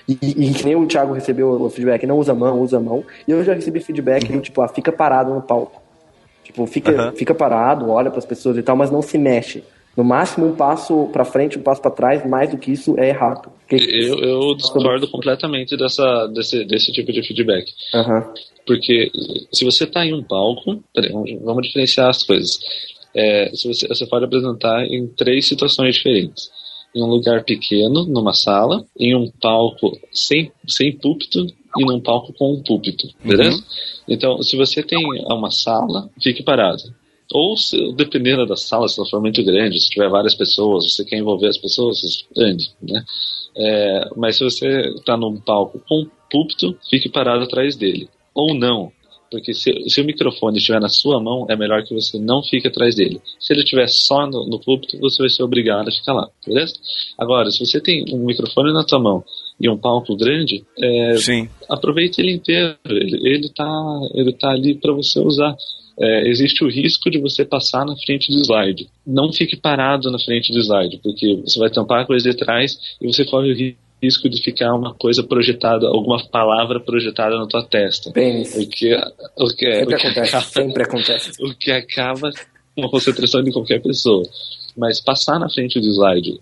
E, 0.08 0.18
e 0.22 0.54
que 0.54 0.66
nem 0.66 0.76
o 0.76 0.88
Thiago 0.88 1.14
recebeu 1.14 1.50
o 1.50 1.70
feedback, 1.70 2.06
não 2.06 2.18
usa 2.18 2.32
a 2.32 2.36
mão, 2.36 2.60
usa 2.60 2.78
a 2.78 2.80
mão. 2.80 3.04
E 3.28 3.32
eu 3.32 3.44
já 3.44 3.54
recebi 3.54 3.80
feedback 3.80 4.32
do 4.32 4.42
tipo, 4.42 4.62
ah, 4.62 4.68
fica 4.68 4.92
parado 4.92 5.34
no 5.34 5.42
palco. 5.42 5.82
Tipo, 6.44 6.66
fica, 6.66 6.92
Aham. 6.92 7.12
fica 7.12 7.36
parado, 7.36 7.90
olha 7.90 8.10
para 8.10 8.18
as 8.18 8.26
pessoas 8.26 8.58
e 8.58 8.64
tal, 8.64 8.76
mas 8.76 8.90
não 8.90 9.04
se 9.04 9.18
mexe. 9.20 9.64
No 9.98 10.04
máximo 10.04 10.48
um 10.48 10.56
passo 10.56 11.10
para 11.12 11.26
frente, 11.26 11.58
um 11.58 11.62
passo 11.62 11.82
para 11.82 11.92
trás, 11.92 12.26
mais 12.30 12.50
do 12.52 12.58
que 12.58 12.72
isso 12.72 12.98
é 12.98 13.10
errado. 13.10 13.52
Porque- 13.68 13.76
Eu, 13.92 14.20
eu 14.20 14.56
discordo 14.56 15.08
completamente 15.10 15.76
dessa, 15.76 16.28
desse, 16.28 16.64
desse 16.66 16.92
tipo 16.92 17.12
de 17.12 17.22
feedback. 17.24 17.66
Aham. 17.94 18.34
Porque 18.66 19.12
se 19.52 19.66
você 19.66 19.84
está 19.84 20.06
em 20.06 20.14
um 20.14 20.24
palco, 20.24 20.82
peraí, 20.94 21.12
vamos, 21.44 21.68
diferenciar 21.68 22.10
as 22.10 22.24
coisas. 22.24 22.60
É, 23.16 23.50
se 23.54 23.68
você, 23.68 23.88
você 23.88 24.06
pode 24.06 24.26
apresentar 24.26 24.86
em 24.86 25.08
três 25.08 25.48
situações 25.48 25.96
diferentes. 25.96 26.50
Em 26.96 27.04
um 27.04 27.08
lugar 27.08 27.44
pequeno, 27.44 28.06
numa 28.06 28.34
sala, 28.34 28.86
em 28.98 29.16
um 29.16 29.30
palco 29.42 29.92
sem, 30.12 30.52
sem 30.68 30.92
púlpito 30.96 31.46
e 31.78 31.86
num 31.86 32.00
palco 32.00 32.34
com 32.34 32.54
um 32.54 32.64
púlpito, 32.64 33.08
beleza? 33.24 33.64
Então, 34.08 34.42
se 34.42 34.56
você 34.58 34.82
tem 34.82 35.00
uma 35.28 35.52
sala, 35.52 36.10
fique 36.22 36.42
parado. 36.42 36.82
Ou, 37.34 37.56
se, 37.56 37.94
dependendo 37.94 38.46
da 38.46 38.56
sala, 38.56 38.88
se 38.88 39.00
ela 39.00 39.10
for 39.10 39.22
muito 39.22 39.44
grande, 39.44 39.80
se 39.80 39.90
tiver 39.90 40.10
várias 40.10 40.34
pessoas, 40.34 40.86
você 40.92 41.06
quer 41.06 41.18
envolver 41.18 41.48
as 41.48 41.58
pessoas, 41.58 41.98
ande, 42.36 42.72
né? 42.82 43.04
É, 43.56 44.10
mas 44.16 44.38
se 44.38 44.44
você 44.44 44.68
está 44.96 45.16
num 45.16 45.40
palco 45.40 45.80
com 45.88 46.08
púlpito, 46.32 46.78
fique 46.90 47.10
parado 47.10 47.44
atrás 47.44 47.76
dele. 47.76 48.10
Ou 48.34 48.56
não, 48.56 48.92
porque 49.32 49.54
se, 49.54 49.72
se 49.88 50.02
o 50.02 50.06
microfone 50.06 50.58
estiver 50.58 50.80
na 50.80 50.90
sua 50.90 51.22
mão, 51.22 51.46
é 51.50 51.56
melhor 51.56 51.84
que 51.84 51.94
você 51.94 52.18
não 52.20 52.42
fique 52.42 52.68
atrás 52.68 52.96
dele. 52.96 53.22
Se 53.40 53.54
ele 53.54 53.62
estiver 53.62 53.88
só 53.88 54.26
no, 54.26 54.48
no 54.48 54.60
púlpito, 54.60 55.00
você 55.00 55.22
vai 55.22 55.30
ser 55.30 55.44
obrigado 55.44 55.88
a 55.88 55.92
ficar 55.92 56.14
lá, 56.14 56.30
beleza? 56.46 56.74
Agora, 57.18 57.52
se 57.52 57.60
você 57.60 57.80
tem 57.80 58.06
um 58.12 58.26
microfone 58.26 58.74
na 58.74 58.84
tua 58.84 59.00
mão 59.00 59.24
e 59.62 59.70
um 59.70 59.78
palco 59.78 60.16
grande, 60.16 60.64
é, 60.82 61.18
Sim. 61.18 61.50
aproveite 61.70 62.22
ele 62.22 62.34
inteiro. 62.34 62.76
Ele, 62.86 63.20
ele, 63.24 63.50
tá, 63.50 64.00
ele 64.14 64.34
tá 64.34 64.50
ali 64.50 64.76
para 64.76 64.94
você 64.94 65.20
usar. 65.20 65.56
É, 66.02 66.30
existe 66.30 66.64
o 66.64 66.70
risco 66.70 67.10
de 67.10 67.20
você 67.20 67.44
passar 67.44 67.86
na 67.86 67.96
frente 67.98 68.32
do 68.32 68.40
slide. 68.42 68.88
Não 69.06 69.34
fique 69.34 69.58
parado 69.58 70.10
na 70.10 70.18
frente 70.20 70.52
do 70.54 70.60
slide, 70.60 71.00
porque 71.04 71.36
você 71.46 71.60
vai 71.60 71.70
tampar 71.70 72.02
a 72.04 72.06
coisa 72.06 72.30
de 72.30 72.38
trás 72.38 72.78
e 73.02 73.08
você 73.08 73.26
corre 73.26 73.52
o 73.52 73.56
ri- 73.56 73.78
risco 74.02 74.30
de 74.30 74.42
ficar 74.42 74.74
uma 74.74 74.94
coisa 74.94 75.22
projetada, 75.22 75.86
alguma 75.88 76.24
palavra 76.30 76.80
projetada 76.80 77.38
na 77.38 77.46
tua 77.48 77.64
testa. 77.66 78.12
Pênis. 78.12 78.56
O 78.56 78.70
que, 78.70 78.96
o 78.96 79.48
que, 79.48 79.74
Sempre 79.74 79.84
o 79.84 79.88
que 79.88 79.94
acontece, 79.96 80.30
acaba, 80.30 80.46
sempre 80.46 80.84
acontece. 80.84 81.32
o 81.44 81.54
que 81.54 81.72
acaba 81.72 82.32
com 82.76 82.86
a 82.86 82.90
concentração 82.90 83.44
de 83.44 83.52
qualquer 83.52 83.82
pessoa. 83.82 84.24
Mas 84.78 85.02
passar 85.02 85.38
na 85.38 85.50
frente 85.50 85.82
do 85.82 85.88
slide 85.88 86.40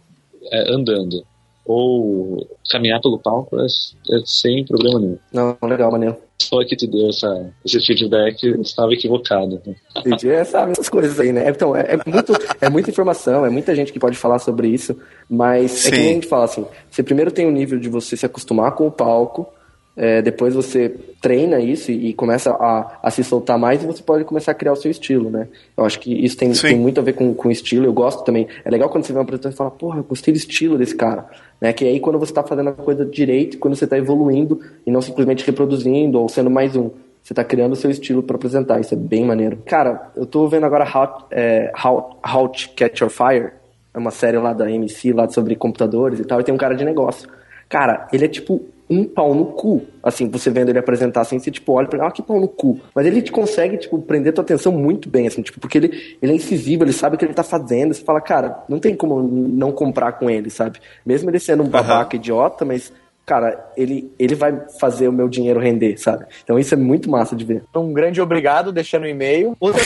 é, 0.52 0.72
andando 0.72 1.26
ou 1.66 2.48
caminhar 2.70 3.02
pelo 3.02 3.18
palco 3.20 3.60
é, 3.60 3.66
é 3.66 4.20
sem 4.24 4.64
problema 4.64 5.00
nenhum. 5.00 5.18
Não, 5.34 5.58
legal, 5.68 5.92
maneiro. 5.92 6.16
Só 6.40 6.64
que 6.64 6.76
te 6.76 6.88
deu 6.88 7.10
essa, 7.10 7.52
esse 7.66 7.80
feedback 7.86 8.48
estava 8.62 8.94
equivocado. 8.94 9.62
né? 9.66 9.76
Entendi. 9.98 10.30
É, 10.30 10.44
sabe, 10.44 10.72
essas 10.72 10.88
coisas 10.88 11.20
aí, 11.20 11.32
né? 11.32 11.50
Então, 11.50 11.76
é, 11.76 11.96
é 11.96 12.10
muito, 12.10 12.34
é 12.62 12.70
muita 12.70 12.90
informação, 12.90 13.46
é 13.46 13.50
muita 13.50 13.76
gente 13.76 13.92
que 13.92 14.00
pode 14.00 14.18
falar 14.18 14.40
sobre 14.40 14.68
isso, 14.68 14.96
mas 15.30 15.88
é 15.88 15.90
que 15.90 15.96
Sim. 15.96 16.02
nem 16.02 16.12
a 16.12 16.14
gente 16.14 16.28
fala 16.28 16.46
assim, 16.46 16.66
você 16.90 17.02
primeiro 17.02 17.32
tem 17.32 17.48
o 17.48 17.52
nível 17.52 17.80
de 17.80 17.90
você 17.90 18.16
se 18.16 18.26
acostumar 18.26 18.74
com 18.74 18.88
o 18.88 18.92
palco, 18.92 19.52
é, 19.98 20.22
depois 20.22 20.54
você 20.54 20.96
treina 21.20 21.60
isso 21.60 21.92
e, 21.92 22.10
e 22.10 22.14
começa 22.14 22.52
a, 22.52 23.00
a 23.02 23.10
se 23.10 23.24
soltar 23.24 23.58
mais 23.58 23.84
e 23.84 23.88
você 23.88 24.04
pode 24.04 24.24
começar 24.24 24.52
a 24.52 24.56
criar 24.56 24.74
o 24.74 24.76
seu 24.76 24.92
estilo, 24.92 25.32
né? 25.32 25.48
Eu 25.76 25.84
acho 25.84 26.00
que 26.00 26.14
isso 26.24 26.38
tem, 26.38 26.52
tem 26.52 26.78
muito 26.78 27.00
a 27.00 27.04
ver 27.04 27.14
com, 27.14 27.34
com 27.34 27.50
estilo, 27.50 27.88
eu 27.88 27.94
gosto 27.94 28.24
também. 28.24 28.48
É 28.64 28.70
legal 28.70 28.90
quando 28.90 29.06
você 29.06 29.12
vê 29.12 29.18
uma 29.18 29.24
apresentação 29.24 29.52
e 29.52 29.58
fala, 29.58 29.72
porra, 29.72 29.98
eu 29.98 30.04
gostei 30.04 30.32
do 30.32 30.38
estilo 30.38 30.78
desse 30.78 30.96
cara. 30.96 31.26
Né? 31.60 31.74
Que 31.74 31.84
aí 31.84 32.00
quando 32.00 32.20
você 32.20 32.32
está 32.32 32.44
fazendo 32.44 32.70
a 32.70 32.74
coisa 32.74 33.04
direito, 33.04 33.58
quando 33.58 33.76
você 33.76 33.86
está 33.86 33.98
evoluindo 33.98 34.62
e 34.86 34.92
não 34.92 35.02
simplesmente 35.02 35.44
reproduzindo 35.44 36.22
ou 36.22 36.30
sendo 36.30 36.52
mais 36.52 36.76
um. 36.76 36.92
Você 37.24 37.34
tá 37.34 37.44
criando 37.44 37.74
o 37.74 37.76
seu 37.76 37.90
estilo 37.90 38.22
para 38.22 38.36
apresentar, 38.36 38.80
isso 38.80 38.94
é 38.94 38.98
bem 38.98 39.26
maneiro. 39.26 39.58
Cara, 39.66 40.12
eu 40.16 40.28
tô 40.28 40.48
vendo 40.48 40.66
agora 40.66 40.86
How, 40.86 41.28
é, 41.32 41.74
How, 41.84 42.20
How 42.24 42.48
to 42.50 42.70
Catch 42.76 43.02
Your 43.02 43.10
Fire, 43.10 43.52
é 43.94 43.98
uma 43.98 44.12
série 44.12 44.38
lá 44.38 44.54
da 44.54 44.72
MC, 44.72 45.12
lá 45.12 45.28
sobre 45.28 45.56
computadores 45.56 46.20
e 46.20 46.24
tal, 46.24 46.40
e 46.40 46.44
tem 46.44 46.54
um 46.54 46.58
cara 46.58 46.76
de 46.76 46.86
negócio. 46.86 47.28
Cara, 47.68 48.08
ele 48.14 48.24
é 48.24 48.28
tipo 48.30 48.64
um 48.90 49.04
pau 49.04 49.34
no 49.34 49.46
cu. 49.46 49.86
Assim, 50.02 50.30
você 50.30 50.50
vendo 50.50 50.70
ele 50.70 50.80
apresentar 50.80 51.22
assim, 51.22 51.40
você 51.40 51.52
tipo, 51.52 51.74
olha 51.74 51.88
pra 51.88 52.00
ele, 52.00 52.08
ah, 52.08 52.12
que 52.12 52.22
pau 52.22 52.40
no 52.40 52.48
cu. 52.48 52.80
Mas 52.96 53.06
ele 53.06 53.22
te 53.22 53.32
consegue, 53.32 53.78
tipo, 53.78 54.00
prender 54.02 54.34
tua 54.34 54.44
atenção 54.44 54.72
muito 54.72 55.10
bem, 55.10 55.28
assim, 55.28 55.42
tipo, 55.42 55.60
porque 55.60 55.78
ele, 55.78 56.18
ele 56.22 56.32
é 56.32 56.36
incisivo, 56.36 56.84
ele 56.84 56.94
sabe 56.94 57.16
o 57.16 57.20
que 57.20 57.26
ele 57.26 57.34
tá 57.34 57.44
fazendo. 57.44 57.94
Você 57.94 58.04
fala, 58.04 58.22
cara, 58.22 58.64
não 58.70 58.80
tem 58.80 58.96
como 58.96 59.22
não 59.22 59.72
comprar 59.72 60.14
com 60.14 60.30
ele, 60.30 60.50
sabe? 60.50 60.80
Mesmo 61.06 61.30
ele 61.30 61.40
sendo 61.40 61.64
um 61.64 61.70
babaca 61.70 62.16
idiota, 62.16 62.64
mas 62.64 62.92
cara, 63.28 63.72
ele, 63.76 64.10
ele 64.18 64.36
vai 64.36 64.58
fazer 64.80 65.10
o 65.10 65.12
meu 65.12 65.28
dinheiro 65.28 65.60
render, 65.60 65.98
sabe? 65.98 66.26
Então 66.42 66.58
isso 66.58 66.74
é 66.74 66.78
muito 66.78 67.12
massa 67.12 67.36
de 67.36 67.44
ver. 67.44 67.62
Um 67.76 67.92
grande 67.92 68.22
obrigado, 68.22 68.72
deixando 68.72 69.04
o 69.04 69.08
e-mail. 69.08 69.56
Outra, 69.60 69.82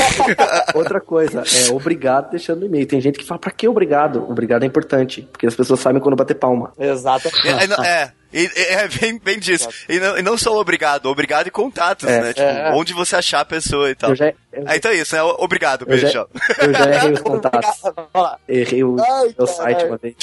outra 0.75 1.01
coisa, 1.01 1.41
é 1.41 1.71
obrigado 1.73 2.29
deixando 2.29 2.61
o 2.61 2.65
e-mail. 2.67 2.85
Tem 2.85 3.01
gente 3.01 3.17
que 3.17 3.25
fala, 3.25 3.39
pra 3.39 3.49
que 3.49 3.67
obrigado? 3.67 4.29
Obrigado 4.29 4.61
é 4.61 4.67
importante, 4.67 5.27
porque 5.31 5.47
as 5.47 5.55
pessoas 5.55 5.79
sabem 5.79 5.99
quando 5.99 6.15
bater 6.15 6.35
palma. 6.35 6.71
Exato. 6.77 7.29
É, 7.43 8.03
é, 8.03 8.11
e- 8.33 8.49
é 8.55 8.87
bem, 8.87 9.17
bem 9.19 9.39
disso. 9.39 9.67
E 9.89 9.99
não, 9.99 10.17
e 10.17 10.21
não 10.21 10.37
só 10.37 10.55
obrigado, 10.59 11.05
obrigado 11.07 11.47
e 11.47 11.51
contatos, 11.51 12.07
É, 12.07 12.21
né? 12.21 12.33
Tipo, 12.33 12.45
é. 12.47 12.71
onde 12.73 12.93
você 12.93 13.15
achar 13.15 13.41
a 13.41 13.45
pessoa 13.45 13.89
e 13.89 13.95
tal. 13.95 14.11
Eu 14.11 14.15
já, 14.15 14.33
eu, 14.53 14.63
Ah, 14.65 14.75
então 14.75 14.91
é 14.91 14.95
isso, 14.95 15.15
né? 15.15 15.21
Obrigado, 15.23 15.81
eu 15.83 15.87
beijo. 15.87 16.07
já, 16.07 16.25
eu 16.61 16.73
já 16.73 16.89
errei 16.95 17.11
os 17.13 17.19
contatos. 17.23 17.81
Errei 18.47 18.83
o 18.83 18.95
Ai, 18.99 19.33
meu 19.37 19.47
site 19.47 19.85
uma 19.85 19.97
vez. 19.97 20.15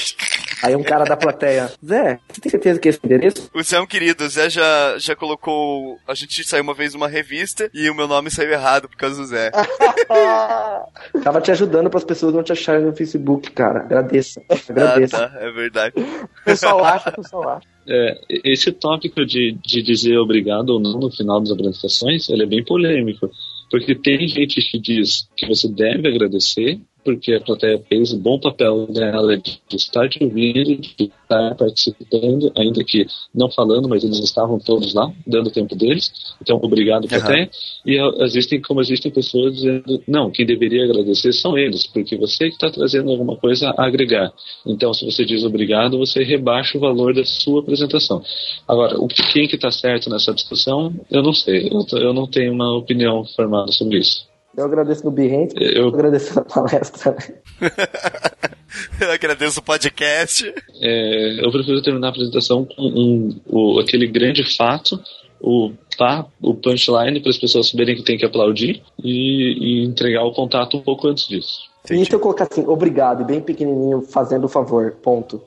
Aí 0.63 0.75
um 0.75 0.83
cara 0.83 1.05
da 1.05 1.17
plateia, 1.17 1.71
Zé, 1.85 2.19
você 2.29 2.41
tem 2.41 2.51
certeza 2.51 2.81
que 2.81 2.89
é 2.89 2.91
esse 2.91 2.99
endereço? 3.05 3.49
O 3.55 3.63
Zé 3.63 3.77
é 3.77 3.81
um 3.81 3.87
querido, 3.87 4.25
o 4.25 4.29
Zé 4.29 4.51
já, 4.51 4.99
já 4.99 5.15
colocou. 5.15 5.97
A 6.07 6.15
gente 6.15 6.43
saiu 6.43 6.65
uma 6.65 6.75
vez 6.75 6.95
numa 6.95 7.07
revista 7.07 7.71
e 7.73 7.89
o 7.89 7.95
meu 7.95 8.09
nome 8.09 8.29
saiu 8.29 8.51
errado 8.51 8.89
por 8.89 8.97
causa 8.97 9.15
do 9.17 9.27
Zé. 9.27 9.53
Tava 11.23 11.41
te 11.41 11.51
ajudando 11.51 11.89
para 11.91 11.99
as 11.99 12.05
pessoas 12.05 12.35
não 12.35 12.43
te 12.43 12.53
acharem 12.53 12.85
no 12.85 12.93
Facebook, 12.95 13.51
cara. 13.53 13.81
Agradeça. 13.81 14.43
Ah, 14.49 14.57
Agradeça. 14.69 15.29
tá, 15.29 15.39
é 15.41 15.51
verdade. 15.51 15.95
O 15.97 16.45
pessoal 16.45 16.85
acha, 16.85 17.11
o 17.11 17.13
pessoal 17.23 17.49
acha. 17.51 17.67
É, 17.91 18.19
esse 18.45 18.71
tópico 18.73 19.25
de, 19.25 19.57
de 19.65 19.83
dizer 19.83 20.19
obrigado 20.19 20.71
ou 20.71 20.81
não 20.81 20.99
no 20.99 21.11
final 21.11 21.41
das 21.41 21.51
apresentações, 21.53 22.29
ele 22.29 22.43
é 22.43 22.47
bem 22.47 22.65
polêmico. 22.65 23.31
Porque 23.71 23.95
tem 23.95 24.27
gente 24.27 24.61
que 24.61 24.79
diz 24.79 25.29
que 25.37 25.47
você 25.47 25.69
deve 25.69 26.09
agradecer, 26.09 26.81
porque 27.05 27.33
a 27.35 27.41
plateia 27.41 27.81
fez 27.89 28.13
o 28.13 28.19
bom 28.19 28.39
papel 28.39 28.87
dela 28.87 29.37
de 29.37 29.59
estar 29.73 30.09
te 30.09 30.23
ouvindo, 30.23 30.77
de 30.77 31.05
estar 31.05 31.55
participando, 31.57 32.53
ainda 32.57 32.85
que 32.85 33.07
não 33.35 33.51
falando, 33.51 33.89
mas 33.89 34.05
eles 34.05 34.19
estavam 34.19 34.59
todos 34.59 34.93
lá, 34.95 35.11
dando 35.27 35.47
o 35.49 35.51
tempo 35.51 35.75
deles. 35.75 36.11
Então, 36.41 36.59
obrigado, 36.63 37.07
plateia. 37.09 37.51
E 37.87 37.97
existem, 38.25 38.61
como 38.61 38.81
existem 38.81 39.11
pessoas 39.11 39.55
dizendo, 39.55 40.03
não, 40.07 40.31
quem 40.31 40.45
deveria 40.45 40.85
agradecer 40.85 41.33
são 41.33 41.57
eles, 41.57 41.87
porque 41.87 42.17
você 42.17 42.49
que 42.49 42.55
está 42.55 42.71
trazendo 42.71 43.11
alguma 43.11 43.37
coisa 43.37 43.71
a 43.77 43.87
agregar. 43.87 44.33
Então, 44.67 44.93
se 44.93 45.05
você 45.05 45.25
diz 45.25 45.45
obrigado, 45.45 45.99
você 45.99 46.23
rebaixa 46.23 46.77
o 46.77 46.81
valor 46.81 47.15
da 47.15 47.25
sua 47.25 47.61
apresentação. 47.61 48.23
Agora, 48.67 48.99
o 49.01 49.09
que- 49.09 49.23
quem 49.33 49.49
que 49.49 49.57
está 49.57 49.71
certo 49.71 50.11
nessa 50.11 50.35
discussão, 50.35 50.93
eu 51.11 51.23
não 51.23 51.33
sei. 51.33 51.69
Eu, 51.69 51.99
eu 51.99 52.13
não 52.13 52.27
tenho 52.27 52.53
uma 52.53 52.77
opinião 52.77 53.25
formada 53.37 53.73
sobre 53.73 53.99
isso. 53.99 54.28
Eu 54.59 54.65
agradeço 54.65 55.05
no 55.05 55.13
Behance, 55.13 55.55
eu 55.57 55.85
Eu, 55.85 55.89
agradeço 55.89 56.35
na 56.35 56.43
palestra. 56.43 57.17
Eu 59.01 59.13
agradeço 59.13 59.61
o 59.61 59.63
podcast. 59.63 60.53
é, 60.81 61.45
eu 61.45 61.51
prefiro 61.51 61.81
terminar 61.81 62.09
a 62.09 62.11
apresentação 62.11 62.65
com 62.65 62.83
um, 62.83 63.41
o, 63.47 63.79
aquele 63.81 64.07
grande 64.07 64.45
fato, 64.57 65.01
o, 65.41 65.73
tá, 65.97 66.27
o 66.41 66.55
punchline, 66.55 67.21
para 67.21 67.31
as 67.31 67.39
pessoas 67.39 67.71
saberem 67.71 67.97
que 67.97 68.03
tem 68.03 68.19
que 68.19 68.27
aplaudir 68.27 68.83
e, 69.03 69.83
e 69.83 69.85
entregar 69.85 70.25
o 70.25 70.33
contato 70.33 70.77
um 70.77 70.81
pouco 70.81 71.09
antes 71.09 71.27
disso. 71.27 71.61
E 71.91 72.05
se 72.05 72.13
eu 72.13 72.21
colocar 72.21 72.49
assim, 72.51 72.67
obrigado, 72.67 73.23
e 73.23 73.25
bem 73.25 73.41
pequenininho, 73.41 74.03
fazendo 74.03 74.45
o 74.45 74.49
favor, 74.49 74.97
ponto. 75.03 75.41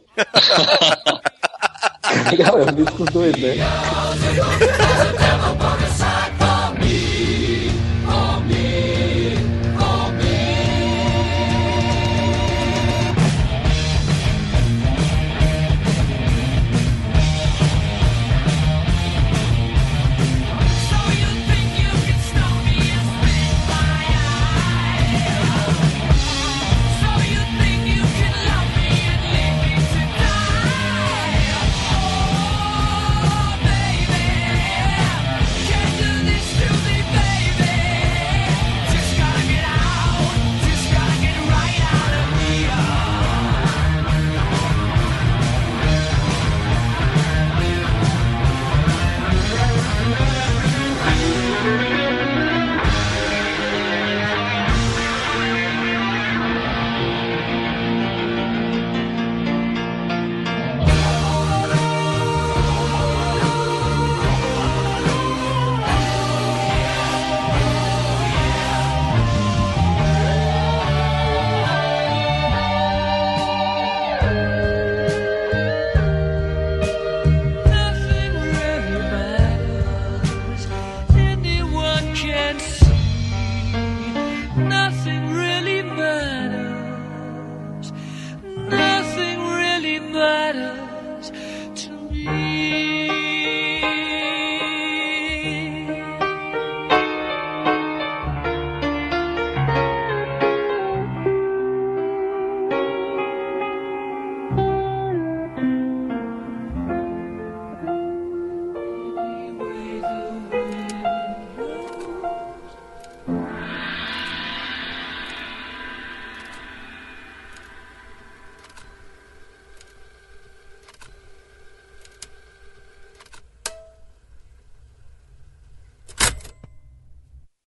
Legal, 2.31 2.57
eu 2.57 2.65
com 2.97 3.03
os 3.03 3.09
dois, 3.09 3.35
né? 3.37 3.55